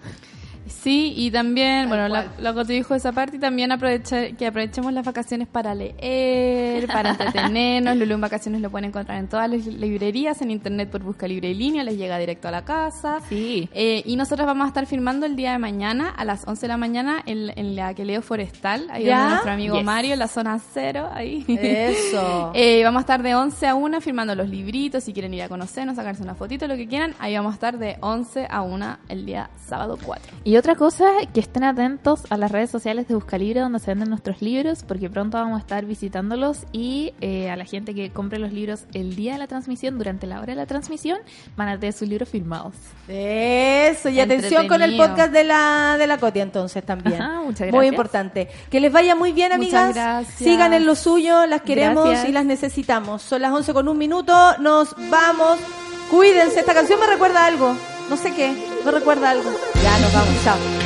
Sí, 0.86 1.14
y 1.16 1.32
también, 1.32 1.88
bueno, 1.88 2.06
la, 2.06 2.28
la 2.38 2.54
Coti 2.54 2.74
dijo 2.74 2.94
esa 2.94 3.10
parte 3.10 3.38
y 3.38 3.40
también 3.40 3.72
aproveche, 3.72 4.36
que 4.36 4.46
aprovechemos 4.46 4.92
las 4.92 5.04
vacaciones 5.04 5.48
para 5.48 5.74
leer, 5.74 6.86
para 6.86 7.10
entretenernos. 7.10 7.96
Lulu 7.98 8.14
en 8.14 8.20
vacaciones 8.20 8.60
lo 8.60 8.70
pueden 8.70 8.90
encontrar 8.90 9.18
en 9.18 9.26
todas 9.26 9.50
las 9.50 9.66
librerías, 9.66 10.40
en 10.42 10.52
internet 10.52 10.88
por 10.88 11.02
Busca 11.02 11.26
Libre 11.26 11.50
y 11.50 11.54
Línea, 11.54 11.82
les 11.82 11.96
llega 11.96 12.16
directo 12.18 12.46
a 12.46 12.52
la 12.52 12.64
casa. 12.64 13.18
Sí. 13.28 13.68
Eh, 13.72 14.04
y 14.06 14.14
nosotros 14.14 14.46
vamos 14.46 14.64
a 14.66 14.68
estar 14.68 14.86
filmando 14.86 15.26
el 15.26 15.34
día 15.34 15.50
de 15.50 15.58
mañana 15.58 16.08
a 16.08 16.24
las 16.24 16.46
11 16.46 16.60
de 16.60 16.68
la 16.68 16.76
mañana 16.76 17.20
en, 17.26 17.50
en 17.58 17.74
la 17.74 17.92
Queleo 17.92 18.22
Forestal, 18.22 18.86
ahí 18.88 19.06
donde 19.06 19.28
nuestro 19.30 19.50
amigo 19.50 19.74
Yes. 19.74 19.84
Mario, 19.84 20.12
en 20.12 20.20
la 20.20 20.28
zona 20.28 20.60
cero, 20.72 21.08
ahí. 21.12 21.44
Eso. 21.48 22.52
Eh, 22.54 22.84
vamos 22.84 23.00
a 23.00 23.02
estar 23.02 23.24
de 23.24 23.34
11 23.34 23.66
a 23.66 23.74
1 23.74 24.00
firmando 24.00 24.36
los 24.36 24.48
libritos, 24.48 25.02
si 25.02 25.12
quieren 25.12 25.34
ir 25.34 25.42
a 25.42 25.48
conocernos, 25.48 25.96
sacarse 25.96 26.22
una 26.22 26.36
fotito, 26.36 26.68
lo 26.68 26.76
que 26.76 26.86
quieran. 26.86 27.12
Ahí 27.18 27.34
vamos 27.34 27.50
a 27.50 27.54
estar 27.54 27.76
de 27.76 27.96
11 28.00 28.46
a 28.48 28.62
1 28.62 28.98
el 29.08 29.26
día 29.26 29.50
sábado 29.66 29.98
4. 30.00 30.36
Y 30.44 30.56
otra 30.56 30.75
cosa, 30.76 31.06
que 31.34 31.40
estén 31.40 31.64
atentos 31.64 32.22
a 32.30 32.36
las 32.36 32.50
redes 32.52 32.70
sociales 32.70 33.08
de 33.08 33.14
Buscalibre 33.14 33.60
donde 33.60 33.78
se 33.80 33.86
venden 33.90 34.10
nuestros 34.10 34.40
libros, 34.42 34.84
porque 34.86 35.10
pronto 35.10 35.38
vamos 35.38 35.56
a 35.56 35.60
estar 35.60 35.84
visitándolos 35.84 36.64
y 36.72 37.12
eh, 37.20 37.50
a 37.50 37.56
la 37.56 37.64
gente 37.64 37.94
que 37.94 38.10
compre 38.10 38.38
los 38.38 38.52
libros 38.52 38.84
el 38.94 39.16
día 39.16 39.32
de 39.32 39.38
la 39.38 39.46
transmisión, 39.46 39.98
durante 39.98 40.26
la 40.26 40.36
hora 40.36 40.46
de 40.52 40.56
la 40.56 40.66
transmisión, 40.66 41.18
van 41.56 41.68
a 41.68 41.78
tener 41.78 41.92
sus 41.92 42.08
libros 42.08 42.28
firmados. 42.28 42.74
Eso, 43.08 44.08
y 44.08 44.20
atención 44.20 44.68
con 44.68 44.82
el 44.82 44.96
podcast 44.96 45.32
de 45.32 45.44
la, 45.44 45.96
de 45.98 46.06
la 46.06 46.18
Cotia 46.18 46.42
entonces 46.42 46.84
también. 46.84 47.20
Ajá, 47.20 47.40
muchas 47.40 47.60
Muy 47.60 47.70
gracias. 47.70 47.92
importante. 47.92 48.48
Que 48.70 48.80
les 48.80 48.92
vaya 48.92 49.14
muy 49.14 49.32
bien, 49.32 49.52
Muchas 49.56 49.74
amigas. 49.74 49.94
gracias. 49.94 50.34
Sigan 50.38 50.72
en 50.74 50.86
lo 50.86 50.94
suyo, 50.94 51.46
las 51.46 51.62
queremos 51.62 52.04
Gracias. 52.04 52.28
y 52.28 52.32
las 52.32 52.44
necesitamos. 52.44 53.22
Son 53.22 53.40
las 53.42 53.52
11 53.52 53.72
con 53.72 53.88
un 53.88 53.98
minuto, 53.98 54.32
nos 54.58 54.94
vamos. 55.10 55.58
Cuídense, 56.10 56.60
esta 56.60 56.74
canción 56.74 57.00
me 57.00 57.06
recuerda 57.06 57.44
a 57.44 57.46
algo. 57.46 57.74
No 58.08 58.16
sé 58.16 58.32
qué, 58.34 58.54
me 58.86 58.92
recuerda 58.92 59.30
algo. 59.30 59.50
Ya, 59.82 59.98
nos 59.98 60.12
vamos, 60.12 60.44
chao. 60.44 60.85